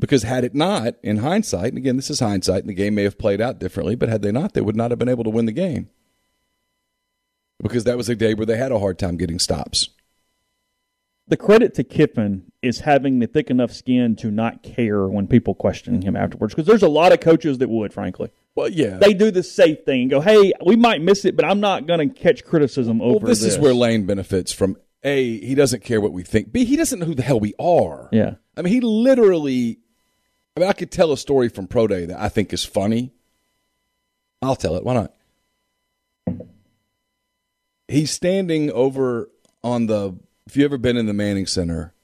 Because 0.00 0.22
had 0.22 0.44
it 0.44 0.54
not, 0.54 0.94
in 1.02 1.16
hindsight, 1.16 1.70
and 1.70 1.76
again, 1.78 1.96
this 1.96 2.08
is 2.08 2.20
hindsight, 2.20 2.60
and 2.60 2.68
the 2.68 2.72
game 2.74 2.94
may 2.94 3.02
have 3.02 3.18
played 3.18 3.40
out 3.40 3.58
differently, 3.58 3.96
but 3.96 4.08
had 4.08 4.22
they 4.22 4.30
not, 4.30 4.52
they 4.54 4.60
would 4.60 4.76
not 4.76 4.92
have 4.92 4.98
been 5.00 5.08
able 5.08 5.24
to 5.24 5.30
win 5.30 5.46
the 5.46 5.50
game. 5.50 5.88
Because 7.60 7.84
that 7.84 7.96
was 7.96 8.08
a 8.08 8.14
day 8.14 8.34
where 8.34 8.46
they 8.46 8.56
had 8.56 8.72
a 8.72 8.78
hard 8.78 8.98
time 8.98 9.16
getting 9.16 9.38
stops. 9.38 9.90
the 11.26 11.36
credit 11.36 11.74
to 11.74 11.84
Kiffin 11.84 12.50
is 12.62 12.80
having 12.80 13.18
the 13.18 13.26
thick 13.26 13.50
enough 13.50 13.72
skin 13.72 14.16
to 14.16 14.30
not 14.30 14.62
care 14.62 15.06
when 15.06 15.26
people 15.26 15.54
question 15.54 16.00
him 16.02 16.16
afterwards. 16.16 16.54
Because 16.54 16.66
there's 16.66 16.82
a 16.82 16.88
lot 16.88 17.12
of 17.12 17.20
coaches 17.20 17.58
that 17.58 17.68
would, 17.68 17.92
frankly. 17.92 18.30
Well, 18.54 18.68
yeah. 18.68 18.96
They 18.98 19.12
do 19.12 19.30
the 19.30 19.42
safe 19.42 19.84
thing 19.84 20.02
and 20.02 20.10
go, 20.10 20.20
"Hey, 20.20 20.52
we 20.64 20.74
might 20.74 21.02
miss 21.02 21.24
it, 21.24 21.36
but 21.36 21.44
I'm 21.44 21.60
not 21.60 21.86
going 21.86 22.08
to 22.08 22.14
catch 22.14 22.44
criticism 22.44 23.00
over 23.02 23.18
Well, 23.18 23.28
this, 23.28 23.42
is 23.42 23.58
where 23.58 23.74
Lane 23.74 24.06
benefits 24.06 24.52
from 24.52 24.76
A, 25.04 25.38
he 25.38 25.54
doesn't 25.54 25.84
care 25.84 26.00
what 26.00 26.12
we 26.12 26.22
think. 26.22 26.50
B, 26.52 26.64
he 26.64 26.76
doesn't 26.76 26.98
know 26.98 27.06
who 27.06 27.14
the 27.14 27.22
hell 27.22 27.38
we 27.38 27.54
are. 27.58 28.08
Yeah. 28.10 28.34
I 28.56 28.62
mean, 28.62 28.72
he 28.72 28.80
literally 28.80 29.78
I 30.56 30.60
mean, 30.60 30.68
I 30.68 30.72
could 30.72 30.90
tell 30.90 31.12
a 31.12 31.16
story 31.16 31.48
from 31.48 31.68
Pro 31.68 31.86
Day 31.86 32.06
that 32.06 32.18
I 32.18 32.28
think 32.28 32.52
is 32.52 32.64
funny. 32.64 33.12
I'll 34.42 34.56
tell 34.56 34.74
it. 34.74 34.84
Why 34.84 34.94
not? 34.94 35.14
He's 37.88 38.10
standing 38.10 38.70
over 38.72 39.28
on 39.64 39.86
the 39.86 40.16
if 40.46 40.56
you 40.56 40.64
ever 40.64 40.78
been 40.78 40.96
in 40.96 41.06
the 41.06 41.12
Manning 41.14 41.46
Center, 41.46 41.94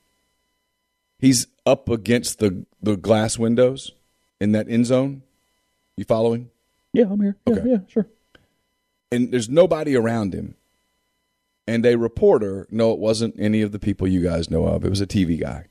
he's 1.19 1.47
up 1.67 1.89
against 1.89 2.39
the 2.39 2.65
the 2.83 2.97
glass 2.97 3.39
windows 3.39 3.93
in 4.41 4.53
that 4.53 4.69
end 4.69 4.87
zone. 4.87 5.23
You 5.97 6.05
following? 6.05 6.51
Yeah, 6.93 7.07
I'm 7.11 7.21
here. 7.21 7.37
Yeah, 7.47 7.53
Okay. 7.55 7.69
yeah, 7.71 7.77
sure. 7.89 8.07
and 9.13 9.31
there's 9.33 9.49
nobody 9.49 9.97
around 9.97 10.35
him. 10.35 10.55
And 11.67 11.87
a 11.87 11.97
reporter, 11.97 12.67
no, 12.71 12.93
it 12.93 12.99
wasn't 12.99 13.37
any 13.39 13.63
of 13.63 13.73
the 13.73 13.79
people 13.79 14.07
you 14.07 14.23
guys 14.23 14.51
know 14.51 14.67
of. 14.67 14.85
It 14.85 14.91
was 14.91 15.01
a 15.01 15.07
TV 15.07 15.41
guy. 15.41 15.69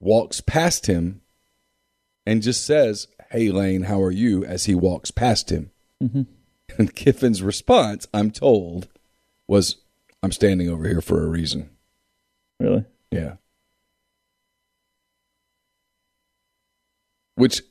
Walks 0.00 0.40
past 0.40 0.86
him 0.86 1.20
and 2.26 2.40
just 2.42 2.64
says, 2.64 3.08
"Hey, 3.30 3.50
Lane, 3.50 3.82
how 3.82 4.00
are 4.02 4.10
you?" 4.10 4.44
As 4.44 4.64
he 4.64 4.74
walks 4.74 5.10
past 5.10 5.50
him. 5.50 5.70
Mm-hmm. 6.02 6.22
And 6.78 6.94
Kiffin's 6.94 7.42
response, 7.42 8.08
I'm 8.14 8.30
told, 8.30 8.88
was, 9.46 9.76
"I'm 10.22 10.32
standing 10.32 10.68
over 10.68 10.86
here 10.86 11.00
for 11.00 11.24
a 11.24 11.28
reason." 11.28 11.70
Really? 12.60 12.84
Yeah. 13.10 13.34
Which 17.36 17.62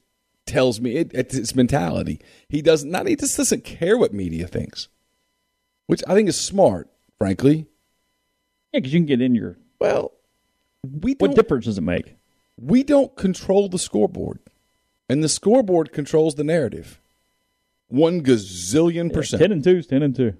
tells 0.45 0.81
me 0.81 0.95
it, 0.97 1.11
it's 1.13 1.35
his 1.35 1.55
mentality. 1.55 2.19
He 2.49 2.61
doesn't 2.61 3.07
he 3.07 3.15
just 3.15 3.37
doesn't 3.37 3.63
care 3.63 3.97
what 3.97 4.13
media 4.13 4.47
thinks, 4.47 4.89
which 5.87 6.03
I 6.07 6.13
think 6.13 6.29
is 6.29 6.39
smart, 6.39 6.89
frankly. 7.17 7.67
Yeah, 8.73 8.79
because 8.79 8.93
you 8.93 8.99
can 8.99 9.05
get 9.05 9.21
in 9.21 9.35
your. 9.35 9.57
Well, 9.79 10.11
we 10.83 11.15
What 11.17 11.35
difference 11.35 11.65
does 11.65 11.77
it 11.77 11.81
make? 11.81 12.15
we 12.59 12.83
don't 12.83 13.15
control 13.15 13.67
the 13.69 13.79
scoreboard, 13.79 14.39
and 15.09 15.23
the 15.23 15.29
scoreboard 15.29 15.91
controls 15.91 16.35
the 16.35 16.43
narrative. 16.43 16.99
One 17.87 18.21
gazillion 18.21 19.13
percent. 19.13 19.41
Ten 19.41 19.51
and 19.51 19.63
two 19.63 19.77
is 19.77 19.87
ten 19.87 20.03
and 20.03 20.15
two 20.15 20.33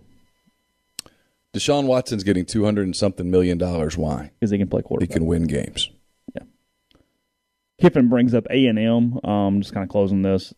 Deshaun 1.54 1.86
Watson's 1.86 2.24
getting 2.24 2.46
two 2.46 2.66
hundred 2.66 2.86
and 2.86 2.96
something 2.96 3.30
million 3.30 3.58
dollars. 3.58 3.98
Why? 3.98 4.32
because 4.40 4.52
he 4.52 4.58
can 4.58 4.68
play 4.68 4.82
quarterback. 4.82 5.10
He 5.10 5.14
can 5.14 5.28
win 5.28 5.44
games. 5.44 5.90
Yeah. 6.36 6.44
Kiffin 7.80 8.10
brings 8.10 8.34
up 8.34 8.46
A 8.50 8.66
and 8.66 8.80
M. 8.80 9.20
Um, 9.24 9.62
just 9.62 9.74
kind 9.74 9.84
of 9.84 9.90
closing 9.90 10.24
this. 10.24 10.54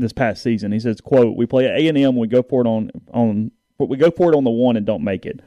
This 0.00 0.12
past 0.12 0.42
season, 0.42 0.70
he 0.70 0.78
says, 0.78 1.00
"quote 1.00 1.36
We 1.36 1.46
play 1.46 1.66
A 1.66 1.88
and 1.88 1.98
M. 1.98 2.16
We 2.16 2.28
go 2.28 2.42
for 2.42 2.62
it 2.62 2.68
on 2.68 2.90
on 3.12 3.50
we 3.78 3.96
go 3.96 4.10
for 4.10 4.32
it 4.32 4.36
on 4.36 4.44
the 4.44 4.50
one 4.50 4.76
and 4.76 4.86
don't 4.86 5.02
make 5.02 5.26
it." 5.26 5.40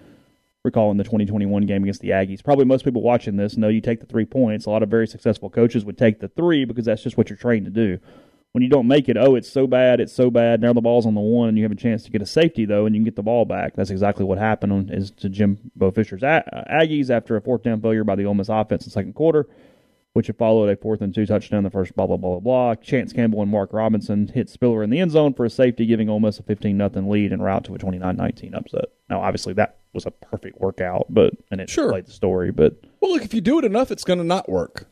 Recalling 0.64 0.98
the 0.98 1.04
2021 1.04 1.66
game 1.66 1.82
against 1.82 2.02
the 2.02 2.10
Aggies, 2.10 2.44
probably 2.44 2.66
most 2.66 2.86
people 2.86 3.02
watching 3.02 3.36
this 3.36 3.58
know 3.58 3.68
you 3.68 3.82
take 3.82 4.00
the 4.00 4.06
three 4.06 4.26
points. 4.26 4.68
A 4.68 4.70
lot 4.70 4.84
of 4.84 4.90
very 4.90 5.08
successful 5.08 5.50
coaches 5.50 5.84
would 5.86 5.98
take 5.98 6.20
the 6.20 6.28
three 6.28 6.66
because 6.66 6.86
that's 6.86 7.02
just 7.02 7.18
what 7.18 7.30
you're 7.30 7.38
trained 7.38 7.66
to 7.66 7.72
do. 7.72 7.98
When 8.54 8.62
you 8.64 8.70
don't 8.70 8.88
make 8.88 9.08
it, 9.08 9.16
oh, 9.18 9.36
it's 9.36 9.50
so 9.50 9.66
bad, 9.66 10.02
it's 10.02 10.12
so 10.12 10.30
bad. 10.30 10.62
Now 10.62 10.74
the 10.74 10.82
ball's 10.82 11.06
on 11.06 11.14
the 11.16 11.22
one, 11.22 11.50
and 11.50 11.58
you 11.58 11.64
have 11.64 11.72
a 11.72 11.76
chance 11.76 12.04
to 12.04 12.12
get 12.12 12.22
a 12.22 12.26
safety 12.26 12.66
though, 12.66 12.86
and 12.86 12.94
you 12.94 13.00
can 13.00 13.06
get 13.06 13.16
the 13.16 13.24
ball 13.24 13.46
back. 13.46 13.76
That's 13.76 13.90
exactly 13.92 14.26
what 14.26 14.38
happened 14.40 14.74
on, 14.74 14.90
is 14.90 15.10
to 15.12 15.30
Jim 15.30 15.58
Bo 15.76 15.90
Fisher's 15.92 16.22
A- 16.24 16.44
uh, 16.54 16.64
Aggies 16.82 17.10
after 17.10 17.38
a 17.38 17.42
fourth 17.42 17.64
down 17.64 17.80
failure 17.82 18.04
by 18.04 18.16
the 18.16 18.26
Ole 18.26 18.34
Miss 18.34 18.50
offense 18.50 18.84
in 18.84 18.90
the 18.90 18.94
second 18.94 19.14
quarter 19.14 19.48
which 20.14 20.28
had 20.28 20.36
followed 20.36 20.68
a 20.68 20.76
fourth 20.76 21.00
and 21.00 21.16
two 21.16 21.26
touchdown, 21.26 21.64
the 21.64 21.70
first 21.70 21.96
blah, 21.96 22.06
blah, 22.06 22.18
blah, 22.18 22.32
blah, 22.32 22.40
blah. 22.42 22.76
Chance 22.76 23.14
Campbell 23.14 23.42
and 23.42 23.50
Mark 23.50 23.72
Robinson 23.72 24.28
hit 24.28 24.50
Spiller 24.50 24.84
in 24.84 24.90
the 24.90 25.00
end 25.00 25.12
zone 25.12 25.34
for 25.34 25.46
a 25.46 25.50
safety, 25.50 25.86
giving 25.86 26.10
Ole 26.10 26.20
Miss 26.20 26.38
a 26.38 26.44
15 26.44 26.78
nothing 26.78 27.10
lead 27.10 27.32
and 27.32 27.42
route 27.42 27.64
to 27.64 27.76
a 27.76 27.78
29 27.78 28.18
19 28.18 28.54
upset. 28.54 28.88
Now, 29.10 29.22
obviously, 29.22 29.54
that 29.54 29.78
was 29.94 30.06
a 30.06 30.12
perfect 30.12 30.60
workout, 30.60 31.06
but 31.10 31.32
and 31.50 31.62
it 31.62 31.70
Sure. 31.70 31.90
played 31.92 32.08
the 32.08 32.12
story, 32.12 32.52
but 32.52 32.76
Well, 33.00 33.14
look, 33.14 33.24
if 33.24 33.34
you 33.34 33.40
do 33.40 33.58
it 33.58 33.64
enough, 33.64 33.90
it's 33.90 34.04
going 34.04 34.20
to 34.20 34.26
not 34.26 34.50
work. 34.50 34.90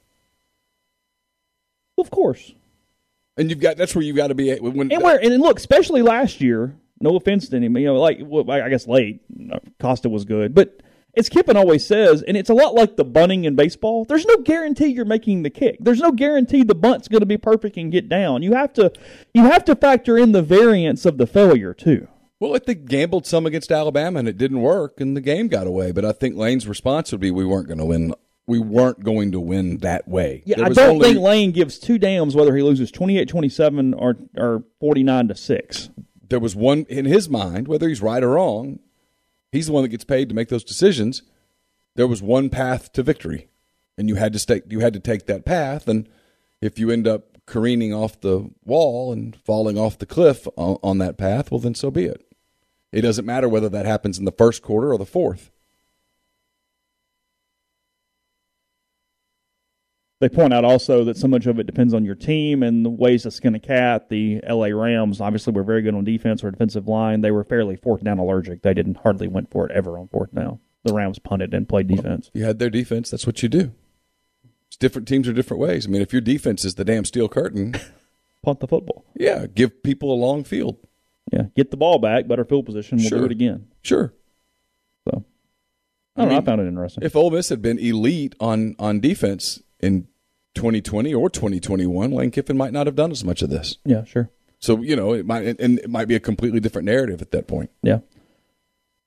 of 1.97 2.09
course. 2.11 2.53
And 3.37 3.49
you've 3.49 3.59
got 3.59 3.77
that's 3.77 3.95
where 3.95 4.03
you've 4.03 4.15
got 4.15 4.27
to 4.27 4.35
be 4.35 4.55
when 4.57 4.91
And 4.91 5.03
where 5.03 5.17
and 5.17 5.41
look, 5.41 5.57
especially 5.57 6.01
last 6.01 6.41
year. 6.41 6.75
No 7.01 7.15
offense 7.15 7.47
to 7.47 7.57
him, 7.57 7.77
you 7.77 7.85
know, 7.85 7.95
like 7.95 8.17
well, 8.21 8.49
I 8.51 8.67
guess 8.67 8.85
late 8.85 9.21
uh, 9.53 9.59
Costa 9.79 10.09
was 10.09 10.25
good, 10.25 10.53
but 10.53 10.81
as 11.15 11.29
Kiffin 11.29 11.57
always 11.57 11.85
says, 11.85 12.21
and 12.21 12.37
it's 12.37 12.49
a 12.49 12.53
lot 12.53 12.75
like 12.75 12.95
the 12.95 13.03
bunting 13.03 13.45
in 13.45 13.55
baseball. 13.55 14.05
There's 14.05 14.25
no 14.25 14.37
guarantee 14.37 14.87
you're 14.87 15.05
making 15.05 15.43
the 15.43 15.49
kick. 15.49 15.77
There's 15.79 15.99
no 15.99 16.11
guarantee 16.11 16.63
the 16.63 16.75
bunt's 16.75 17.07
going 17.07 17.21
to 17.21 17.25
be 17.25 17.37
perfect 17.37 17.77
and 17.77 17.91
get 17.91 18.09
down. 18.09 18.43
You 18.43 18.53
have 18.53 18.73
to, 18.73 18.91
you 19.33 19.43
have 19.43 19.65
to 19.65 19.75
factor 19.75 20.17
in 20.17 20.31
the 20.31 20.41
variance 20.41 21.05
of 21.05 21.17
the 21.17 21.27
failure 21.27 21.73
too. 21.73 22.07
Well, 22.39 22.51
like 22.51 22.65
they 22.65 22.75
gambled 22.75 23.25
some 23.25 23.45
against 23.45 23.71
Alabama 23.71 24.19
and 24.19 24.27
it 24.27 24.37
didn't 24.37 24.61
work 24.61 25.01
and 25.01 25.17
the 25.17 25.21
game 25.21 25.47
got 25.47 25.67
away. 25.67 25.91
But 25.91 26.05
I 26.05 26.11
think 26.13 26.35
Lane's 26.35 26.67
response 26.67 27.11
would 27.11 27.21
be 27.21 27.31
we 27.31 27.45
weren't 27.45 27.67
going 27.67 27.79
to 27.79 27.85
win. 27.85 28.13
We 28.49 28.59
weren't 28.59 29.03
going 29.03 29.31
to 29.33 29.39
win 29.39 29.77
that 29.77 30.07
way. 30.07 30.41
Yeah, 30.45 30.65
I 30.65 30.69
don't 30.69 30.89
only- 30.95 31.09
think 31.13 31.19
Lane 31.23 31.51
gives 31.51 31.77
two 31.77 31.97
damns 31.99 32.35
whether 32.35 32.55
he 32.55 32.63
loses 32.63 32.91
28-27 32.91 33.93
or 33.95 34.17
or 34.35 34.63
49 34.79 35.27
to 35.27 35.35
six. 35.35 35.89
there 36.27 36.39
was 36.39 36.55
one 36.55 36.85
in 36.89 37.05
his 37.05 37.29
mind, 37.29 37.67
whether 37.67 37.87
he's 37.87 38.01
right 38.01 38.23
or 38.23 38.29
wrong, 38.31 38.79
he's 39.51 39.67
the 39.67 39.71
one 39.71 39.83
that 39.83 39.89
gets 39.89 40.03
paid 40.03 40.29
to 40.29 40.35
make 40.35 40.49
those 40.49 40.63
decisions. 40.63 41.21
There 41.95 42.07
was 42.07 42.21
one 42.21 42.49
path 42.49 42.91
to 42.93 43.03
victory, 43.03 43.49
and 43.97 44.09
you 44.09 44.15
had 44.15 44.33
to 44.33 44.39
stay, 44.39 44.61
you 44.67 44.79
had 44.79 44.93
to 44.93 44.99
take 44.99 45.27
that 45.27 45.45
path. 45.45 45.87
And 45.87 46.09
if 46.61 46.79
you 46.79 46.89
end 46.91 47.07
up 47.07 47.37
careening 47.45 47.93
off 47.93 48.19
the 48.21 48.49
wall 48.63 49.11
and 49.11 49.35
falling 49.35 49.77
off 49.77 49.97
the 49.97 50.05
cliff 50.05 50.47
on, 50.55 50.77
on 50.83 50.97
that 50.99 51.17
path, 51.17 51.51
well, 51.51 51.59
then 51.59 51.75
so 51.75 51.89
be 51.91 52.05
it. 52.05 52.25
It 52.91 53.01
doesn't 53.01 53.25
matter 53.25 53.47
whether 53.47 53.69
that 53.69 53.85
happens 53.85 54.17
in 54.17 54.25
the 54.25 54.31
first 54.31 54.61
quarter 54.63 54.91
or 54.91 54.97
the 54.97 55.05
fourth. 55.05 55.51
They 60.19 60.27
point 60.29 60.53
out 60.53 60.65
also 60.65 61.05
that 61.05 61.15
so 61.17 61.27
much 61.29 61.45
of 61.45 61.59
it 61.59 61.65
depends 61.65 61.93
on 61.93 62.03
your 62.03 62.15
team 62.15 62.61
and 62.61 62.85
the 62.85 62.89
ways 62.89 63.23
to 63.23 63.31
skin 63.31 63.55
a 63.55 63.59
cat. 63.59 64.09
The 64.09 64.41
LA 64.47 64.67
Rams 64.67 65.21
obviously 65.21 65.53
were 65.53 65.63
very 65.63 65.81
good 65.81 65.95
on 65.95 66.03
defense 66.03 66.43
or 66.43 66.51
defensive 66.51 66.87
line. 66.89 67.21
They 67.21 67.31
were 67.31 67.45
fairly 67.45 67.77
fourth 67.77 68.03
down 68.03 68.19
allergic. 68.19 68.61
They 68.61 68.73
didn't 68.73 68.97
hardly 68.97 69.29
went 69.29 69.49
for 69.49 69.65
it 69.65 69.71
ever 69.73 69.97
on 69.97 70.09
fourth 70.09 70.35
down. 70.35 70.59
The 70.83 70.93
Rams 70.93 71.19
punted 71.19 71.53
and 71.53 71.69
played 71.69 71.87
defense. 71.87 72.29
You 72.33 72.43
had 72.43 72.59
their 72.59 72.69
defense. 72.69 73.09
That's 73.09 73.25
what 73.25 73.41
you 73.43 73.47
do. 73.49 73.71
It's 74.67 74.75
different 74.77 75.07
teams 75.07 75.27
are 75.27 75.33
different 75.33 75.61
ways. 75.61 75.87
I 75.87 75.89
mean, 75.89 76.01
if 76.01 76.11
your 76.11 76.21
defense 76.21 76.65
is 76.65 76.75
the 76.75 76.85
damn 76.85 77.05
steel 77.05 77.29
curtain, 77.29 77.75
Punt 78.43 78.59
the 78.59 78.67
football. 78.67 79.05
yeah, 79.15 79.45
give 79.47 79.83
people 79.83 80.13
a 80.13 80.15
long 80.15 80.43
field. 80.43 80.77
Yeah, 81.31 81.43
get 81.55 81.71
the 81.71 81.77
ball 81.77 81.97
back, 81.99 82.27
better 82.27 82.43
field 82.45 82.65
position. 82.65 82.97
We'll 82.97 83.07
Sure. 83.09 83.19
do 83.19 83.25
it 83.25 83.31
again. 83.31 83.67
Sure. 83.83 84.13
So 85.09 85.23
I 86.15 86.21
don't 86.21 86.29
know. 86.33 86.37
I 86.37 86.41
found 86.41 86.61
it 86.61 86.67
interesting. 86.67 87.03
If 87.03 87.15
Ole 87.15 87.31
Miss 87.31 87.49
had 87.49 87.61
been 87.61 87.79
elite 87.79 88.35
on 88.39 88.75
on 88.79 88.99
defense 88.99 89.61
in 89.79 90.07
2020 90.55 91.13
or 91.13 91.29
2021, 91.29 92.11
Lane 92.11 92.31
Kiffin 92.31 92.57
might 92.57 92.73
not 92.73 92.87
have 92.87 92.95
done 92.95 93.11
as 93.11 93.23
much 93.23 93.41
of 93.41 93.49
this. 93.49 93.77
yeah, 93.85 94.03
sure. 94.03 94.29
So 94.59 94.81
you 94.81 94.95
know, 94.95 95.13
it 95.13 95.25
might 95.25 95.59
and 95.59 95.79
it 95.79 95.89
might 95.89 96.07
be 96.09 96.15
a 96.15 96.19
completely 96.19 96.59
different 96.59 96.85
narrative 96.85 97.21
at 97.21 97.31
that 97.31 97.47
point. 97.47 97.69
Yeah. 97.81 97.99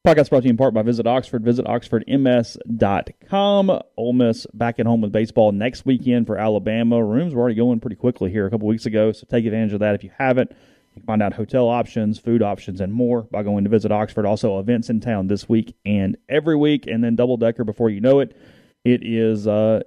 Podcast 0.07 0.31
brought 0.31 0.41
to 0.41 0.47
you 0.47 0.51
in 0.51 0.57
part 0.57 0.75
by 0.75 0.83
Visit 0.83 1.07
Oxford. 1.07 1.45
Visit 1.45 1.65
oxfordms.com. 1.67 3.81
Ole 3.97 4.13
Miss 4.13 4.47
back 4.53 4.81
at 4.81 4.87
home 4.87 5.01
with 5.01 5.13
baseball 5.13 5.53
next 5.53 5.87
weekend 5.87 6.27
for 6.27 6.37
Alabama. 6.39 7.05
Rooms 7.05 7.35
were 7.35 7.41
already 7.41 7.55
going 7.55 7.79
pretty 7.79 7.95
quickly 7.95 8.29
here 8.31 8.45
a 8.47 8.51
couple 8.51 8.67
weeks 8.67 8.85
ago, 8.87 9.13
so 9.13 9.25
take 9.31 9.45
advantage 9.45 9.75
of 9.75 9.81
that 9.81 9.95
if 9.95 10.03
you 10.03 10.11
haven't. 10.19 10.51
You 10.51 10.95
can 10.95 11.03
find 11.07 11.23
out 11.23 11.35
hotel 11.35 11.69
options, 11.69 12.19
food 12.19 12.43
options, 12.43 12.81
and 12.81 12.93
more 12.93 13.23
by 13.23 13.45
going 13.45 13.63
to 13.63 13.71
Visit 13.71 13.93
Oxford. 13.93 14.27
Also, 14.27 14.59
events 14.59 14.91
in 14.91 14.99
town 15.01 15.29
this 15.29 15.49
week 15.49 15.77
and 15.87 16.17
every 16.29 16.57
week, 16.57 16.89
and 16.89 17.05
then 17.05 17.15
double 17.15 17.37
decker 17.37 17.63
before 17.63 17.89
you 17.89 18.01
know 18.01 18.19
it. 18.19 18.37
It 18.85 19.05
is 19.05 19.47
uh, 19.47 19.83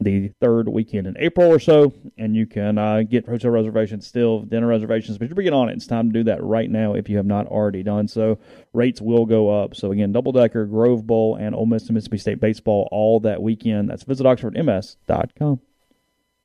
the 0.00 0.28
third 0.40 0.68
weekend 0.68 1.06
in 1.06 1.16
April 1.18 1.48
or 1.48 1.58
so, 1.58 1.92
and 2.18 2.34
you 2.34 2.46
can 2.46 2.78
uh, 2.78 3.02
get 3.02 3.26
hotel 3.26 3.50
reservations 3.50 4.06
still, 4.06 4.40
dinner 4.40 4.66
reservations, 4.66 5.18
but 5.18 5.28
you're 5.28 5.42
get 5.42 5.52
on 5.52 5.68
it. 5.68 5.74
It's 5.74 5.86
time 5.86 6.08
to 6.08 6.12
do 6.12 6.24
that 6.24 6.42
right 6.42 6.70
now 6.70 6.94
if 6.94 7.08
you 7.08 7.16
have 7.16 7.26
not 7.26 7.46
already 7.46 7.82
done 7.82 8.08
so. 8.08 8.38
Rates 8.72 9.00
will 9.00 9.24
go 9.24 9.62
up. 9.62 9.74
So 9.74 9.92
again, 9.92 10.12
double 10.12 10.32
decker, 10.32 10.66
Grove 10.66 11.06
Bowl, 11.06 11.36
and 11.36 11.54
Ole 11.54 11.66
Miss 11.66 11.86
and 11.86 11.94
Mississippi 11.94 12.18
State 12.18 12.40
baseball 12.40 12.88
all 12.90 13.20
that 13.20 13.40
weekend. 13.42 13.90
That's 13.90 14.04
visit 14.04 14.26
oxfordms.com. 14.26 15.60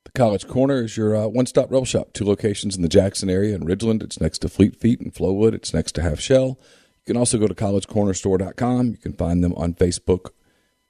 The 0.04 0.12
College 0.12 0.48
Corner 0.48 0.84
is 0.84 0.96
your 0.96 1.14
uh, 1.14 1.26
one-stop 1.26 1.70
rebel 1.70 1.84
shop. 1.84 2.12
Two 2.12 2.24
locations 2.24 2.74
in 2.74 2.82
the 2.82 2.88
Jackson 2.88 3.28
area 3.28 3.54
in 3.54 3.62
Ridgeland. 3.64 4.02
It's 4.02 4.20
next 4.20 4.38
to 4.38 4.48
Fleet 4.48 4.74
Feet 4.76 5.00
and 5.00 5.12
Flowwood. 5.12 5.52
It's 5.52 5.74
next 5.74 5.92
to 5.92 6.02
Half 6.02 6.20
Shell. 6.20 6.58
You 7.00 7.14
can 7.14 7.16
also 7.16 7.36
go 7.36 7.46
to 7.46 7.54
collegecornerstore.com. 7.54 8.86
You 8.90 8.96
can 8.96 9.12
find 9.12 9.44
them 9.44 9.52
on 9.54 9.74
Facebook 9.74 10.30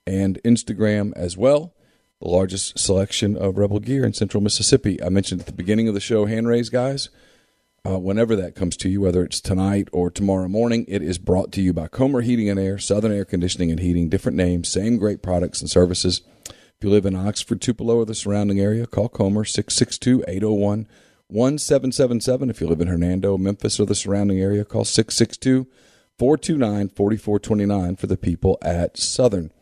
and 0.07 0.41
Instagram 0.45 1.13
as 1.17 1.37
well. 1.37 1.75
The 2.21 2.29
largest 2.29 2.79
selection 2.79 3.35
of 3.35 3.57
Rebel 3.57 3.81
gear 3.81 4.05
in 4.05 4.13
Central 4.13 4.43
Mississippi. 4.43 5.03
I 5.03 5.09
mentioned 5.09 5.41
at 5.41 5.47
the 5.47 5.55
beginning 5.55 5.89
of 5.89 5.95
the 5.95 6.01
show, 6.01 6.27
hand 6.27 6.47
raise 6.47 6.69
guys. 6.69 7.09
Uh, 7.83 7.99
whenever 7.99 8.37
that 8.37 8.55
comes 8.55 8.77
to 8.77 8.91
you, 8.91 9.01
whether 9.01 9.25
it's 9.25 9.41
tonight 9.41 9.89
or 9.91 10.11
tomorrow 10.11 10.47
morning, 10.47 10.85
it 10.87 11.01
is 11.01 11.17
brought 11.17 11.51
to 11.53 11.63
you 11.63 11.73
by 11.73 11.89
Comer 11.89 12.21
Heating 12.21 12.51
and 12.51 12.61
Air, 12.61 12.79
Southern 12.79 13.11
Air 13.11 13.25
Conditioning 13.25 13.71
and 13.71 13.81
Heating. 13.81 14.11
Different 14.11 14.37
names, 14.37 14.69
same 14.69 14.99
great 14.99 15.23
products 15.23 15.63
and 15.63 15.71
services. 15.71 16.21
If 16.47 16.75
you 16.83 16.91
live 16.91 17.07
in 17.07 17.17
Oxford, 17.17 17.63
Tupelo, 17.63 17.97
or 17.97 18.05
the 18.05 18.15
surrounding 18.15 18.61
area, 18.61 18.87
call 18.87 19.09
Comer 19.09 19.47
662 19.47 20.23
801 20.29 20.87
1777. 21.29 22.51
If 22.51 22.61
you 22.61 22.67
live 22.67 22.83
in 22.83 22.89
Hernando, 22.89 23.39
Memphis, 23.39 23.81
or 23.81 23.87
the 23.87 23.95
surrounding 23.95 24.39
area, 24.39 24.67
call 24.67 24.85
662 24.85 25.67
429 26.19 26.91
4429 26.91 27.97
for 27.97 28.07
the 28.07 28.19
people 28.19 28.59
at 28.61 28.99
Southern. 28.99 29.53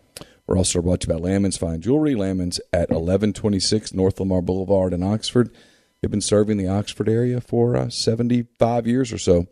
We're 0.48 0.56
also 0.56 0.80
brought 0.80 1.02
to 1.02 1.08
you 1.08 1.14
by 1.14 1.20
Lamons 1.20 1.58
Fine 1.58 1.82
Jewelry. 1.82 2.14
Lamons 2.14 2.58
at 2.72 2.88
1126 2.88 3.92
North 3.92 4.18
Lamar 4.18 4.40
Boulevard 4.40 4.94
in 4.94 5.02
Oxford. 5.02 5.54
They've 6.00 6.10
been 6.10 6.22
serving 6.22 6.56
the 6.56 6.68
Oxford 6.68 7.06
area 7.06 7.42
for 7.42 7.76
uh, 7.76 7.90
75 7.90 8.86
years 8.86 9.12
or 9.12 9.18
so. 9.18 9.46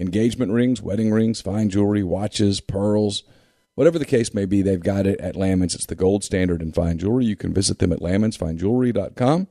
Engagement 0.00 0.52
rings, 0.52 0.80
wedding 0.80 1.10
rings, 1.10 1.42
fine 1.42 1.68
jewelry, 1.68 2.02
watches, 2.02 2.62
pearls, 2.62 3.24
whatever 3.74 3.98
the 3.98 4.06
case 4.06 4.32
may 4.32 4.46
be, 4.46 4.62
they've 4.62 4.80
got 4.80 5.06
it 5.06 5.20
at 5.20 5.36
Lamons. 5.36 5.74
It's 5.74 5.84
the 5.84 5.94
gold 5.94 6.24
standard 6.24 6.62
in 6.62 6.72
fine 6.72 6.96
jewelry. 6.96 7.26
You 7.26 7.36
can 7.36 7.52
visit 7.52 7.78
them 7.78 7.92
at 7.92 8.00
lamonsfinejewelry.com 8.00 9.48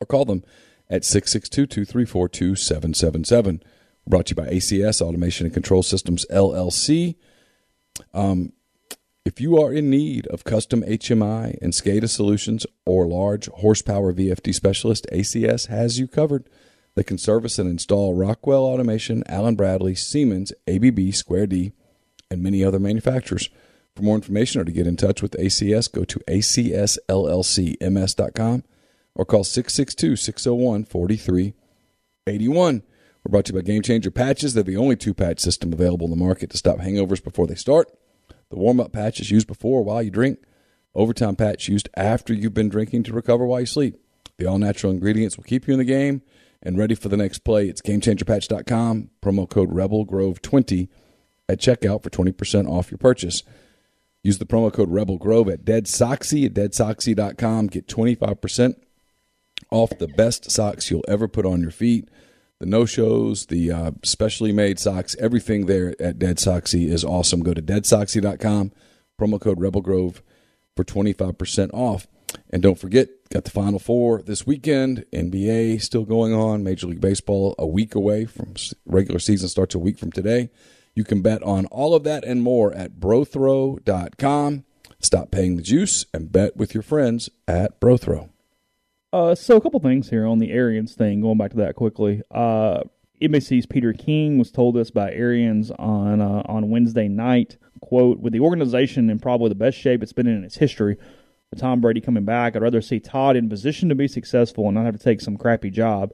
or 0.00 0.06
call 0.06 0.24
them 0.24 0.44
at 0.88 1.02
662-234-2777. 1.02 3.60
Brought 4.06 4.24
to 4.26 4.30
you 4.30 4.36
by 4.36 4.46
ACS 4.46 5.02
Automation 5.02 5.44
and 5.44 5.52
Control 5.52 5.82
Systems 5.82 6.24
LLC. 6.30 7.16
Um, 8.14 8.54
if 9.24 9.40
you 9.40 9.60
are 9.60 9.72
in 9.72 9.90
need 9.90 10.26
of 10.28 10.44
custom 10.44 10.82
HMI 10.82 11.58
and 11.60 11.72
SCADA 11.74 12.08
solutions 12.08 12.64
or 12.86 13.06
large 13.06 13.48
horsepower 13.48 14.12
VFD 14.14 14.54
specialist, 14.54 15.06
ACS 15.12 15.66
has 15.66 15.98
you 15.98 16.08
covered. 16.08 16.48
They 16.94 17.02
can 17.02 17.18
service 17.18 17.58
and 17.58 17.68
install 17.68 18.14
Rockwell 18.14 18.64
Automation, 18.64 19.22
Allen 19.26 19.56
Bradley, 19.56 19.94
Siemens, 19.94 20.54
ABB, 20.66 21.12
Square 21.12 21.48
D, 21.48 21.72
and 22.30 22.42
many 22.42 22.64
other 22.64 22.78
manufacturers. 22.78 23.50
For 23.94 24.02
more 24.02 24.14
information 24.16 24.60
or 24.60 24.64
to 24.64 24.72
get 24.72 24.86
in 24.86 24.96
touch 24.96 25.20
with 25.20 25.32
ACS, 25.32 25.92
go 25.92 26.04
to 26.04 26.18
acsllcms.com 26.20 27.04
or 29.14 29.24
call 29.26 29.44
662 29.44 30.16
601 30.16 30.84
4381. 30.84 32.82
We're 33.22 33.30
brought 33.30 33.44
to 33.46 33.52
you 33.52 33.58
by 33.58 33.66
Game 33.66 33.82
Changer 33.82 34.10
Patches. 34.10 34.54
They're 34.54 34.62
the 34.62 34.78
only 34.78 34.96
two 34.96 35.12
patch 35.12 35.40
system 35.40 35.74
available 35.74 36.06
in 36.06 36.10
the 36.10 36.16
market 36.16 36.48
to 36.50 36.56
stop 36.56 36.78
hangovers 36.78 37.22
before 37.22 37.46
they 37.46 37.54
start. 37.54 37.90
The 38.50 38.56
warm 38.56 38.80
up 38.80 38.92
patch 38.92 39.20
is 39.20 39.30
used 39.30 39.46
before 39.46 39.82
while 39.82 40.02
you 40.02 40.10
drink. 40.10 40.38
Overtime 40.94 41.36
patch 41.36 41.68
used 41.68 41.88
after 41.96 42.34
you've 42.34 42.54
been 42.54 42.68
drinking 42.68 43.04
to 43.04 43.12
recover 43.12 43.46
while 43.46 43.60
you 43.60 43.66
sleep. 43.66 43.96
The 44.38 44.46
all 44.46 44.58
natural 44.58 44.92
ingredients 44.92 45.36
will 45.36 45.44
keep 45.44 45.66
you 45.66 45.74
in 45.74 45.78
the 45.78 45.84
game 45.84 46.22
and 46.62 46.76
ready 46.76 46.94
for 46.94 47.08
the 47.08 47.16
next 47.16 47.40
play. 47.40 47.68
It's 47.68 47.80
GameChangerPatch.com. 47.80 49.10
Promo 49.22 49.48
code 49.48 49.70
RebelGrove20 49.70 50.88
at 51.48 51.58
checkout 51.58 52.02
for 52.02 52.10
20% 52.10 52.68
off 52.68 52.90
your 52.90 52.98
purchase. 52.98 53.42
Use 54.22 54.38
the 54.38 54.46
promo 54.46 54.72
code 54.72 54.90
Rebel 54.90 55.16
Grove 55.16 55.48
at 55.48 55.64
DeadSoxy 55.64 56.46
at 56.46 56.54
deadsoxy.com. 56.54 57.68
Get 57.68 57.86
25% 57.86 58.74
off 59.70 59.98
the 59.98 60.08
best 60.08 60.50
socks 60.50 60.90
you'll 60.90 61.04
ever 61.08 61.26
put 61.26 61.46
on 61.46 61.62
your 61.62 61.70
feet. 61.70 62.08
The 62.60 62.66
no 62.66 62.84
shows, 62.84 63.46
the 63.46 63.72
uh, 63.72 63.90
specially 64.04 64.52
made 64.52 64.78
socks, 64.78 65.16
everything 65.18 65.64
there 65.64 65.94
at 65.98 66.18
Dead 66.18 66.36
Soxy 66.36 66.88
is 66.88 67.04
awesome. 67.04 67.42
Go 67.42 67.54
to 67.54 67.62
deadsoxy.com, 67.62 68.72
promo 69.18 69.40
code 69.40 69.58
Rebel 69.58 69.80
Grove 69.80 70.22
for 70.76 70.84
25% 70.84 71.70
off. 71.72 72.06
And 72.50 72.62
don't 72.62 72.78
forget, 72.78 73.08
got 73.30 73.44
the 73.44 73.50
Final 73.50 73.78
Four 73.78 74.20
this 74.20 74.46
weekend. 74.46 75.06
NBA 75.10 75.80
still 75.80 76.04
going 76.04 76.34
on. 76.34 76.62
Major 76.62 76.86
League 76.86 77.00
Baseball 77.00 77.54
a 77.58 77.66
week 77.66 77.94
away 77.94 78.26
from 78.26 78.54
regular 78.84 79.18
season 79.18 79.48
starts 79.48 79.74
a 79.74 79.78
week 79.78 79.98
from 79.98 80.12
today. 80.12 80.50
You 80.94 81.02
can 81.02 81.22
bet 81.22 81.42
on 81.42 81.64
all 81.66 81.94
of 81.94 82.04
that 82.04 82.24
and 82.24 82.42
more 82.42 82.74
at 82.74 83.00
brothrow.com. 83.00 84.64
Stop 85.00 85.30
paying 85.30 85.56
the 85.56 85.62
juice 85.62 86.04
and 86.12 86.30
bet 86.30 86.58
with 86.58 86.74
your 86.74 86.82
friends 86.82 87.30
at 87.48 87.80
Brothrow. 87.80 88.28
Uh, 89.12 89.34
so 89.34 89.56
a 89.56 89.60
couple 89.60 89.80
things 89.80 90.10
here 90.10 90.26
on 90.26 90.38
the 90.38 90.52
Arians 90.52 90.94
thing. 90.94 91.20
Going 91.20 91.38
back 91.38 91.50
to 91.50 91.56
that 91.58 91.74
quickly. 91.74 92.22
Uh, 92.30 92.82
NBC's 93.20 93.66
Peter 93.66 93.92
King 93.92 94.38
was 94.38 94.50
told 94.50 94.76
this 94.76 94.90
by 94.90 95.12
Arians 95.12 95.70
on 95.72 96.20
uh, 96.20 96.42
on 96.46 96.70
Wednesday 96.70 97.08
night. 97.08 97.58
"Quote: 97.80 98.20
With 98.20 98.32
the 98.32 98.40
organization 98.40 99.10
in 99.10 99.18
probably 99.18 99.48
the 99.48 99.56
best 99.56 99.76
shape 99.76 100.02
it's 100.02 100.12
been 100.12 100.26
in 100.26 100.44
its 100.44 100.56
history, 100.56 100.96
with 101.50 101.60
Tom 101.60 101.80
Brady 101.80 102.00
coming 102.00 102.24
back, 102.24 102.54
I'd 102.54 102.62
rather 102.62 102.80
see 102.80 103.00
Todd 103.00 103.36
in 103.36 103.48
position 103.48 103.88
to 103.88 103.94
be 103.94 104.08
successful 104.08 104.66
and 104.66 104.74
not 104.74 104.86
have 104.86 104.96
to 104.96 105.02
take 105.02 105.20
some 105.20 105.36
crappy 105.36 105.70
job. 105.70 106.12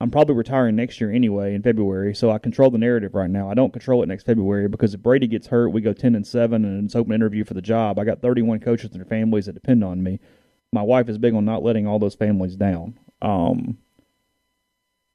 I'm 0.00 0.10
probably 0.10 0.36
retiring 0.36 0.76
next 0.76 1.00
year 1.00 1.12
anyway 1.12 1.54
in 1.54 1.62
February, 1.62 2.14
so 2.14 2.30
I 2.30 2.38
control 2.38 2.70
the 2.70 2.78
narrative 2.78 3.14
right 3.14 3.28
now. 3.28 3.50
I 3.50 3.54
don't 3.54 3.72
control 3.72 4.02
it 4.02 4.06
next 4.06 4.24
February 4.24 4.68
because 4.68 4.94
if 4.94 5.02
Brady 5.02 5.26
gets 5.26 5.48
hurt, 5.48 5.70
we 5.70 5.80
go 5.80 5.92
10 5.92 6.14
and 6.14 6.24
7 6.24 6.64
and 6.64 6.84
it's 6.84 6.94
open 6.94 7.12
interview 7.12 7.44
for 7.44 7.54
the 7.54 7.62
job. 7.62 7.98
I 7.98 8.04
got 8.04 8.22
31 8.22 8.60
coaches 8.60 8.92
and 8.92 9.00
their 9.00 9.06
families 9.06 9.46
that 9.46 9.54
depend 9.54 9.82
on 9.82 10.02
me. 10.02 10.20
My 10.72 10.82
wife 10.82 11.08
is 11.08 11.18
big 11.18 11.34
on 11.34 11.44
not 11.44 11.62
letting 11.62 11.86
all 11.86 11.98
those 11.98 12.14
families 12.14 12.56
down. 12.56 12.98
Um, 13.22 13.78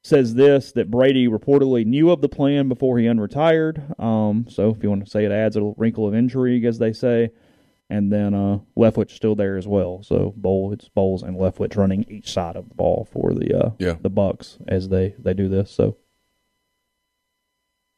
says 0.02 0.34
this 0.34 0.72
that 0.72 0.90
Brady 0.90 1.28
reportedly 1.28 1.86
knew 1.86 2.10
of 2.10 2.20
the 2.20 2.28
plan 2.28 2.68
before 2.68 2.98
he 2.98 3.06
unretired. 3.06 3.98
Um, 3.98 4.46
so 4.48 4.70
if 4.70 4.82
you 4.82 4.90
want 4.90 5.04
to 5.04 5.10
say 5.10 5.24
it 5.24 5.32
adds 5.32 5.56
a 5.56 5.60
little 5.60 5.74
wrinkle 5.78 6.06
of 6.06 6.14
intrigue, 6.14 6.64
as 6.64 6.78
they 6.78 6.92
say. 6.92 7.30
And 7.90 8.10
then 8.12 8.34
uh, 8.34 8.58
Leftwich 8.76 9.10
still 9.12 9.34
there 9.34 9.56
as 9.56 9.68
well. 9.68 10.02
So 10.02 10.32
Bowl, 10.36 10.72
it's 10.72 10.88
Bowles 10.88 11.22
and 11.22 11.36
Leftwich 11.36 11.76
running 11.76 12.04
each 12.08 12.32
side 12.32 12.56
of 12.56 12.68
the 12.68 12.74
ball 12.74 13.06
for 13.12 13.32
the 13.34 13.54
uh, 13.66 13.70
Yeah. 13.78 13.96
the 14.00 14.10
Bucs 14.10 14.56
as 14.66 14.88
they 14.88 15.14
they 15.18 15.34
do 15.34 15.48
this. 15.48 15.70
So 15.70 15.96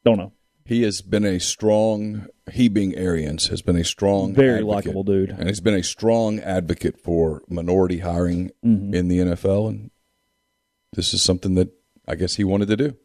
don't 0.05 0.17
know. 0.17 0.31
He 0.67 0.81
has 0.83 1.01
been 1.01 1.23
a 1.23 1.39
strong, 1.39 2.27
he 2.51 2.67
being 2.67 2.93
Arians, 2.95 3.47
has 3.47 3.61
been 3.61 3.77
a 3.77 3.83
strong, 3.85 4.33
Very 4.33 4.61
likable 4.61 5.03
dude. 5.03 5.29
And 5.29 5.47
he's 5.47 5.61
been 5.61 5.73
a 5.75 5.83
strong 5.83 6.39
advocate 6.39 6.99
for 6.99 7.41
minority 7.47 7.99
hiring 7.99 8.51
Mm-hmm. 8.65 8.93
in 8.93 9.07
the 9.07 9.19
NFL. 9.19 9.69
And 9.69 9.91
this 10.93 11.13
is 11.13 11.21
something 11.23 11.55
that 11.55 11.69
I 12.07 12.15
guess 12.15 12.35
he 12.35 12.43
wanted 12.43 12.67
to 12.67 12.75
do. 12.77 12.97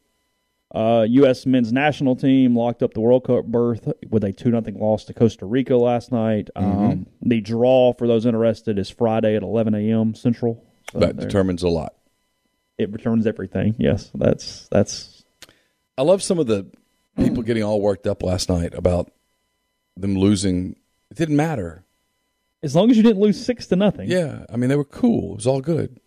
Uh, 0.75 1.07
U.S. 1.09 1.45
men's 1.47 1.73
national 1.73 2.17
team 2.17 2.57
locked 2.57 2.83
up 2.83 2.95
the 2.95 3.01
World 3.01 3.25
Cup 3.25 3.45
berth 3.45 3.93
with 4.11 4.25
a 4.25 4.33
2 4.33 4.51
0 4.51 4.63
loss 4.77 5.05
to 5.05 5.13
Costa 5.15 5.45
Rica 5.45 5.77
last 5.77 6.11
night. 6.11 6.49
Um, 6.57 7.07
the 7.21 7.41
draw, 7.43 7.93
for 7.93 8.09
those 8.09 8.25
interested, 8.27 8.79
is 8.79 8.89
Friday 8.89 9.37
at 9.37 9.43
11 9.43 9.75
a.m. 9.75 10.15
Central. 10.15 10.65
So 10.91 10.99
that 11.01 11.17
determines 11.19 11.63
a 11.63 11.69
lot. 11.69 11.95
it 12.79 12.91
returns 12.91 13.27
everything. 13.27 13.77
Yes, 13.79 14.11
that's 14.15 14.67
that's 14.71 15.23
I 15.99 16.03
love 16.03 16.23
some 16.23 16.39
of 16.39 16.47
the 16.47 16.67
people 17.17 17.43
getting 17.43 17.63
all 17.63 17.81
worked 17.81 18.07
up 18.07 18.23
last 18.23 18.49
night 18.49 18.75
about 18.75 19.11
them 19.97 20.17
losing. 20.17 20.77
It 21.11 21.17
didn't 21.17 21.37
matter. 21.37 21.85
as 22.63 22.75
long 22.75 22.91
as 22.91 22.97
you 22.97 23.03
didn't 23.03 23.21
lose 23.21 23.45
six 23.45 23.67
to 23.67 23.77
nothing. 23.77 24.09
Yeah, 24.11 24.45
I 24.53 24.57
mean 24.57 24.69
they 24.71 24.77
were 24.77 24.85
cool. 24.85 25.33
It 25.33 25.37
was 25.37 25.47
all 25.47 25.61
good. 25.61 26.01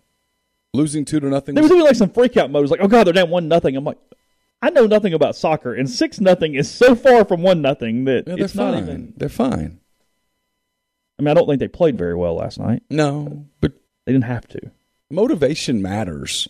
Losing 0.74 1.06
two 1.06 1.20
to 1.20 1.28
nothing. 1.30 1.56
There 1.56 1.62
Was, 1.64 1.72
was 1.72 1.78
even 1.78 1.88
like 1.88 1.96
some 1.96 2.10
freak 2.10 2.36
out 2.38 2.52
mode. 2.52 2.60
It 2.60 2.64
was 2.64 2.72
like, 2.72 2.82
oh 2.82 2.88
god, 2.88 3.06
they're 3.06 3.14
down 3.14 3.30
one 3.30 3.48
nothing. 3.48 3.76
I'm 3.78 3.84
like, 3.86 3.98
I 4.62 4.72
know 4.72 4.88
nothing 4.88 5.14
about 5.14 5.36
soccer, 5.36 5.74
and 5.74 5.90
six 5.90 6.20
nothing 6.20 6.56
is 6.56 6.70
so 6.70 6.96
far 6.96 7.24
from 7.24 7.42
one 7.44 7.62
nothing 7.62 8.06
that 8.06 8.28
yeah, 8.28 8.36
they're 8.36 8.46
it's 8.46 8.56
not 8.56 8.74
fine. 8.74 8.84
even. 8.84 9.14
They're 9.16 9.30
fine. 9.30 9.80
I 11.18 11.22
mean, 11.22 11.30
I 11.30 11.34
don't 11.34 11.48
think 11.48 11.60
they 11.60 11.68
played 11.70 11.98
very 11.98 12.16
well 12.16 12.36
last 12.36 12.60
night. 12.60 12.84
No, 12.90 13.46
but 13.62 13.72
They 14.06 14.12
didn't 14.12 14.26
have 14.26 14.48
to. 14.50 14.72
motivation 15.10 15.82
matters. 15.82 16.50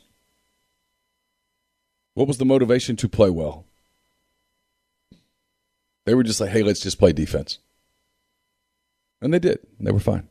What 2.16 2.28
was 2.28 2.38
the 2.40 2.46
motivation 2.46 2.96
to 2.98 3.10
play 3.10 3.30
well? 3.30 3.66
They 6.06 6.14
were 6.14 6.24
just 6.24 6.40
like, 6.40 6.52
"Hey, 6.52 6.64
let's 6.64 6.80
just 6.80 7.00
play 7.00 7.14
defense," 7.14 7.60
and 9.22 9.34
they 9.34 9.40
did. 9.40 9.60
They 9.80 9.92
were 9.92 10.00
fine. 10.00 10.28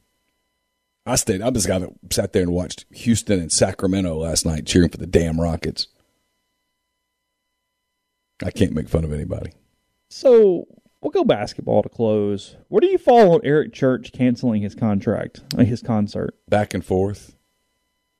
I 1.07 1.17
stayed. 1.17 1.43
I'm 1.43 1.53
this 1.53 1.67
guy 1.67 1.79
that 1.81 1.91
sat 2.11 2.33
there 2.33 2.43
and 2.43 2.53
watched 2.53 2.87
Houston 2.91 3.39
and 3.41 3.53
Sacramento 3.53 4.17
last 4.17 4.47
night, 4.47 4.67
cheering 4.67 4.89
for 4.89 4.97
the 4.97 5.07
damn 5.07 5.41
Rockets. 5.41 5.89
I 8.43 8.51
can't 8.51 8.73
make 8.73 8.89
fun 8.89 9.05
of 9.05 9.13
anybody. 9.13 9.53
So 10.09 10.67
we'll 11.01 11.11
go 11.11 11.25
basketball 11.25 11.83
to 11.83 11.89
close. 11.89 12.57
Where 12.69 12.81
do 12.81 12.87
you 12.87 12.99
fall 12.99 13.35
on 13.35 13.41
Eric 13.45 13.73
Church 13.73 14.13
canceling 14.13 14.63
his 14.63 14.75
contract, 14.75 15.41
uh, 15.57 15.65
his 15.65 15.83
concert? 15.83 16.35
Back 16.49 16.73
and 16.75 16.85
forth. 16.85 17.37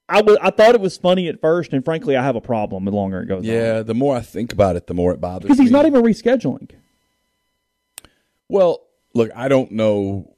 I 0.09 0.23
I 0.43 0.51
thought 0.51 0.75
it 0.75 0.81
was 0.83 0.99
funny 0.99 1.29
at 1.29 1.41
first, 1.41 1.73
and 1.73 1.85
frankly, 1.85 2.17
I 2.17 2.23
have 2.23 2.37
a 2.37 2.41
problem 2.41 2.85
the 2.85 2.91
longer 2.91 3.23
it 3.23 3.27
goes 3.27 3.39
on. 3.39 3.45
Yeah, 3.45 3.83
the 3.83 3.95
more 3.95 4.15
I 4.15 4.21
think 4.21 4.53
about 4.53 4.77
it, 4.77 4.87
the 4.87 4.95
more 4.95 5.13
it 5.13 5.21
bothers 5.21 5.45
me. 5.45 5.49
because 5.49 5.59
he's 5.59 5.71
me. 5.71 5.79
not 5.79 5.87
even 5.87 6.03
rescheduling. 6.03 6.71
Well, 8.49 8.81
look, 9.15 9.31
I 9.35 9.49
don't 9.49 9.73
know 9.73 10.35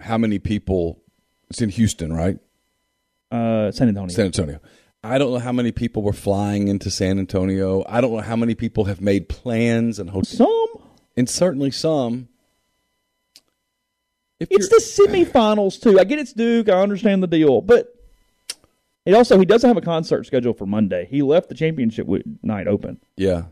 how 0.00 0.18
many 0.18 0.38
people. 0.38 1.02
It's 1.48 1.60
in 1.60 1.68
Houston, 1.70 2.12
right? 2.12 2.38
Uh, 3.30 3.70
San 3.70 3.88
Antonio. 3.88 4.14
San 4.14 4.26
Antonio. 4.26 4.60
I 5.02 5.18
don't 5.18 5.32
know 5.32 5.38
how 5.38 5.52
many 5.52 5.72
people 5.72 6.02
were 6.02 6.12
flying 6.12 6.68
into 6.68 6.90
San 6.90 7.18
Antonio. 7.18 7.84
I 7.88 8.00
don't 8.00 8.12
know 8.12 8.20
how 8.20 8.36
many 8.36 8.54
people 8.54 8.84
have 8.84 9.00
made 9.00 9.28
plans 9.28 9.98
and 9.98 10.10
hotels, 10.10 10.36
Some. 10.36 10.66
and 11.16 11.28
certainly 11.28 11.70
some. 11.70 12.28
If 14.38 14.48
It's 14.50 14.68
the 14.68 14.80
semifinals 15.06 15.80
too. 15.80 15.98
I 15.98 16.04
get 16.04 16.18
it's 16.18 16.32
Duke. 16.32 16.68
I 16.68 16.80
understand 16.80 17.22
the 17.22 17.26
deal, 17.26 17.60
but 17.60 17.94
it 19.04 19.14
also 19.14 19.38
he 19.38 19.44
doesn't 19.44 19.68
have 19.68 19.76
a 19.76 19.82
concert 19.82 20.24
scheduled 20.26 20.58
for 20.58 20.66
Monday. 20.66 21.06
He 21.10 21.22
left 21.22 21.48
the 21.48 21.54
championship 21.54 22.06
night 22.42 22.66
open. 22.68 23.00
yeah. 23.16 23.44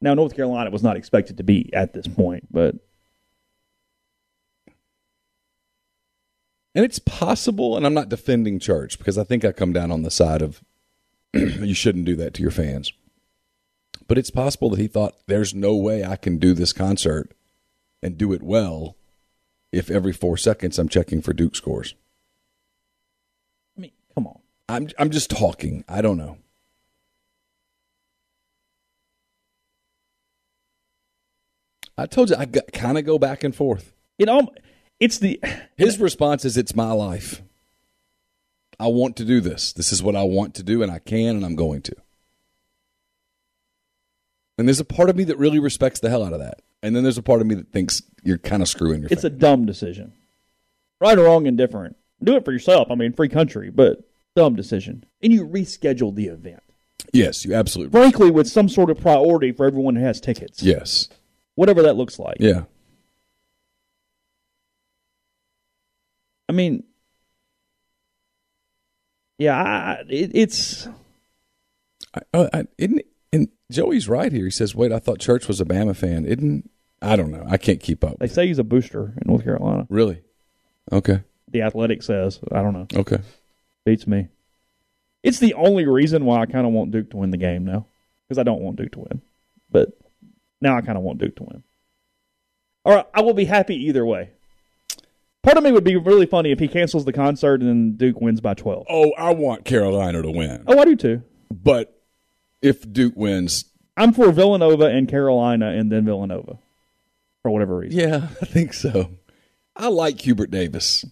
Now 0.00 0.14
North 0.14 0.36
Carolina 0.36 0.70
was 0.70 0.84
not 0.84 0.96
expected 0.96 1.38
to 1.38 1.42
be 1.42 1.70
at 1.74 1.92
this 1.92 2.06
point, 2.06 2.46
but 2.52 2.76
And 6.78 6.84
it's 6.84 7.00
possible, 7.00 7.76
and 7.76 7.84
I'm 7.84 7.92
not 7.92 8.08
defending 8.08 8.60
church 8.60 8.98
because 8.98 9.18
I 9.18 9.24
think 9.24 9.44
I 9.44 9.50
come 9.50 9.72
down 9.72 9.90
on 9.90 10.02
the 10.02 10.12
side 10.12 10.42
of 10.42 10.62
you 11.34 11.74
shouldn't 11.74 12.04
do 12.04 12.14
that 12.14 12.34
to 12.34 12.42
your 12.42 12.52
fans. 12.52 12.92
But 14.06 14.16
it's 14.16 14.30
possible 14.30 14.70
that 14.70 14.78
he 14.78 14.86
thought 14.86 15.16
there's 15.26 15.52
no 15.52 15.74
way 15.74 16.04
I 16.04 16.14
can 16.14 16.38
do 16.38 16.54
this 16.54 16.72
concert 16.72 17.32
and 18.00 18.16
do 18.16 18.32
it 18.32 18.44
well 18.44 18.94
if 19.72 19.90
every 19.90 20.12
four 20.12 20.36
seconds 20.36 20.78
I'm 20.78 20.88
checking 20.88 21.20
for 21.20 21.32
Duke 21.32 21.56
scores. 21.56 21.96
I 23.76 23.80
mean, 23.80 23.92
come 24.14 24.28
on. 24.28 24.38
I'm 24.68 24.88
I'm 25.00 25.10
just 25.10 25.30
talking. 25.30 25.82
I 25.88 26.00
don't 26.00 26.16
know. 26.16 26.38
I 31.96 32.06
told 32.06 32.30
you 32.30 32.36
I 32.36 32.46
kind 32.46 32.98
of 32.98 33.04
go 33.04 33.18
back 33.18 33.42
and 33.42 33.52
forth. 33.52 33.96
You 34.16 34.26
know, 34.26 34.48
it's 35.00 35.18
the 35.18 35.40
His 35.76 35.98
response 35.98 36.44
is, 36.44 36.56
"It's 36.56 36.74
my 36.74 36.92
life. 36.92 37.42
I 38.80 38.86
want 38.88 39.16
to 39.16 39.24
do 39.24 39.40
this. 39.40 39.72
This 39.72 39.92
is 39.92 40.02
what 40.02 40.14
I 40.16 40.22
want 40.22 40.54
to 40.56 40.62
do, 40.62 40.82
and 40.82 40.90
I 40.92 40.98
can, 41.00 41.36
and 41.36 41.44
I'm 41.44 41.56
going 41.56 41.82
to." 41.82 41.94
And 44.56 44.66
there's 44.66 44.80
a 44.80 44.84
part 44.84 45.08
of 45.08 45.16
me 45.16 45.24
that 45.24 45.38
really 45.38 45.58
respects 45.58 46.00
the 46.00 46.10
hell 46.10 46.24
out 46.24 46.32
of 46.32 46.40
that, 46.40 46.62
and 46.82 46.94
then 46.96 47.02
there's 47.04 47.18
a 47.18 47.22
part 47.22 47.40
of 47.40 47.46
me 47.46 47.54
that 47.54 47.70
thinks 47.70 48.02
you're 48.24 48.38
kind 48.38 48.62
of 48.62 48.68
screwing 48.68 49.00
your. 49.02 49.08
it's 49.10 49.24
a 49.24 49.30
dumb 49.30 49.66
decision. 49.66 50.12
Right 51.00 51.16
or 51.16 51.24
wrong, 51.24 51.46
indifferent. 51.46 51.96
Do 52.22 52.34
it 52.34 52.44
for 52.44 52.50
yourself. 52.52 52.90
I 52.90 52.96
mean, 52.96 53.12
free 53.12 53.28
country, 53.28 53.70
but 53.70 54.00
dumb 54.34 54.56
decision. 54.56 55.04
And 55.22 55.32
you 55.32 55.46
reschedule 55.46 56.12
the 56.12 56.26
event. 56.26 56.62
yes, 57.12 57.44
you 57.44 57.54
absolutely. 57.54 57.92
Frankly, 57.98 58.30
with 58.32 58.48
some 58.48 58.68
sort 58.68 58.90
of 58.90 59.00
priority 59.00 59.52
for 59.52 59.64
everyone 59.64 59.94
who 59.94 60.02
has 60.02 60.20
tickets. 60.20 60.60
Yes, 60.62 61.08
Whatever 61.54 61.82
that 61.82 61.96
looks 61.96 62.18
like. 62.18 62.36
yeah. 62.40 62.64
I 66.48 66.52
mean, 66.52 66.84
yeah, 69.38 69.56
I, 69.56 70.02
it, 70.08 70.30
it's 70.34 70.88
I, 72.14 72.20
I, 72.34 72.48
I- 72.52 72.64
isn't 72.78 73.02
and 73.32 73.48
Joey's 73.70 74.08
right 74.08 74.32
here. 74.32 74.44
He 74.46 74.50
says, 74.50 74.74
"Wait, 74.74 74.92
I 74.92 74.98
thought 74.98 75.18
Church 75.20 75.46
was 75.48 75.60
a 75.60 75.64
Bama 75.64 75.94
fan." 75.94 76.24
Isn't 76.24 76.70
I 77.00 77.14
don't 77.16 77.30
know. 77.30 77.44
I 77.48 77.56
can't 77.58 77.80
keep 77.80 78.02
up. 78.02 78.18
they 78.18 78.26
say 78.28 78.46
he's 78.46 78.58
a 78.58 78.64
booster 78.64 79.14
in 79.20 79.22
North 79.26 79.44
Carolina. 79.44 79.86
Really? 79.88 80.22
Okay. 80.90 81.22
The 81.50 81.62
Athletic 81.62 82.02
says 82.02 82.40
I 82.50 82.62
don't 82.62 82.72
know. 82.72 82.86
Okay. 83.00 83.18
Beats 83.84 84.06
me. 84.06 84.28
It's 85.22 85.38
the 85.38 85.54
only 85.54 85.86
reason 85.86 86.24
why 86.24 86.40
I 86.40 86.46
kind 86.46 86.66
of 86.66 86.72
want 86.72 86.90
Duke 86.90 87.10
to 87.10 87.16
win 87.16 87.30
the 87.30 87.36
game 87.36 87.64
now, 87.64 87.86
because 88.26 88.38
I 88.38 88.42
don't 88.42 88.60
want 88.62 88.76
Duke 88.76 88.92
to 88.92 89.00
win, 89.00 89.20
but 89.70 89.90
now 90.60 90.76
I 90.76 90.80
kind 90.80 90.96
of 90.96 91.04
want 91.04 91.18
Duke 91.18 91.36
to 91.36 91.42
win. 91.44 91.62
All 92.84 92.94
right, 92.94 93.06
I 93.12 93.20
will 93.22 93.34
be 93.34 93.44
happy 93.44 93.74
either 93.88 94.06
way. 94.06 94.30
Part 95.42 95.56
of 95.56 95.62
me 95.64 95.72
would 95.72 95.84
be 95.84 95.96
really 95.96 96.26
funny 96.26 96.50
if 96.50 96.58
he 96.58 96.68
cancels 96.68 97.04
the 97.04 97.12
concert 97.12 97.60
and 97.60 97.68
then 97.68 97.96
Duke 97.96 98.20
wins 98.20 98.40
by 98.40 98.54
twelve. 98.54 98.86
Oh, 98.90 99.12
I 99.16 99.32
want 99.32 99.64
Carolina 99.64 100.22
to 100.22 100.30
win, 100.30 100.64
Oh, 100.66 100.78
I 100.78 100.84
do 100.84 100.96
too. 100.96 101.22
but 101.50 102.00
if 102.60 102.90
Duke 102.92 103.14
wins, 103.16 103.64
I'm 103.96 104.12
for 104.12 104.30
Villanova 104.32 104.86
and 104.86 105.08
Carolina 105.08 105.68
and 105.70 105.90
then 105.92 106.04
Villanova 106.04 106.58
for 107.42 107.50
whatever 107.50 107.78
reason. 107.78 107.98
yeah, 108.00 108.28
I 108.42 108.46
think 108.46 108.74
so. 108.74 109.10
I 109.76 109.88
like 109.88 110.20
Hubert 110.20 110.50
Davis. 110.50 111.04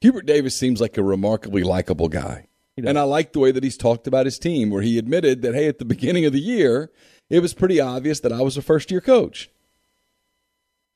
Hubert 0.00 0.26
Davis 0.26 0.56
seems 0.56 0.80
like 0.80 0.96
a 0.96 1.02
remarkably 1.02 1.62
likable 1.62 2.08
guy. 2.08 2.48
And 2.76 2.98
I 2.98 3.02
like 3.02 3.32
the 3.32 3.38
way 3.38 3.52
that 3.52 3.62
he's 3.62 3.76
talked 3.76 4.06
about 4.08 4.26
his 4.26 4.38
team, 4.38 4.68
where 4.70 4.82
he 4.82 4.98
admitted 4.98 5.42
that, 5.42 5.54
hey, 5.54 5.68
at 5.68 5.78
the 5.78 5.84
beginning 5.84 6.24
of 6.24 6.32
the 6.32 6.40
year, 6.40 6.90
it 7.30 7.38
was 7.40 7.54
pretty 7.54 7.80
obvious 7.80 8.18
that 8.20 8.32
I 8.32 8.40
was 8.42 8.56
a 8.56 8.62
first 8.62 8.90
year 8.90 9.00
coach. 9.00 9.48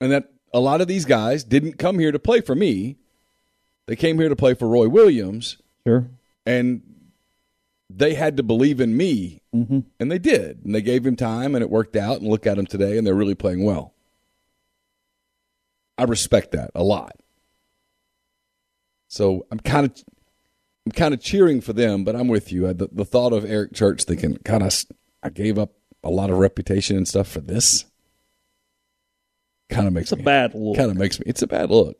And 0.00 0.10
that 0.10 0.32
a 0.52 0.60
lot 0.60 0.80
of 0.80 0.88
these 0.88 1.04
guys 1.04 1.44
didn't 1.44 1.78
come 1.78 1.98
here 1.98 2.12
to 2.12 2.18
play 2.18 2.40
for 2.40 2.54
me. 2.54 2.96
They 3.86 3.96
came 3.96 4.18
here 4.18 4.28
to 4.28 4.36
play 4.36 4.54
for 4.54 4.68
Roy 4.68 4.88
Williams, 4.88 5.58
Sure. 5.86 6.08
and 6.44 6.82
they 7.90 8.14
had 8.14 8.36
to 8.36 8.42
believe 8.42 8.80
in 8.80 8.96
me. 8.96 9.40
Mm-hmm. 9.54 9.80
And 9.98 10.12
they 10.12 10.18
did. 10.18 10.62
And 10.64 10.74
they 10.74 10.82
gave 10.82 11.06
him 11.06 11.16
time, 11.16 11.54
and 11.54 11.62
it 11.62 11.70
worked 11.70 11.96
out. 11.96 12.20
And 12.20 12.28
look 12.28 12.46
at 12.46 12.56
them 12.56 12.66
today, 12.66 12.98
and 12.98 13.06
they're 13.06 13.14
really 13.14 13.34
playing 13.34 13.64
well. 13.64 13.94
I 15.96 16.04
respect 16.04 16.52
that 16.52 16.70
a 16.74 16.82
lot. 16.84 17.16
So 19.08 19.46
I'm 19.50 19.58
kind 19.60 19.86
of 19.86 20.04
I'm 20.86 20.92
kind 20.92 21.12
of 21.14 21.20
cheering 21.20 21.60
for 21.60 21.72
them, 21.72 22.04
but 22.04 22.14
I'm 22.14 22.28
with 22.28 22.52
you. 22.52 22.72
The, 22.72 22.88
the 22.92 23.04
thought 23.04 23.32
of 23.32 23.44
Eric 23.44 23.74
Church 23.74 24.04
thinking, 24.04 24.38
God, 24.44 24.62
I 25.22 25.28
gave 25.30 25.58
up 25.58 25.72
a 26.04 26.10
lot 26.10 26.30
of 26.30 26.38
reputation 26.38 26.96
and 26.96 27.06
stuff 27.08 27.26
for 27.28 27.40
this, 27.40 27.84
kind 29.68 29.86
of 29.86 29.92
makes 29.92 30.12
It's 30.12 30.20
a 30.20 30.24
bad 30.24 30.54
look. 30.54 30.76
Kind 30.76 30.90
of 30.90 30.96
makes 30.96 31.18
me. 31.18 31.24
It's 31.26 31.42
a 31.42 31.46
bad 31.46 31.70
look. 31.70 31.96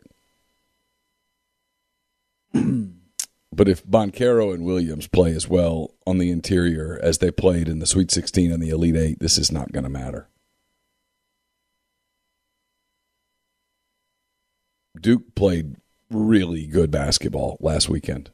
but 3.52 3.68
if 3.68 3.84
Banchero 3.84 4.54
and 4.54 4.64
Williams 4.64 5.06
play 5.06 5.34
as 5.34 5.48
well 5.48 5.94
on 6.06 6.18
the 6.18 6.30
interior 6.30 6.98
as 7.02 7.18
they 7.18 7.30
played 7.30 7.68
in 7.68 7.78
the 7.78 7.86
Sweet 7.86 8.10
16 8.10 8.50
and 8.50 8.62
the 8.62 8.70
Elite 8.70 8.96
Eight, 8.96 9.18
this 9.20 9.38
is 9.38 9.52
not 9.52 9.72
going 9.72 9.84
to 9.84 9.90
matter. 9.90 10.28
Duke 15.00 15.34
played 15.34 15.76
really 16.10 16.66
good 16.66 16.90
basketball 16.90 17.56
last 17.60 17.88
weekend. 17.88 18.30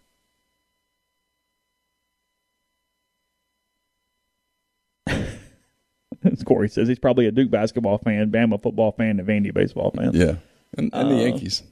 As 6.25 6.43
Corey 6.47 6.69
says, 6.69 6.89
he's 6.89 6.99
probably 6.99 7.27
a 7.27 7.33
Duke 7.33 7.51
basketball 7.51 7.99
fan, 7.99 8.31
Bama 8.31 8.63
football 8.63 8.93
fan, 8.93 9.19
and 9.21 9.29
Vandy 9.29 9.53
baseball 9.53 9.91
fan. 9.91 10.13
Yeah, 10.15 10.37
and, 10.77 10.91
and 10.93 11.11
the 11.11 11.15
Uh, 11.17 11.19
Yankees 11.19 11.63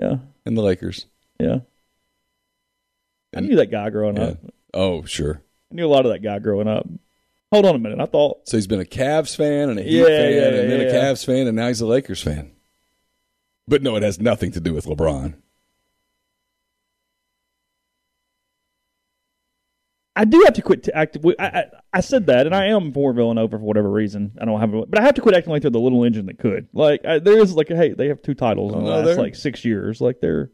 Yeah. 0.00 0.16
and 0.46 0.56
the 0.56 0.62
Lakers. 0.62 1.06
Yeah. 1.38 1.60
I 3.36 3.40
knew 3.40 3.56
that 3.56 3.70
guy 3.70 3.90
growing 3.90 4.16
Yeah. 4.16 4.22
up. 4.24 4.38
Oh, 4.74 5.04
sure. 5.04 5.42
I 5.70 5.74
knew 5.74 5.86
a 5.86 5.88
lot 5.88 6.04
of 6.06 6.12
that 6.12 6.18
guy 6.20 6.38
growing 6.40 6.66
up. 6.68 6.86
Hold 7.52 7.66
on 7.66 7.74
a 7.74 7.78
minute. 7.78 8.00
I 8.00 8.06
thought 8.06 8.48
So 8.48 8.56
he's 8.56 8.66
been 8.66 8.80
a 8.80 8.84
Cavs 8.84 9.36
fan 9.36 9.68
and 9.70 9.78
a 9.78 9.82
Heat 9.82 9.98
Yeah, 9.98 10.04
fan 10.06 10.32
yeah, 10.32 10.48
and 10.60 10.70
then 10.70 10.80
a. 10.80 10.84
Cavs 10.84 11.24
fan 11.24 11.46
and 11.46 11.56
now 11.56 11.68
he's 11.68 11.80
a 11.80 11.86
Lakers 11.86 12.22
fan. 12.22 12.52
But 13.68 13.82
no, 13.82 13.96
it 13.96 14.02
has 14.02 14.20
nothing 14.20 14.50
to 14.52 14.60
do 14.60 14.72
with 14.74 14.86
LeBron. 14.86 15.34
I 20.16 20.24
do 20.24 20.40
have 20.44 20.54
to 20.54 20.62
quit 20.62 20.82
to 20.84 20.96
act. 20.96 21.16
I, 21.38 21.44
I 21.44 21.64
I 21.92 22.00
said 22.02 22.26
that, 22.26 22.46
and 22.46 22.54
I 22.54 22.66
am 22.66 22.92
for 22.92 23.12
Villanova 23.12 23.58
for 23.58 23.64
whatever 23.64 23.90
reason. 23.90 24.32
I 24.40 24.44
don't 24.44 24.60
have, 24.60 24.72
a, 24.74 24.86
but 24.86 25.00
I 25.00 25.02
have 25.02 25.14
to 25.16 25.20
quit 25.20 25.34
acting 25.34 25.52
like 25.52 25.62
they're 25.62 25.72
the 25.72 25.80
little 25.80 26.04
engine 26.04 26.26
that 26.26 26.38
could. 26.38 26.68
Like 26.72 27.04
I, 27.04 27.18
there 27.18 27.38
is 27.38 27.52
like, 27.54 27.68
hey, 27.68 27.92
they 27.92 28.08
have 28.08 28.22
two 28.22 28.34
titles 28.34 28.72
in 28.74 28.84
the 28.84 28.90
last 28.90 29.18
like 29.18 29.34
six 29.34 29.64
years. 29.64 30.00
Like 30.00 30.20
they're 30.20 30.50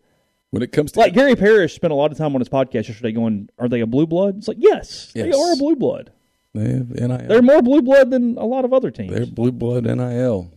When 0.50 0.62
it 0.62 0.72
comes 0.72 0.92
to 0.92 1.00
like 1.00 1.12
Gary 1.12 1.36
Parrish 1.36 1.74
spent 1.74 1.92
a 1.92 1.96
lot 1.96 2.10
of 2.10 2.16
time 2.16 2.34
on 2.34 2.40
his 2.40 2.48
podcast 2.48 2.88
yesterday 2.88 3.12
going, 3.12 3.50
"Are 3.58 3.68
they 3.68 3.80
a 3.80 3.86
blue 3.86 4.06
blood?" 4.06 4.38
It's 4.38 4.48
like 4.48 4.56
yes, 4.60 5.12
they 5.12 5.30
are 5.30 5.52
a 5.52 5.56
blue 5.56 5.76
blood. 5.76 6.10
they 6.54 6.72
have 6.72 6.88
NIL. 6.90 7.28
They're 7.28 7.42
more 7.42 7.60
blue 7.60 7.82
blood 7.82 8.10
than 8.10 8.38
a 8.38 8.46
lot 8.46 8.64
of 8.64 8.72
other 8.72 8.90
teams. 8.90 9.12
They're 9.12 9.26
blue 9.26 9.52
blood 9.52 9.84
NIL. 9.84 10.50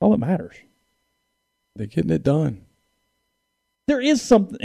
All 0.00 0.10
that 0.10 0.18
matters. 0.18 0.56
They're 1.74 1.86
getting 1.86 2.10
it 2.10 2.22
done. 2.22 2.66
there 3.86 4.00
is 4.00 4.20
something, 4.20 4.58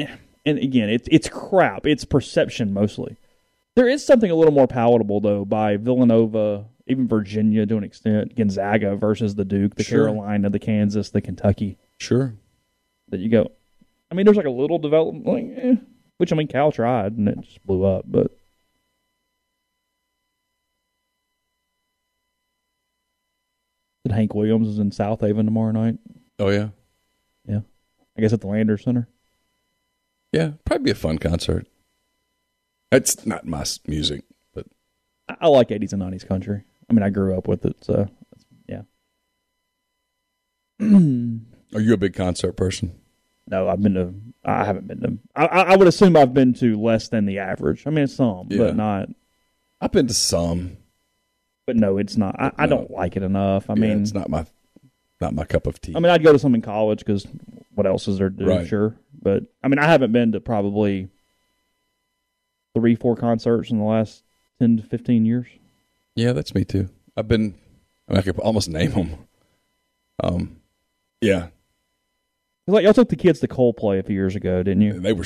and 0.46 0.58
again, 0.60 0.90
it's 0.90 1.08
it's 1.10 1.30
crap. 1.30 1.86
It's 1.88 2.04
perception 2.04 2.74
mostly. 2.74 3.16
There 3.76 3.88
is 3.88 4.06
something 4.06 4.30
a 4.30 4.36
little 4.36 4.54
more 4.54 4.68
palatable 4.68 5.20
though 5.22 5.46
by 5.46 5.78
Villanova, 5.78 6.66
even 6.88 7.08
Virginia 7.08 7.66
to 7.66 7.78
an 7.78 7.84
extent, 7.84 8.36
Gonzaga 8.36 8.96
versus 8.96 9.36
the 9.36 9.46
Duke, 9.46 9.76
the 9.76 9.84
Sure. 9.84 10.06
Carolina, 10.06 10.50
the 10.50 10.60
Kansas, 10.60 11.10
the 11.10 11.22
Kentucky. 11.22 11.78
Sure. 11.98 12.36
That 13.10 13.20
you 13.20 13.30
go. 13.30 13.52
I 14.12 14.16
mean, 14.16 14.26
there's 14.26 14.38
like 14.38 14.46
a 14.46 14.52
little 14.52 14.78
development, 14.78 15.26
like, 15.26 15.46
eh, 15.58 15.76
which 16.18 16.32
I 16.32 16.36
mean, 16.36 16.48
Cal 16.48 16.72
tried 16.72 17.14
and 17.18 17.28
it 17.28 17.42
just 17.42 17.66
blew 17.66 17.84
up, 17.84 18.06
but. 18.08 18.32
That 24.04 24.14
Hank 24.14 24.34
Williams 24.36 24.68
is 24.68 24.80
in 24.80 24.92
Southaven 24.92 25.46
tomorrow 25.46 25.72
night. 25.72 25.98
Oh 26.40 26.50
yeah. 26.50 26.70
Yeah, 27.48 27.62
I 28.18 28.22
guess 28.22 28.34
at 28.34 28.42
the 28.42 28.48
Landers 28.48 28.84
Center. 28.84 29.08
Yeah. 30.32 30.52
Probably 30.66 30.86
be 30.86 30.92
a 30.92 30.96
fun 30.96 31.20
concert. 31.20 31.68
It's 32.96 33.26
not 33.26 33.46
my 33.46 33.66
music, 33.88 34.24
but 34.54 34.66
I, 35.28 35.48
like 35.48 35.70
80s 35.70 35.94
and 35.94 36.02
90s 36.02 36.28
country. 36.28 36.64
I 36.90 36.94
mean, 36.94 37.04
I 37.04 37.10
grew 37.10 37.38
up 37.38 37.48
with 37.48 37.66
it, 37.66 37.78
so 37.84 38.08
yeah. 38.68 38.82
are 40.82 41.82
you 41.82 41.94
a 41.94 41.98
big 41.98 42.14
concert 42.14 42.54
person? 42.54 43.00
No, 43.48 43.68
I've 43.68 43.82
been 43.82 43.94
to. 43.96 44.14
I 44.46 44.64
haven't 44.66 44.88
been 44.88 45.02
to. 45.02 45.18
I, 45.36 45.46
I 45.46 45.76
would 45.76 45.88
assume 45.88 46.16
I've 46.16 46.34
been 46.34 46.54
to 46.56 46.80
less 46.82 47.10
than 47.10 47.26
the 47.26 47.40
average. 47.40 47.86
I 47.86 47.90
mean, 47.90 48.08
some, 48.08 48.48
Yeah. 48.50 48.58
but 48.60 48.76
not. 48.76 49.10
I've 49.82 49.92
been 49.92 50.08
to 50.08 50.14
some. 50.14 50.78
But 51.66 51.76
no, 51.78 51.98
it's 51.98 52.18
not. 52.18 52.36
I, 52.40 52.52
I 52.58 52.68
don't 52.68 52.92
like 52.92 53.16
it 53.18 53.24
enough. 53.24 53.70
I 53.70 53.74
Yeah, 53.74 53.80
mean, 53.80 54.02
it's 54.02 54.14
not 54.14 54.30
my 54.30 54.46
not 55.22 55.34
my 55.34 55.46
cup 55.46 55.68
of 55.68 55.80
tea. 55.80 55.94
I 55.96 56.00
mean, 56.00 56.10
I'd 56.12 56.24
go 56.24 56.34
to 56.34 56.40
some 56.40 56.56
in 56.56 56.62
college 56.62 57.00
because 57.00 57.26
what 57.76 57.88
else 57.88 58.08
is 58.08 58.18
there 58.18 58.30
to 58.30 58.36
do? 58.36 58.46
Right. 58.46 58.68
Sure, 58.68 58.96
but 59.22 59.44
I 59.64 59.68
mean, 59.70 59.80
I 59.80 59.86
haven't 59.88 60.12
been 60.12 60.34
to 60.34 60.42
probably 60.42 61.08
three, 62.76 62.96
four 62.96 63.16
concerts 63.16 63.70
in 63.72 63.78
the 63.80 63.84
last 63.86 64.24
ten 64.60 64.78
to 64.78 64.84
fifteen 64.84 65.26
years. 65.26 65.48
yeah, 66.16 66.34
that's 66.34 66.54
me 66.56 66.64
too. 66.66 66.90
I've 67.18 67.28
been. 67.28 67.56
I, 68.08 68.14
mean, 68.14 68.20
I 68.20 68.22
could 68.24 68.40
almost 68.40 68.70
name 68.70 68.92
them. 68.92 69.18
Um, 70.22 70.58
yeah, 71.22 71.48
Like 72.68 72.84
y'all 72.84 72.94
took 72.94 73.10
the 73.10 73.16
kids 73.16 73.40
to 73.40 73.48
Coldplay 73.48 73.98
a 74.00 74.04
few 74.04 74.16
years 74.16 74.36
ago, 74.36 74.62
didn't 74.62 74.82
you? 74.82 75.00
they 75.00 75.14
were 75.14 75.26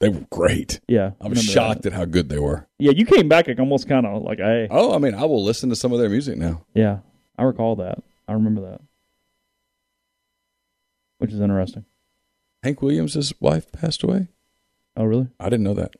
they 0.00 0.08
were 0.08 0.24
great. 0.30 0.80
Yeah, 0.88 1.10
I 1.20 1.28
was 1.28 1.42
shocked 1.42 1.82
that. 1.82 1.92
at 1.92 1.98
how 1.98 2.04
good 2.04 2.28
they 2.28 2.38
were. 2.38 2.66
Yeah, 2.78 2.92
you 2.92 3.04
came 3.04 3.28
back 3.28 3.46
like 3.48 3.58
almost 3.58 3.88
kind 3.88 4.06
of 4.06 4.22
like, 4.22 4.38
hey, 4.38 4.68
Oh, 4.70 4.94
I 4.94 4.98
mean, 4.98 5.14
I 5.14 5.24
will 5.24 5.44
listen 5.44 5.68
to 5.70 5.76
some 5.76 5.92
of 5.92 5.98
their 5.98 6.08
music 6.08 6.38
now. 6.38 6.64
Yeah, 6.74 6.98
I 7.36 7.42
recall 7.44 7.76
that. 7.76 7.98
I 8.26 8.32
remember 8.32 8.62
that, 8.70 8.80
which 11.18 11.32
is 11.32 11.40
interesting. 11.40 11.84
Hank 12.62 12.82
Williams' 12.82 13.32
wife 13.40 13.70
passed 13.72 14.02
away. 14.02 14.28
Oh, 14.96 15.04
really? 15.04 15.28
I 15.38 15.44
didn't 15.48 15.64
know 15.64 15.74
that. 15.74 15.94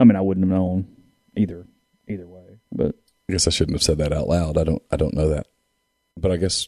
I 0.00 0.04
mean, 0.04 0.16
I 0.16 0.20
wouldn't 0.22 0.44
have 0.44 0.52
known 0.52 0.88
either, 1.36 1.66
either 2.08 2.26
way. 2.26 2.58
But 2.72 2.96
I 3.28 3.32
guess 3.32 3.46
I 3.46 3.50
shouldn't 3.50 3.76
have 3.76 3.82
said 3.82 3.98
that 3.98 4.12
out 4.12 4.26
loud. 4.28 4.58
I 4.58 4.64
don't. 4.64 4.82
I 4.90 4.96
don't 4.96 5.14
know 5.14 5.28
that. 5.28 5.46
But 6.16 6.32
I 6.32 6.36
guess 6.36 6.66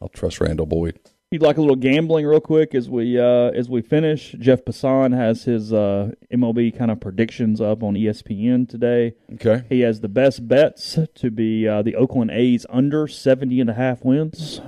I'll 0.00 0.08
trust 0.08 0.40
Randall 0.40 0.66
Boyd. 0.66 0.98
you'd 1.30 1.42
like 1.42 1.56
a 1.56 1.60
little 1.60 1.76
gambling 1.76 2.26
real 2.26 2.40
quick 2.40 2.74
as 2.74 2.88
we 2.88 3.18
uh, 3.18 3.50
as 3.50 3.68
we 3.68 3.82
finish. 3.82 4.34
Jeff 4.38 4.64
Passan 4.64 5.14
has 5.14 5.44
his 5.44 5.72
uh, 5.72 6.12
MLB 6.32 6.76
kind 6.76 6.90
of 6.90 7.00
predictions 7.00 7.60
up 7.60 7.82
on 7.82 7.94
ESPN 7.94 8.68
today. 8.68 9.14
Okay. 9.34 9.64
He 9.68 9.80
has 9.80 10.00
the 10.00 10.08
best 10.08 10.46
bets 10.48 10.98
to 11.14 11.30
be 11.30 11.68
uh, 11.68 11.82
the 11.82 11.96
Oakland 11.96 12.30
A's 12.32 12.66
under 12.70 13.06
70 13.06 13.60
and 13.60 13.70
a 13.70 13.74
half 13.74 14.04
wins. 14.04 14.60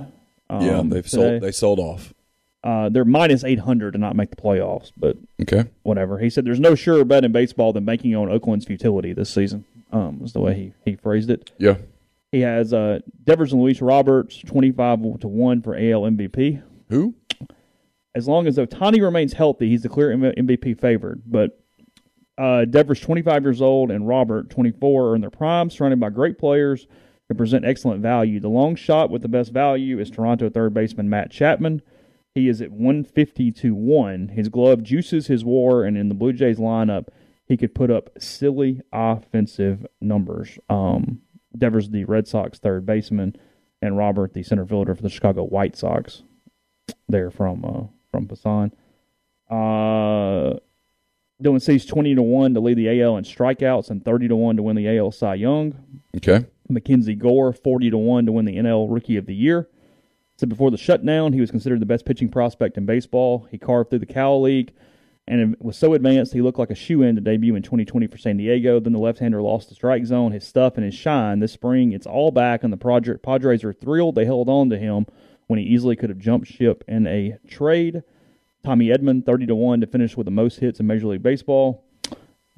Um, 0.49 0.61
yeah, 0.61 0.81
they've 0.85 1.05
today. 1.05 1.29
sold. 1.29 1.41
They 1.41 1.51
sold 1.51 1.79
off. 1.79 2.13
Uh, 2.67 2.89
they're 2.89 3.05
minus 3.05 3.45
800 3.45 3.93
to 3.93 3.97
not 3.97 4.17
make 4.17 4.29
the 4.29 4.35
playoffs, 4.35 4.91
but 4.97 5.15
Okay. 5.41 5.63
whatever. 5.83 6.19
He 6.19 6.29
said 6.29 6.43
there's 6.43 6.59
no 6.59 6.75
surer 6.75 7.05
bet 7.05 7.23
in 7.23 7.31
baseball 7.31 7.71
than 7.71 7.85
banking 7.85 8.13
on 8.13 8.29
Oakland's 8.29 8.65
futility 8.65 9.13
this 9.13 9.29
season. 9.29 9.63
Um, 9.93 10.19
was 10.19 10.33
the 10.33 10.41
way 10.41 10.53
he, 10.53 10.73
he 10.91 10.95
phrased 10.97 11.29
it. 11.29 11.49
Yeah. 11.57 11.77
He 12.33 12.41
has 12.41 12.73
uh, 12.73 12.99
Devers 13.23 13.53
and 13.53 13.61
Luis 13.61 13.81
Roberts 13.81 14.37
25 14.39 15.21
to 15.21 15.27
1 15.29 15.61
for 15.61 15.75
AL 15.75 16.01
MVP. 16.01 16.61
Who? 16.89 17.15
As 18.13 18.27
long 18.27 18.47
as 18.47 18.57
Ohtani 18.57 19.01
remains 19.01 19.31
healthy, 19.31 19.69
he's 19.69 19.83
the 19.83 19.89
clear 19.89 20.09
MVP 20.13 20.77
favored. 20.77 21.21
But 21.25 21.57
uh, 22.37 22.65
Devers, 22.65 22.99
25 22.99 23.43
years 23.43 23.61
old, 23.61 23.91
and 23.91 24.05
Robert, 24.05 24.49
24, 24.49 25.11
are 25.11 25.15
in 25.15 25.21
their 25.21 25.29
prime, 25.29 25.69
surrounded 25.69 26.01
by 26.01 26.09
great 26.09 26.37
players 26.37 26.85
who 27.29 27.35
present 27.35 27.63
excellent 27.63 28.01
value. 28.01 28.41
The 28.41 28.49
long 28.49 28.75
shot 28.75 29.09
with 29.09 29.21
the 29.21 29.27
best 29.29 29.53
value 29.53 29.99
is 29.99 30.09
Toronto 30.11 30.49
third 30.49 30.73
baseman 30.73 31.09
Matt 31.09 31.31
Chapman. 31.31 31.81
He 32.37 32.49
is 32.49 32.61
at 32.61 32.71
150 32.71 33.51
to 33.51 33.73
1. 33.73 34.27
His 34.29 34.47
glove 34.47 34.83
juices 34.83 35.25
his 35.25 35.43
war, 35.43 35.83
and 35.83 35.97
in 35.97 36.07
the 36.07 36.13
Blue 36.13 36.33
Jays 36.33 36.59
lineup, 36.59 37.07
he 37.45 37.57
could 37.57 37.73
put 37.73 37.89
up 37.89 38.11
silly 38.19 38.81
offensive 38.93 39.87
numbers. 39.99 40.59
Um, 40.69 41.21
Devers, 41.57 41.89
the 41.89 42.05
Red 42.05 42.27
Sox 42.27 42.59
third 42.59 42.85
baseman, 42.85 43.35
and 43.81 43.97
Robert, 43.97 44.35
the 44.35 44.43
center 44.43 44.67
fielder 44.67 44.93
for 44.93 45.01
the 45.01 45.09
Chicago 45.09 45.45
White 45.45 45.75
Sox. 45.75 46.21
There 47.09 47.31
from 47.31 47.65
uh, 47.65 47.87
from 48.11 48.27
Passan. 48.27 48.71
Uh, 49.49 50.59
Dylan 51.43 51.61
Cease 51.61 51.85
twenty 51.85 52.13
to 52.13 52.21
one 52.21 52.53
to 52.53 52.59
lead 52.59 52.77
the 52.77 53.01
AL 53.01 53.17
in 53.17 53.23
strikeouts 53.23 53.89
and 53.89 54.05
thirty 54.05 54.27
to 54.27 54.35
one 54.35 54.57
to 54.57 54.61
win 54.61 54.75
the 54.75 54.95
AL 54.95 55.11
Cy 55.11 55.33
Young. 55.35 55.73
Okay. 56.15 56.45
Mackenzie 56.69 57.15
Gore, 57.15 57.53
40 57.53 57.91
to 57.91 57.97
1 57.97 58.25
to 58.25 58.31
win 58.33 58.45
the 58.45 58.57
NL 58.57 58.93
Rookie 58.93 59.15
of 59.15 59.25
the 59.25 59.33
Year. 59.33 59.69
Said 60.37 60.49
before 60.49 60.71
the 60.71 60.77
shutdown, 60.77 61.33
he 61.33 61.41
was 61.41 61.51
considered 61.51 61.79
the 61.79 61.85
best 61.85 62.05
pitching 62.05 62.29
prospect 62.29 62.77
in 62.77 62.85
baseball. 62.85 63.47
He 63.49 63.57
carved 63.57 63.89
through 63.89 63.99
the 63.99 64.05
Cal 64.05 64.41
League 64.41 64.71
and 65.27 65.57
was 65.59 65.75
so 65.75 65.93
advanced 65.93 66.31
he 66.33 66.41
looked 66.41 66.59
like 66.59 66.69
a 66.69 66.75
shoe 66.75 67.01
in 67.01 67.15
to 67.15 67.21
debut 67.21 67.55
in 67.55 67.63
2020 67.63 68.07
for 68.07 68.17
San 68.17 68.37
Diego. 68.37 68.79
Then 68.79 68.93
the 68.93 68.99
left 68.99 69.19
hander 69.19 69.41
lost 69.41 69.67
the 69.69 69.75
strike 69.75 70.05
zone, 70.05 70.31
his 70.31 70.47
stuff, 70.47 70.77
and 70.77 70.85
his 70.85 70.93
shine. 70.93 71.39
This 71.39 71.51
spring, 71.51 71.91
it's 71.91 72.07
all 72.07 72.31
back, 72.31 72.63
and 72.63 72.71
the 72.71 72.77
Padre- 72.77 73.17
Padres 73.17 73.63
are 73.63 73.73
thrilled 73.73 74.15
they 74.15 74.25
held 74.25 74.47
on 74.47 74.69
to 74.69 74.77
him 74.77 75.05
when 75.47 75.59
he 75.59 75.65
easily 75.65 75.95
could 75.95 76.09
have 76.09 76.19
jumped 76.19 76.47
ship 76.47 76.83
in 76.87 77.07
a 77.07 77.37
trade. 77.47 78.03
Tommy 78.63 78.87
Edman, 78.87 79.25
30 79.25 79.47
to 79.47 79.55
1 79.55 79.81
to 79.81 79.87
finish 79.87 80.15
with 80.15 80.25
the 80.25 80.31
most 80.31 80.59
hits 80.59 80.79
in 80.79 80.87
Major 80.87 81.07
League 81.07 81.23
Baseball. 81.23 81.83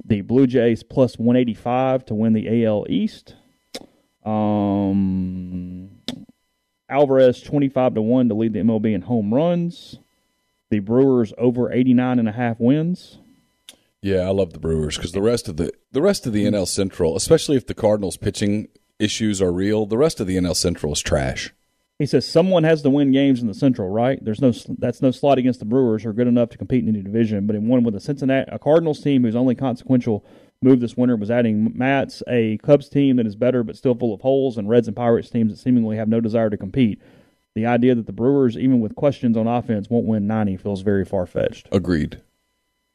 The 0.04 0.20
Blue 0.22 0.46
Jays 0.46 0.82
plus 0.82 1.18
185 1.18 2.04
to 2.06 2.14
win 2.14 2.32
the 2.32 2.64
AL 2.64 2.86
East. 2.88 3.34
Um, 4.24 5.90
Alvarez 6.90 7.40
25 7.40 7.94
to 7.94 8.02
1 8.02 8.28
to 8.28 8.34
lead 8.34 8.52
the 8.52 8.60
MLB 8.60 8.94
in 8.94 9.02
home 9.02 9.32
runs. 9.32 9.98
The 10.70 10.80
Brewers 10.80 11.32
over 11.38 11.72
89 11.72 12.18
and 12.18 12.28
a 12.28 12.32
half 12.32 12.60
wins. 12.60 13.18
Yeah, 14.02 14.20
I 14.20 14.30
love 14.30 14.52
the 14.52 14.58
Brewers 14.58 14.96
because 14.96 15.12
the 15.12 15.22
rest 15.22 15.48
of 15.48 15.56
the 15.56 15.72
the 15.92 16.00
rest 16.00 16.26
of 16.26 16.32
the 16.32 16.44
NL 16.44 16.66
Central, 16.66 17.16
especially 17.16 17.56
if 17.56 17.66
the 17.66 17.74
Cardinals 17.74 18.16
pitching 18.16 18.68
issues 18.98 19.42
are 19.42 19.52
real, 19.52 19.84
the 19.84 19.98
rest 19.98 20.20
of 20.20 20.26
the 20.26 20.36
NL 20.36 20.56
Central 20.56 20.92
is 20.92 21.00
trash. 21.00 21.52
He 21.98 22.06
says 22.06 22.26
someone 22.26 22.64
has 22.64 22.80
to 22.80 22.88
win 22.88 23.12
games 23.12 23.42
in 23.42 23.46
the 23.46 23.52
Central, 23.52 23.90
right? 23.90 24.24
There's 24.24 24.40
no 24.40 24.52
that's 24.78 25.02
no 25.02 25.10
slot 25.10 25.36
against 25.36 25.58
the 25.58 25.66
Brewers 25.66 26.02
who 26.02 26.10
are 26.10 26.14
good 26.14 26.28
enough 26.28 26.48
to 26.50 26.58
compete 26.58 26.82
in 26.82 26.88
any 26.88 27.02
division, 27.02 27.46
but 27.46 27.56
in 27.56 27.68
one 27.68 27.84
with 27.84 27.94
a 27.94 28.00
Cincinnati 28.00 28.50
a 28.50 28.58
Cardinals 28.58 29.00
team 29.00 29.22
whose 29.22 29.36
only 29.36 29.54
consequential 29.54 30.24
move 30.62 30.80
this 30.80 30.96
winter 30.96 31.16
was 31.16 31.30
adding 31.30 31.72
Matz, 31.76 32.22
a 32.28 32.58
Cubs 32.58 32.88
team 32.88 33.16
that 33.16 33.26
is 33.26 33.36
better 33.36 33.62
but 33.62 33.76
still 33.76 33.94
full 33.94 34.14
of 34.14 34.20
holes, 34.20 34.58
and 34.58 34.68
Reds 34.68 34.88
and 34.88 34.96
Pirates 34.96 35.30
teams 35.30 35.52
that 35.52 35.58
seemingly 35.58 35.96
have 35.96 36.08
no 36.08 36.20
desire 36.20 36.50
to 36.50 36.56
compete. 36.56 37.00
The 37.54 37.66
idea 37.66 37.94
that 37.94 38.06
the 38.06 38.12
Brewers, 38.12 38.56
even 38.56 38.80
with 38.80 38.94
questions 38.94 39.36
on 39.36 39.46
offense, 39.46 39.90
won't 39.90 40.06
win 40.06 40.26
90 40.26 40.56
feels 40.58 40.82
very 40.82 41.04
far 41.04 41.26
fetched. 41.26 41.68
Agreed. 41.72 42.22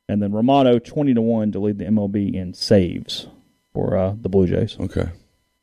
And 0.08 0.22
then 0.22 0.32
Romano 0.32 0.80
20 0.80 1.14
to 1.16 1.22
1 1.22 1.52
to 1.52 1.60
lead 1.60 1.78
the 1.78 1.86
MLB 1.86 2.34
in 2.34 2.54
saves 2.54 3.28
for 3.74 3.98
uh, 3.98 4.16
the 4.20 4.30
Blue 4.30 4.48
Jays. 4.48 4.78
Okay. 4.80 5.10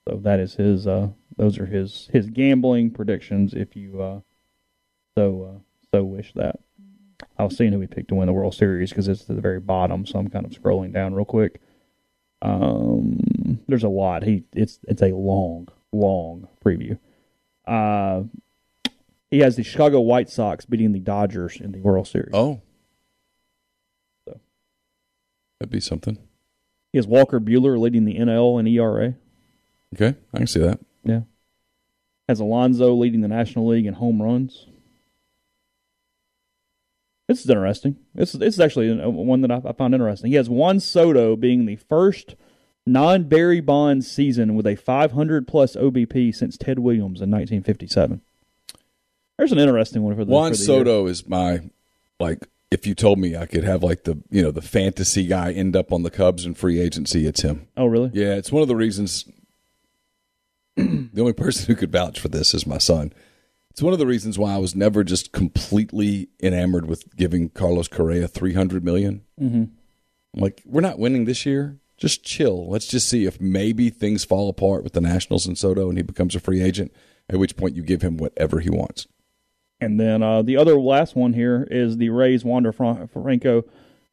So 0.09 0.17
that 0.17 0.41
is 0.41 0.55
his 0.55 0.87
uh 0.87 1.11
those 1.37 1.59
are 1.59 1.67
his 1.67 2.09
his 2.13 2.29
gambling 2.29 2.91
predictions 2.91 3.55
if 3.55 3.77
you 3.77 4.03
uh 4.03 4.21
so 5.17 5.43
uh 5.43 5.59
so 5.95 6.03
wish 6.03 6.33
that. 6.35 6.59
I 7.39 7.45
was 7.45 7.57
seeing 7.57 7.73
who 7.73 7.81
he 7.81 7.87
picked 7.87 8.09
to 8.09 8.17
win 8.17 8.27
the 8.27 8.33
World 8.33 8.55
Series 8.55 8.91
because 8.91 9.07
it's 9.07 9.23
at 9.23 9.37
the 9.37 9.41
very 9.41 9.61
bottom, 9.61 10.05
so 10.05 10.19
I'm 10.19 10.29
kind 10.29 10.45
of 10.45 10.53
scrolling 10.53 10.93
down 10.93 11.15
real 11.15 11.25
quick. 11.25 11.61
Um, 12.43 13.61
there's 13.69 13.85
a 13.85 13.89
lot. 13.89 14.25
He 14.25 14.45
it's 14.53 14.81
it's 14.89 15.01
a 15.01 15.15
long, 15.15 15.69
long 15.93 16.49
preview. 16.65 16.99
Uh, 17.67 18.25
he 19.31 19.39
has 19.39 19.57
the 19.57 19.63
Chicago 19.63 20.01
White 20.01 20.29
Sox 20.29 20.67
beating 20.67 20.93
the 20.93 20.99
Dodgers 20.99 21.61
in 21.61 21.73
the 21.73 21.79
World 21.79 22.09
Series. 22.09 22.35
Oh. 22.35 22.61
So. 24.29 24.41
That'd 25.59 25.71
be 25.71 25.81
something. 25.81 26.19
He 26.93 26.99
has 26.99 27.07
Walker 27.07 27.41
Buehler 27.41 27.79
leading 27.79 28.05
the 28.05 28.17
NL 28.17 28.59
in 28.59 28.67
ERA. 28.67 29.15
Okay, 29.95 30.19
I 30.35 30.39
can 30.39 30.47
see 30.47 30.61
that. 30.61 30.81
Yeah. 31.05 31.23
Has 32.29 32.41
Alonso 32.41 32.93
leading 32.95 33.21
the 33.21 33.29
National 33.29 33.69
League 33.69 33.87
in 33.87 33.95
home 33.95 34.21
runs. 34.21 34.67
This 37.33 37.47
is 37.47 37.51
interesting. 37.51 37.97
This 38.15 38.35
is, 38.35 38.41
this 38.41 38.55
is 38.55 38.61
actually 38.61 38.91
uh, 39.01 39.09
one 39.09 39.41
that 39.41 39.51
I, 39.51 39.63
I 39.65 39.73
found 39.73 39.95
interesting. 39.95 40.31
He 40.31 40.37
has 40.37 40.51
Juan 40.51 40.81
Soto 40.81 41.35
being 41.35 41.65
the 41.65 41.77
first 41.77 42.37
non 42.87 43.23
Barry 43.23 43.61
Bonds 43.61 44.11
season 44.11 44.55
with 44.55 44.67
a 44.67 44.77
500 44.77 45.49
plus 45.49 45.75
OBP 45.75 46.35
since 46.35 46.59
Ted 46.59 46.81
Williams 46.81 47.23
in 47.23 47.31
1957. 47.31 48.21
There's 49.39 49.51
an 49.51 49.59
interesting 49.59 50.03
one 50.03 50.15
for 50.15 50.27
the 50.27 50.31
Juan 50.31 50.51
for 50.51 50.59
the 50.59 50.63
Soto 50.63 51.03
year. 51.05 51.11
is 51.11 51.27
my 51.27 51.61
like. 52.21 52.47
If 52.71 52.87
you 52.87 52.95
told 52.95 53.19
me 53.19 53.35
I 53.35 53.47
could 53.47 53.65
have 53.65 53.83
like 53.83 54.05
the 54.05 54.23
you 54.31 54.43
know 54.43 54.51
the 54.51 54.61
fantasy 54.61 55.27
guy 55.27 55.53
end 55.53 55.75
up 55.75 55.91
on 55.91 56.03
the 56.03 56.11
Cubs 56.11 56.45
in 56.45 56.53
free 56.53 56.81
agency, 56.81 57.27
it's 57.27 57.41
him. 57.41 57.67
Oh, 57.79 57.87
really? 57.87 58.11
Yeah, 58.13 58.35
it's 58.35 58.53
one 58.53 58.61
of 58.61 58.69
the 58.69 58.77
reasons. 58.77 59.25
the 60.77 61.21
only 61.21 61.33
person 61.33 61.67
who 61.67 61.77
could 61.77 61.93
vouch 61.93 62.21
for 62.21 62.29
this 62.29 62.53
is 62.53 62.67
my 62.67 62.79
son. 62.79 63.13
It's 63.73 63.81
one 63.81 63.95
of 63.95 63.99
the 63.99 64.07
reasons 64.07 64.39
why 64.39 64.53
I 64.53 64.59
was 64.59 64.75
never 64.77 65.03
just 65.03 65.33
completely 65.33 66.29
enamored 66.43 66.85
with 66.85 67.17
giving 67.17 67.49
Carlos 67.49 67.89
Correa 67.89 68.29
three 68.29 68.53
hundred 68.53 68.85
million. 68.85 69.23
Mm-hmm. 69.41 69.65
Like 70.39 70.61
we're 70.67 70.83
not 70.83 70.99
winning 70.99 71.25
this 71.25 71.47
year. 71.47 71.79
Just 71.97 72.23
chill. 72.23 72.69
Let's 72.69 72.87
just 72.87 73.09
see 73.09 73.25
if 73.25 73.41
maybe 73.41 73.89
things 73.89 74.25
fall 74.25 74.51
apart 74.51 74.85
with 74.85 74.93
the 74.93 75.01
Nationals 75.01 75.47
and 75.47 75.57
Soto, 75.57 75.89
and 75.89 75.97
he 75.97 76.03
becomes 76.03 76.35
a 76.35 76.41
free 76.41 76.61
agent. 76.61 76.93
At 77.31 77.39
which 77.39 77.57
point 77.57 77.75
you 77.75 77.83
give 77.83 78.03
him 78.03 78.19
whatever 78.19 78.61
he 78.61 78.69
wants. 78.69 79.07
And 79.81 79.99
then 79.99 80.23
uh, 80.23 80.43
the 80.43 80.59
other 80.59 80.79
last 80.79 81.17
one 81.17 81.33
here 81.33 81.67
is 81.71 81.97
the 81.97 82.11
Rays 82.11 82.45
Wander 82.45 82.73
Fran- 82.73 83.09
Franco. 83.09 83.65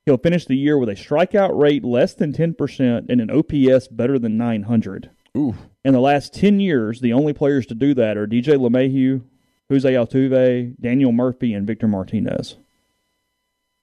He'll 0.06 0.18
finish 0.18 0.46
the 0.46 0.56
year 0.56 0.78
with 0.78 0.88
a 0.88 0.94
strikeout 0.96 1.60
rate 1.60 1.84
less 1.84 2.14
than 2.14 2.32
10% 2.32 3.10
and 3.10 3.20
an 3.20 3.30
OPS 3.30 3.90
better 3.90 4.18
than 4.18 4.38
900. 4.38 5.10
Ooh, 5.38 5.56
In 5.84 5.94
the 5.94 6.00
last 6.00 6.34
10 6.34 6.62
years, 6.62 7.02
the 7.02 7.12
only 7.14 7.34
players 7.34 7.66
to 7.68 7.76
do 7.76 7.94
that 7.96 8.16
are 8.18 8.26
DJ 8.26 8.56
LeMahieu, 8.58 9.22
Jose 9.70 9.92
Altuve, 9.92 10.76
Daniel 10.80 11.12
Murphy, 11.12 11.54
and 11.54 11.68
Victor 11.68 11.88
Martinez. 11.88 12.58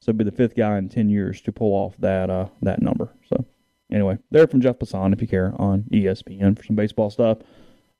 So 0.00 0.12
be 0.12 0.24
the 0.24 0.32
fifth 0.32 0.56
guy 0.56 0.78
in 0.78 0.88
10 0.88 1.08
years 1.08 1.40
to 1.42 1.52
pull 1.52 1.72
off 1.72 1.96
that 1.98 2.30
uh, 2.30 2.48
that 2.62 2.82
number. 2.82 3.12
So 3.28 3.44
anyway, 3.90 4.18
there 4.30 4.46
from 4.46 4.60
Jeff 4.60 4.78
Passan, 4.78 5.12
if 5.12 5.20
you 5.20 5.28
care, 5.28 5.52
on 5.56 5.84
ESPN 5.92 6.56
for 6.56 6.64
some 6.64 6.76
baseball 6.76 7.10
stuff. 7.10 7.38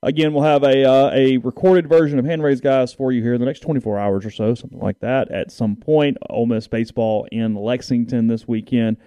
Again, 0.03 0.31
we'll 0.31 0.43
have 0.43 0.63
a 0.63 0.87
uh, 0.87 1.11
a 1.11 1.37
recorded 1.37 1.89
version 1.89 2.19
of 2.19 2.25
Hand 2.25 2.43
Raised 2.43 2.63
Guys 2.63 2.93
for 2.93 3.11
you 3.11 3.23
here 3.23 3.33
in 3.33 3.39
the 3.39 3.45
next 3.45 3.61
24 3.61 3.97
hours 3.97 4.25
or 4.25 4.31
so, 4.31 4.53
something 4.53 4.79
like 4.79 4.99
that. 4.99 5.31
At 5.31 5.51
some 5.51 5.75
point, 5.75 6.17
Ole 6.29 6.45
Miss 6.45 6.67
baseball 6.67 7.27
in 7.31 7.55
Lexington 7.55 8.27
this 8.27 8.47
weekend, 8.47 8.97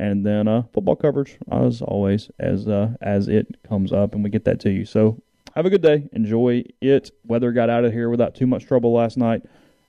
and 0.00 0.26
then 0.26 0.48
uh, 0.48 0.62
football 0.72 0.96
coverage 0.96 1.38
as 1.50 1.80
always 1.80 2.30
as 2.40 2.66
uh, 2.66 2.94
as 3.00 3.28
it 3.28 3.62
comes 3.62 3.92
up, 3.92 4.14
and 4.14 4.24
we 4.24 4.30
get 4.30 4.44
that 4.46 4.58
to 4.60 4.70
you. 4.70 4.84
So 4.84 5.22
have 5.54 5.66
a 5.66 5.70
good 5.70 5.82
day, 5.82 6.08
enjoy 6.12 6.64
it. 6.80 7.10
Weather 7.24 7.52
got 7.52 7.70
out 7.70 7.84
of 7.84 7.92
here 7.92 8.08
without 8.08 8.34
too 8.34 8.46
much 8.46 8.66
trouble 8.66 8.92
last 8.92 9.16
night, 9.16 9.42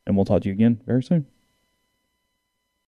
and 0.06 0.16
we'll 0.16 0.26
talk 0.26 0.42
to 0.44 0.48
you 0.50 0.54
again 0.54 0.82
very 0.86 1.04
soon. 1.04 1.26